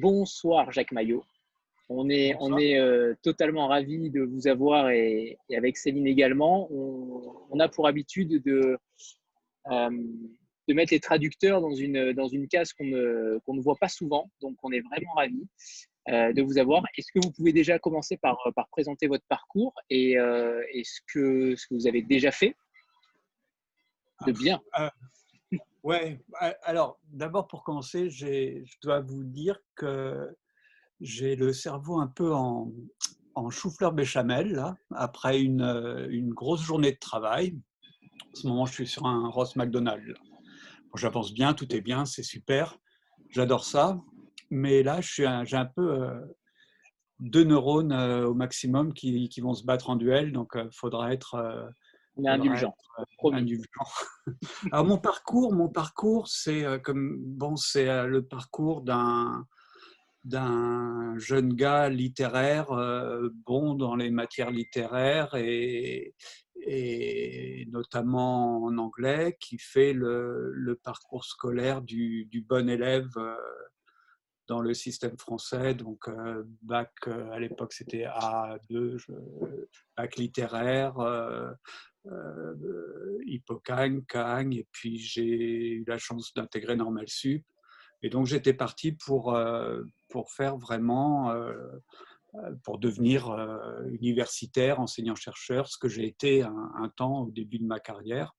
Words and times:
Bonsoir 0.00 0.70
Jacques 0.70 0.92
Maillot. 0.92 1.24
On 1.88 2.08
est, 2.08 2.36
on 2.38 2.56
est 2.56 2.78
euh, 2.78 3.14
totalement 3.20 3.66
ravis 3.66 4.10
de 4.10 4.20
vous 4.20 4.46
avoir 4.46 4.90
et, 4.90 5.38
avec 5.52 5.76
Céline 5.76 6.06
également. 6.06 6.68
On, 6.70 7.58
a 7.58 7.68
pour 7.68 7.88
habitude 7.88 8.40
de, 8.44 8.78
euh, 9.72 9.90
de 10.68 10.74
mettre 10.74 10.92
les 10.92 11.00
traducteurs 11.00 11.60
dans 11.60 11.74
une, 11.74 12.12
dans 12.12 12.28
une 12.28 12.46
case 12.46 12.72
qu'on 12.72 12.84
ne, 12.84 13.40
qu'on 13.44 13.54
ne 13.54 13.60
voit 13.60 13.74
pas 13.74 13.88
souvent. 13.88 14.30
Donc 14.40 14.56
on 14.62 14.70
est 14.70 14.82
vraiment 14.82 15.14
ravis 15.14 15.48
euh, 16.10 16.32
de 16.32 16.42
vous 16.42 16.58
avoir. 16.58 16.84
Est-ce 16.96 17.10
que 17.12 17.18
vous 17.20 17.32
pouvez 17.32 17.52
déjà 17.52 17.80
commencer 17.80 18.16
par, 18.18 18.38
par 18.54 18.68
présenter 18.68 19.08
votre 19.08 19.24
parcours 19.28 19.74
et, 19.90 20.12
et 20.12 20.84
ce, 20.84 21.00
que, 21.12 21.56
ce 21.56 21.66
que 21.66 21.74
vous 21.74 21.88
avez 21.88 22.02
déjà 22.02 22.30
fait 22.30 22.54
de 24.28 24.30
bien? 24.30 24.60
Ouais, 25.88 26.20
alors 26.64 27.00
d'abord 27.04 27.46
pour 27.46 27.62
commencer, 27.62 28.10
je 28.10 28.62
dois 28.82 29.00
vous 29.00 29.24
dire 29.24 29.58
que 29.74 30.36
j'ai 31.00 31.34
le 31.34 31.54
cerveau 31.54 31.98
un 31.98 32.08
peu 32.08 32.34
en, 32.34 32.70
en 33.34 33.48
chou-fleur 33.48 33.92
béchamel, 33.92 34.52
là, 34.52 34.76
après 34.90 35.40
une, 35.40 35.62
une, 36.10 36.34
grosse 36.34 36.60
journée 36.60 36.92
de 36.92 36.98
travail. 36.98 37.58
En 38.20 38.34
ce 38.34 38.46
moment, 38.46 38.66
je 38.66 38.74
suis 38.74 38.86
sur 38.86 39.06
un 39.06 39.30
Ross 39.30 39.56
McDonald. 39.56 40.14
J'avance 40.94 41.32
bien, 41.32 41.54
tout 41.54 41.74
est 41.74 41.80
bien, 41.80 42.04
c'est 42.04 42.22
super, 42.22 42.76
j'adore 43.30 43.64
ça. 43.64 43.98
Mais 44.50 44.82
là, 44.82 45.00
j'ai 45.00 45.24
un 45.24 45.66
peu 45.74 46.02
euh, 46.02 46.20
deux 47.18 47.44
neurones 47.44 47.92
euh, 47.92 48.26
au 48.26 48.34
maximum 48.34 48.92
qui, 48.92 49.30
qui, 49.30 49.40
vont 49.40 49.54
se 49.54 49.64
battre 49.64 49.88
en 49.88 49.96
duel, 49.96 50.32
donc 50.32 50.50
il 50.54 50.60
euh, 50.60 50.70
faudra 50.70 51.14
être 51.14 51.72
on 52.18 52.24
est 52.24 52.28
indulgent. 52.28 52.74
Alors 54.72 54.86
mon 54.86 54.98
parcours, 54.98 55.52
mon 55.54 55.68
parcours, 55.68 56.28
c'est 56.28 56.64
euh, 56.64 56.78
comme 56.78 57.16
bon, 57.18 57.56
c'est 57.56 57.88
euh, 57.88 58.06
le 58.06 58.22
parcours 58.22 58.82
d'un 58.82 59.46
d'un 60.24 61.16
jeune 61.16 61.54
gars 61.54 61.88
littéraire 61.88 62.72
euh, 62.72 63.30
bon 63.46 63.74
dans 63.74 63.94
les 63.96 64.10
matières 64.10 64.50
littéraires 64.50 65.34
et, 65.36 66.14
et 66.66 67.66
notamment 67.70 68.64
en 68.64 68.76
anglais, 68.78 69.36
qui 69.40 69.58
fait 69.58 69.92
le, 69.92 70.50
le 70.52 70.74
parcours 70.74 71.24
scolaire 71.24 71.80
du, 71.80 72.26
du, 72.26 72.42
bon 72.42 72.68
élève 72.68 73.08
dans 74.48 74.60
le 74.60 74.74
système 74.74 75.16
français. 75.18 75.74
Donc, 75.74 76.10
bac, 76.62 76.90
à 77.06 77.38
l'époque, 77.38 77.72
c'était 77.72 78.04
A2, 78.04 78.98
bac 79.96 80.16
littéraire, 80.16 80.98
euh, 82.10 83.18
Hippocagne, 83.26 84.02
Cagne, 84.02 84.54
et 84.54 84.66
puis 84.72 84.98
j'ai 84.98 85.72
eu 85.72 85.84
la 85.86 85.98
chance 85.98 86.32
d'intégrer 86.34 86.76
Normal 86.76 87.08
Sup. 87.08 87.44
Et 88.02 88.08
donc 88.08 88.26
j'étais 88.26 88.54
parti 88.54 88.92
pour, 88.92 89.34
euh, 89.34 89.82
pour 90.08 90.30
faire 90.30 90.56
vraiment, 90.56 91.32
euh, 91.32 91.80
pour 92.62 92.78
devenir 92.78 93.30
universitaire, 94.00 94.80
enseignant-chercheur, 94.80 95.68
ce 95.68 95.76
que 95.76 95.88
j'ai 95.88 96.06
été 96.06 96.42
un, 96.42 96.92
temps 96.96 97.22
au 97.22 97.30
début 97.30 97.58
de 97.58 97.66
ma 97.66 97.80
carrière. 97.80 98.34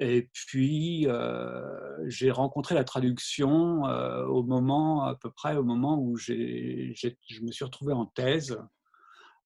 Et 0.00 0.30
puis, 0.32 1.06
j'ai 2.06 2.30
rencontré 2.30 2.74
la 2.74 2.84
traduction 2.84 3.82
au 3.82 4.42
moment, 4.42 5.04
à 5.04 5.14
peu 5.14 5.30
près 5.30 5.56
au 5.56 5.62
moment 5.62 5.98
où 6.00 6.16
je 6.16 6.32
me 7.42 7.52
suis 7.52 7.64
retrouvé 7.64 7.92
en 7.92 8.06
thèse 8.06 8.58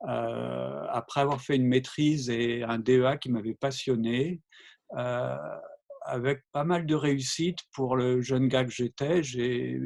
euh, 0.08 0.86
après 0.90 1.20
avoir 1.20 1.40
fait 1.40 1.56
une 1.56 1.66
maîtrise 1.66 2.28
et 2.28 2.62
un 2.62 2.78
DEA 2.78 3.16
qui 3.18 3.30
m'avait 3.30 3.54
passionné, 3.54 4.42
euh, 4.96 5.36
avec 6.02 6.42
pas 6.52 6.64
mal 6.64 6.84
de 6.84 6.94
réussite 6.94 7.60
pour 7.72 7.96
le 7.96 8.20
jeune 8.20 8.48
gars 8.48 8.64
que 8.64 8.70
j'étais. 8.70 9.22
J'ai 9.22 9.80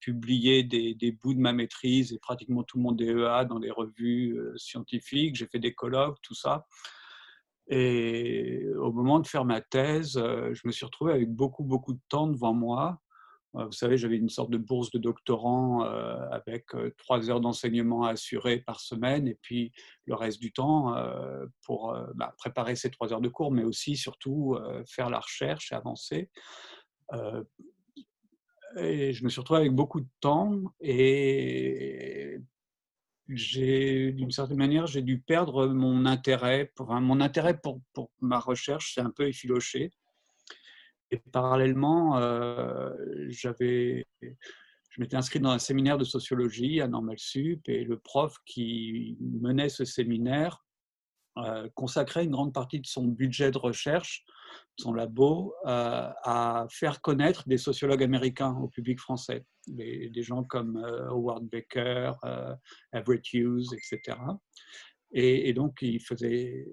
publié 0.00 0.64
des, 0.64 0.94
des, 0.94 1.12
bouts 1.12 1.34
de 1.34 1.38
ma 1.38 1.52
maîtrise 1.52 2.12
et 2.12 2.18
pratiquement 2.18 2.64
tout 2.64 2.80
mon 2.80 2.90
DEA 2.90 3.44
dans 3.48 3.60
des 3.60 3.70
revues 3.70 4.36
euh, 4.36 4.56
scientifiques. 4.56 5.36
J'ai 5.36 5.46
fait 5.46 5.60
des 5.60 5.74
colloques, 5.74 6.18
tout 6.22 6.34
ça. 6.34 6.66
Et 7.68 8.64
au 8.78 8.92
moment 8.92 9.18
de 9.18 9.26
faire 9.26 9.44
ma 9.44 9.60
thèse, 9.60 10.12
je 10.14 10.60
me 10.66 10.72
suis 10.72 10.84
retrouvé 10.84 11.12
avec 11.12 11.30
beaucoup, 11.30 11.64
beaucoup 11.64 11.94
de 11.94 12.00
temps 12.08 12.28
devant 12.28 12.54
moi. 12.54 13.00
Euh, 13.56 13.64
vous 13.64 13.72
savez, 13.72 13.96
j'avais 13.96 14.16
une 14.16 14.28
sorte 14.28 14.50
de 14.50 14.58
bourse 14.58 14.90
de 14.90 14.98
doctorant 14.98 15.84
euh, 15.84 16.28
avec 16.30 16.74
euh, 16.74 16.94
trois 16.98 17.30
heures 17.30 17.40
d'enseignement 17.40 18.04
assurées 18.04 18.58
par 18.58 18.80
semaine 18.80 19.26
et 19.28 19.38
puis 19.40 19.72
le 20.06 20.14
reste 20.14 20.40
du 20.40 20.52
temps 20.52 20.94
pour 21.64 21.96
bah, 22.14 22.34
préparer 22.38 22.76
ces 22.76 22.90
trois 22.90 23.12
heures 23.12 23.20
de 23.20 23.28
cours, 23.28 23.50
mais 23.50 23.64
aussi 23.64 23.96
surtout 23.96 24.56
faire 24.86 25.10
la 25.10 25.18
recherche 25.18 25.72
et 25.72 25.74
avancer. 25.74 26.30
Et 28.76 29.12
je 29.12 29.24
me 29.24 29.28
suis 29.28 29.40
retrouvé 29.40 29.60
avec 29.60 29.72
beaucoup 29.72 30.00
de 30.00 30.08
temps 30.20 30.60
et 30.80 32.38
j'ai, 33.28 34.12
d'une 34.12 34.30
certaine 34.30 34.58
manière, 34.58 34.86
j'ai 34.86 35.02
dû 35.02 35.18
perdre 35.18 35.66
mon 35.66 36.06
intérêt. 36.06 36.70
Pour, 36.74 36.92
mon 36.92 37.20
intérêt 37.20 37.58
pour, 37.58 37.80
pour 37.92 38.10
ma 38.20 38.38
recherche 38.38 38.94
s'est 38.94 39.00
un 39.00 39.10
peu 39.10 39.28
effiloché. 39.28 39.90
Et 41.10 41.18
parallèlement, 41.32 42.18
euh, 42.18 42.92
j'avais, 43.28 44.06
je 44.20 45.00
m'étais 45.00 45.16
inscrit 45.16 45.40
dans 45.40 45.50
un 45.50 45.58
séminaire 45.58 45.98
de 45.98 46.04
sociologie 46.04 46.80
à 46.80 46.88
Normal 46.88 47.18
Sup 47.18 47.68
et 47.68 47.84
le 47.84 47.98
prof 47.98 48.36
qui 48.44 49.16
menait 49.20 49.68
ce 49.68 49.84
séminaire 49.84 50.65
consacrait 51.74 52.24
une 52.24 52.30
grande 52.30 52.52
partie 52.52 52.80
de 52.80 52.86
son 52.86 53.04
budget 53.04 53.50
de 53.50 53.58
recherche, 53.58 54.24
son 54.78 54.92
labo, 54.92 55.54
euh, 55.66 56.10
à 56.22 56.66
faire 56.70 57.00
connaître 57.00 57.48
des 57.48 57.58
sociologues 57.58 58.02
américains 58.02 58.54
au 58.56 58.68
public 58.68 59.00
français, 59.00 59.44
des, 59.66 60.10
gens 60.22 60.44
comme 60.44 60.76
Howard 61.10 61.44
Baker, 61.44 62.12
Everett 62.92 63.32
Hughes, 63.32 63.72
etc. 63.74 64.18
Et, 65.12 65.48
et, 65.48 65.52
donc, 65.52 65.78
il 65.82 66.00
faisait 66.00 66.66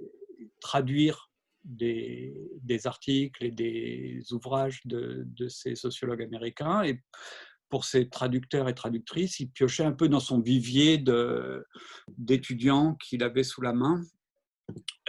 traduire 0.59 1.29
des, 1.63 2.81
articles 2.85 3.43
et 3.43 3.51
des 3.51 4.21
ouvrages 4.31 4.81
de, 4.85 5.25
ces 5.47 5.75
sociologues 5.75 6.23
américains. 6.23 6.83
Et 6.83 7.01
pour 7.69 7.85
ces 7.85 8.09
traducteurs 8.09 8.69
et 8.69 8.75
traductrices, 8.75 9.39
il 9.39 9.49
piochait 9.49 9.85
un 9.85 9.93
peu 9.93 10.09
dans 10.09 10.19
son 10.19 10.41
vivier 10.41 11.03
d'étudiants 12.17 12.95
qu'il 12.95 13.23
avait 13.23 13.43
sous 13.43 13.61
la 13.61 13.73
main. 13.73 14.01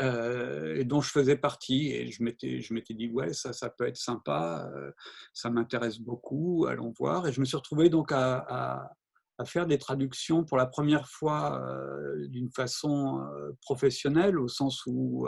Euh, 0.00 0.76
et 0.76 0.84
dont 0.84 1.00
je 1.00 1.10
faisais 1.10 1.36
partie. 1.36 1.92
Et 1.92 2.10
je 2.10 2.22
m'étais, 2.22 2.60
je 2.60 2.74
m'étais 2.74 2.94
dit, 2.94 3.08
ouais, 3.08 3.32
ça, 3.32 3.52
ça 3.52 3.70
peut 3.70 3.86
être 3.86 3.96
sympa, 3.96 4.70
euh, 4.74 4.90
ça 5.32 5.50
m'intéresse 5.50 5.98
beaucoup, 5.98 6.66
allons 6.68 6.92
voir. 6.98 7.26
Et 7.26 7.32
je 7.32 7.40
me 7.40 7.44
suis 7.44 7.56
retrouvé 7.56 7.88
donc 7.90 8.10
à, 8.12 8.90
à, 9.38 9.44
faire 9.44 9.66
des 9.66 9.78
traductions 9.78 10.44
pour 10.44 10.56
la 10.56 10.66
première 10.66 11.08
fois 11.08 11.60
euh, 11.60 12.28
d'une 12.28 12.50
façon 12.50 13.20
professionnelle, 13.62 14.38
au 14.38 14.48
sens 14.48 14.84
où 14.86 15.26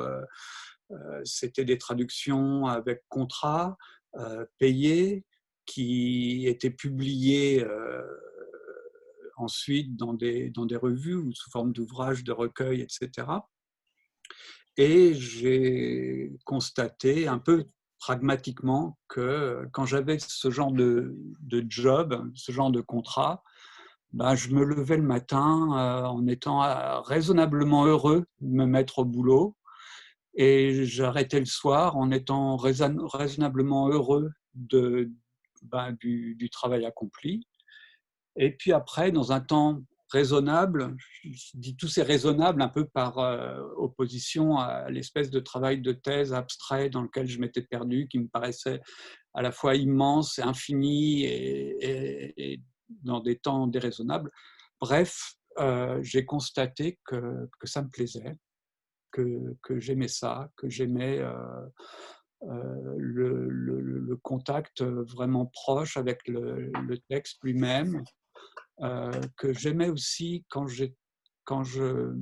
c'était 1.25 1.65
des 1.65 1.79
traductions 1.79 2.67
avec 2.67 3.03
contrat, 3.09 3.77
payées, 4.59 5.25
qui 5.67 6.47
étaient 6.47 6.71
publiées 6.71 7.67
ensuite 9.37 9.97
dans 9.97 10.15
des, 10.15 10.51
dans 10.51 10.67
des 10.67 10.77
revues 10.77 11.17
ou 11.17 11.33
sous 11.33 11.51
forme 11.51 11.73
d'ouvrages, 11.73 12.23
de 12.23 12.33
recueils, 12.33 12.81
etc. 12.81 13.27
Et 14.77 15.15
j'ai 15.15 16.33
constaté 16.45 17.29
un 17.29 17.39
peu 17.39 17.67
pragmatiquement 17.99 18.99
que 19.09 19.67
quand 19.73 19.87
j'avais 19.87 20.19
ce 20.19 20.51
genre 20.51 20.71
de, 20.73 21.17
de, 21.41 21.65
job, 21.69 22.31
ce 22.35 22.53
genre 22.53 22.71
de 22.71 22.81
contrat, 22.81 23.43
ben, 24.13 24.35
je 24.35 24.51
me 24.51 24.65
levais 24.65 24.97
le 24.97 25.03
matin 25.03 25.45
en 26.05 26.27
étant 26.27 27.03
raisonnablement 27.03 27.87
heureux 27.87 28.27
de 28.41 28.49
me 28.49 28.67
mettre 28.67 29.01
au 29.01 29.05
boulot 29.05 29.57
et 30.37 30.85
j'arrêtais 30.85 31.41
le 31.41 31.47
soir 31.47 31.97
en 31.97 32.11
étant 32.11 32.57
raisonnablement 32.57 33.89
heureux 33.89 34.31
de, 34.55 35.11
ben, 35.63 35.93
du, 35.93 36.49
travail 36.51 36.85
accompli. 36.85 37.47
Et 38.37 38.55
puis 38.55 38.73
après, 38.73 39.13
dans 39.13 39.33
un 39.33 39.41
temps 39.41 39.81
raisonnable, 40.17 40.97
je 41.23 41.51
dis 41.55 41.77
tout 41.77 41.89
c'est 41.89 42.03
raisonnable 42.03 42.63
un 42.63 42.69
peu 42.69 42.87
par 42.87 43.19
euh, 43.19 43.61
opposition 43.77 44.57
à 44.59 44.91
l'espèce 44.91 45.31
de 45.31 45.41
travail 45.41 45.81
de 45.81 45.93
thèse 45.93 46.33
abstrait 46.33 46.91
dans 46.91 47.03
lequel 47.03 47.27
je 47.27 47.39
m'étais 47.39 47.63
perdu, 47.63 48.09
qui 48.09 48.19
me 48.19 48.29
paraissait 48.29 48.81
à 49.35 49.43
la 49.43 49.53
fois 49.53 49.75
immense 49.75 50.39
et 50.39 50.43
infini 50.43 51.25
et, 51.25 52.61
dans 53.03 53.21
des 53.21 53.37
temps 53.37 53.67
déraisonnables. 53.67 54.31
Bref, 54.81 55.35
euh, 55.59 55.99
j'ai 56.03 56.25
constaté 56.25 56.99
que, 57.05 57.49
que 57.59 57.67
ça 57.67 57.83
me 57.83 57.89
plaisait 57.89 58.37
que, 59.63 59.79
j'aimais 59.79 60.09
ça, 60.09 60.51
que 60.57 60.69
j'aimais 60.69 61.19
euh, 61.19 62.95
le, 62.97 64.17
contact 64.23 64.83
vraiment 64.83 65.47
proche 65.47 65.97
avec 65.97 66.27
le, 66.27 66.99
texte 67.09 67.39
lui-même, 67.43 68.03
que 68.79 69.53
j'aimais 69.53 69.89
aussi 69.89 70.45
quand, 70.49 70.67
quand 71.45 71.65
je 71.65 72.15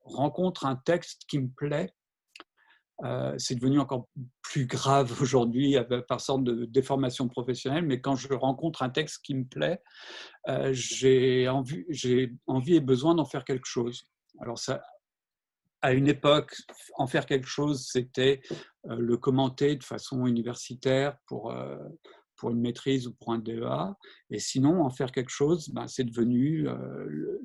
rencontre 0.00 0.66
un 0.66 0.76
texte 0.76 1.22
qui 1.28 1.38
me 1.38 1.48
plaît, 1.48 1.92
c'est 3.38 3.56
devenu 3.56 3.78
encore 3.80 4.08
plus 4.42 4.66
grave 4.66 5.12
aujourd'hui 5.20 5.76
par 6.08 6.20
sorte 6.20 6.44
de 6.44 6.64
déformation 6.64 7.28
professionnelle, 7.28 7.84
mais 7.84 8.00
quand 8.00 8.16
je 8.16 8.32
rencontre 8.32 8.82
un 8.82 8.90
texte 8.90 9.22
qui 9.24 9.34
me 9.34 9.44
plaît, 9.44 9.82
j'ai 10.72 11.48
envie, 11.48 11.84
envie 12.46 12.76
et 12.76 12.80
besoin 12.80 13.14
d'en 13.14 13.24
faire 13.24 13.44
quelque 13.44 13.66
chose. 13.66 14.06
Alors 14.40 14.58
ça, 14.58 14.82
à 15.82 15.92
une 15.92 16.08
époque, 16.08 16.54
en 16.96 17.06
faire 17.06 17.26
quelque 17.26 17.46
chose, 17.46 17.86
c'était 17.90 18.40
le 18.84 19.16
commenter 19.16 19.76
de 19.76 19.84
façon 19.84 20.26
universitaire 20.26 21.16
pour, 21.26 21.54
pour 22.36 22.50
une 22.50 22.60
maîtrise 22.60 23.06
ou 23.06 23.14
pour 23.14 23.32
un 23.32 23.38
DEA. 23.38 23.96
Et 24.30 24.38
sinon, 24.38 24.82
en 24.82 24.90
faire 24.90 25.12
quelque 25.12 25.30
chose, 25.30 25.70
ben, 25.70 25.86
c'est 25.86 26.04
devenu 26.04 26.66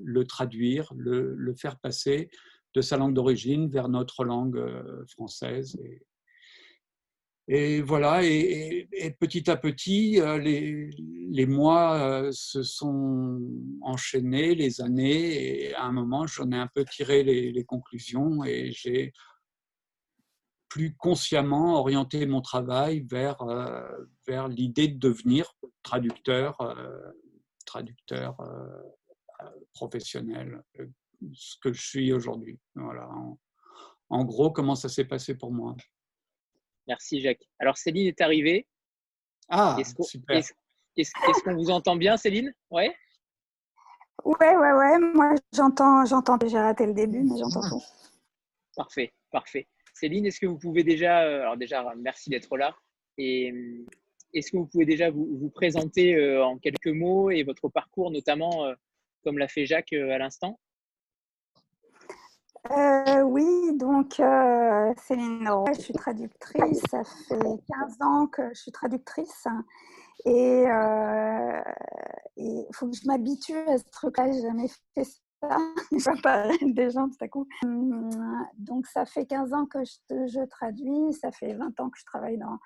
le, 0.03 0.23
traduire, 0.25 0.91
le, 0.95 1.53
faire 1.55 1.79
passer 1.79 2.29
de 2.73 2.81
sa 2.81 2.97
langue 2.97 3.13
d'origine 3.13 3.69
vers 3.69 3.89
notre 3.89 4.23
langue 4.23 4.57
euh, 4.57 5.05
française. 5.07 5.77
Et, 7.47 7.81
voilà, 7.81 8.23
et, 8.23 8.87
petit 9.19 9.49
à 9.49 9.57
petit, 9.57 10.21
euh, 10.21 10.37
les, 10.37 10.89
les, 11.31 11.45
mois 11.45 11.99
euh, 11.99 12.29
se 12.31 12.63
sont 12.63 13.41
enchaînés, 13.81 14.55
les 14.55 14.79
années, 14.79 15.65
et 15.65 15.73
à 15.73 15.83
un 15.85 15.91
moment, 15.91 16.25
j'en 16.27 16.49
ai 16.51 16.55
un 16.55 16.69
peu 16.73 16.85
tiré 16.85 17.23
les, 17.23 17.63
conclusions 17.65 18.45
et 18.45 18.71
j'ai 18.71 19.11
plus 20.71 20.95
consciemment 20.95 21.75
orienté 21.75 22.25
mon 22.25 22.39
travail 22.39 23.01
vers, 23.01 23.43
vers 24.25 24.47
l'idée 24.47 24.87
de 24.87 24.97
devenir 24.97 25.53
traducteur, 25.83 26.57
traducteur 27.65 28.37
professionnel, 29.73 30.63
ce 31.33 31.57
que 31.61 31.73
je 31.73 31.81
suis 31.81 32.13
aujourd'hui. 32.13 32.57
Voilà. 32.75 33.09
En, 34.09 34.23
gros, 34.23 34.49
comment 34.49 34.75
ça 34.75 34.87
s'est 34.87 35.03
passé 35.03 35.37
pour 35.37 35.51
moi. 35.51 35.75
Merci 36.87 37.19
Jacques. 37.19 37.49
Alors 37.59 37.77
Céline 37.77 38.07
est 38.07 38.21
arrivée. 38.21 38.65
Ah, 39.49 39.77
super. 40.03 40.41
Est-ce 40.95 41.43
qu'on 41.43 41.55
vous 41.55 41.69
entend 41.69 41.97
bien, 41.97 42.15
Céline? 42.15 42.53
Ouais. 42.69 42.95
Ouais, 44.23 44.55
ouais, 44.55 44.71
ouais. 44.71 44.99
Moi, 44.99 45.35
j'entends, 45.53 46.05
j'entends. 46.05 46.37
J'ai 46.47 46.59
raté 46.59 46.85
le 46.85 46.93
début, 46.93 47.23
mais 47.23 47.37
j'entends 47.37 47.67
tout. 47.67 47.83
Parfait, 48.77 49.13
parfait. 49.31 49.67
Céline, 50.01 50.25
est-ce 50.25 50.39
que 50.39 50.47
vous 50.47 50.57
pouvez 50.57 50.83
déjà, 50.83 51.21
euh, 51.21 51.41
alors 51.41 51.57
déjà, 51.57 51.85
merci 51.95 52.31
d'être 52.31 52.57
là. 52.57 52.75
Et 53.19 53.51
euh, 53.51 53.85
est-ce 54.33 54.51
que 54.51 54.57
vous 54.57 54.65
pouvez 54.65 54.85
déjà 54.85 55.11
vous, 55.11 55.51
présenter 55.53 56.15
euh, 56.15 56.43
en 56.43 56.57
quelques 56.57 56.87
mots 56.87 57.29
et 57.29 57.43
votre 57.43 57.69
parcours, 57.69 58.09
notamment 58.09 58.65
comme 59.23 59.37
l'a 59.37 59.47
fait 59.47 59.67
Jacques 59.67 59.93
à 59.93 60.17
l'instant? 60.17 60.59
Oui, 63.25 63.77
donc 63.77 64.13
Céline 64.15 65.47
je 65.67 65.79
suis 65.79 65.93
traductrice. 65.93 66.81
Ça 66.89 67.03
fait 67.03 67.37
15 67.37 67.97
ans 68.01 68.25
que 68.25 68.49
je 68.55 68.59
suis 68.59 68.71
traductrice. 68.71 69.45
Et 70.25 70.63
il 72.37 72.67
faut 72.73 72.89
que 72.89 72.95
je 72.95 73.05
m'habitue 73.05 73.57
à 73.67 73.77
ce 73.77 73.83
truc-là. 73.91 74.31
J'ai 74.31 74.41
jamais 74.41 74.67
fait 74.95 75.05
ça. 75.41 75.57
Des 76.61 76.89
gens 76.89 77.09
tout 77.09 77.23
à 77.23 77.27
coup. 77.27 77.47
Hum, 77.63 78.09
donc, 78.57 78.87
ça 78.87 79.05
fait 79.05 79.25
15 79.25 79.53
ans 79.53 79.65
que 79.65 79.79
je, 79.83 80.45
traduis. 80.45 81.13
Ça 81.13 81.31
fait 81.31 81.53
20 81.53 81.79
ans 81.79 81.89
que 81.89 81.99
je 81.99 82.05
travaille 82.05 82.37
dans, 82.37 82.59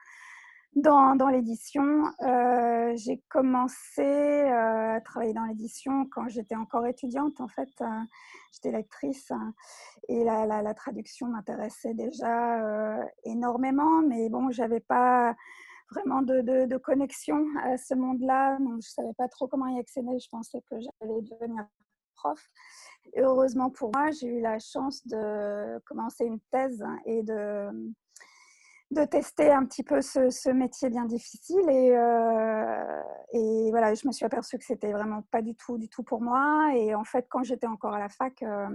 dans, 0.76 1.16
dans 1.16 1.30
l'édition. 1.30 2.06
Euh, 2.22 2.94
j'ai 2.96 3.24
commencé 3.30 4.02
euh, 4.02 4.96
à 4.96 5.02
travailler 5.02 5.34
dans 5.34 5.46
l'édition 5.46 6.06
quand 6.12 6.28
j'étais 6.28 6.56
encore 6.56 6.86
étudiante. 6.86 7.40
En 7.42 7.48
fait, 7.48 7.70
euh, 7.82 8.02
j'étais 8.52 8.72
lectrice 8.72 9.32
et 10.08 10.24
la, 10.24 10.46
la, 10.46 10.74
traduction 10.74 11.28
m'intéressait 11.28 11.94
déjà 11.94 13.06
énormément, 13.24 14.02
mais 14.02 14.30
bon, 14.30 14.52
j'avais 14.52 14.82
pas 14.82 15.36
vraiment 15.92 16.22
de, 16.22 16.66
de, 16.66 16.78
connexion 16.78 17.46
à 17.64 17.78
ce 17.78 17.94
monde-là, 17.94 18.58
donc 18.60 18.82
je 18.82 18.90
savais 18.90 19.14
pas 19.18 19.28
trop 19.28 19.48
comment 19.48 19.68
y 19.68 19.80
accéder. 19.80 20.20
Je 20.20 20.30
pensais 20.30 20.62
que 20.70 20.76
j'allais 20.80 21.22
devenir 21.22 21.66
heureusement 23.18 23.70
pour 23.70 23.92
moi, 23.94 24.12
j'ai 24.12 24.28
eu 24.28 24.42
la 24.42 24.60
chance 24.60 25.06
de 25.08 25.80
commencer 25.86 26.26
une 26.26 26.40
thèse 26.52 26.84
et 27.06 27.24
de 27.24 27.70
de 28.92 29.04
tester 29.04 29.52
un 29.52 29.66
petit 29.66 29.84
peu 29.84 30.02
ce, 30.02 30.52
métier 30.52 30.90
bien 30.90 31.06
difficile 31.06 31.70
et, 31.70 31.92
euh, 31.96 33.02
et, 33.34 33.70
voilà, 33.72 33.94
je 33.94 34.08
me 34.08 34.12
suis 34.12 34.26
aperçue 34.26 34.58
que 34.58 34.64
c'était 34.64 34.92
vraiment 34.92 35.24
pas 35.32 35.42
du 35.42 35.56
tout, 35.56 35.78
du 35.78 35.90
tout 35.90 36.04
pour 36.04 36.22
moi. 36.22 36.72
Et 36.76 36.94
en 36.94 37.04
fait, 37.04 37.26
quand 37.30 37.44
j'étais 37.44 37.68
encore 37.68 37.94
à 37.94 38.00
la 38.00 38.10
fac, 38.10 38.42
euh, 38.44 38.68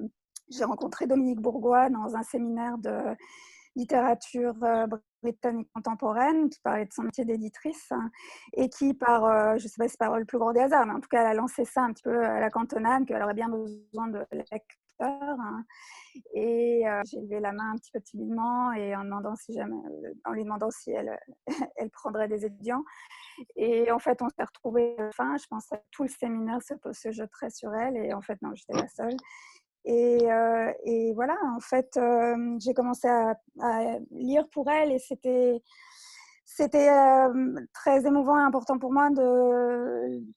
j'ai 0.50 0.64
rencontré 0.64 1.06
Dominique 1.06 1.40
Bourgois 1.40 1.90
dans 1.90 2.16
un 2.16 2.22
séminaire 2.22 2.76
de 2.78 3.16
littérature 3.76 4.54
euh, 4.62 4.86
britannique 5.22 5.68
contemporaine 5.74 6.48
qui 6.48 6.60
parlait 6.60 6.86
de 6.86 6.92
son 6.92 7.02
métier 7.02 7.24
d'éditrice 7.24 7.92
et 8.54 8.68
qui, 8.68 8.94
par, 8.94 9.58
je 9.58 9.68
sais 9.68 9.76
pas 9.78 9.88
si 9.88 9.96
par 9.98 10.18
le 10.18 10.24
plus 10.24 10.38
grand 10.38 10.52
des 10.52 10.60
hasards, 10.60 10.86
mais 10.86 10.94
en 10.94 11.00
tout 11.00 11.08
cas, 11.08 11.20
elle 11.20 11.26
a 11.26 11.34
lancé 11.34 11.64
ça 11.66 11.82
un 11.82 11.92
petit 11.92 12.02
peu 12.02 12.24
à 12.24 12.40
la 12.40 12.50
cantonade, 12.50 13.04
qu'elle 13.06 13.22
aurait 13.22 13.34
bien 13.34 13.50
besoin 13.50 14.08
de 14.08 14.24
Hein. 15.00 15.64
Et 16.34 16.86
euh, 16.86 17.02
j'ai 17.10 17.20
levé 17.20 17.40
la 17.40 17.52
main 17.52 17.72
un 17.72 17.76
petit 17.76 17.90
peu 17.92 18.00
timidement 18.00 18.72
et 18.72 18.94
en, 18.96 19.04
demandant 19.04 19.34
si 19.36 19.52
jamais, 19.52 19.76
euh, 19.76 20.12
en 20.24 20.32
lui 20.32 20.44
demandant 20.44 20.70
si 20.70 20.90
elle, 20.90 21.18
elle 21.76 21.90
prendrait 21.90 22.28
des 22.28 22.44
étudiants. 22.44 22.84
Et 23.56 23.90
en 23.90 23.98
fait, 23.98 24.20
on 24.22 24.28
s'est 24.28 24.44
retrouvés 24.44 24.98
à 24.98 25.10
fin. 25.12 25.36
Je 25.36 25.46
pensais 25.46 25.78
que 25.78 25.84
tout 25.90 26.02
le 26.02 26.08
séminaire 26.08 26.60
se, 26.62 26.74
se 26.92 27.10
jetterait 27.10 27.50
sur 27.50 27.74
elle. 27.74 27.96
Et 27.96 28.12
en 28.12 28.20
fait, 28.20 28.40
non, 28.42 28.50
j'étais 28.54 28.74
la 28.74 28.88
seule. 28.88 29.16
Et, 29.84 30.30
euh, 30.30 30.72
et, 30.84 31.12
voilà, 31.14 31.36
en 31.56 31.60
fait, 31.60 31.98
j'ai 32.58 32.74
commencé 32.74 33.08
à, 33.08 33.34
lire 34.10 34.48
pour 34.50 34.70
elle 34.70 34.92
et 34.92 34.98
c'était 34.98 35.62
euh, 36.90 37.54
très 37.72 38.06
émouvant 38.06 38.38
et 38.38 38.42
important 38.42 38.78
pour 38.78 38.92
moi 38.92 39.08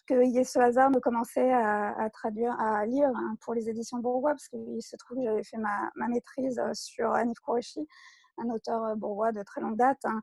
qu'il 0.08 0.30
y 0.30 0.38
ait 0.38 0.44
ce 0.44 0.60
hasard 0.60 0.90
de 0.92 1.00
commencer 1.00 1.52
à, 1.52 2.10
traduire, 2.14 2.58
à 2.60 2.86
lire 2.86 3.10
hein, 3.14 3.36
pour 3.42 3.54
les 3.54 3.70
éditions 3.70 3.98
Bourgois, 3.98 4.32
parce 4.32 4.48
qu'il 4.48 4.82
se 4.82 4.96
trouve 4.96 5.18
que 5.18 5.24
j'avais 5.24 5.44
fait 5.44 5.58
ma, 5.58 6.08
maîtrise 6.08 6.60
euh, 6.60 6.72
sur 6.74 7.12
Anif 7.12 7.40
Kourechi, 7.40 7.86
un 8.38 8.50
auteur 8.52 8.84
euh, 8.86 8.96
bourgois 8.96 9.32
de 9.32 9.44
très 9.44 9.60
longue 9.60 9.76
date. 9.76 10.00
Hein. 10.06 10.22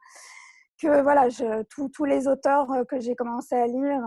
Que 0.80 1.02
voilà, 1.02 1.28
tous 1.68 2.04
les 2.04 2.28
auteurs 2.28 2.66
que 2.88 3.00
j'ai 3.00 3.14
commencé 3.14 3.54
à 3.54 3.66
lire, 3.66 4.00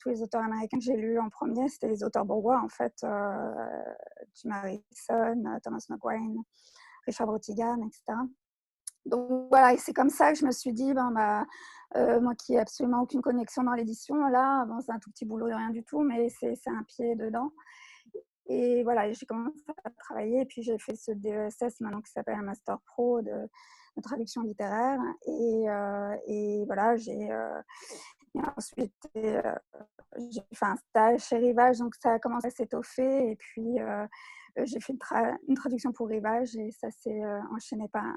tous 0.00 0.08
les 0.08 0.22
auteurs 0.22 0.42
américains 0.42 0.78
que 0.78 0.84
j'ai 0.84 0.96
lus 0.96 1.18
en 1.18 1.28
premier, 1.28 1.68
c'était 1.68 1.88
les 1.88 2.02
auteurs 2.02 2.24
bourgois, 2.24 2.60
en 2.62 2.68
fait, 2.68 2.94
Jim 4.34 4.50
Harrison, 4.50 5.58
Thomas 5.62 5.84
McGuane, 5.88 6.38
Richard 7.06 7.26
Brotigan, 7.26 7.78
etc. 7.86 8.18
Donc 9.06 9.48
voilà, 9.48 9.72
et 9.72 9.78
c'est 9.78 9.92
comme 9.92 10.10
ça 10.10 10.32
que 10.32 10.38
je 10.38 10.44
me 10.44 10.52
suis 10.52 10.72
dit, 10.72 10.92
ben, 10.92 11.10
bah, 11.10 11.46
euh, 11.96 12.20
moi 12.20 12.34
qui 12.34 12.52
n'ai 12.52 12.58
absolument 12.58 13.02
aucune 13.02 13.22
connexion 13.22 13.62
dans 13.62 13.72
l'édition, 13.72 14.16
là, 14.28 14.64
bon, 14.66 14.80
c'est 14.80 14.92
un 14.92 14.98
tout 14.98 15.10
petit 15.10 15.24
boulot 15.24 15.48
de 15.48 15.54
rien 15.54 15.70
du 15.70 15.82
tout, 15.84 16.00
mais 16.00 16.28
c'est 16.28 16.54
un 16.66 16.82
pied 16.84 17.16
dedans. 17.16 17.50
Et 18.46 18.82
voilà, 18.82 19.10
j'ai 19.12 19.26
commencé 19.26 19.64
à 19.84 19.90
travailler, 19.90 20.44
puis 20.44 20.62
j'ai 20.62 20.78
fait 20.78 20.96
ce 20.96 21.12
DESS 21.12 21.80
maintenant 21.80 22.00
qui 22.00 22.10
s'appelle 22.10 22.36
un 22.36 22.42
Master 22.42 22.78
Pro 22.80 23.22
de, 23.22 23.48
traduction 24.02 24.42
littéraire. 24.42 25.00
Et, 25.26 25.68
euh, 25.68 26.16
et 26.26 26.64
voilà, 26.66 26.96
j'ai 26.96 27.30
euh, 27.30 27.60
ensuite 28.56 28.94
j'ai 29.14 30.42
fait 30.54 30.66
un 30.66 30.76
stage 30.76 31.22
chez 31.22 31.36
Rivage, 31.36 31.78
donc 31.78 31.94
ça 31.96 32.14
a 32.14 32.18
commencé 32.18 32.48
à 32.48 32.50
s'étoffer. 32.50 33.30
Et 33.30 33.36
puis 33.36 33.80
euh, 34.58 34.64
j'ai 34.66 34.80
fait 34.80 34.92
une, 35.48 35.56
traduction 35.56 35.92
pour 35.92 36.08
Rivage 36.08 36.56
et 36.56 36.70
ça 36.72 36.90
s'est 36.90 37.22
euh, 37.22 37.40
enchaîné 37.52 37.88
pas, 37.88 38.14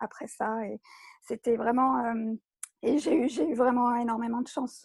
après 0.00 0.26
ça. 0.26 0.66
Et 0.66 0.80
c'était 1.22 1.56
vraiment. 1.56 2.04
Euh, 2.04 2.34
et 2.82 2.98
j'ai 2.98 3.14
eu, 3.14 3.26
eu 3.26 3.54
vraiment 3.54 3.94
énormément 3.96 4.42
de 4.42 4.48
chance 4.48 4.84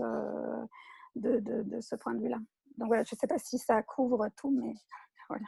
de, 1.16 1.40
de, 1.40 1.64
de, 1.64 1.82
ce 1.82 1.96
point 1.96 2.14
de 2.14 2.22
vue-là. 2.22 2.38
Donc 2.78 2.88
voilà, 2.88 3.04
je 3.04 3.14
ne 3.14 3.20
sais 3.20 3.28
pas 3.28 3.38
si 3.38 3.58
ça 3.58 3.82
couvre 3.84 4.28
tout, 4.38 4.52
mais 4.52 4.74
voilà. 5.30 5.46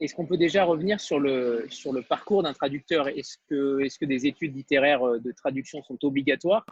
Est-ce 0.00 0.14
qu'on 0.14 0.26
peut 0.26 0.36
déjà 0.36 0.64
revenir 0.64 1.00
sur 1.00 1.20
le, 1.20 1.66
parcours 2.08 2.42
d'un 2.42 2.52
traducteur? 2.52 3.08
Est-ce 3.08 3.38
que, 3.48 4.04
des 4.04 4.26
études 4.26 4.54
littéraires 4.56 5.02
de 5.02 5.32
traduction 5.32 5.82
sont 5.82 5.98
obligatoires? 6.04 6.66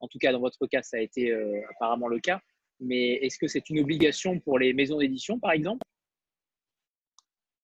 En 0.00 0.08
tout 0.08 0.18
cas, 0.18 0.32
dans 0.32 0.40
votre 0.40 0.66
cas, 0.66 0.82
ça 0.82 0.98
a 0.98 1.00
été 1.00 1.32
apparemment 1.70 2.08
le 2.08 2.20
cas. 2.20 2.40
Mais 2.80 3.14
est-ce 3.14 3.38
que 3.38 3.48
c'est 3.48 3.70
une 3.70 3.80
obligation 3.80 4.38
pour 4.40 4.58
les 4.58 4.72
maisons 4.72 4.98
d'édition, 4.98 5.38
par 5.38 5.52
exemple? 5.52 5.84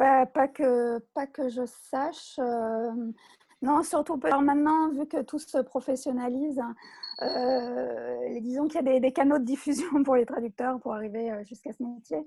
Pas, 0.01 0.49
que, 0.49 0.99
je 1.51 1.67
sache. 1.67 2.39
Euh, 2.39 3.13
non, 3.61 3.83
surtout 3.83 4.19
alors 4.23 4.41
maintenant, 4.41 4.91
vu 4.91 5.07
que 5.07 5.21
tout 5.21 5.39
se 5.39 5.59
professionnalise, 5.59 6.63
euh, 7.21 8.41
disons 8.41 8.67
qu'il 8.67 8.83
y 8.83 8.89
a 8.89 8.99
des, 8.99 9.13
canaux 9.13 9.39
de 9.39 9.45
diffusion 9.45 9.85
pour 10.05 10.17
les 10.17 10.25
traducteurs 10.25 10.81
pour 10.81 10.95
arriver 10.95 11.31
euh, 11.31 11.45
jusqu'à 11.45 11.73
ce 11.73 11.83
métier. 11.83 12.25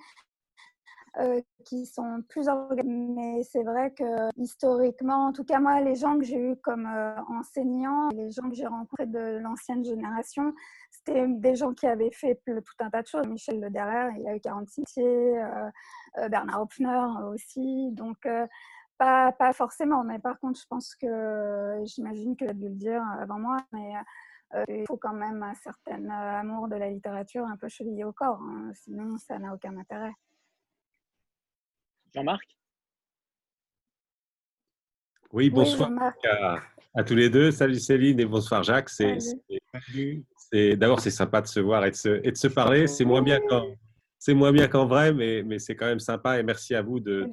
Euh, 1.20 1.41
qui 1.63 1.86
sont 1.86 2.24
plus 2.27 2.48
organisés. 2.48 3.13
Mais 3.13 3.43
c'est 3.43 3.62
vrai 3.62 3.91
que 3.91 4.32
historiquement, 4.36 5.27
en 5.27 5.32
tout 5.32 5.43
cas 5.43 5.60
moi, 5.60 5.79
les 5.79 5.93
gens 5.93 6.17
que 6.17 6.25
j'ai 6.25 6.39
eus 6.39 6.55
comme 6.58 6.88
euh, 6.88 7.15
enseignants, 7.29 8.10
les 8.10 8.32
gens 8.32 8.50
que 8.50 8.55
j'ai 8.55 8.65
rencontrés 8.65 9.05
de 9.05 9.38
l'ancienne 9.38 9.86
génération, 9.86 10.55
c'était 10.89 11.27
des 11.27 11.55
gens 11.55 11.74
qui 11.74 11.86
avaient 11.86 12.12
fait 12.12 12.41
tout 12.48 12.63
un 12.79 12.89
tas 12.89 13.03
de 13.03 13.08
choses. 13.08 13.27
Michel 13.27 13.60
Lederer, 13.60 14.10
il 14.20 14.27
a 14.27 14.36
eu 14.36 14.39
46 14.39 14.82
métiers, 14.82 15.38
euh, 15.43 16.29
Bernard 16.29 16.63
Hopfner 16.63 17.05
aussi. 17.32 17.91
Donc 17.91 18.27
pas, 18.98 19.32
pas, 19.34 19.53
forcément, 19.53 20.03
mais 20.03 20.17
par 20.17 20.39
contre, 20.39 20.60
je 20.60 20.65
pense 20.67 20.96
que 20.96 21.79
j'imagine 21.86 22.36
que 22.36 22.46
tu 22.46 22.50
as 22.50 22.53
dû 22.53 22.70
le 22.70 22.75
dire 22.75 23.03
avant 23.20 23.38
moi, 23.38 23.58
mais 23.72 23.93
il 24.67 24.86
faut 24.88 24.98
quand 24.98 25.13
même 25.13 25.43
un 25.43 25.55
certain 25.55 26.10
amour 26.10 26.67
de 26.67 26.75
la 26.75 26.89
littérature 26.89 27.46
un 27.46 27.58
peu 27.58 27.70
chevillé 27.70 28.03
au 28.03 28.13
corps, 28.13 28.41
hein, 28.41 28.72
sinon 28.74 29.17
ça 29.20 29.38
n'a 29.38 29.53
aucun 29.53 29.77
intérêt. 29.77 30.13
Jean-Marc? 32.13 32.43
Oui, 35.32 35.50
bonsoir 35.50 35.89
à, 36.93 37.03
tous 37.03 37.15
les 37.15 37.29
deux. 37.29 37.50
Salut 37.50 37.79
Céline 37.79 38.20
et 38.20 38.25
bonsoir 38.25 38.62
Jacques. 38.62 38.89
C'est, 38.89 39.17
d'abord 40.75 41.00
c'est 41.00 41.10
sympa 41.10 41.41
de 41.41 41.48
se 41.48 41.60
voir 41.60 41.84
et 41.86 41.91
de 41.91 41.96
se, 41.96 42.22
et 42.24 42.32
de 42.32 42.38
se 42.38 42.48
parler. 42.48 42.86
C'est 42.86 43.05
moins 43.05 43.24
bien 43.24 43.39
quand 43.50 43.65
c'est 44.20 44.36
moins 44.36 44.51
bien 44.53 44.67
qu'en 44.67 44.86
vrai, 44.86 45.12
mais, 45.12 45.43
mais 45.43 45.60
c'est 45.60 45.75
quand 45.75 45.88
même 45.88 46.00
sympa 46.00 46.39
et 46.39 46.43
merci 46.43 46.75
à 46.75 46.82
vous 46.82 47.00
de, 47.00 47.29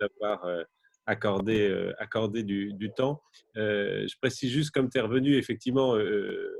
d'avoir 0.00 0.44
euh, 0.44 0.62
accordé, 1.06 1.70
euh, 1.70 1.94
accordé 1.98 2.42
du, 2.42 2.74
du 2.74 2.92
temps. 2.92 3.22
Euh, 3.56 4.06
je 4.06 4.14
précise 4.20 4.50
juste, 4.50 4.72
comme 4.72 4.90
tu 4.90 4.98
es 4.98 5.00
revenu, 5.00 5.36
effectivement, 5.36 5.96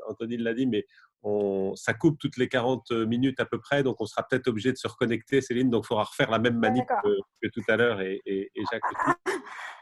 Anthony 0.09 0.39
l'a 0.39 0.55
dit, 0.55 0.67
mais 0.67 0.87
on, 1.23 1.75
ça 1.77 1.95
coupe 1.95 2.19
toutes 2.19 2.37
les 2.37 2.49
40 2.49 2.91
minutes 2.93 3.41
à 3.41 3.45
peu 3.45 3.59
près, 3.59 3.83
donc 3.83 4.01
on 4.01 4.07
sera 4.07 4.23
peut-être 4.23 4.49
obligé 4.49 4.73
de 4.73 4.77
se 4.77 4.89
reconnecter, 4.89 5.41
Céline, 5.41 5.71
donc 5.71 5.85
il 5.85 5.89
faudra 5.89 6.05
refaire 6.05 6.31
la 6.31 6.39
même 6.39 6.59
manip 6.59 6.87
que, 7.03 7.49
tout 7.49 7.63
à 7.69 7.77
l'heure 7.77 8.01
et, 8.01 8.21
et, 8.25 8.51
et 8.55 8.63
Jacques 8.71 8.83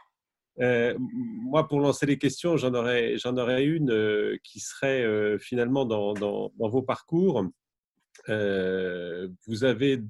Euh, 0.59 0.95
moi, 0.99 1.67
pour 1.67 1.79
lancer 1.79 2.05
les 2.05 2.17
questions, 2.17 2.57
j'en 2.57 2.73
aurais, 2.73 3.15
une 3.63 3.91
euh, 3.91 4.37
qui 4.43 4.59
serait 4.59 5.03
euh, 5.03 5.37
finalement 5.37 5.85
dans, 5.85 6.13
dans, 6.13 6.51
vos 6.57 6.81
parcours. 6.81 7.45
vous 8.27 9.63
avez 9.63 10.03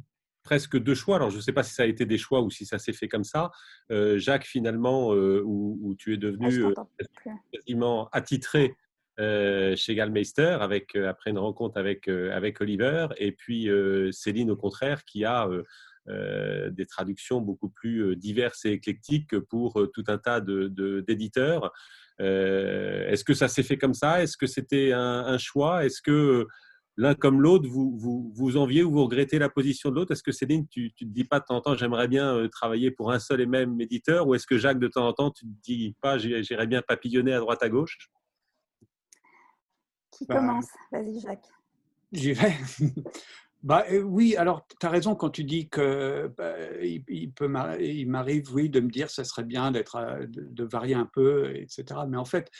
presque 0.43 0.77
deux 0.79 0.95
choix. 0.95 1.17
Alors, 1.17 1.29
je 1.29 1.37
ne 1.37 1.41
sais 1.41 1.51
pas 1.51 1.63
si 1.63 1.73
ça 1.73 1.83
a 1.83 1.85
été 1.85 2.05
des 2.05 2.17
choix 2.17 2.41
ou 2.41 2.49
si 2.49 2.65
ça 2.65 2.79
s'est 2.79 2.93
fait 2.93 3.09
comme 3.09 3.25
ça. 3.25 3.51
Jacques, 3.89 4.45
finalement, 4.45 5.09
où, 5.11 5.95
tu 5.99 6.13
es 6.13 6.17
devenu 6.17 6.73
ah, 6.77 6.85
quasiment 7.51 8.07
attitré 8.11 8.75
chez 9.17 9.95
Gallmeister 9.95 10.57
avec, 10.59 10.95
après 10.95 11.31
une 11.31 11.39
rencontre 11.39 11.77
avec, 11.77 12.07
avec 12.07 12.61
Oliver. 12.61 13.07
Et 13.17 13.31
puis 13.31 13.69
Céline, 14.11 14.51
au 14.51 14.55
contraire, 14.55 15.03
qui 15.05 15.25
a 15.25 15.47
euh, 16.09 16.69
des 16.69 16.85
traductions 16.85 17.41
beaucoup 17.41 17.67
plus 17.67 17.99
euh, 17.99 18.15
diverses 18.15 18.63
et 18.63 18.71
éclectiques 18.71 19.37
pour 19.49 19.77
euh, 19.77 19.87
tout 19.87 20.05
un 20.07 20.17
tas 20.17 20.39
d'éditeurs. 20.39 21.73
Est-ce 22.19 23.25
que 23.25 23.33
ça 23.33 23.49
s'est 23.49 23.63
fait 23.63 23.77
comme 23.77 23.93
ça? 23.93 24.23
Est-ce 24.23 24.37
que 24.37 24.47
c'était 24.47 24.93
un, 24.93 25.37
choix? 25.37 25.85
Est-ce 25.85 26.01
que 26.01 26.47
l'un 26.95 27.13
comme 27.13 27.41
l'autre, 27.41 27.67
vous, 27.67 27.97
vous, 27.97 28.31
vous, 28.33 28.57
enviez 28.57 28.83
ou 28.83 28.91
vous 28.91 29.03
regrettez 29.03 29.37
la 29.37 29.49
position 29.49 29.89
de 29.89 29.95
l'autre? 29.95 30.13
Est-ce 30.13 30.23
que 30.23 30.31
Céline, 30.31 30.65
tu 30.67 30.85
ne 30.85 30.89
te 30.89 31.03
dis 31.03 31.25
pas 31.25 31.41
de 31.41 31.45
temps 31.45 31.57
en 31.57 31.61
temps, 31.61 31.75
j'aimerais 31.75 32.07
bien 32.07 32.47
travailler 32.51 32.89
pour 32.89 33.11
un 33.11 33.19
seul 33.19 33.41
et 33.41 33.45
même 33.45 33.79
éditeur? 33.81 34.27
Ou 34.27 34.33
est-ce 34.33 34.47
que 34.47 34.57
Jacques, 34.57 34.79
de 34.79 34.87
temps 34.87 35.07
en 35.07 35.13
temps, 35.13 35.29
tu 35.29 35.45
ne 35.45 35.51
te 35.51 35.57
dis 35.61 35.95
pas, 36.01 36.17
j'irais 36.17 36.67
bien 36.67 36.81
papillonner 36.81 37.33
à 37.33 37.39
droite 37.39 37.61
à 37.61 37.69
gauche? 37.69 37.97
Qui 40.17 40.25
commence 40.25 40.67
Vas-y, 40.91 41.19
Jacques. 41.19 41.47
J'y 42.11 42.33
vais. 42.33 42.53
Bah, 43.63 43.85
oui, 44.03 44.35
alors 44.35 44.67
tu 44.79 44.85
as 44.85 44.89
raison 44.89 45.15
quand 45.15 45.31
tu 45.31 45.43
dis 45.43 45.67
que 45.67 46.31
bah, 46.37 46.53
il, 46.81 47.03
il 47.09 48.07
m'arrive, 48.07 48.53
oui, 48.53 48.69
de 48.69 48.79
me 48.79 48.89
dire 48.89 49.09
ça 49.09 49.23
serait 49.23 49.43
bien 49.43 49.71
d'être, 49.71 49.99
de, 50.29 50.63
varier 50.63 50.93
un 50.93 51.07
peu, 51.11 51.55
etc. 51.55 52.01
Mais 52.07 52.17
en 52.17 52.23
fait, 52.23 52.51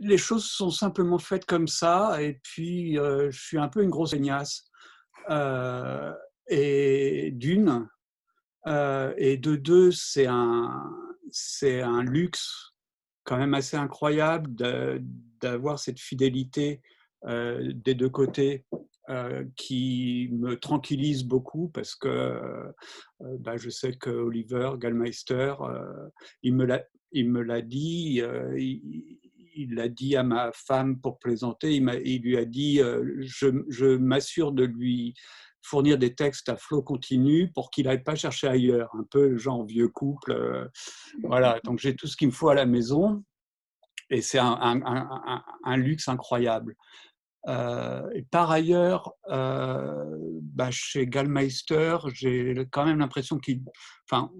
les 0.00 0.16
choses 0.16 0.46
sont 0.46 0.70
simplement 0.70 1.18
faites 1.18 1.44
comme 1.44 1.68
ça, 1.68 2.22
et 2.22 2.40
puis 2.42 2.94
je 2.94 3.38
suis 3.38 3.58
un 3.58 3.68
peu 3.68 3.82
une 3.82 3.90
grosse 3.90 4.14
aignasse. 4.14 4.64
et 6.48 7.30
d'une, 7.32 7.86
et 8.66 9.36
de 9.36 9.56
deux, 9.56 9.92
c'est 9.92 10.26
un, 10.26 10.90
c'est 11.30 11.82
un 11.82 12.02
luxe 12.02 12.72
quand 13.24 13.36
même 13.36 13.54
assez 13.54 13.76
incroyable 13.76 14.50
d'avoir 15.42 15.78
cette 15.78 15.98
fidélité 15.98 16.80
des 17.24 17.94
deux 17.94 18.08
côtés 18.08 18.64
euh, 19.10 19.44
qui 19.56 20.28
me 20.30 20.54
tranquillise 20.54 21.24
beaucoup 21.24 21.68
parce 21.70 21.96
que 21.96 22.06
euh, 22.06 22.72
bah, 23.40 23.56
je 23.56 23.68
sais 23.68 23.94
que 23.94 24.10
Oliver 24.10 24.74
Gallmeister, 24.78 25.54
euh, 25.60 26.08
il 26.44 26.54
me 26.54 26.64
l'a, 26.64 26.84
il 27.10 27.28
me 27.28 27.42
l'a 27.42 27.62
dit, 27.62 28.22
il, 29.56 29.74
l'a 29.74 29.88
dit 29.88 30.14
à 30.14 30.22
ma 30.22 30.52
femme 30.52 31.00
pour 31.00 31.18
plaisanter, 31.18 31.74
il, 31.74 32.00
il 32.04 32.22
lui 32.22 32.36
a 32.36 32.44
dit 32.44 32.80
je, 33.18 33.64
je 33.68 33.96
m'assure 33.96 34.52
de 34.52 34.62
lui 34.62 35.14
fournir 35.62 35.98
des 35.98 36.14
textes 36.14 36.48
à 36.48 36.56
flot 36.56 36.82
continu 36.82 37.50
pour 37.52 37.72
qu'il 37.72 37.86
n'aille 37.86 38.04
pas 38.04 38.14
chercher 38.14 38.46
ailleurs, 38.46 38.88
un 38.94 39.04
peu 39.10 39.36
genre 39.36 39.66
vieux 39.66 39.88
couple. 39.88 40.70
voilà, 41.24 41.58
donc 41.64 41.80
j'ai 41.80 41.96
tout 41.96 42.06
ce 42.06 42.16
qu'il 42.16 42.28
me 42.28 42.32
faut 42.32 42.50
à 42.50 42.54
la 42.54 42.66
maison 42.66 43.24
et 44.12 44.20
c'est 44.20 44.38
un, 44.38 45.76
luxe 45.76 46.08
incroyable. 46.08 46.76
Euh, 47.48 48.08
et 48.14 48.22
par 48.22 48.50
ailleurs, 48.50 49.14
euh, 49.28 50.16
bah, 50.42 50.70
chez 50.70 51.06
Gallmeister, 51.06 51.96
j'ai 52.12 52.54
quand 52.70 52.84
même 52.84 52.98
l'impression 52.98 53.38
qu'il 53.38 53.62
enfin, 54.08 54.30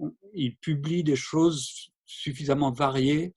publie 0.61 1.03
des 1.03 1.15
choses 1.15 1.91
suffisamment 2.05 2.71
variées 2.71 3.33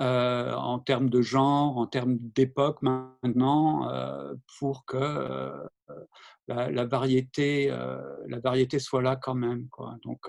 euh, 0.00 0.52
en 0.52 0.78
termes 0.80 1.08
de 1.08 1.22
genre, 1.22 1.78
en 1.78 1.86
termes 1.86 2.18
d'époque 2.18 2.82
maintenant, 2.82 3.88
pour 4.58 4.84
que 4.84 5.52
la, 6.48 6.70
la, 6.70 6.84
variété, 6.86 7.68
la 7.68 8.40
variété 8.40 8.80
soit 8.80 9.02
là 9.02 9.14
quand 9.14 9.34
même. 9.34 9.68
Quoi. 9.68 9.96
Donc, 10.02 10.28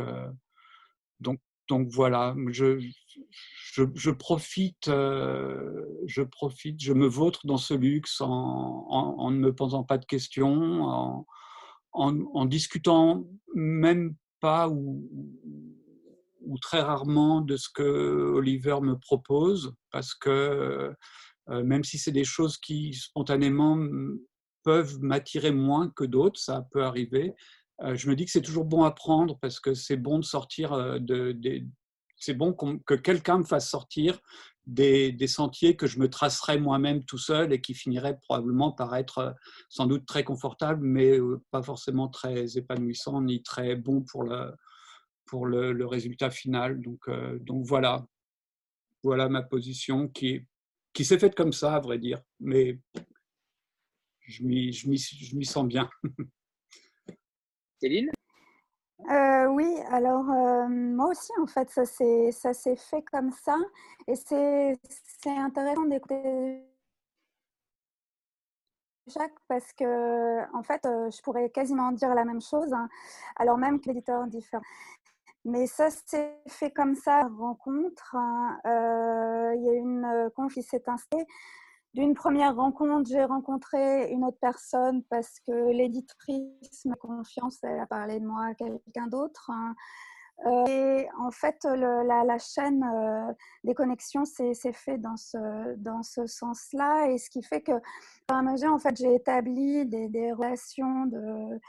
donc 1.19 1.39
donc 1.69 1.87
voilà, 1.91 2.35
je, 2.49 4.11
profite, 4.11 4.87
euh, 4.87 5.85
je 6.07 6.23
profite, 6.23 6.81
je 6.81 6.93
me 6.93 7.07
vautre 7.07 7.45
dans 7.45 7.57
ce 7.57 7.75
luxe 7.75 8.19
en, 8.21 9.31
ne 9.31 9.37
me 9.37 9.53
posant 9.53 9.83
pas 9.83 9.99
de 9.99 10.05
questions, 10.05 11.25
en, 11.93 12.45
discutant 12.45 13.25
même 13.53 14.15
pas 14.39 14.67
ou, 14.67 15.07
très 16.61 16.81
rarement 16.81 17.41
de 17.41 17.55
ce 17.55 17.69
que 17.69 17.83
Oliver 17.83 18.79
me 18.81 18.97
propose, 18.97 19.73
parce 19.91 20.15
que 20.15 20.91
euh, 21.49 21.63
même 21.63 21.83
si 21.83 21.97
c'est 21.99 22.11
des 22.11 22.23
choses 22.23 22.57
qui 22.57 22.93
spontanément 22.93 23.77
peuvent 24.63 24.99
m'attirer 24.99 25.51
moins 25.51 25.89
que 25.89 26.03
d'autres, 26.03 26.39
ça 26.39 26.65
peut 26.71 26.83
arriver, 26.83 27.33
je 27.81 28.09
me 28.09 28.15
dis 28.15 28.25
que 28.25 28.31
c'est 28.31 28.41
toujours 28.41 28.65
bon 28.65 28.83
à 28.83 28.91
prendre 28.91 29.37
parce 29.39 29.59
que 29.59 29.73
c'est 29.73 29.97
bon 29.97 30.19
de 30.19 30.25
sortir 30.25 30.73
euh, 30.73 30.99
de, 30.99 31.37
c'est 32.17 32.33
bon 32.33 32.53
que 32.53 32.95
quelqu'un 32.95 33.39
me 33.39 33.43
fasse 33.43 33.69
sortir 33.69 34.19
des, 34.65 35.15
sentiers 35.27 35.75
que 35.75 35.87
je 35.87 35.99
me 35.99 36.09
tracerais 36.09 36.59
moi-même 36.59 37.03
tout 37.05 37.17
seul 37.17 37.53
et 37.53 37.61
qui 37.61 37.73
finiraient 37.73 38.17
probablement 38.17 38.71
par 38.71 38.95
être 38.95 39.17
euh, 39.19 39.31
sans 39.69 39.87
doute 39.87 40.05
très 40.05 40.23
confortable, 40.23 40.85
mais 40.85 41.17
pas 41.51 41.63
forcément 41.63 42.09
très 42.09 42.57
épanouissant 42.57 43.21
ni 43.21 43.41
très 43.41 43.75
bon 43.75 44.01
pour 44.01 44.23
le, 44.23 44.53
pour 45.25 45.45
le, 45.45 45.85
résultat 45.85 46.29
final. 46.29 46.81
Donc, 46.81 47.09
donc 47.39 47.65
voilà, 47.65 48.05
voilà 49.01 49.29
ma 49.29 49.41
position 49.41 50.09
qui, 50.09 50.45
qui 50.93 51.05
s'est 51.05 51.19
faite 51.19 51.35
comme 51.35 51.53
ça, 51.53 51.75
à 51.75 51.79
vrai 51.79 51.97
dire, 51.97 52.21
mais 52.39 52.79
je 54.27 54.43
m'y 54.43 55.45
sens 55.45 55.65
bien. 55.65 55.89
Céline 57.79 58.11
euh, 59.09 59.45
oui, 59.47 59.65
alors 59.89 60.29
euh, 60.29 60.67
moi 60.67 61.07
aussi, 61.11 61.31
en 61.41 61.47
fait, 61.47 61.69
ça 61.69 61.85
s'est 61.85 62.75
fait 62.75 63.01
comme 63.03 63.31
ça. 63.31 63.55
Et 64.07 64.15
c'est 64.15 64.77
intéressant 65.25 65.85
d'écouter 65.85 66.61
Jacques 69.07 69.39
parce 69.47 69.71
que, 69.73 70.53
en 70.53 70.63
fait, 70.63 70.85
euh, 70.85 71.09
je 71.09 71.21
pourrais 71.21 71.49
quasiment 71.49 71.91
dire 71.93 72.13
la 72.13 72.25
même 72.25 72.41
chose, 72.41 72.71
hein, 72.73 72.89
alors 73.37 73.57
même 73.57 73.79
que 73.79 73.87
l'éditeur 73.87 74.27
différent. 74.27 74.63
Mais 75.45 75.65
ça 75.65 75.89
s'est 75.89 76.35
fait 76.47 76.71
comme 76.71 76.95
ça, 76.95 77.23
rencontre. 77.39 78.15
Hein. 78.15 78.59
il 79.55 79.63
y 79.63 79.69
a 79.69 79.73
une 79.73 80.29
conf 80.35 80.53
qui 80.53 80.61
s'est 80.61 80.83
installée 80.87 81.25
d'une 81.93 82.13
première 82.13 82.55
rencontre, 82.55 83.09
j'ai 83.09 83.23
rencontré 83.23 84.11
une 84.11 84.23
autre 84.23 84.37
personne 84.39 85.03
parce 85.09 85.39
que 85.39 85.71
l'éditrice 85.71 86.85
m'a 86.85 86.95
confiance, 86.95 87.57
elle 87.63 87.79
a 87.79 87.87
parlé 87.87 88.19
de 88.19 88.25
moi 88.25 88.45
à 88.45 88.53
quelqu'un 88.53 89.07
d'autre. 89.07 89.49
Hein. 89.49 89.75
Euh, 90.45 90.65
et 90.67 91.09
en 91.19 91.31
fait, 91.31 91.57
la, 91.65 92.37
chaîne 92.37 92.83
euh, 92.83 93.33
des 93.63 93.73
connexions 93.73 94.23
s'est 94.23 94.53
fait 94.71 94.97
dans 94.97 95.17
ce, 95.17 95.75
dans 95.75 96.03
ce 96.03 96.27
sens-là. 96.27 97.07
Et 97.09 97.17
ce 97.17 97.29
qui 97.29 97.43
fait 97.43 97.61
que, 97.61 97.73
un 98.29 98.43
mesure, 98.43 98.71
en 98.71 98.79
fait, 98.79 98.95
j'ai 98.95 99.15
établi 99.15 99.85
des, 99.85 100.07
des 100.07 100.31
relations 100.31 101.05
de, 101.07 101.59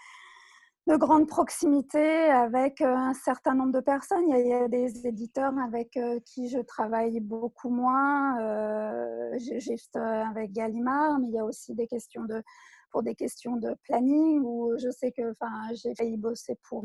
de 0.86 0.96
grande 0.96 1.28
proximité 1.28 2.30
avec 2.30 2.80
euh, 2.80 2.94
un 2.94 3.14
certain 3.14 3.54
nombre 3.54 3.72
de 3.72 3.80
personnes. 3.80 4.24
Il 4.28 4.46
y 4.46 4.52
a, 4.52 4.68
des 4.68 5.06
éditeurs 5.06 5.52
avec 5.58 5.96
euh, 5.96 6.18
qui 6.24 6.48
je 6.48 6.58
travaille 6.58 7.20
beaucoup 7.20 7.70
moins, 7.70 8.40
euh, 8.40 9.38
juste 9.38 9.96
avec 9.96 10.52
Gallimard, 10.52 11.18
mais 11.18 11.28
il 11.28 11.34
y 11.34 11.38
a 11.38 11.44
aussi 11.44 11.74
des 11.74 11.86
questions 11.86 12.24
de, 12.24 12.42
pour 12.90 13.02
des 13.02 13.14
questions 13.14 13.56
de 13.56 13.74
planning 13.84 14.40
où 14.42 14.72
je 14.78 14.90
sais 14.90 15.12
que 15.12 15.30
enfin, 15.32 15.72
j'ai 15.74 15.94
failli 15.94 16.16
bosser 16.16 16.56
pour 16.68 16.84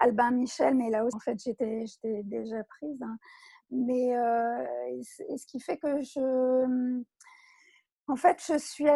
Albin 0.00 0.30
Michel, 0.32 0.74
mais 0.74 0.90
là 0.90 1.04
aussi, 1.04 1.16
en 1.16 1.20
fait, 1.20 1.38
j'étais 1.42 1.84
déjà 2.24 2.64
prise. 2.64 3.00
Hein. 3.02 3.16
Mais 3.70 4.12
ce 5.02 5.46
qui 5.46 5.60
fait 5.60 5.76
que 5.76 6.00
je 6.02 7.02
en 8.08 8.14
fait, 8.14 8.40
je 8.46 8.56
suis 8.58 8.86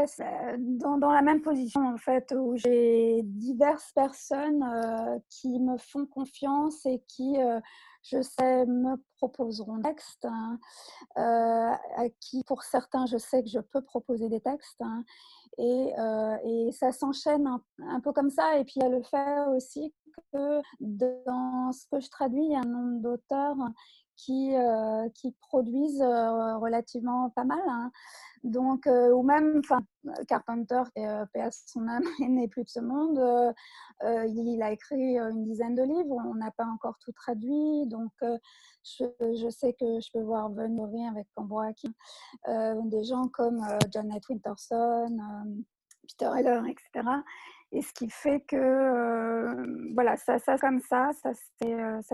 dans, 0.58 0.98
dans, 0.98 1.10
la 1.10 1.22
même 1.22 1.42
position 1.42 1.84
en 1.88 1.96
fait 1.96 2.32
où 2.36 2.56
j'ai 2.56 3.22
diverses 3.24 3.90
personnes 3.92 4.62
euh, 4.62 5.18
qui 5.28 5.58
me 5.58 5.76
font 5.78 6.06
confiance 6.06 6.86
et 6.86 7.02
qui, 7.08 7.36
euh, 7.40 7.58
je 8.04 8.22
sais, 8.22 8.66
me 8.66 8.96
proposeront 9.16 9.78
des 9.78 9.82
textes. 9.82 10.24
Hein, 10.24 10.60
euh, 11.18 11.72
à 11.96 12.08
qui, 12.20 12.44
pour 12.44 12.62
certains, 12.62 13.06
je 13.06 13.18
sais 13.18 13.42
que 13.42 13.48
je 13.48 13.58
peux 13.58 13.82
proposer 13.82 14.28
des 14.28 14.40
textes. 14.40 14.80
Hein, 14.80 15.02
et, 15.58 15.92
ça 16.72 16.92
s'enchaîne 16.92 17.48
un, 17.78 18.00
peu 18.00 18.12
comme 18.12 18.30
ça. 18.30 18.58
Et 18.58 18.64
puis 18.64 18.74
il 18.76 18.82
y 18.82 18.86
a 18.86 18.88
le 18.88 19.02
fait 19.02 19.40
aussi 19.56 19.92
que 20.32 20.62
dans 20.78 21.72
ce 21.72 21.84
que 21.90 21.98
je 21.98 22.08
traduis, 22.08 22.44
il 22.44 22.52
y 22.52 22.54
a 22.54 22.60
un 22.60 22.64
nombre 22.64 23.00
d'auteurs 23.00 23.56
qui, 24.24 24.52
qui 25.14 25.32
produisent 25.40 26.02
relativement 26.02 27.30
pas 27.30 27.44
mal. 27.44 27.62
Hein. 27.68 27.90
Donc, 28.42 28.86
euh, 28.86 29.10
ou 29.12 29.22
même, 29.22 29.60
Carpenter, 30.26 30.82
qui 30.96 31.04
euh, 31.04 31.50
son 31.50 31.86
âme, 31.88 32.04
n'est 32.20 32.48
plus 32.48 32.64
de 32.64 32.70
ce 32.70 32.80
monde. 32.80 33.18
Euh, 33.18 34.26
il 34.26 34.62
a 34.62 34.72
écrit 34.72 35.18
une 35.18 35.44
dizaine 35.44 35.74
de 35.74 35.82
livres. 35.82 36.16
On 36.26 36.34
n'a 36.34 36.50
pas 36.50 36.64
encore 36.64 36.96
tout 37.04 37.12
traduit. 37.12 37.86
Donc, 37.86 38.12
je, 38.82 39.50
sais 39.50 39.74
que 39.74 40.00
je 40.00 40.10
peux 40.12 40.22
voir 40.22 40.50
venir 40.50 41.10
avec 41.10 41.26
Cambroaki 41.34 41.94
des 42.46 43.04
gens 43.04 43.28
comme 43.28 43.62
Janet 43.92 44.26
Winterson, 44.28 45.18
Peter 46.08 46.30
Heller, 46.36 46.62
etc. 46.66 47.08
Et 47.72 47.82
ce 47.82 47.92
qui 47.92 48.10
fait 48.10 48.40
que, 48.40 49.94
voilà, 49.94 50.16
ça, 50.16 50.38
ça 50.38 50.58
comme 50.58 50.80
ça, 50.80 51.10
ça 51.22 51.32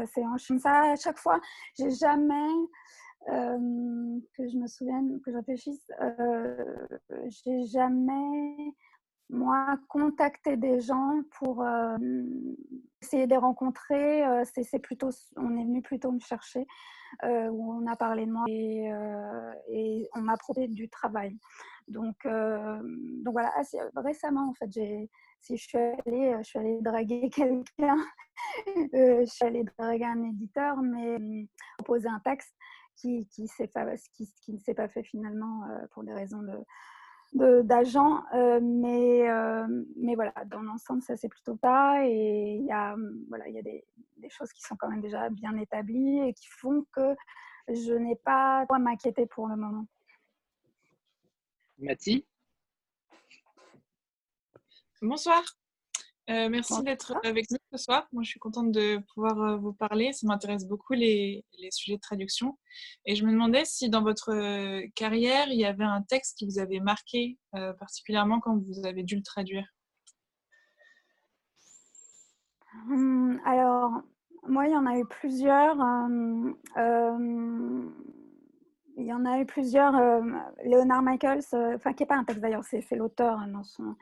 s'est 0.07 0.25
enchaîné. 0.27 0.61
Ça, 0.61 0.93
à 0.93 0.97
chaque 0.97 1.19
fois, 1.19 1.41
j'ai 1.79 1.91
jamais 1.91 2.51
euh, 3.29 4.21
que 4.37 4.49
je 4.49 4.57
me 4.57 4.69
souvienne, 4.69 5.21
que 5.21 5.33
je 5.33 5.37
réfléchisse, 5.37 5.91
euh, 6.01 6.65
j'ai 7.27 7.65
jamais, 7.65 8.73
moi, 9.31 9.77
contacté 9.89 10.57
des 10.57 10.79
gens 10.81 11.23
pour 11.39 11.63
euh, 11.63 11.97
essayer 13.03 13.27
de 13.27 13.31
les 13.31 13.37
rencontrer. 13.37 14.23
c'est 14.45 14.79
plutôt, 14.79 15.11
on 15.37 15.57
est 15.57 15.65
venu 15.65 15.83
plutôt 15.83 16.13
me 16.13 16.21
chercher, 16.21 16.67
où 17.25 17.73
on 17.73 17.87
a 17.87 17.97
parlé 17.97 18.27
de 18.27 18.33
moi 18.33 18.45
et, 18.49 18.91
et 19.69 20.09
on 20.15 20.21
m'a 20.21 20.37
proposé 20.37 20.69
du 20.69 20.89
travail. 20.89 21.37
Donc, 21.89 22.17
donc 22.25 23.33
voilà, 23.33 23.53
récemment, 23.97 24.51
en 24.51 24.55
fait, 24.55 24.71
si 25.41 25.57
je 25.57 25.63
suis 25.63 25.79
allée, 25.79 26.35
je 26.39 26.43
suis 26.43 26.59
allée 26.59 26.81
draguer 26.81 27.31
quelqu'un, 27.35 27.97
je 28.67 29.25
suis 29.27 29.45
allée 29.45 29.65
draguer 29.79 30.05
un 30.05 30.23
éditeur, 30.25 30.77
mais 30.83 31.49
proposer 31.79 32.09
un 32.09 32.21
texte 32.21 32.55
qui, 32.97 33.29
ne 33.39 34.59
s'est 34.59 34.75
pas 34.75 34.89
fait 34.89 35.03
finalement 35.03 35.65
euh, 35.65 35.87
pour 35.93 36.05
des 36.05 36.13
raisons 36.13 36.43
de, 36.43 36.59
d'agent. 37.33 38.25
Euh, 38.35 38.61
mais, 38.62 39.28
euh, 39.28 39.66
mais 39.97 40.14
voilà, 40.14 40.33
dans 40.47 40.62
l'ensemble, 40.62 41.02
ça 41.02 41.16
c'est 41.16 41.28
plutôt 41.28 41.56
pas. 41.56 42.04
Et 42.06 42.56
il 42.61 42.66
y 42.66 42.73
a, 42.73 42.97
voilà, 43.28 43.49
il 43.49 43.54
y 43.54 43.59
a 43.59 43.62
des, 43.62 43.85
des, 44.16 44.28
choses 44.28 44.52
qui 44.52 44.62
sont 44.62 44.76
quand 44.76 44.88
même 44.88 45.00
déjà 45.00 45.28
bien 45.30 45.56
établies 45.56 46.21
et 46.21 46.35
qui 46.35 46.47
font 46.49 46.85
que 46.92 47.14
je 47.68 47.92
n'ai 47.92 48.16
pas 48.16 48.66
à 48.68 48.78
m'inquiéter 48.78 49.26
pour 49.26 49.49
le 49.49 49.56
moment. 49.56 49.87
Mathie? 51.78 52.25
Bonsoir. 55.02 55.43
Euh, 56.28 56.49
merci 56.49 56.82
d'être 56.82 57.15
avec 57.25 57.49
nous 57.52 57.58
ce 57.73 57.78
soir. 57.78 58.08
Moi, 58.12 58.25
je 58.25 58.30
suis 58.30 58.41
contente 58.41 58.73
de 58.73 58.99
pouvoir 59.15 59.41
euh, 59.41 59.56
vous 59.56 59.73
parler. 59.73 60.12
Ça 60.12 60.26
m'intéresse 60.26 60.67
beaucoup 60.67 60.95
les, 60.95 61.45
les, 61.60 61.71
sujets 61.71 61.97
de 61.97 62.00
traduction. 62.00 62.58
Et 63.04 63.15
je 63.15 63.25
me 63.25 63.30
demandais 63.30 63.65
si 63.65 63.89
dans 63.89 64.02
votre 64.02 64.32
euh, 64.32 64.84
carrière, 64.97 65.47
il 65.49 65.58
y 65.58 65.65
avait 65.65 65.84
un 65.84 66.02
texte 66.02 66.39
qui 66.39 66.47
vous 66.47 66.58
avait 66.58 66.80
marqué 66.80 67.39
particulièrement 67.78 68.41
quand 68.41 68.58
vous 68.58 68.84
avez 68.84 69.02
dû 69.02 69.17
le 69.17 69.23
traduire? 69.23 69.67
Hum, 72.91 73.41
alors, 73.47 73.93
moi, 74.47 74.67
il 74.67 74.73
y 74.73 74.76
en 74.76 74.84
a 74.84 74.99
eu 74.99 75.06
plusieurs. 75.06 75.76
il 78.97 79.06
y 79.06 79.12
en 79.12 79.25
a 79.25 79.39
eu 79.39 79.47
plusieurs. 79.47 79.93
Leonard 80.65 81.02
Michaels, 81.02 81.45
enfin, 81.52 81.93
qui 81.93 82.02
n'est 82.02 82.06
pas 82.06 82.17
un 82.17 82.25
texte 82.25 82.43
d'ailleurs, 82.43 82.65
c'est 82.65 82.84
l'auteur 82.97 83.39
hein, 83.39 83.49
dans 83.49 83.65
son 83.65 83.97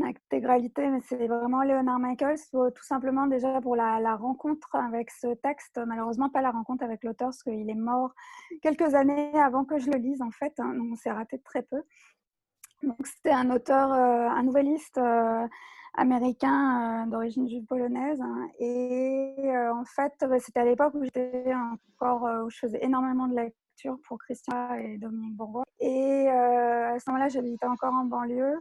intégralité, 0.00 0.88
mais 0.88 1.00
c'est 1.00 1.26
vraiment 1.26 1.62
Leonard 1.62 1.98
Michaels, 1.98 2.38
tout 2.50 2.82
simplement 2.82 3.26
déjà 3.26 3.60
pour 3.60 3.76
la, 3.76 4.16
rencontre 4.16 4.74
avec 4.74 5.10
ce 5.10 5.34
texte. 5.34 5.80
Malheureusement, 5.86 6.30
pas 6.30 6.40
la 6.40 6.50
rencontre 6.50 6.84
avec 6.84 7.04
l'auteur, 7.04 7.28
parce 7.28 7.42
qu'il 7.42 7.68
est 7.68 7.74
mort 7.74 8.14
quelques 8.62 8.94
années 8.94 9.38
avant 9.38 9.64
que 9.64 9.78
je 9.78 9.90
le 9.90 9.98
lise, 9.98 10.22
en 10.22 10.30
fait. 10.30 10.54
Hein, 10.58 10.74
donc, 10.74 10.88
on 10.92 10.96
s'est 10.96 11.10
raté 11.10 11.38
très 11.38 11.62
peu. 11.62 11.82
Donc, 12.82 13.06
c'était 13.06 13.32
un 13.32 13.50
auteur, 13.50 13.92
euh, 13.92 14.28
un 14.28 14.42
nouvelliste 14.42 14.98
euh, 14.98 15.46
américain 15.94 17.04
euh, 17.04 17.10
d'origine 17.10 17.48
juive 17.48 17.64
polonaise. 17.66 18.20
Hein, 18.20 18.48
et 18.58 19.52
en 19.72 19.84
fait, 19.84 20.12
bah, 20.20 20.38
c'était 20.38 20.60
à 20.60 20.64
l'époque 20.64 20.94
où 20.94 21.04
j'étais 21.04 21.52
encore, 21.54 22.28
où 22.44 22.50
je 22.50 22.58
faisais 22.58 22.84
énormément 22.84 23.28
de 23.28 23.36
lecture 23.36 23.98
pour 24.06 24.18
Christian 24.18 24.74
et 24.74 24.96
Dominique 24.98 25.36
Bourgois. 25.36 25.64
Et 25.80 26.28
à 26.28 26.98
ce 26.98 27.10
moment-là, 27.10 27.28
j'habitais 27.28 27.66
encore 27.66 27.94
en 27.94 28.04
banlieue. 28.04 28.60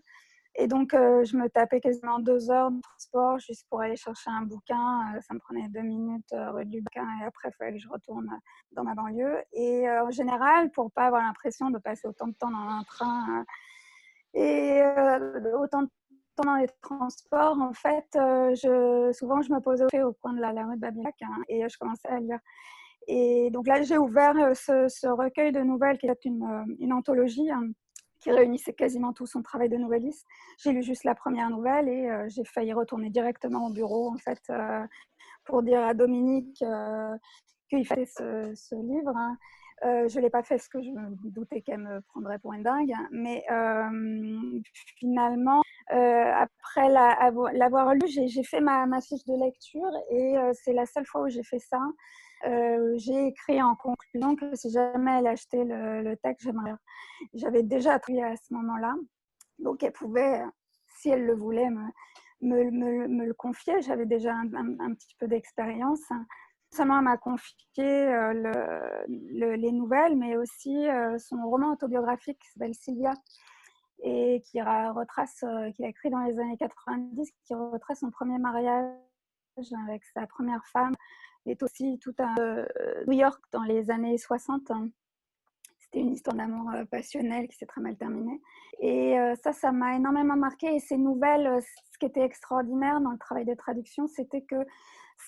Et 0.56 0.68
donc, 0.68 0.94
euh, 0.94 1.24
je 1.24 1.38
me 1.38 1.48
tapais 1.50 1.80
quasiment 1.80 2.20
deux 2.20 2.52
heures 2.52 2.72
de 2.72 2.82
transport 2.82 3.40
juste 3.40 3.66
pour 3.70 3.82
aller 3.82 3.96
chercher 3.96 4.30
un 4.30 4.42
bouquin. 4.42 5.16
Euh, 5.16 5.22
ça 5.22 5.34
me 5.34 5.40
prenait 5.40 5.70
deux 5.70 5.82
minutes 5.82 6.34
euh, 6.34 6.52
rue 6.52 6.66
du 6.66 6.82
bouquin 6.82 7.08
et 7.22 7.26
après, 7.26 7.50
il 7.50 7.56
fallait 7.58 7.74
que 7.74 7.80
je 7.80 7.88
retourne 7.88 8.30
dans 8.74 8.84
ma 8.84 8.94
banlieue. 8.94 9.42
Et 9.54 9.90
en 9.90 10.12
général, 10.12 10.70
pour 10.72 10.92
pas 10.92 11.06
avoir 11.06 11.22
l'impression 11.22 11.70
de 11.70 11.78
passer 11.78 12.08
autant 12.08 12.28
de 12.28 12.34
temps 12.34 12.52
dans 12.52 12.58
un 12.58 12.84
train 12.84 13.46
et 14.34 14.82
autant 15.54 15.84
de 15.84 15.90
temps 16.36 16.44
dans 16.44 16.56
les 16.56 16.68
transports, 16.82 17.58
en 17.60 17.74
fait, 17.74 18.08
souvent, 19.14 19.42
je 19.42 19.54
me 19.54 19.60
posais 19.60 19.86
au 20.04 20.14
coin 20.14 20.34
de 20.34 20.42
la, 20.42 20.50
rue 20.50 20.76
de 20.76 20.82
Babilac 20.82 21.16
hein, 21.22 21.42
et 21.48 21.68
je 21.68 21.78
commençais 21.78 22.10
à 22.10 22.20
lire. 22.20 22.40
Et 23.08 23.50
donc 23.52 23.68
là, 23.68 23.82
j'ai 23.84 23.98
ouvert 23.98 24.34
ce, 24.56 25.08
recueil 25.08 25.52
de 25.52 25.62
nouvelles 25.62 25.98
qui 25.98 26.08
est 26.08 26.26
une, 26.26 26.76
une 26.80 26.94
anthologie. 26.94 27.50
Hein, 27.52 27.70
qui 28.22 28.32
réunissait 28.32 28.74
quasiment 28.74 29.14
tout 29.14 29.26
son 29.26 29.42
travail 29.42 29.68
de 29.68 29.78
nouvelliste. 29.78 30.26
J'ai 30.58 30.72
lu 30.72 30.84
juste 30.84 31.04
la 31.04 31.16
première 31.16 31.50
nouvelle 31.50 31.90
et 31.90 32.10
euh, 32.10 32.30
j'ai 32.30 32.46
failli 32.46 32.72
retourner 32.72 33.10
directement 33.10 33.68
au 33.68 33.72
bureau 33.72 34.10
en 34.10 34.18
fait 34.18 34.42
euh, 34.50 34.86
pour 35.44 35.64
dire 35.64 35.82
à 35.82 35.94
Dominique 35.94 36.62
euh, 36.62 37.18
qu'il 37.70 37.86
fallait 37.86 38.06
ce, 38.06 38.76
livre. 38.76 39.14
Hein. 39.16 39.38
je 39.82 40.18
ne 40.18 40.22
l'ai 40.22 40.30
pas 40.30 40.44
fait 40.44 40.56
parce 40.56 40.68
que 40.68 40.82
je 40.82 40.92
me 40.92 41.32
doutais 41.32 41.62
qu'elle 41.62 41.80
me 41.80 42.02
prendrait 42.02 42.38
pour 42.38 42.54
une 42.54 42.64
dingue. 42.64 42.94
Mais 43.12 43.44
finalement, 45.00 45.62
après 45.88 46.90
l'avoir 46.90 47.96
lu, 47.96 48.02
j'ai 48.08 48.44
fait 48.44 48.62
ma, 48.62 49.02
fiche 49.02 49.24
de 49.26 49.42
lecture 49.42 49.92
et 50.12 50.36
c'est 50.54 50.74
la 50.74 50.86
seule 50.86 51.06
fois 51.06 51.22
où 51.24 51.30
j'ai 51.30 51.44
fait 51.44 51.60
ça. 51.60 51.80
Euh, 52.46 52.94
j'ai 52.98 53.28
écrit 53.28 53.62
en 53.62 53.76
conclusion 53.76 54.36
que 54.36 54.56
si 54.56 54.72
jamais 54.72 55.20
elle 55.20 55.28
achetait 55.28 55.64
le, 55.64 56.16
texte, 56.18 56.46
j'aimerais. 56.46 56.74
J'avais 57.34 57.64
déjà 57.64 57.94
appris 57.94 58.22
à 58.22 58.36
ce 58.36 58.54
moment-là. 58.54 58.96
Donc, 59.60 59.84
elle 59.84 59.92
pouvait, 59.92 60.44
si 60.98 61.10
elle 61.10 61.26
le 61.26 61.36
voulait, 61.36 61.70
me, 62.42 63.26
le 63.26 63.34
confier. 63.34 63.82
J'avais 63.82 64.06
déjà 64.06 64.34
un, 64.34 64.94
petit 64.94 65.16
peu 65.20 65.28
d'expérience. 65.28 66.02
Seulement, 66.74 66.98
elle 66.98 67.04
m'a 67.04 67.18
confié 67.18 67.56
euh, 67.80 68.34
le, 69.08 69.56
les 69.56 69.72
nouvelles, 69.72 70.16
mais 70.16 70.38
aussi 70.38 70.88
euh, 70.88 71.18
son 71.20 71.48
roman 71.48 71.74
autobiographique 71.74 72.40
qui 72.40 72.50
s'appelle 72.52 72.74
Sylvia 72.74 73.14
et 74.04 74.42
qui 74.46 74.60
retrace, 74.60 75.46
qu'il 75.76 75.86
a 75.86 75.90
écrit 75.90 76.10
dans 76.10 76.22
les 76.22 76.40
années 76.40 76.58
90, 76.58 77.32
qui 77.46 77.54
retrace 77.54 78.00
son 78.00 78.10
premier 78.10 78.40
mariage 78.40 78.88
avec 79.86 80.04
sa 80.06 80.26
première 80.28 80.66
femme, 80.68 80.96
est 81.46 81.64
aussi 81.64 81.98
tout 82.00 82.14
à 82.20 82.36
euh, 82.40 82.66
New 83.08 83.18
York 83.18 83.42
dans 83.52 83.64
les 83.64 83.90
années 83.90 84.18
60. 84.18 84.72
C'était 85.80 86.00
une 86.00 86.14
histoire 86.14 86.36
d'amour 86.36 86.72
euh, 86.72 86.86
passionnel 86.86 87.48
qui 87.48 87.58
s'est 87.58 87.66
très 87.66 87.82
mal 87.82 87.96
terminée. 87.98 88.40
Et 88.80 89.20
euh, 89.20 89.36
ça, 89.44 89.54
ça 89.54 89.72
m'a 89.72 89.96
énormément 89.96 90.36
marqué. 90.36 90.76
Et 90.76 90.80
ces 90.80 90.98
nouvelles, 90.98 91.60
ce 91.92 91.98
qui 91.98 92.06
était 92.06 92.22
extraordinaire 92.22 93.02
dans 93.02 93.12
le 93.12 93.18
travail 93.18 93.46
de 93.46 93.54
traduction, 93.54 94.08
c'était 94.08 94.42
que 94.42 94.64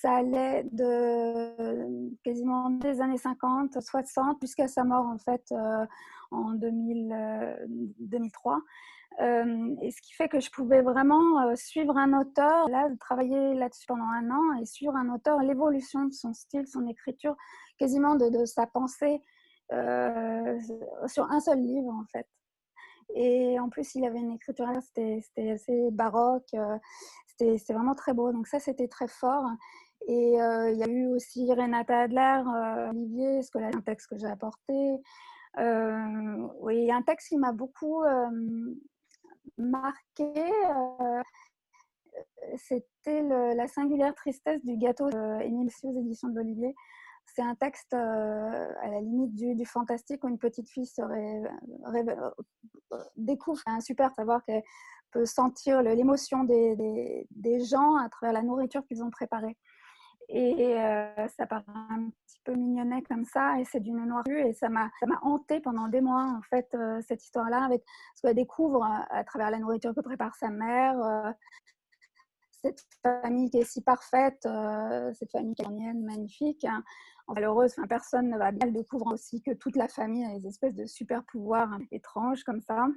ça 0.01 0.15
allait 0.15 0.63
de 0.71 2.15
quasiment 2.23 2.71
des 2.71 2.99
années 2.99 3.17
50, 3.17 3.79
60, 3.79 4.41
jusqu'à 4.41 4.67
sa 4.67 4.83
mort 4.83 5.05
en 5.05 5.19
fait 5.19 5.53
en 6.31 6.53
2000, 6.53 7.57
2003. 7.99 8.59
Euh, 9.21 9.75
et 9.81 9.91
ce 9.91 10.01
qui 10.01 10.13
fait 10.13 10.27
que 10.27 10.39
je 10.39 10.49
pouvais 10.49 10.81
vraiment 10.81 11.41
euh, 11.41 11.55
suivre 11.55 11.97
un 11.97 12.19
auteur, 12.19 12.67
là, 12.69 12.89
travailler 12.99 13.53
là-dessus 13.53 13.85
pendant 13.87 14.05
un 14.05 14.31
an 14.31 14.59
et 14.59 14.65
suivre 14.65 14.95
un 14.95 15.13
auteur, 15.13 15.39
l'évolution 15.39 16.05
de 16.05 16.13
son 16.13 16.33
style, 16.33 16.67
son 16.67 16.87
écriture, 16.87 17.35
quasiment 17.77 18.15
de, 18.15 18.45
sa 18.45 18.65
pensée 18.65 19.21
euh, 19.71 20.59
sur 21.07 21.29
un 21.31 21.39
seul 21.39 21.59
livre 21.59 21.89
en 21.89 22.05
fait. 22.11 22.27
Et 23.15 23.59
en 23.59 23.69
plus, 23.69 23.93
il 23.95 24.05
avait 24.05 24.19
une 24.19 24.31
écriture, 24.31 24.67
c'était 24.81 25.51
assez 25.51 25.91
baroque, 25.91 26.49
c'était 27.27 27.73
vraiment 27.73 27.93
très 27.93 28.13
beau. 28.13 28.31
Donc 28.31 28.47
ça, 28.47 28.59
c'était 28.59 28.87
très 28.87 29.07
fort. 29.07 29.45
Et 30.07 30.33
il 30.33 30.77
y 30.77 30.83
a 30.83 30.87
eu 30.87 31.07
aussi 31.07 31.53
Renata 31.53 32.01
Adler, 32.01 32.41
Olivier, 32.89 33.43
ce 33.43 33.51
que 33.51 33.59
là, 33.59 33.69
un 33.73 33.81
texte 33.81 34.07
que 34.07 34.17
j'ai 34.17 34.27
apporté. 34.27 34.97
oui, 36.61 36.91
un 36.91 37.01
texte 37.03 37.27
qui 37.27 37.37
m'a 37.37 37.51
beaucoup 37.51 38.01
marqué. 39.57 40.33
C'était 42.57 43.21
la 43.21 43.67
singulière 43.67 44.13
tristesse 44.13 44.63
du 44.63 44.77
gâteau 44.77 45.09
d'Émile 45.09 45.69
aux 45.83 45.99
éditions 45.99 46.29
de 46.29 46.35
l'Olivier. 46.35 46.75
C'est 47.25 47.41
un 47.41 47.55
texte 47.55 47.93
à 47.93 48.87
la 48.89 49.01
limite 49.01 49.33
du, 49.33 49.65
fantastique 49.65 50.23
où 50.23 50.27
une 50.27 50.37
petite 50.37 50.69
fille 50.69 50.85
serait, 50.85 51.41
découvre 53.15 53.61
un 53.65 53.79
super 53.79 54.13
savoir 54.13 54.43
qu'elle 54.43 54.61
peut 55.11 55.25
sentir 55.25 55.81
l'émotion 55.81 56.43
des, 56.43 57.25
gens 57.65 57.95
à 57.95 58.09
travers 58.09 58.33
la 58.33 58.41
nourriture 58.41 58.85
qu'ils 58.85 59.03
ont 59.03 59.09
préparée. 59.09 59.57
Et 60.29 60.75
ça 61.37 61.45
paraît 61.45 61.63
un 61.67 62.09
petit 62.25 62.39
peu 62.43 62.53
mignonnet 62.53 63.01
comme 63.03 63.25
ça, 63.25 63.59
et 63.59 63.65
c'est 63.65 63.79
d'une 63.79 64.05
noirceur, 64.05 64.37
et 64.37 64.53
ça 64.53 64.69
m'a 64.69 64.89
hanté 65.21 65.59
pendant 65.59 65.87
des 65.87 66.01
mois, 66.01 66.25
en 66.37 66.41
fait, 66.49 66.75
cette 67.01 67.23
histoire-là, 67.23 67.63
avec 67.63 67.83
ce 68.15 68.21
qu'elle 68.21 68.35
découvre 68.35 68.83
à 68.83 69.23
travers 69.23 69.51
la 69.51 69.59
nourriture 69.59 69.93
que 69.93 70.01
prépare 70.01 70.35
sa 70.35 70.49
mère, 70.49 71.33
cette 72.63 72.81
famille 73.01 73.49
qui 73.49 73.57
est 73.57 73.65
si 73.65 73.81
parfaite, 73.81 74.47
cette 75.13 75.31
famille 75.31 75.55
californienne 75.55 76.03
magnifique. 76.03 76.63
Hein. 76.63 76.83
Malheureuse, 77.27 77.75
personne 77.87 78.29
ne 78.29 78.37
va 78.37 78.51
bien 78.51 78.67
le 78.67 78.73
découvrir 78.73 79.13
aussi 79.13 79.41
que 79.41 79.51
toute 79.51 79.75
la 79.75 79.87
famille 79.87 80.25
a 80.25 80.39
des 80.39 80.47
espèces 80.47 80.75
de 80.75 80.85
super 80.85 81.23
pouvoirs 81.25 81.77
étranges 81.91 82.43
comme 82.43 82.61
ça, 82.61 82.87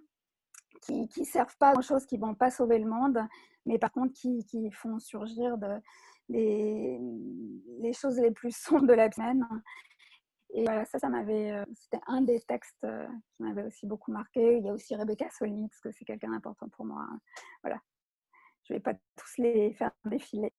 qui 0.82 1.08
ne 1.16 1.24
servent 1.24 1.56
pas 1.58 1.70
à 1.70 1.72
grand-chose, 1.72 2.06
qui 2.06 2.18
ne 2.18 2.26
vont 2.26 2.34
pas 2.34 2.50
sauver 2.50 2.78
le 2.78 2.88
monde, 2.88 3.18
mais 3.66 3.78
par 3.78 3.92
contre 3.92 4.12
qui, 4.14 4.44
qui 4.46 4.70
font 4.70 4.98
surgir 4.98 5.58
de, 5.58 5.80
les, 6.28 6.98
les, 7.80 7.92
choses 7.92 8.18
les 8.18 8.30
plus 8.30 8.54
sombres 8.56 8.86
de 8.86 8.94
la 8.94 9.10
semaine. 9.10 9.46
Et 10.54 10.62
voilà, 10.62 10.84
ça, 10.84 10.98
ça 10.98 11.08
m'avait, 11.08 11.50
euh, 11.52 11.64
c'était 11.74 12.02
un 12.06 12.22
des 12.22 12.40
textes 12.40 12.84
euh, 12.84 13.06
qui 13.36 13.42
m'avait 13.42 13.64
aussi 13.64 13.86
beaucoup 13.86 14.12
marqué. 14.12 14.58
Il 14.58 14.64
y 14.64 14.68
a 14.68 14.72
aussi 14.72 14.94
Rebecca 14.94 15.28
Solnit, 15.30 15.68
parce 15.68 15.80
que 15.80 15.92
c'est 15.92 16.04
quelqu'un 16.04 16.30
d'important 16.30 16.68
pour 16.68 16.84
moi. 16.84 17.06
Voilà. 17.62 17.80
Je 18.64 18.72
ne 18.72 18.78
vais 18.78 18.82
pas 18.82 18.94
tous 19.16 19.38
les 19.38 19.74
faire 19.74 19.90
défiler. 20.04 20.52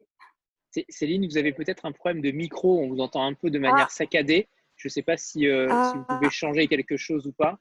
Céline, 0.89 1.25
vous 1.25 1.37
avez 1.37 1.53
peut-être 1.53 1.85
un 1.85 1.91
problème 1.91 2.21
de 2.21 2.31
micro, 2.31 2.79
on 2.79 2.89
vous 2.89 2.99
entend 2.99 3.25
un 3.25 3.33
peu 3.33 3.49
de 3.49 3.59
manière 3.59 3.87
ah. 3.87 3.91
saccadée. 3.91 4.47
Je 4.75 4.87
ne 4.87 4.91
sais 4.91 5.01
pas 5.01 5.17
si, 5.17 5.47
euh, 5.47 5.67
si, 5.67 5.97
vous 5.97 6.03
pouvez 6.03 6.27
ah. 6.27 6.31
changer 6.31 6.67
quelque 6.67 6.97
chose 6.97 7.25
ou 7.25 7.31
pas. 7.31 7.57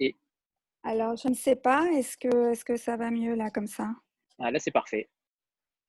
Et... 0.00 0.16
Alors, 0.82 1.16
je 1.16 1.28
ne 1.28 1.34
sais 1.34 1.56
pas. 1.56 1.86
Est-ce 1.92 2.16
que, 2.16 2.52
est 2.52 2.54
-ce 2.54 2.64
que 2.64 2.76
ça 2.76 2.96
va 2.96 3.10
mieux 3.10 3.34
là, 3.34 3.50
comme 3.50 3.66
ça? 3.66 3.90
Ah, 4.38 4.50
Là, 4.50 4.58
c'est 4.58 4.70
parfait. 4.70 5.10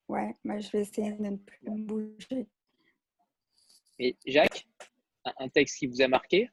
Ouais, 0.10 0.36
moi 0.44 0.60
je 0.60 0.72
vais 0.72 0.82
essayer 0.82 1.12
de 1.14 1.22
ne 1.22 1.38
plus 1.38 1.86
bouger. 1.86 2.48
Et 4.00 4.18
Jacques, 4.26 4.68
un 5.24 5.50
texte 5.50 5.78
qui 5.78 5.86
vous 5.86 6.02
a 6.02 6.08
marqué? 6.08 6.50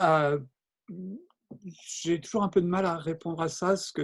Euh, 0.00 0.40
J'ai 2.00 2.18
toujours 2.18 2.42
un 2.44 2.48
peu 2.48 2.62
de 2.62 2.66
mal 2.66 2.86
à 2.86 2.96
répondre 2.96 3.42
à 3.42 3.48
ça, 3.48 3.68
parce 3.68 3.92
que 3.92 4.02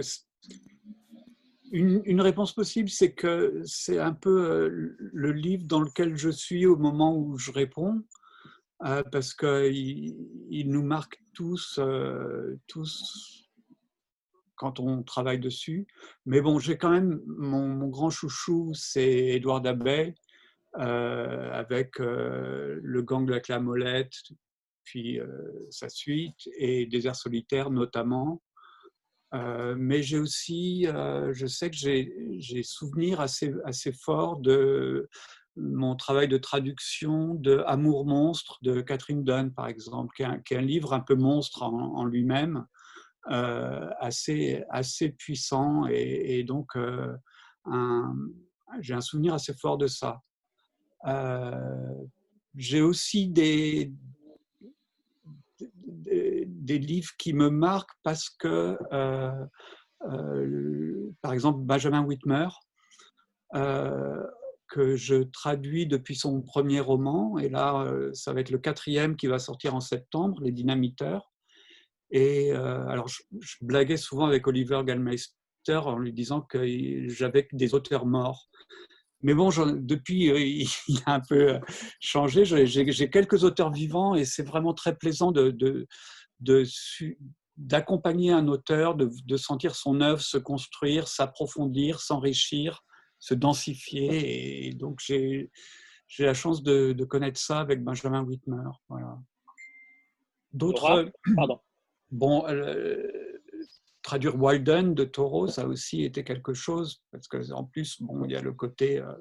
une, 1.71 2.03
une, 2.05 2.21
réponse 2.21 2.53
possible, 2.53 2.89
c'est 2.89 3.13
que 3.13 3.59
c'est 3.65 3.97
un 3.97 4.13
peu 4.13 4.51
euh, 4.51 4.95
le 4.99 5.31
livre 5.31 5.63
dans 5.65 5.79
lequel 5.79 6.15
je 6.15 6.29
suis 6.29 6.67
au 6.67 6.77
moment 6.77 7.17
où 7.17 7.39
je 7.39 7.51
réponds, 7.51 8.03
euh, 8.83 9.01
parce 9.11 9.33
qu'il 9.33 10.15
il 10.51 10.69
nous 10.69 10.83
marque 10.83 11.23
tous, 11.33 11.79
tous 12.67 13.44
quand 14.55 14.79
on 14.79 15.03
travaille 15.03 15.39
dessus. 15.39 15.87
Mais 16.25 16.41
bon, 16.41 16.59
j'ai 16.59 16.77
quand 16.77 16.89
même 16.89 17.21
mon, 17.25 17.87
grand 17.87 18.09
chouchou, 18.09 18.71
c'est 18.73 19.09
Édouard 19.09 19.61
Dabet, 19.61 20.15
euh, 20.77 21.51
avec 21.53 21.99
euh, 21.99 22.79
Le 22.81 23.01
gang 23.01 23.25
de 23.25 23.31
la 23.31 23.39
clamolette, 23.39 24.13
puis 24.83 25.19
euh, 25.19 25.27
sa 25.69 25.89
suite, 25.89 26.49
et 26.57 26.85
Désert 26.85 27.15
solitaire 27.15 27.69
notamment. 27.69 28.41
mais 29.77 30.01
j'ai 30.01 30.19
aussi, 30.19 30.85
je 30.85 31.45
sais 31.45 31.69
que 31.69 31.75
j'ai 31.75 32.63
souvenir 32.63 33.19
assez, 33.19 33.53
assez 33.65 33.91
fort 33.91 34.37
de 34.37 35.09
mon 35.57 35.95
travail 35.95 36.27
de 36.29 36.37
traduction 36.37 37.35
de 37.35 37.61
Amour 37.67 38.05
monstre 38.05 38.57
de 38.61 38.81
Catherine 38.81 39.25
Dunn, 39.25 39.51
par 39.53 39.67
exemple, 39.67 40.13
qui 40.15 40.23
est 40.23 40.57
un, 40.57 40.61
livre 40.61 40.93
un 40.93 41.01
peu 41.01 41.15
monstre 41.15 41.63
en 41.63 42.05
lui-même, 42.05 42.65
assez, 43.27 44.63
assez 44.69 45.09
puissant 45.09 45.87
et, 45.87 46.43
donc 46.43 46.75
euh, 46.75 48.07
j'ai 48.79 48.93
un 48.93 49.01
souvenir 49.01 49.33
assez 49.33 49.53
fort 49.53 49.77
de 49.77 49.87
ça. 49.87 50.21
Euh, 51.07 51.93
j'ai 52.55 52.81
aussi 52.81 53.27
des, 53.27 53.91
des, 55.57 56.79
livres 56.79 57.11
qui 57.17 57.33
me 57.33 57.49
marquent 57.49 57.97
parce 58.03 58.29
que, 58.29 58.77
par 61.21 61.33
exemple, 61.33 61.59
Benjamin 61.61 62.03
Whitmer, 62.03 62.47
que 63.51 64.95
je 64.95 65.23
traduis 65.23 65.85
depuis 65.85 66.15
son 66.15 66.41
premier 66.41 66.79
roman, 66.79 67.37
et 67.37 67.49
là, 67.49 67.87
ça 68.13 68.33
va 68.33 68.39
être 68.39 68.51
le 68.51 68.57
quatrième 68.57 69.15
qui 69.15 69.27
va 69.27 69.37
sortir 69.39 69.75
en 69.75 69.81
septembre, 69.81 70.41
Les 70.41 70.51
Dynamiteurs. 70.51 71.34
Et 72.11 72.51
euh, 72.51 72.87
alors, 72.87 73.07
je, 73.07 73.21
blaguais 73.61 73.97
souvent 73.97 74.25
avec 74.25 74.47
Oliver 74.47 74.81
Gallmeister 74.85 75.33
en 75.67 75.97
lui 75.97 76.13
disant 76.13 76.41
que 76.41 77.07
j'avais 77.09 77.47
des 77.51 77.73
auteurs 77.73 78.05
morts. 78.05 78.49
Mais 79.21 79.33
bon, 79.33 79.49
depuis, 79.77 80.29
euh, 80.29 80.39
il 80.87 81.01
a 81.05 81.15
un 81.15 81.21
peu 81.21 81.55
euh, 81.55 81.59
changé. 81.99 82.45
J'ai 82.45 83.09
quelques 83.09 83.43
auteurs 83.43 83.71
vivants 83.71 84.15
et 84.15 84.25
c'est 84.25 84.43
vraiment 84.43 84.73
très 84.73 84.95
plaisant 84.95 85.31
de, 85.31 85.87
d'accompagner 87.57 88.31
un 88.31 88.47
auteur, 88.47 88.95
de, 88.95 89.37
sentir 89.37 89.75
son 89.75 90.01
œuvre 90.01 90.21
se 90.21 90.37
construire, 90.37 91.07
s'approfondir, 91.07 92.01
s'enrichir, 92.01 92.83
se 93.17 93.33
densifier. 93.33 94.67
Et 94.67 94.73
donc, 94.73 94.99
j'ai 94.99 95.49
la 96.19 96.35
chance 96.35 96.61
de, 96.61 97.03
connaître 97.05 97.39
ça 97.39 97.59
avec 97.59 97.83
Benjamin 97.83 98.23
Whitmer. 98.23 98.69
D'autres. 100.53 101.11
Pardon. 101.35 101.59
Bon, 102.11 102.45
traduire 104.05 104.39
Walden 104.39 104.93
de 104.93 105.03
Taureau, 105.03 105.47
ça 105.47 105.63
a 105.63 105.65
aussi 105.65 106.03
été 106.03 106.23
quelque 106.23 106.53
chose, 106.53 107.01
parce 107.11 107.27
qu'en 107.27 107.63
plus, 107.63 107.99
bon, 108.03 108.23
il 108.23 108.31
y 108.31 108.35
a 108.35 108.41
le 108.41 108.53
côté 108.53 108.99
euh, 108.99 109.11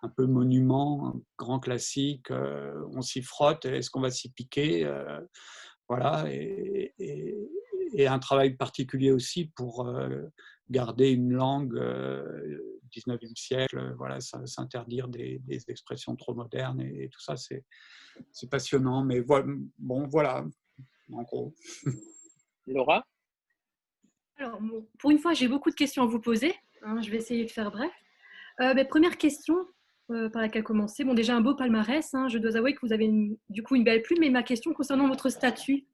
un 0.00 0.08
peu 0.08 0.24
monument, 0.24 1.14
grand 1.36 1.60
classique, 1.60 2.30
euh, 2.30 2.72
on 2.92 3.02
s'y 3.02 3.20
frotte, 3.20 3.66
est-ce 3.66 3.90
qu'on 3.90 4.00
va 4.00 4.10
s'y 4.10 4.30
piquer 4.30 4.86
euh, 4.86 5.20
Voilà, 5.90 6.24
et, 6.30 6.94
un 8.06 8.18
travail 8.18 8.54
particulier 8.54 9.12
aussi 9.12 9.52
pour 9.54 9.88
garder 10.68 11.10
une 11.10 11.32
langue 11.32 11.78
19e 12.92 13.36
siècle, 13.36 13.94
voilà, 13.98 14.20
s'interdire 14.20 15.06
des, 15.06 15.40
expressions 15.68 16.16
trop 16.16 16.34
modernes 16.34 16.80
et, 16.80 17.08
tout 17.12 17.20
ça, 17.20 17.36
c'est 17.36 18.50
passionnant. 18.50 19.04
Mais 19.04 19.20
bon, 19.20 20.08
voilà, 20.08 20.44
en 21.12 21.22
gros. 21.22 21.54
Laura 22.66 23.06
Alors, 24.38 24.58
pour 24.98 25.10
une 25.10 25.18
fois, 25.18 25.32
j'ai 25.32 25.48
beaucoup 25.48 25.70
de 25.70 25.74
questions 25.74 26.02
à 26.02 26.06
vous 26.06 26.20
poser. 26.20 26.54
Hein, 26.82 27.00
je 27.02 27.10
vais 27.10 27.18
essayer 27.18 27.44
de 27.44 27.50
faire 27.50 27.70
bref. 27.70 27.92
Euh, 28.60 28.84
première 28.84 29.18
question 29.18 29.66
euh, 30.10 30.28
par 30.28 30.42
laquelle 30.42 30.62
commencer. 30.62 31.04
Bon, 31.04 31.14
déjà 31.14 31.34
un 31.34 31.40
beau 31.40 31.54
palmarès. 31.54 32.14
Hein. 32.14 32.28
je 32.28 32.38
dois 32.38 32.56
avouer 32.56 32.74
que 32.74 32.84
vous 32.84 32.92
avez 32.92 33.10
du 33.48 33.62
coup 33.62 33.74
une 33.74 33.84
belle 33.84 34.02
plume. 34.02 34.20
Mais 34.20 34.30
ma 34.30 34.42
question 34.42 34.72
concernant 34.72 35.08
votre 35.08 35.28
statut, 35.28 35.86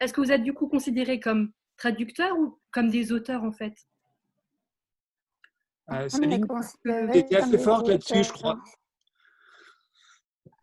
est-ce 0.00 0.12
que 0.12 0.20
vous 0.20 0.32
êtes 0.32 0.42
du 0.42 0.52
coup 0.52 0.68
considéré 0.68 1.20
comme 1.20 1.52
traducteur 1.76 2.36
ou 2.38 2.58
comme 2.70 2.88
des 2.90 3.12
auteurs 3.12 3.44
en 3.44 3.52
fait? 3.52 3.74
Euh, 5.90 6.08
Céline, 6.08 6.46
tu 6.84 7.18
étais 7.18 7.36
assez 7.36 7.58
forte 7.58 7.88
là-dessus, 7.88 8.24
je 8.24 8.32
crois. 8.32 8.58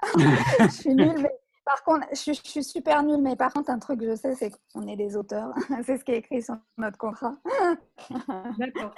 je 0.59 0.67
suis 0.69 0.93
nulle, 0.93 1.15
mais 1.17 1.31
par 1.65 1.83
contre, 1.83 2.07
je, 2.11 2.31
suis 2.31 2.63
super 2.63 3.01
nulle, 3.01 3.21
mais 3.21 3.35
par 3.35 3.51
contre, 3.51 3.71
un 3.71 3.79
truc 3.79 3.99
que 3.99 4.11
je 4.11 4.15
sais, 4.15 4.35
c'est 4.35 4.51
qu'on 4.71 4.87
est 4.87 4.95
des 4.95 5.17
auteurs. 5.17 5.51
c'est 5.83 5.97
ce 5.97 6.05
qui 6.05 6.11
est 6.11 6.19
écrit 6.19 6.43
sur 6.43 6.55
notre 6.77 6.97
contrat. 6.97 7.35
D'accord. 8.59 8.93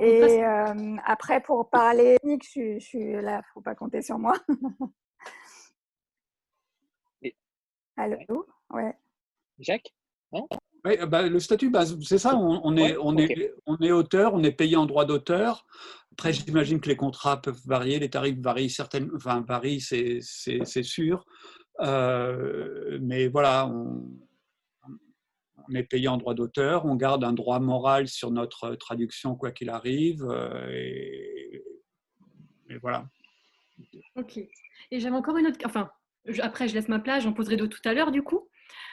Et 0.00 0.44
euh, 0.44 0.96
après, 1.04 1.42
pour 1.42 1.68
parler 1.68 2.16
technique, 2.22 2.44
je, 2.44 2.78
suis 2.78 3.12
là, 3.12 3.34
il 3.34 3.38
ne 3.38 3.42
faut 3.52 3.60
pas 3.60 3.74
compter 3.74 4.00
sur 4.00 4.18
moi. 4.18 4.34
Allô? 7.96 8.46
Ouais. 8.70 8.96
Jacques 9.58 9.92
oui, 10.84 10.94
bah, 11.08 11.22
le 11.22 11.40
statut, 11.40 11.70
bah, 11.70 11.84
c'est 12.02 12.18
ça, 12.18 12.36
on, 12.36 12.76
est, 12.76 12.96
on, 12.98 13.16
est, 13.16 13.52
on 13.66 13.76
est 13.78 13.90
auteur, 13.90 14.34
on 14.34 14.42
est 14.44 14.52
payé 14.52 14.76
en 14.76 14.86
droit 14.86 15.04
d'auteur. 15.04 15.66
Après, 16.12 16.32
j'imagine 16.32 16.80
que 16.80 16.88
les 16.88 16.96
contrats 16.96 17.40
peuvent 17.40 17.60
varier, 17.66 17.98
les 17.98 18.10
tarifs 18.10 18.38
varient, 18.38 18.70
certaines, 18.70 19.10
enfin, 19.16 19.44
varient, 19.46 19.80
c'est 19.80 20.20
sûr. 20.82 21.24
Euh, 21.80 22.98
mais 23.00 23.28
voilà, 23.28 23.66
on, 23.66 24.18
est 25.74 25.84
payé 25.84 26.08
en 26.08 26.16
droit 26.16 26.34
d'auteur, 26.34 26.86
on 26.86 26.96
garde 26.96 27.22
un 27.24 27.34
droit 27.34 27.60
moral 27.60 28.08
sur 28.08 28.30
notre 28.30 28.74
traduction 28.74 29.36
quoi 29.36 29.52
qu'il 29.52 29.68
arrive. 29.68 30.24
Euh, 30.24 30.66
et, 30.70 31.62
voilà. 32.80 33.06
Ok. 34.16 34.38
Et 34.38 35.00
j'avais 35.00 35.16
encore 35.16 35.36
une 35.36 35.46
autre. 35.46 35.58
Enfin, 35.64 35.90
après, 36.40 36.68
je 36.68 36.74
laisse 36.74 36.88
ma 36.88 36.98
place, 36.98 37.22
j'en 37.22 37.32
poserai 37.32 37.56
d'autres 37.56 37.80
tout 37.80 37.88
à 37.88 37.94
l'heure, 37.94 38.10
du 38.10 38.22
coup. 38.22 38.48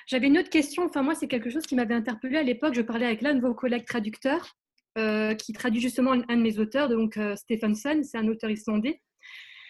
J'avais 0.07 0.27
une 0.27 0.37
autre 0.37 0.49
question. 0.49 0.83
Enfin, 0.85 1.01
moi, 1.01 1.15
c'est 1.15 1.27
quelque 1.27 1.49
chose 1.49 1.65
qui 1.65 1.75
m'avait 1.75 1.95
interpellée 1.95 2.37
à 2.37 2.43
l'époque. 2.43 2.73
Je 2.73 2.81
parlais 2.81 3.05
avec 3.05 3.21
l'un 3.21 3.33
de 3.33 3.41
vos 3.41 3.53
collègues 3.53 3.85
traducteurs 3.85 4.55
euh, 4.97 5.33
qui 5.33 5.53
traduit 5.53 5.81
justement 5.81 6.11
un 6.11 6.37
de 6.37 6.41
mes 6.41 6.59
auteurs, 6.59 6.89
donc 6.89 7.19
Stephenson, 7.35 8.01
c'est 8.03 8.17
un 8.17 8.27
auteur 8.27 8.49
islandais. 8.49 9.01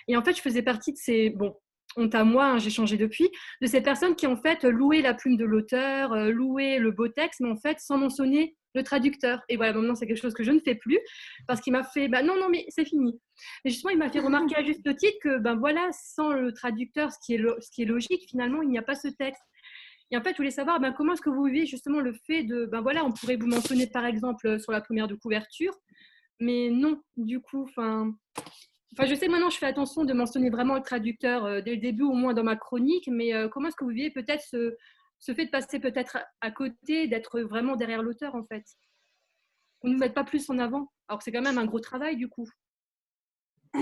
Et 0.08 0.18
en 0.18 0.24
fait, 0.24 0.36
je 0.36 0.42
faisais 0.42 0.62
partie 0.62 0.92
de 0.92 0.98
ces. 0.98 1.30
Bon, 1.30 1.56
honte 1.96 2.16
à 2.16 2.24
moi, 2.24 2.46
hein, 2.46 2.58
j'ai 2.58 2.70
changé 2.70 2.98
depuis, 2.98 3.30
de 3.62 3.68
ces 3.68 3.82
personnes 3.82 4.16
qui 4.16 4.28
en 4.28 4.36
fait 4.36 4.64
louaient 4.64 5.02
la 5.02 5.14
plume 5.14 5.38
de 5.38 5.46
l'auteur, 5.46 6.14
euh, 6.14 6.30
louaient 6.30 6.80
le 6.80 6.92
beau 6.92 7.08
texte, 7.08 7.40
mais 7.42 7.50
en 7.50 7.58
fait 7.58 7.80
sans 7.80 7.98
mentionner 7.98 8.56
le 8.74 8.84
traducteur. 8.84 9.42
Et 9.50 9.56
voilà, 9.56 9.74
maintenant 9.74 9.96
c'est 9.96 10.06
quelque 10.06 10.22
chose 10.22 10.34
que 10.34 10.44
je 10.44 10.52
ne 10.52 10.60
fais 10.60 10.76
plus 10.76 11.00
parce 11.48 11.62
qu'il 11.62 11.74
m'a 11.74 11.84
fait, 11.84 12.08
bah 12.08 12.22
non, 12.22 12.36
non, 12.36 12.50
mais 12.50 12.66
c'est 12.70 12.86
fini. 12.86 13.20
Mais 13.64 13.72
justement, 13.72 13.92
il 13.92 13.98
m'a 13.98 14.10
fait 14.10 14.20
remarquer 14.20 14.56
à 14.56 14.64
juste 14.64 14.84
titre 14.98 15.18
que, 15.22 15.40
ben 15.40 15.56
voilà, 15.56 15.90
sans 15.94 16.32
le 16.32 16.52
traducteur, 16.54 17.12
ce 17.12 17.18
qui 17.26 17.36
est, 17.36 17.42
ce 17.62 17.72
qui 17.72 17.84
est 17.84 17.86
logique, 17.86 18.30
finalement, 18.30 18.62
il 18.62 18.70
n'y 18.70 18.78
a 18.78 18.84
pas 18.84 18.96
ce 18.96 19.08
texte. 19.08 19.42
Et 20.12 20.18
en 20.18 20.22
fait, 20.22 20.32
je 20.32 20.38
voulais 20.38 20.52
savoir 20.52 20.80
ben, 20.80 20.92
comment 20.92 21.14
est-ce 21.14 21.22
que 21.22 21.30
vous 21.30 21.46
vivez 21.46 21.66
justement 21.66 22.00
le 22.00 22.14
fait 22.28 22.44
de, 22.44 22.66
ben 22.66 22.82
voilà, 22.82 23.04
on 23.06 23.12
pourrait 23.12 23.38
vous 23.38 23.48
mentionner 23.48 23.88
par 23.88 24.06
exemple 24.06 24.60
sur 24.60 24.72
la 24.72 24.82
première 24.82 25.08
de 25.08 25.16
couverture, 25.16 25.74
mais 26.40 26.70
non, 26.70 27.02
du 27.18 27.40
coup, 27.40 27.64
enfin, 27.64 28.14
Enfin, 28.98 29.10
je 29.10 29.16
sais 29.16 29.28
maintenant, 29.28 29.50
je 29.50 29.58
fais 29.58 29.66
attention 29.66 30.06
de 30.06 30.14
mentionner 30.14 30.50
vraiment 30.50 30.76
le 30.76 30.82
traducteur 30.82 31.44
euh, 31.44 31.60
dès 31.60 31.72
le 31.76 31.82
début, 31.82 32.04
au 32.04 32.14
moins 32.14 32.34
dans 32.34 32.46
ma 32.46 32.56
chronique, 32.56 33.10
mais 33.12 33.34
euh, 33.34 33.50
comment 33.50 33.68
est-ce 33.68 33.76
que 33.76 33.84
vous 33.84 33.90
vivez 33.90 34.10
peut-être 34.10 34.42
ce, 34.42 34.74
fait 35.34 35.46
de 35.46 35.50
passer 35.50 35.82
peut-être 35.82 36.18
à 36.40 36.50
côté, 36.50 37.10
d'être 37.10 37.42
vraiment 37.42 37.76
derrière 37.76 38.02
l'auteur 38.02 38.36
en 38.36 38.46
fait? 38.46 38.64
On 39.82 39.90
ne 39.90 39.98
met 39.98 40.10
pas 40.10 40.24
plus 40.24 40.50
en 40.50 40.60
avant, 40.60 40.94
alors 41.10 41.22
c'est 41.22 41.34
quand 41.34 41.42
même 41.42 41.58
un 41.58 41.66
gros 41.66 41.82
travail 41.82 42.16
du 42.16 42.30
coup. 42.30 42.48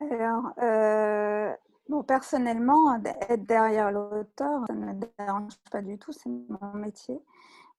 Alors, 0.00 0.52
euh, 0.60 1.50
bon, 1.88 2.02
personnellement, 2.02 2.94
être 2.96 3.46
derrière 3.46 3.92
l'auteur, 3.92 4.66
ça 4.66 4.74
ne 4.74 4.92
me 4.92 5.00
dérange 5.16 5.54
pas 5.70 5.80
du 5.80 5.96
tout, 5.96 6.12
c'est 6.12 6.28
mon 6.28 6.74
métier. 6.74 7.18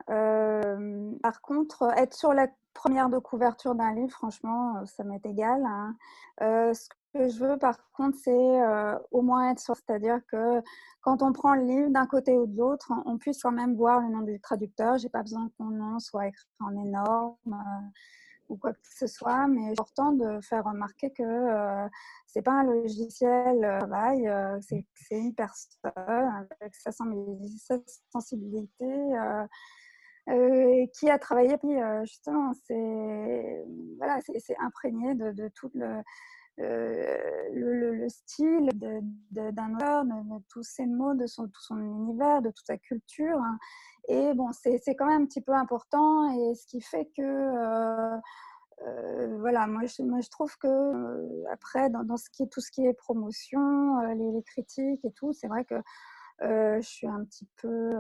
Par 0.08 1.42
contre, 1.42 1.92
être 1.98 2.14
sur 2.14 2.34
la 2.34 2.48
première 2.74 3.10
de 3.10 3.20
couverture 3.20 3.76
d'un 3.76 3.94
livre, 3.94 4.12
franchement, 4.12 4.86
ça 4.86 5.04
m'est 5.04 5.26
égal. 5.26 5.64
Hein. 5.66 5.96
ce 6.40 6.90
que 7.14 7.30
je 7.30 7.40
veux, 7.40 7.58
par 7.58 7.78
contre, 7.94 8.18
c'est 8.18 8.62
au 9.12 9.22
moins 9.22 9.52
être 9.52 9.60
sûr, 9.60 9.76
c'est-à-dire 9.76 10.20
que 10.32 10.62
quand 11.02 11.22
on 11.22 11.32
prend 11.32 11.54
le 11.56 11.64
livre 11.64 11.90
d'un 11.90 12.08
côté 12.08 12.38
ou 12.38 12.48
de 12.48 12.58
l'autre, 12.58 12.92
on 13.06 13.18
puisse 13.18 13.42
quand 13.42 13.52
même 13.52 13.76
voir 13.76 14.02
le 14.02 14.10
nom 14.10 14.22
du 14.22 14.40
traducteur. 14.40 14.98
J'ai 14.98 15.10
pas 15.10 15.22
besoin 15.22 15.48
que 15.48 15.54
mon 15.60 15.70
nom 15.70 16.00
soit 16.00 16.28
écrit 16.28 16.48
en 16.60 16.76
énorme 16.76 17.64
ou 18.50 18.58
quoi 18.58 18.74
que 18.74 18.80
ce 18.84 19.08
soit, 19.08 19.48
mais 19.48 19.74
c'est 19.74 19.82
important 19.82 20.12
de 20.12 20.40
faire 20.42 20.64
remarquer 20.64 21.12
que 21.12 21.24
euh, 21.24 21.88
c'est 22.28 22.42
pas 22.42 22.52
un 22.52 22.64
logiciel 22.64 23.62
travail, 23.80 24.30
c'est 24.62 24.86
une 25.12 25.34
personne 25.34 25.92
avec 25.96 26.76
sa 26.76 26.92
sensibilité 28.12 28.86
euh, 30.30 30.86
qui 30.94 31.10
a 31.10 31.20
travaillé, 31.20 31.58
puis 31.58 31.82
euh, 31.82 32.06
justement, 32.06 32.54
c'est 32.66 33.66
voilà, 33.98 34.20
imprégné 34.60 35.16
de, 35.16 35.34
de, 35.34 35.50
tout 35.50 35.70
le, 35.74 36.02
le, 36.58 37.94
le, 37.94 38.08
style 38.08 38.70
d'un 39.32 39.76
auteur, 39.76 40.06
de, 40.06 40.12
tous 40.48 40.64
ses 40.64 40.86
mots, 40.86 41.14
de 41.14 41.28
son, 41.28 41.48
tout 41.48 41.62
son 41.62 41.78
univers, 41.78 42.42
de 42.42 42.52
toute 42.52 42.66
sa 42.66 42.78
culture. 42.78 43.38
Hein. 43.38 43.58
Et 44.08 44.34
bon, 44.34 44.50
c'est 44.54 44.80
quand 44.96 45.08
même 45.08 45.24
un 45.24 45.26
petit 45.26 45.42
peu 45.42 45.52
important, 45.52 46.32
et 46.32 46.56
ce 46.56 46.68
qui 46.68 46.80
fait 46.80 47.10
que 47.18 47.22
euh, 47.22 48.18
voilà, 49.40 49.68
moi 49.68 49.86
je, 49.86 50.04
moi 50.04 50.22
je, 50.22 50.30
trouve 50.30 50.56
que 50.58 51.48
après, 51.52 51.90
dans, 51.90 52.04
dans, 52.04 52.18
ce 52.18 52.30
qui 52.30 52.44
est, 52.44 52.48
tout 52.48 52.62
ce 52.62 52.72
qui 52.72 52.86
est 52.86 52.94
promotion, 52.94 54.00
les, 54.14 54.44
critiques 54.44 55.04
et 55.04 55.12
tout, 55.12 55.34
c'est 55.34 55.48
vrai 55.48 55.66
que 55.66 55.76
je 56.40 56.82
suis 56.82 57.08
un 57.08 57.26
petit 57.26 57.48
peu 57.62 57.92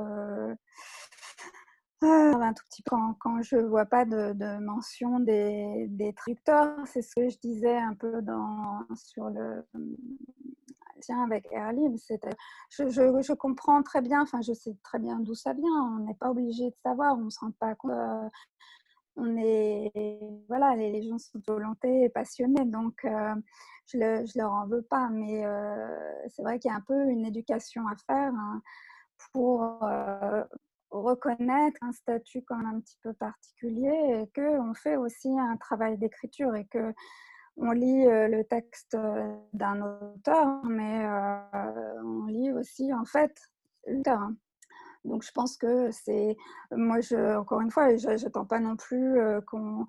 un 2.07 2.53
tout 2.53 2.63
petit 2.69 2.81
peu 2.81 2.95
quand, 3.19 3.41
je 3.41 3.57
ne 3.57 3.63
vois 3.63 3.85
pas 3.85 4.05
de, 4.05 4.59
mention 4.59 5.19
des, 5.19 5.87
des 5.89 6.13
traducteurs. 6.13 6.75
C'est 6.85 7.01
ce 7.01 7.15
que 7.15 7.29
je 7.29 7.37
disais 7.39 7.77
un 7.77 7.93
peu 7.93 8.21
dans, 8.21 8.85
sur 8.95 9.29
le 9.29 9.65
tiens 11.03 11.23
avec 11.23 11.47
Airlib. 11.51 11.95
Je, 12.69 12.89
je, 12.89 13.33
comprends 13.33 13.83
très 13.83 14.01
bien, 14.01 14.21
enfin 14.21 14.41
je 14.41 14.53
sais 14.53 14.75
très 14.83 14.99
bien 14.99 15.19
d'où 15.19 15.35
ça 15.35 15.53
vient. 15.53 15.95
On 15.95 15.99
n'est 15.99 16.15
pas 16.15 16.31
obligé 16.31 16.69
de 16.69 16.75
savoir, 16.83 17.17
on 17.17 17.25
ne 17.25 17.29
se 17.29 17.39
rend 17.39 17.51
pas 17.51 17.75
compte. 17.75 17.91
Euh, 17.91 18.29
on 19.15 19.37
est 19.37 19.91
voilà, 20.47 20.75
les, 20.75 21.03
gens 21.03 21.19
sont 21.19 21.39
volontés 21.47 22.05
et 22.05 22.09
passionnés, 22.09 22.65
donc 22.65 23.05
euh, 23.05 23.35
je, 23.85 23.97
ne 23.97 24.39
leur 24.39 24.51
en 24.51 24.65
veux 24.67 24.81
pas. 24.81 25.09
Mais 25.09 25.45
euh, 25.45 25.87
c'est 26.29 26.41
vrai 26.41 26.59
qu'il 26.59 26.71
y 26.71 26.73
a 26.73 26.77
un 26.77 26.81
peu 26.81 27.09
une 27.09 27.25
éducation 27.25 27.87
à 27.87 27.95
faire 28.07 28.33
hein, 28.33 28.61
pour 29.31 29.61
reconnaître 31.01 31.77
un 31.81 31.91
statut 31.91 32.43
quand 32.43 32.57
même 32.57 32.75
un 32.75 32.79
petit 32.79 32.97
peu 33.01 33.13
particulier 33.13 34.21
et 34.21 34.29
qu'on 34.35 34.73
fait 34.73 34.95
aussi 34.95 35.29
un 35.39 35.57
travail 35.57 35.97
d'écriture 35.97 36.55
et 36.55 36.65
que 36.65 36.93
on 37.57 37.71
lit 37.71 38.07
euh, 38.07 38.27
le 38.27 38.43
texte 38.43 38.95
euh, 38.95 39.35
d'un 39.53 39.81
auteur, 39.81 40.63
mais 40.65 41.05
euh, 41.05 42.01
on 42.03 42.25
lit 42.25 42.51
aussi 42.51 42.93
en 42.93 43.05
fait 43.05 43.35
l'auteur. 43.87 44.29
Donc 45.05 45.23
je 45.23 45.31
pense 45.31 45.57
que 45.57 45.91
c'est, 45.91 46.37
moi 46.71 47.01
je, 47.01 47.37
encore 47.37 47.61
une 47.61 47.71
fois, 47.71 47.95
je 47.97 48.07
n'attends 48.07 48.45
pas 48.45 48.59
non 48.59 48.77
plus 48.77 49.19
qu'on 49.47 49.85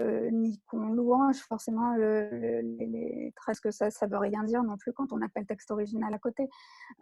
euh, 0.00 0.30
ni 0.30 0.60
qu'on 0.66 0.88
louange 0.90 1.38
forcément 1.38 1.94
le, 1.94 2.60
les, 2.60 3.32
traces 3.36 3.60
que 3.60 3.70
ça 3.70 3.86
ne 3.86 4.10
veut 4.10 4.18
rien 4.18 4.42
dire 4.44 4.62
non 4.62 4.76
plus 4.76 4.92
quand 4.92 5.12
on 5.12 5.22
appelle 5.22 5.46
texte 5.46 5.70
original 5.70 6.12
à 6.12 6.18
côté. 6.18 6.48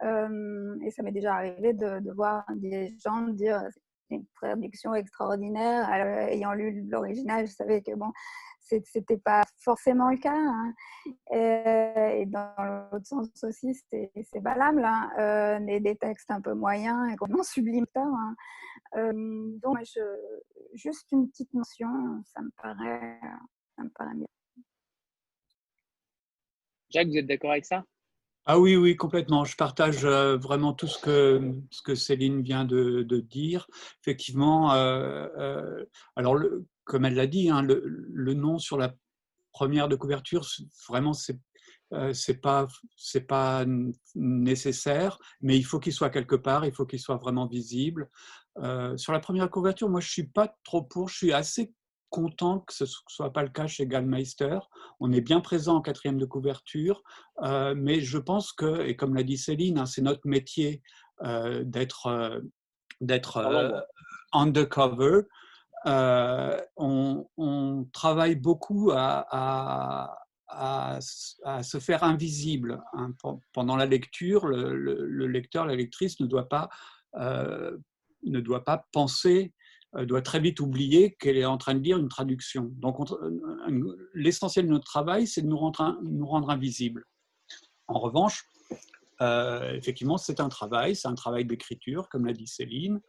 Euh, 0.03 0.75
et 0.83 0.91
ça 0.91 1.03
m'est 1.03 1.11
déjà 1.11 1.35
arrivé 1.35 1.73
de, 1.73 1.99
de, 1.99 2.11
voir 2.11 2.45
des 2.55 2.95
gens 2.99 3.27
dire 3.27 3.63
une 4.09 4.25
traduction 4.35 4.93
extraordinaire. 4.93 5.89
ayant 6.29 6.53
lu 6.53 6.85
l'original, 6.89 7.47
je 7.47 7.51
savais 7.51 7.81
que 7.81 7.95
bon, 7.95 8.11
c'était 8.85 9.17
pas 9.17 9.43
forcément 9.59 10.09
le 10.09 10.17
cas. 10.17 10.35
Hein. 10.35 10.73
Et, 11.31 12.25
dans 12.25 12.89
l'autre 12.91 13.05
sens 13.05 13.27
aussi, 13.43 13.73
c'est 13.91 14.39
valable. 14.41 14.83
Hein. 14.83 15.11
Euh, 15.19 15.79
des, 15.79 15.95
textes 15.95 16.31
un 16.31 16.41
peu 16.41 16.53
moyens 16.53 17.11
et 17.11 17.15
qu'on 17.17 17.43
sublime 17.43 17.85
hein. 17.95 18.35
Euh, 18.95 19.11
donc, 19.61 19.79
je, 19.83 20.01
juste 20.73 21.07
une 21.11 21.29
petite 21.29 21.53
mention, 21.53 21.89
ça 22.25 22.41
me 22.41 22.49
paraît, 22.61 23.19
ça 23.75 23.83
me 23.83 23.89
paraît 23.89 24.15
bien. 24.15 24.27
Jacques, 26.89 27.07
vous 27.07 27.17
êtes 27.17 27.27
d'accord 27.27 27.51
avec 27.51 27.65
ça? 27.65 27.83
Ah 28.49 28.59
oui, 28.59 28.77
oui, 28.77 28.95
complètement. 28.95 29.43
Je 29.43 29.57
partage 29.57 30.05
euh, 30.05 30.37
vraiment 30.37 30.71
tout 30.71 30.87
ce 30.87 30.97
que, 30.99 31.53
ce 31.69 31.81
que 31.81 31.95
Céline 31.95 32.41
vient 32.41 32.63
de, 32.63 33.03
de 33.03 33.19
dire. 33.19 33.67
Effectivement, 34.01 34.73
euh, 34.73 35.27
euh, 35.37 35.85
alors 36.15 36.35
le, 36.35 36.65
comme 36.85 37.03
elle 37.03 37.15
l'a 37.15 37.27
dit, 37.27 37.49
hein, 37.49 37.61
le, 37.61 37.96
le, 38.17 38.33
nom 38.33 38.57
sur 38.59 38.77
la 38.77 38.93
première 39.51 39.87
de 39.87 39.95
couverture, 39.95 40.45
vraiment, 40.87 41.13
c'est 41.13 41.39
euh, 41.93 42.13
c'est 42.13 42.41
pas 42.41 42.67
c'est 42.97 43.27
pas 43.27 43.65
nécessaire, 44.13 45.19
mais 45.39 45.57
il 45.57 45.63
faut 45.63 45.79
qu'il 45.79 45.93
soit 45.93 46.09
quelque 46.09 46.35
part, 46.35 46.65
il 46.65 46.73
faut 46.73 46.85
qu'il 46.85 46.99
soit 46.99 47.15
vraiment 47.15 47.47
visible. 47.47 48.09
Euh, 48.59 48.97
sur 48.97 49.13
la 49.13 49.19
première 49.19 49.49
couverture, 49.49 49.89
moi 49.89 50.01
je 50.01 50.09
suis 50.09 50.27
pas 50.27 50.53
trop 50.65 50.81
pour, 50.81 51.07
je 51.07 51.15
suis 51.15 51.33
assez 51.33 51.73
content 52.09 52.59
que 52.61 52.73
ce 52.73 52.83
ne 52.83 52.89
soit 53.07 53.31
pas 53.31 53.43
le 53.43 53.49
cas 53.49 53.67
chez 53.67 53.87
Gallmeister. 53.87 54.59
On 54.99 55.11
est 55.11 55.21
bien 55.21 55.39
présent 55.39 55.77
en 55.77 55.81
quatrième 55.81 56.17
de 56.17 56.25
couverture, 56.25 57.03
euh, 57.43 57.73
mais 57.75 58.01
je 58.01 58.17
pense 58.17 58.51
que, 58.51 58.85
et 58.85 58.95
comme 58.95 59.15
l'a 59.15 59.23
dit 59.23 59.37
Céline, 59.37 59.77
hein, 59.77 59.85
c'est 59.85 60.01
notre 60.01 60.27
métier 60.27 60.81
euh, 61.23 61.63
d'être 61.63 62.41
d'être 62.99 63.85
undercover. 64.33 65.21
On, 65.85 67.27
on, 67.37 67.87
travaille 67.93 68.35
beaucoup 68.35 68.91
à, 68.93 70.19
se 71.01 71.79
faire 71.79 72.03
invisible. 72.03 72.81
Hein. 72.93 73.13
Pendant 73.53 73.75
la 73.75 73.85
lecture, 73.85 74.47
le, 74.47 74.75
le, 74.75 75.05
le, 75.05 75.27
lecteur, 75.27 75.65
la 75.65 75.75
lectrice 75.75 76.19
ne 76.19 76.25
doit 76.25 76.49
pas, 76.49 76.69
ne 77.15 78.39
doit 78.39 78.63
pas 78.63 78.85
penser 78.91 79.53
euh, 79.95 80.05
doit 80.05 80.21
très 80.21 80.39
vite 80.39 80.59
oublier 80.59 81.15
qu'elle 81.15 81.37
est 81.37 81.45
en 81.45 81.57
train 81.57 81.73
de 81.73 81.79
lire 81.79 81.97
une 81.97 82.09
traduction. 82.09 82.69
Donc, 82.73 82.97
euh, 83.09 84.09
l'essentiel 84.13 84.65
de 84.65 84.71
notre 84.71 84.85
travail, 84.85 85.27
c'est 85.27 85.41
de 85.41 85.47
nous 85.47 85.57
rendre, 85.57 86.49
invisibles. 86.49 87.05
En 87.87 87.99
revanche, 87.99 88.43
euh, 89.21 89.73
effectivement, 89.73 90.17
c'est 90.17 90.41
un 90.41 90.49
travail, 90.49 90.95
c'est 90.95 91.07
un 91.07 91.15
travail 91.15 91.45
d'écriture, 91.45 92.09
comme 92.09 92.25
l'a 92.25 92.33
dit 92.33 92.47
Céline. 92.47 92.99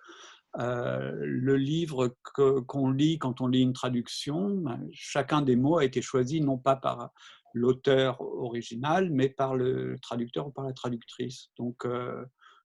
Le 0.59 1.57
livre 1.57 2.17
qu'on 2.35 2.91
lit 2.91 3.19
quand 3.19 3.41
on 3.41 3.47
lit 3.47 3.63
une 3.63 3.73
traduction, 3.73 4.51
ben, 4.57 4.89
chacun 4.93 5.41
des 5.41 5.57
mots 5.57 5.79
a 5.79 5.85
été 5.85 6.03
choisi 6.03 6.41
non 6.41 6.59
pas 6.59 6.77
par 6.77 7.11
l'auteur 7.55 8.21
original, 8.21 9.11
mais 9.11 9.29
par 9.29 9.55
le 9.55 9.97
traducteur 10.03 10.49
ou 10.49 10.51
par 10.51 10.65
la 10.65 10.73
traductrice. 10.73 11.51
Donc, 11.59 11.87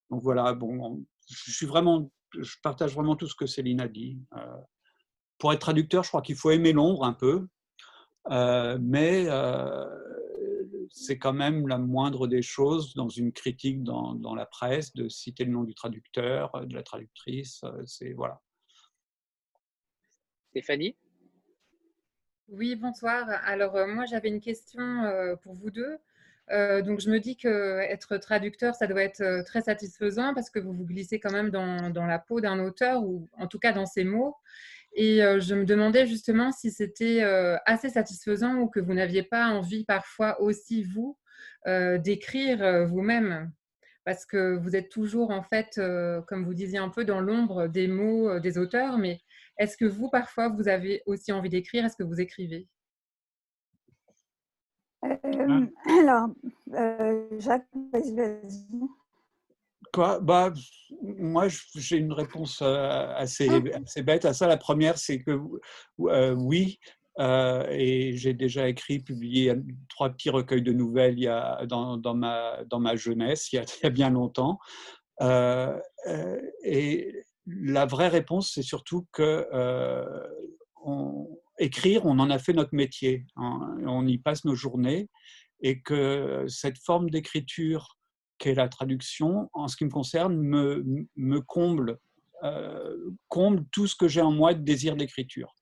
donc 0.10 0.24
voilà, 0.24 0.54
bon, 0.54 1.06
je 1.30 1.52
suis 1.52 1.68
vraiment 1.68 2.10
je 2.40 2.56
partage 2.62 2.94
vraiment 2.94 3.16
tout 3.16 3.28
ce 3.28 3.36
que 3.36 3.46
Céline 3.46 3.82
a 3.82 3.88
dit. 3.88 4.20
Euh, 4.36 4.58
pour 5.38 5.54
être 5.54 5.60
traducteur, 5.60 6.04
je 6.04 6.10
crois 6.10 6.22
qu'il 6.22 6.36
faut 6.36 6.52
aimer 6.52 6.74
l'ombre 6.74 7.04
un 7.04 7.14
peu, 7.14 7.48
euh, 8.32 8.78
mais 8.82 9.26
euh, 9.28 9.86
c'est 10.96 11.18
quand 11.18 11.34
même 11.34 11.68
la 11.68 11.80
moindre 11.80 12.28
des 12.28 12.44
choses 12.44 12.94
dans 12.94 13.10
une 13.10 13.32
critique 13.32 13.84
dans, 13.84 14.14
dans, 14.14 14.36
la 14.36 14.46
presse 14.46 14.94
de 14.94 15.10
citer 15.10 15.44
le 15.44 15.52
nom 15.52 15.64
du 15.64 15.74
traducteur, 15.74 16.52
de 16.68 16.76
la 16.76 16.84
traductrice. 16.84 17.62
C'est 17.88 18.14
voilà. 18.14 18.40
Stéphanie? 20.52 20.96
Oui, 22.48 22.76
bonsoir. 22.76 23.28
Alors 23.44 23.88
moi 23.88 24.06
j'avais 24.06 24.30
une 24.30 24.40
question 24.40 25.04
pour 25.42 25.56
vous 25.56 25.72
deux. 25.72 25.98
donc 26.52 27.00
je 27.00 27.10
me 27.10 27.18
dis 27.18 27.38
que 27.38 27.80
être 27.80 28.18
traducteur, 28.18 28.76
ça 28.76 28.86
doit 28.86 29.02
être 29.02 29.44
très 29.46 29.64
satisfaisant 29.64 30.36
parce 30.36 30.52
que 30.52 30.60
vous 30.60 30.74
vous 30.74 30.86
glissez 30.86 31.20
quand 31.20 31.32
même 31.32 31.50
dans, 31.50 31.90
dans 31.90 32.06
la 32.06 32.20
peau 32.20 32.40
d'un 32.40 32.60
auteur 32.60 33.04
ou 33.04 33.28
en 33.40 33.48
tout 33.48 33.58
cas 33.58 33.72
dans 33.72 33.88
ses 33.88 34.04
mots. 34.04 34.36
Et 34.96 35.20
je 35.40 35.56
me 35.56 35.66
demandais 35.66 36.06
justement 36.06 36.52
si 36.52 36.72
c'était 36.72 37.22
assez 37.66 37.90
satisfaisant 37.90 38.60
ou 38.60 38.68
que 38.68 38.80
vous 38.80 38.94
n'aviez 38.94 39.24
pas 39.24 39.48
envie 39.48 39.86
parfois 39.86 40.40
aussi, 40.42 40.84
vous, 40.84 41.18
d'écrire 41.66 42.88
vous-même. 42.88 43.52
Parce 44.06 44.26
que 44.26 44.58
vous 44.58 44.76
êtes 44.76 44.90
toujours, 44.90 45.32
en 45.32 45.44
fait, 45.44 45.80
comme 46.28 46.44
vous 46.46 46.54
disiez, 46.54 46.78
un 46.78 46.90
peu 46.90 47.06
dans 47.06 47.22
l'ombre 47.22 47.68
des 47.68 47.88
mots 47.88 48.40
des 48.40 48.58
auteurs. 48.58 48.98
Mais 48.98 49.22
est-ce 49.58 49.78
que 49.78 49.86
vous, 49.86 50.10
parfois, 50.10 50.50
vous 50.50 50.68
avez 50.68 51.02
aussi 51.06 51.32
envie 51.32 51.50
d'écrire? 51.50 51.86
Est-ce 51.86 51.96
que 51.96 52.04
vous 52.04 52.20
écrivez? 52.20 52.68
Alors, 55.02 56.30
Jacques, 57.40 57.68
vas-y, 57.94 58.16
bah, 59.94 60.54
moi, 61.02 61.48
j'ai 61.76 61.98
une 61.98 62.14
réponse 62.14 62.60
euh, 62.62 63.14
assez, 63.16 63.48
ah. 63.50 63.80
assez, 63.84 64.04
bête 64.04 64.26
à 64.26 64.34
ça. 64.34 64.48
La 64.48 64.58
première, 64.58 64.98
c'est 64.98 65.22
que 65.22 65.40
euh, 66.02 66.34
oui, 66.34 66.80
euh, 67.20 67.66
et 67.70 68.16
j'ai 68.18 68.34
déjà 68.34 68.68
écrit, 68.68 69.00
publié 69.00 69.54
trois 69.90 70.10
petits 70.10 70.30
recueils 70.30 70.64
de 70.64 70.72
nouvelles 70.72 71.18
il 71.18 71.24
y 71.24 71.28
a, 71.28 71.66
dans, 71.66 71.98
dans, 71.98 72.16
ma, 72.16 72.64
dans 72.66 72.80
ma 72.80 72.96
jeunesse, 72.96 73.52
il 73.52 73.58
y 73.58 73.60
a, 73.60 73.64
il 73.64 73.84
y 73.84 73.88
a 73.88 73.90
bien 73.90 74.10
longtemps. 74.10 74.60
et 76.64 77.26
la 77.46 77.86
vraie 77.86 78.08
réponse, 78.08 78.52
c'est 78.54 78.64
surtout 78.64 79.06
que 79.12 79.48
on, 80.86 81.28
écrire, 81.60 82.06
on 82.06 82.20
en 82.20 82.30
a 82.30 82.40
fait 82.40 82.54
notre 82.54 82.74
métier. 82.74 83.26
Hein, 83.36 83.78
on 83.86 84.08
y 84.08 84.18
passe 84.18 84.44
nos 84.46 84.56
journées 84.56 85.10
et 85.62 85.82
que 85.82 86.46
cette 86.48 86.78
forme 86.78 87.10
d'écriture 87.10 87.98
la 88.46 88.70
traduction, 88.70 89.50
en 89.54 89.68
ce 89.68 89.78
qui 89.78 89.86
me 89.86 89.90
concerne, 89.90 90.38
me, 90.38 91.40
comble, 91.42 92.00
euh, 92.44 93.12
comble 93.30 93.66
tout 93.72 93.88
ce 93.88 93.96
que 93.96 94.08
j'ai 94.08 94.22
en 94.22 94.32
moi 94.32 94.54
de 94.54 94.62
désir 94.62 94.96
d'écriture. 94.96 95.56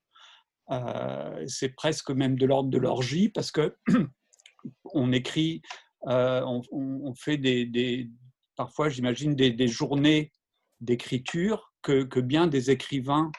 Euh, 0.72 1.44
c'est 1.48 1.76
presque 1.76 2.12
même 2.12 2.38
de 2.38 2.46
l'ordre 2.46 2.70
de 2.70 2.78
l'orgie 2.78 3.30
parce 3.30 3.52
que 3.52 3.76
on 4.86 5.12
écrit, 5.12 5.62
euh, 6.08 6.42
on, 6.72 7.14
fait 7.14 7.38
des, 7.38 8.10
parfois, 8.56 8.90
j'imagine, 8.90 9.36
des, 9.36 9.68
journées 9.68 10.32
d'écriture 10.80 11.74
que, 11.82 12.04
que, 12.04 12.20
bien 12.20 12.48
des 12.48 12.72
écrivains 12.72 13.32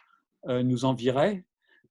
nous 0.49 0.85
enviraient 0.85 1.45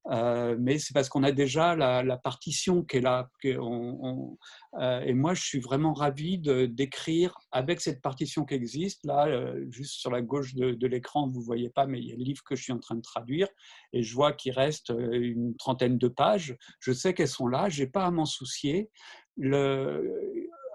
euh, 0.10 0.56
mais 0.60 0.80
c'est 0.80 0.94
parce 0.94 1.10
qu'on 1.10 1.24
a 1.24 1.32
déjà 1.32 1.76
la, 1.76 2.18
partition 2.18 2.84
qui 2.84 2.98
est 2.98 3.02
là. 3.02 3.30
Euh, 3.46 5.02
et 5.02 5.14
moi, 5.14 5.34
je 5.34 5.44
suis 5.44 5.60
vraiment 5.60 5.94
ravi 5.94 6.40
d'écrire 6.40 7.36
avec 7.52 7.82
cette 7.82 8.02
partition 8.02 8.46
qui 8.46 8.56
existe. 8.56 9.06
Là, 9.06 9.28
euh, 9.28 9.66
juste 9.70 9.94
sur 9.94 10.12
la 10.12 10.22
gauche 10.22 10.56
de, 10.56 10.88
l'écran, 10.88 11.28
vous 11.28 11.40
ne 11.40 11.46
voyez 11.46 11.70
pas, 11.70 11.86
mais 11.86 12.00
il 12.00 12.08
y 12.08 12.14
a 12.14 12.16
le 12.16 12.24
livre 12.24 12.44
que 12.44 12.56
je 12.56 12.64
suis 12.64 12.74
en 12.74 12.80
train 12.80 12.96
de 12.96 13.02
traduire. 13.02 13.48
Et 13.94 14.02
je 14.02 14.14
vois 14.16 14.34
qu'il 14.34 14.54
reste 14.54 14.90
une 14.90 15.56
trentaine 15.58 15.98
de 15.98 16.08
pages. 16.08 16.56
Je 16.80 16.92
sais 16.92 17.14
qu'elles 17.14 17.28
sont 17.28 17.48
là, 17.48 17.70
je 17.70 17.84
n'ai 17.84 17.90
pas 17.90 18.06
à 18.06 18.12
m'en 18.12 18.26
soucier. 18.26 18.90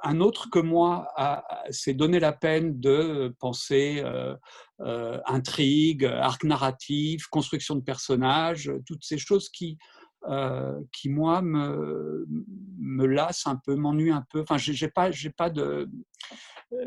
Un 0.07 0.21
autre 0.21 0.49
que 0.51 0.61
moi 0.61 1.09
s'est 1.71 1.95
donné 1.95 2.21
la 2.21 2.33
peine 2.33 2.79
de 2.79 3.35
penser 3.41 4.01
euh, 4.05 4.37
euh, 4.81 5.19
intrigue, 5.27 6.05
arc 6.05 6.45
narratif, 6.45 7.27
construction 7.27 7.75
de 7.75 7.81
personnages, 7.81 8.71
toutes 8.87 9.03
ces 9.03 9.19
choses 9.19 9.49
qui, 9.49 9.79
euh, 10.29 10.81
qui 10.93 11.09
moi, 11.09 11.43
me, 11.43 12.25
me 12.79 13.07
lassent 13.07 13.49
un 13.49 13.57
peu, 13.57 13.75
m'ennuient 13.75 14.13
un 14.13 14.25
peu. 14.31 14.43
Enfin, 14.43 14.59
j'ai 14.59 14.89
pas, 14.89 15.11
j'ai 15.11 15.31
pas 15.31 15.51
de, 15.51 15.91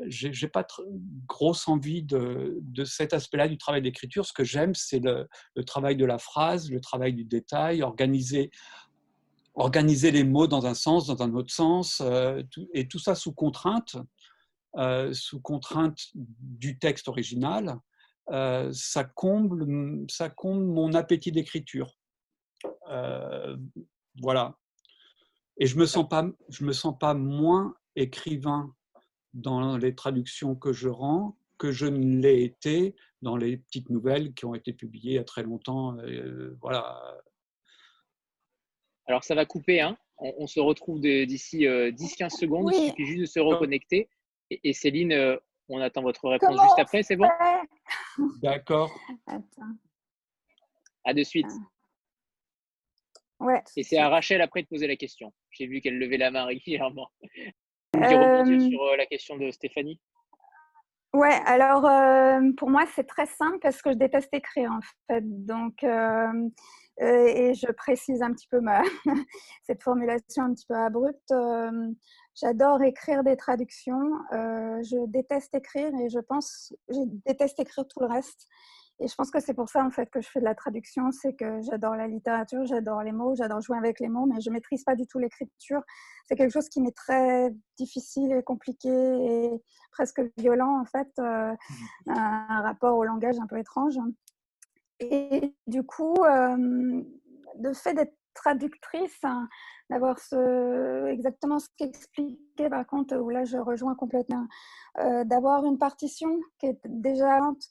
j'ai 0.08 0.48
pas 0.48 0.66
grosse 1.28 1.68
envie 1.68 2.04
de, 2.04 2.58
de 2.62 2.86
cet 2.86 3.14
aspect-là 3.14 3.50
du 3.50 3.58
travail 3.58 3.82
d'écriture. 3.82 4.26
Ce 4.26 4.34
que 4.34 4.46
j'aime, 4.46 4.76
c'est 4.76 5.00
le, 5.00 5.28
le, 5.56 5.64
travail 5.66 5.98
de 5.98 6.06
la 6.06 6.20
phrase, 6.20 6.72
le 6.72 6.80
travail 6.80 7.14
du 7.14 7.26
détail, 7.26 7.84
organiser 7.84 8.50
organiser 9.60 10.12
les 10.12 10.24
mots 10.24 10.48
dans 10.48 10.66
un 10.66 10.74
sens, 10.74 11.06
dans 11.08 11.22
un 11.22 11.34
autre 11.34 11.54
sens, 11.54 12.02
euh, 12.02 12.42
et 12.74 12.88
tout 12.88 12.98
ça 12.98 13.14
sous 13.14 13.34
contrainte, 13.34 13.98
euh, 14.78 15.14
sous 15.14 15.42
contrainte 15.42 16.00
du 16.16 16.80
texte 16.80 17.10
original, 17.10 17.78
euh, 18.32 18.72
ça, 18.74 19.04
comble, 19.04 20.06
ça 20.10 20.30
comble 20.30 20.64
mon 20.64 20.94
appétit 20.94 21.32
d'écriture. 21.32 21.98
voilà. 24.22 24.58
Et 25.62 25.68
je 25.68 25.76
ne 25.76 25.82
me, 25.82 25.86
sens 25.86 26.08
pas, 26.08 26.24
me 26.62 26.72
sens 26.72 26.98
pas 26.98 27.14
moins 27.14 27.76
écrivain 27.98 28.74
dans 29.34 29.76
les 29.78 29.94
traductions 29.94 30.56
que 30.56 30.72
je 30.72 30.88
rends 30.88 31.38
que 31.58 31.74
je 31.74 31.86
ne 31.86 32.22
l'ai 32.22 32.44
été 32.44 32.96
dans 33.22 33.36
les 33.36 33.58
petites 33.58 33.90
nouvelles 33.90 34.34
qui 34.34 34.46
ont 34.46 34.56
été 34.56 34.72
publiées 34.72 35.12
il 35.12 35.16
y 35.16 35.20
a 35.20 35.26
très 35.26 35.44
longtemps. 35.44 35.98
voilà, 36.62 37.02
alors, 39.10 39.24
ça 39.24 39.34
va 39.34 39.44
couper. 39.46 39.82
Hein. 39.82 39.98
On, 40.20 40.46
se 40.46 40.60
retrouve 40.60 41.02
d'ici 41.02 41.62
10-15 41.62 41.66
euh, 41.66 42.30
secondes. 42.30 42.72
Il 42.72 42.90
suffit 42.90 43.06
juste 43.06 43.22
de 43.22 43.26
se 43.26 43.40
reconnecter. 43.40 44.08
Et, 44.52 44.72
Céline, 44.72 45.14
euh, 45.14 45.36
on 45.68 45.82
attend 45.82 46.04
votre 46.04 46.30
réponse 46.30 46.62
juste 46.62 46.78
après. 46.78 47.02
C'est 47.02 47.16
bon? 47.16 47.28
D'accord. 48.44 48.92
À 51.04 51.14
de 51.16 51.24
suite. 51.24 51.48
Ah. 53.40 53.46
Ouais. 53.46 53.64
Et 53.78 53.84
c'est 53.84 53.98
à 53.98 54.10
Rachel 54.10 54.42
après 54.42 54.62
de 54.62 54.68
poser 54.68 54.86
la 54.86 54.96
question. 54.96 55.34
J'ai 55.50 55.66
vu 55.66 55.82
qu'elle 55.82 55.98
levait 55.98 56.18
la 56.18 56.30
main 56.30 56.46
régulièrement. 56.46 57.10
Vous 57.96 58.04
euh... 58.04 58.70
sur 58.70 58.84
euh, 58.84 58.96
la 58.96 59.08
question 59.08 59.38
de 59.38 59.50
Stéphanie? 59.50 60.00
Ouais, 61.14 61.40
alors 61.48 61.82
pour 62.58 62.70
moi 62.70 62.86
c'est 62.94 63.06
très 63.06 63.26
simple 63.26 63.58
parce 63.60 63.82
que 63.82 63.92
je 63.92 63.98
déteste 63.98 64.32
écrire 64.32 64.72
en 64.72 64.82
fait. 65.08 65.24
Donc 65.24 65.84
euh, 65.84 66.50
et 67.00 67.54
je 67.54 67.72
précise 67.72 68.22
un 68.22 68.34
petit 68.34 68.48
peu 68.48 68.60
ma, 68.60 68.82
cette 69.64 69.82
formulation 69.84 70.44
un 70.44 70.54
petit 70.54 70.66
peu 70.68 70.76
abrupte. 70.76 71.32
Euh, 71.32 71.92
j'adore 72.36 72.82
écrire 72.84 73.24
des 73.24 73.38
traductions. 73.38 74.12
Euh, 74.34 74.82
je 74.84 75.06
déteste 75.08 75.56
écrire 75.56 75.94
et 75.96 76.10
je 76.10 76.20
pense, 76.20 76.74
je 76.90 77.00
déteste 77.26 77.60
écrire 77.60 77.88
tout 77.88 78.02
le 78.02 78.08
reste. 78.08 78.48
Et 79.02 79.08
je 79.08 79.16
pense 79.16 79.32
que 79.32 79.40
c'est 79.40 79.54
pour 79.54 79.70
ça 79.70 79.86
en 79.86 79.92
fait 79.92 80.10
que 80.10 80.20
je 80.20 80.28
fais 80.28 80.42
de 80.42 80.46
la 80.46 80.56
traduction, 80.56 81.10
c'est 81.12 81.34
que 81.34 81.62
j'adore 81.62 81.96
la 81.96 82.06
littérature, 82.06 82.66
j'adore 82.66 83.02
les 83.02 83.14
mots, 83.14 83.34
j'adore 83.34 83.62
jouer 83.62 83.78
avec 83.78 84.02
les 84.02 84.10
mots, 84.10 84.26
mais 84.26 84.42
je 84.42 84.50
maîtrise 84.50 84.84
pas 84.84 84.96
du 84.96 85.08
tout 85.08 85.20
l'écriture. 85.20 85.82
C'est 86.28 86.36
quelque 86.36 86.52
chose 86.52 86.68
qui 86.68 86.82
m'est 86.82 86.96
très 86.96 87.56
difficile 87.78 88.34
et 88.34 88.44
compliqué 88.44 88.90
et 88.90 89.64
presque 89.94 90.22
violent 90.36 90.82
en 90.82 90.86
fait, 90.86 91.08
mmh. 91.18 92.12
un 92.12 92.62
rapport 92.62 92.98
au 92.98 93.06
langage 93.06 93.40
un 93.40 93.48
peu 93.48 93.58
étrange. 93.58 93.98
Et 95.00 95.54
du 95.68 95.84
coup, 95.84 96.16
le 96.24 97.74
fait 97.74 97.94
d'être 97.94 98.16
traductrice, 98.34 99.20
hein, 99.24 99.50
d'avoir 99.90 100.20
ce, 100.20 101.08
exactement 101.08 101.60
ce 101.60 101.68
qu'expliquait 101.78 102.70
par 102.70 102.86
contre, 102.86 103.18
où 103.18 103.30
là 103.30 103.44
je 103.44 103.58
rejoins 103.58 103.96
complètement, 103.96 104.48
d'avoir 105.26 105.66
une 105.66 105.78
partition 105.78 106.30
qui 106.60 106.68
est 106.68 106.80
déjà 106.86 107.40
lente. 107.40 107.64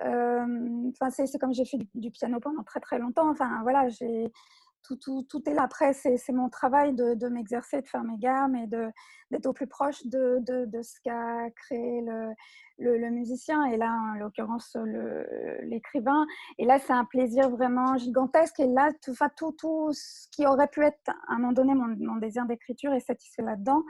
Enfin, 0.00 1.10
c'est 1.10 1.38
comme 1.38 1.54
j'ai 1.54 1.64
fait 1.64 1.78
du, 1.94 2.10
piano 2.10 2.40
pendant 2.40 2.62
très 2.62 2.80
très 2.80 2.98
longtemps. 2.98 3.30
Enfin, 3.30 3.60
voilà, 3.62 3.88
j'ai 3.88 4.30
tout, 4.82 4.96
tout, 4.96 5.22
tout, 5.28 5.48
est 5.48 5.54
là. 5.54 5.62
Après, 5.62 5.92
c'est 5.92 6.32
mon 6.32 6.48
travail 6.48 6.94
de, 6.94 7.14
de 7.14 7.28
m'exercer, 7.28 7.80
de 7.80 7.86
faire 7.86 8.04
mes 8.04 8.18
gammes 8.18 8.56
et 8.56 8.66
d'être 8.66 9.46
au 9.46 9.52
plus 9.52 9.66
proche 9.66 10.04
de, 10.06 10.38
de, 10.40 10.64
de 10.66 10.82
ce 10.82 11.00
qu'a 11.02 11.50
créé 11.50 12.02
le, 12.02 12.32
le, 12.78 13.10
musicien 13.10 13.64
et 13.66 13.76
là, 13.76 13.92
en 13.92 14.18
l'occurrence, 14.18 14.76
l'écrivain. 15.62 16.26
Et 16.58 16.64
là, 16.64 16.78
c'est 16.78 16.92
un 16.92 17.04
plaisir 17.04 17.50
vraiment 17.50 17.96
gigantesque. 17.96 18.60
Et 18.60 18.66
là, 18.66 18.90
tout, 19.02 19.14
tout, 19.36 19.52
tout 19.52 19.90
ce 19.92 20.28
qui 20.30 20.46
aurait 20.46 20.68
pu 20.68 20.82
être 20.82 20.98
à 21.08 21.34
un 21.34 21.38
moment 21.38 21.52
donné 21.52 21.74
mon, 21.74 22.16
désir 22.16 22.46
d'écriture 22.46 22.92
est 22.92 23.00
satisfait 23.00 23.42
là-dedans. 23.42 23.82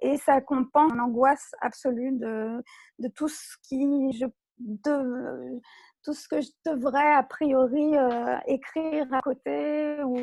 Et 0.00 0.16
ça 0.18 0.40
compense 0.40 0.92
angoisse 0.92 1.52
absolue 1.60 2.12
de, 2.12 2.62
de 2.98 3.08
tout 3.08 3.28
ce 3.28 3.56
qui, 3.62 4.12
je, 4.12 4.26
de, 4.58 5.60
tout 6.02 6.14
ce 6.14 6.28
que 6.28 6.40
je 6.40 6.50
devrais 6.66 7.12
a 7.12 7.22
priori 7.22 7.96
euh, 7.96 8.36
écrire 8.46 9.06
à 9.12 9.20
côté 9.20 10.02
ou 10.04 10.18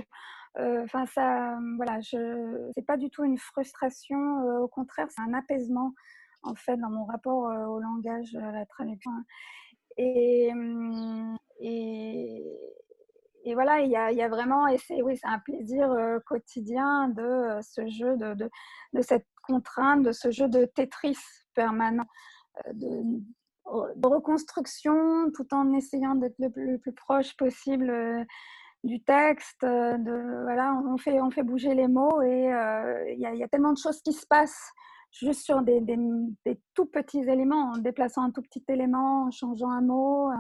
euh, 0.57 0.83
enfin 0.83 1.05
ça 1.05 1.57
voilà 1.77 1.99
je 2.01 2.71
c'est 2.75 2.85
pas 2.85 2.97
du 2.97 3.09
tout 3.09 3.23
une 3.23 3.37
frustration 3.37 4.17
euh, 4.17 4.59
au 4.59 4.67
contraire 4.67 5.07
c'est 5.09 5.21
un 5.21 5.33
apaisement 5.33 5.93
en 6.43 6.55
fait 6.55 6.77
dans 6.77 6.89
mon 6.89 7.05
rapport 7.05 7.43
au 7.69 7.79
langage 7.79 8.35
à 8.35 8.51
la 8.51 8.65
traduction. 8.65 9.11
Et, 9.97 10.49
hum, 10.53 11.37
et 11.59 12.43
et 13.45 13.53
voilà, 13.53 13.81
il 13.81 13.89
y 13.89 13.95
a, 13.95 14.11
y 14.11 14.21
a 14.21 14.27
vraiment, 14.27 14.67
et 14.67 14.77
c'est 14.77 15.01
oui, 15.01 15.17
c'est 15.17 15.27
un 15.27 15.39
plaisir 15.39 15.89
quotidien 16.25 17.09
de 17.09 17.59
ce 17.61 17.87
jeu, 17.87 18.17
de, 18.17 18.33
de, 18.33 18.49
de, 18.93 19.01
cette 19.01 19.25
contrainte 19.43 20.03
de 20.03 20.11
ce 20.11 20.29
jeu 20.29 20.49
de 20.49 20.65
Tetris 20.65 21.17
permanent, 21.55 22.05
de, 22.73 23.21
reconstruction 24.03 25.31
tout 25.35 25.53
en 25.53 25.73
essayant 25.73 26.15
d'être 26.15 26.35
le, 26.39 26.77
plus 26.77 26.93
proche 26.93 27.35
possible 27.37 28.25
du 28.83 29.01
texte. 29.03 29.61
De, 29.61 30.43
voilà, 30.43 30.73
on 30.87 30.97
fait, 30.97 31.21
on 31.21 31.31
fait 31.31 31.43
bouger 31.43 31.73
les 31.73 31.87
mots 31.87 32.21
et 32.21 32.51
il 33.13 33.19
y, 33.19 33.43
a 33.43 33.47
tellement 33.47 33.73
de 33.73 33.77
choses 33.77 34.01
qui 34.01 34.13
se 34.13 34.25
passent 34.27 34.71
juste 35.11 35.41
sur 35.41 35.61
des, 35.61 35.81
des, 35.81 36.59
tout 36.73 36.85
petits 36.85 37.21
éléments, 37.21 37.71
en 37.73 37.77
déplaçant 37.77 38.23
un 38.23 38.31
tout 38.31 38.41
petit 38.41 38.63
élément, 38.67 39.25
en 39.25 39.31
changeant 39.31 39.69
un 39.69 39.81
mot. 39.81 40.31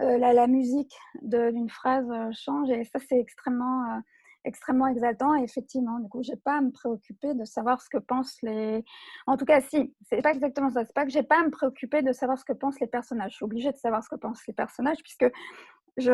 Euh, 0.00 0.16
la, 0.16 0.46
musique 0.46 0.96
d'une 1.20 1.68
phrase 1.68 2.08
euh, 2.10 2.30
change 2.32 2.70
et 2.70 2.84
ça, 2.84 2.98
c'est 3.06 3.18
extrêmement, 3.18 3.84
euh, 3.84 3.98
extrêmement 4.44 4.86
exaltant. 4.86 5.34
Et 5.36 5.42
effectivement, 5.42 5.98
du 5.98 6.08
coup, 6.08 6.22
je 6.22 6.32
n'ai 6.32 6.36
pas 6.36 6.58
à 6.58 6.60
me 6.60 6.70
préoccuper 6.70 7.34
de 7.34 7.44
savoir 7.44 7.80
ce 7.80 7.88
que 7.88 7.98
pensent 7.98 8.40
les. 8.42 8.84
En 9.26 9.36
tout 9.36 9.44
cas, 9.44 9.60
si, 9.60 9.94
c'est 10.02 10.22
pas 10.22 10.32
exactement 10.32 10.70
ça. 10.70 10.84
C'est 10.84 10.94
pas 10.94 11.04
que 11.04 11.10
j'ai 11.10 11.22
pas 11.22 11.40
à 11.40 11.44
me 11.44 11.50
préoccuper 11.50 12.02
de 12.02 12.12
savoir 12.12 12.38
ce 12.38 12.44
que 12.44 12.52
pensent 12.52 12.80
les 12.80 12.86
personnages. 12.86 13.32
Je 13.32 13.36
suis 13.36 13.44
obligée 13.44 13.72
de 13.72 13.78
savoir 13.78 14.02
ce 14.04 14.08
que 14.08 14.16
pensent 14.16 14.46
les 14.46 14.54
personnages 14.54 14.98
puisque 15.02 15.26
je 15.96 16.12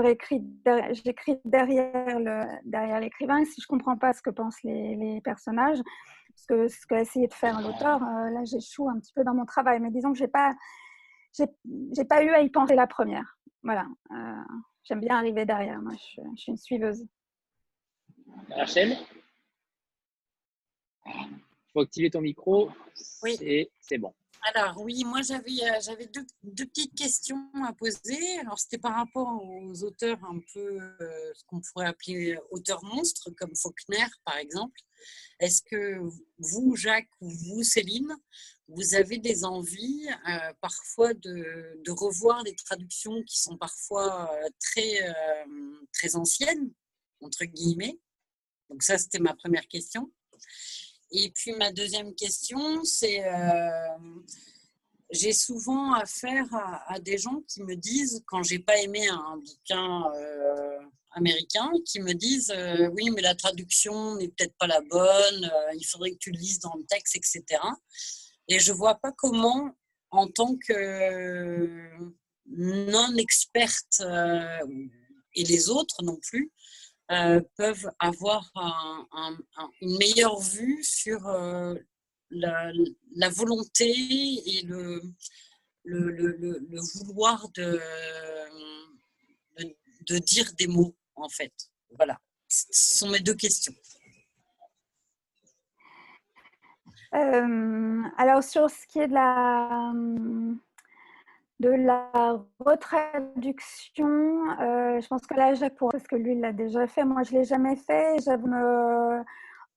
j'écris 0.92 1.40
derrière 1.44 2.18
le 2.18 2.44
derrière 2.64 3.00
l'écrivain. 3.00 3.44
Si 3.44 3.60
je 3.60 3.66
comprends 3.66 3.96
pas 3.96 4.12
ce 4.12 4.22
que 4.22 4.30
pensent 4.30 4.62
les, 4.64 5.20
personnages, 5.22 5.78
ce 6.34 6.46
que 6.46 6.68
ce 6.68 6.86
qu'a 6.86 7.00
essayé 7.00 7.28
de 7.28 7.34
faire 7.34 7.60
l'auteur, 7.60 8.00
là, 8.00 8.44
j'échoue 8.44 8.88
un 8.88 8.98
petit 8.98 9.12
peu 9.12 9.24
dans 9.24 9.34
mon 9.34 9.44
travail. 9.44 9.80
Mais 9.80 9.90
disons 9.90 10.12
que 10.12 10.18
j'ai 10.18 10.28
pas 10.28 10.54
j'ai 11.32 12.04
pas 12.04 12.24
eu 12.24 12.30
à 12.30 12.40
y 12.40 12.50
penser 12.50 12.74
la 12.74 12.86
première. 12.86 13.38
Voilà. 13.62 13.86
Euh, 14.12 14.42
j'aime 14.84 15.00
bien 15.00 15.16
arriver 15.16 15.44
derrière. 15.44 15.80
Moi, 15.82 15.92
je, 15.94 16.22
suis 16.36 16.52
une 16.52 16.56
suiveuse. 16.56 17.04
Rachel 18.51 18.97
Il 21.07 21.12
faut 21.72 21.80
activer 21.80 22.11
ton 22.11 22.20
micro. 22.20 22.70
Oui. 23.22 23.37
C'est 23.80 23.99
bon. 23.99 24.12
Alors 24.55 24.80
oui, 24.80 25.03
moi 25.05 25.22
j'avais 25.22 25.61
euh, 25.62 25.80
j'avais 25.80 26.07
deux, 26.07 26.66
petites 26.66 26.95
questions 26.95 27.51
à 27.64 27.72
poser. 27.72 28.39
Alors 28.41 28.59
c'était 28.59 28.78
par 28.78 28.95
rapport 28.95 29.43
aux 29.43 29.82
auteurs 29.82 30.22
un 30.24 30.39
peu 30.55 30.80
euh, 30.80 31.32
ce 31.34 31.43
qu'on 31.47 31.61
pourrait 31.61 31.87
appeler 31.87 32.39
auteurs 32.51 32.84
monstres 32.84 33.30
comme 33.30 33.55
Faulkner 33.57 34.07
par 34.24 34.37
exemple. 34.37 34.78
Est-ce 35.41 35.62
que 35.62 35.99
vous 36.39 36.76
Jacques 36.76 37.11
ou 37.20 37.28
vous 37.28 37.62
Céline, 37.64 38.14
vous 38.68 38.95
avez 38.95 39.18
des 39.18 39.45
envies 39.45 40.09
euh, 40.28 40.53
parfois 40.61 41.12
de, 41.12 41.80
de, 41.84 41.91
revoir 41.91 42.45
des 42.45 42.55
traductions 42.55 43.22
qui 43.24 43.41
sont 43.41 43.57
parfois 43.57 44.30
très 44.61 45.12
très 45.93 46.14
anciennes 46.14 46.70
entre 47.20 47.45
guillemets? 47.47 47.99
Donc 48.70 48.82
ça 48.82 48.98
c'était 48.98 49.18
ma 49.18 49.34
première 49.34 49.66
question. 49.68 50.10
Et 51.12 51.30
puis 51.30 51.52
ma 51.52 51.72
deuxième 51.72 52.14
question, 52.14 52.84
c'est 52.84 53.24
euh, 53.24 53.98
j'ai 55.10 55.32
souvent 55.32 55.94
affaire 55.94 56.46
à, 56.88 56.98
des 56.98 57.16
gens 57.16 57.42
qui 57.48 57.62
me 57.62 57.76
disent, 57.76 58.22
quand 58.26 58.42
j'ai 58.42 58.58
pas 58.58 58.76
aimé 58.78 59.06
un 59.08 59.36
bouquin 59.36 60.12
euh, 60.14 60.78
américain, 61.12 61.70
qui 61.84 62.00
me 62.00 62.12
disent 62.12 62.52
euh, 62.54 62.88
oui, 62.88 63.10
mais 63.10 63.22
la 63.22 63.36
traduction 63.36 64.16
n'est 64.16 64.28
peut-être 64.28 64.56
pas 64.58 64.66
la 64.66 64.80
bonne, 64.80 65.50
il 65.74 65.84
faudrait 65.84 66.10
que 66.10 66.18
tu 66.18 66.32
le 66.32 66.38
lises 66.38 66.58
dans 66.58 66.74
le 66.74 66.84
texte, 66.84 67.16
etc. 67.16 67.44
Et 68.48 68.58
je 68.58 68.72
vois 68.72 68.96
pas 68.96 69.12
comment, 69.12 69.76
en 70.10 70.26
tant 70.26 70.56
que 70.56 71.88
non 72.46 73.16
experte 73.16 74.02
et 75.34 75.44
les 75.44 75.68
autres 75.68 76.02
non 76.02 76.16
plus, 76.16 76.52
euh, 77.12 77.40
peuvent 77.57 77.88
avoir 78.00 78.50
une 79.80 79.96
meilleure 79.98 80.40
vue 80.40 80.82
sur 80.82 81.26
euh, 81.28 81.74
la, 82.30 82.72
volonté 83.30 83.88
et 83.88 84.62
le, 84.62 85.00
vouloir 85.84 87.48
de, 87.50 87.80
de, 90.09 90.18
dire 90.18 90.52
des 90.59 90.66
mots, 90.66 90.96
en 91.14 91.28
fait. 91.28 91.52
Voilà, 91.96 92.20
ce 92.48 92.96
sont 92.98 93.09
mes 93.09 93.20
deux 93.20 93.34
questions. 93.34 93.74
Euh, 97.14 98.02
alors, 98.18 98.42
sur 98.42 98.68
ce 98.68 98.86
qui 98.88 98.98
est 98.98 99.09
de 99.09 99.14
la 99.14 99.92
de 101.61 101.70
la 101.70 102.38
retraduction, 102.59 104.07
euh, 104.61 105.00
je 105.00 105.07
pense 105.07 105.26
que 105.26 105.34
là, 105.34 105.54
Jacques 105.54 105.76
pour 105.76 105.90
parce 105.90 106.07
que 106.07 106.16
lui, 106.16 106.32
il 106.32 106.40
l'a 106.40 106.52
déjà 106.52 106.86
fait. 106.86 107.04
Moi, 107.04 107.22
je 107.22 107.34
ne 107.34 107.38
l'ai 107.38 107.44
jamais 107.44 107.76
fait. 107.76 108.16
Me... 108.26 109.22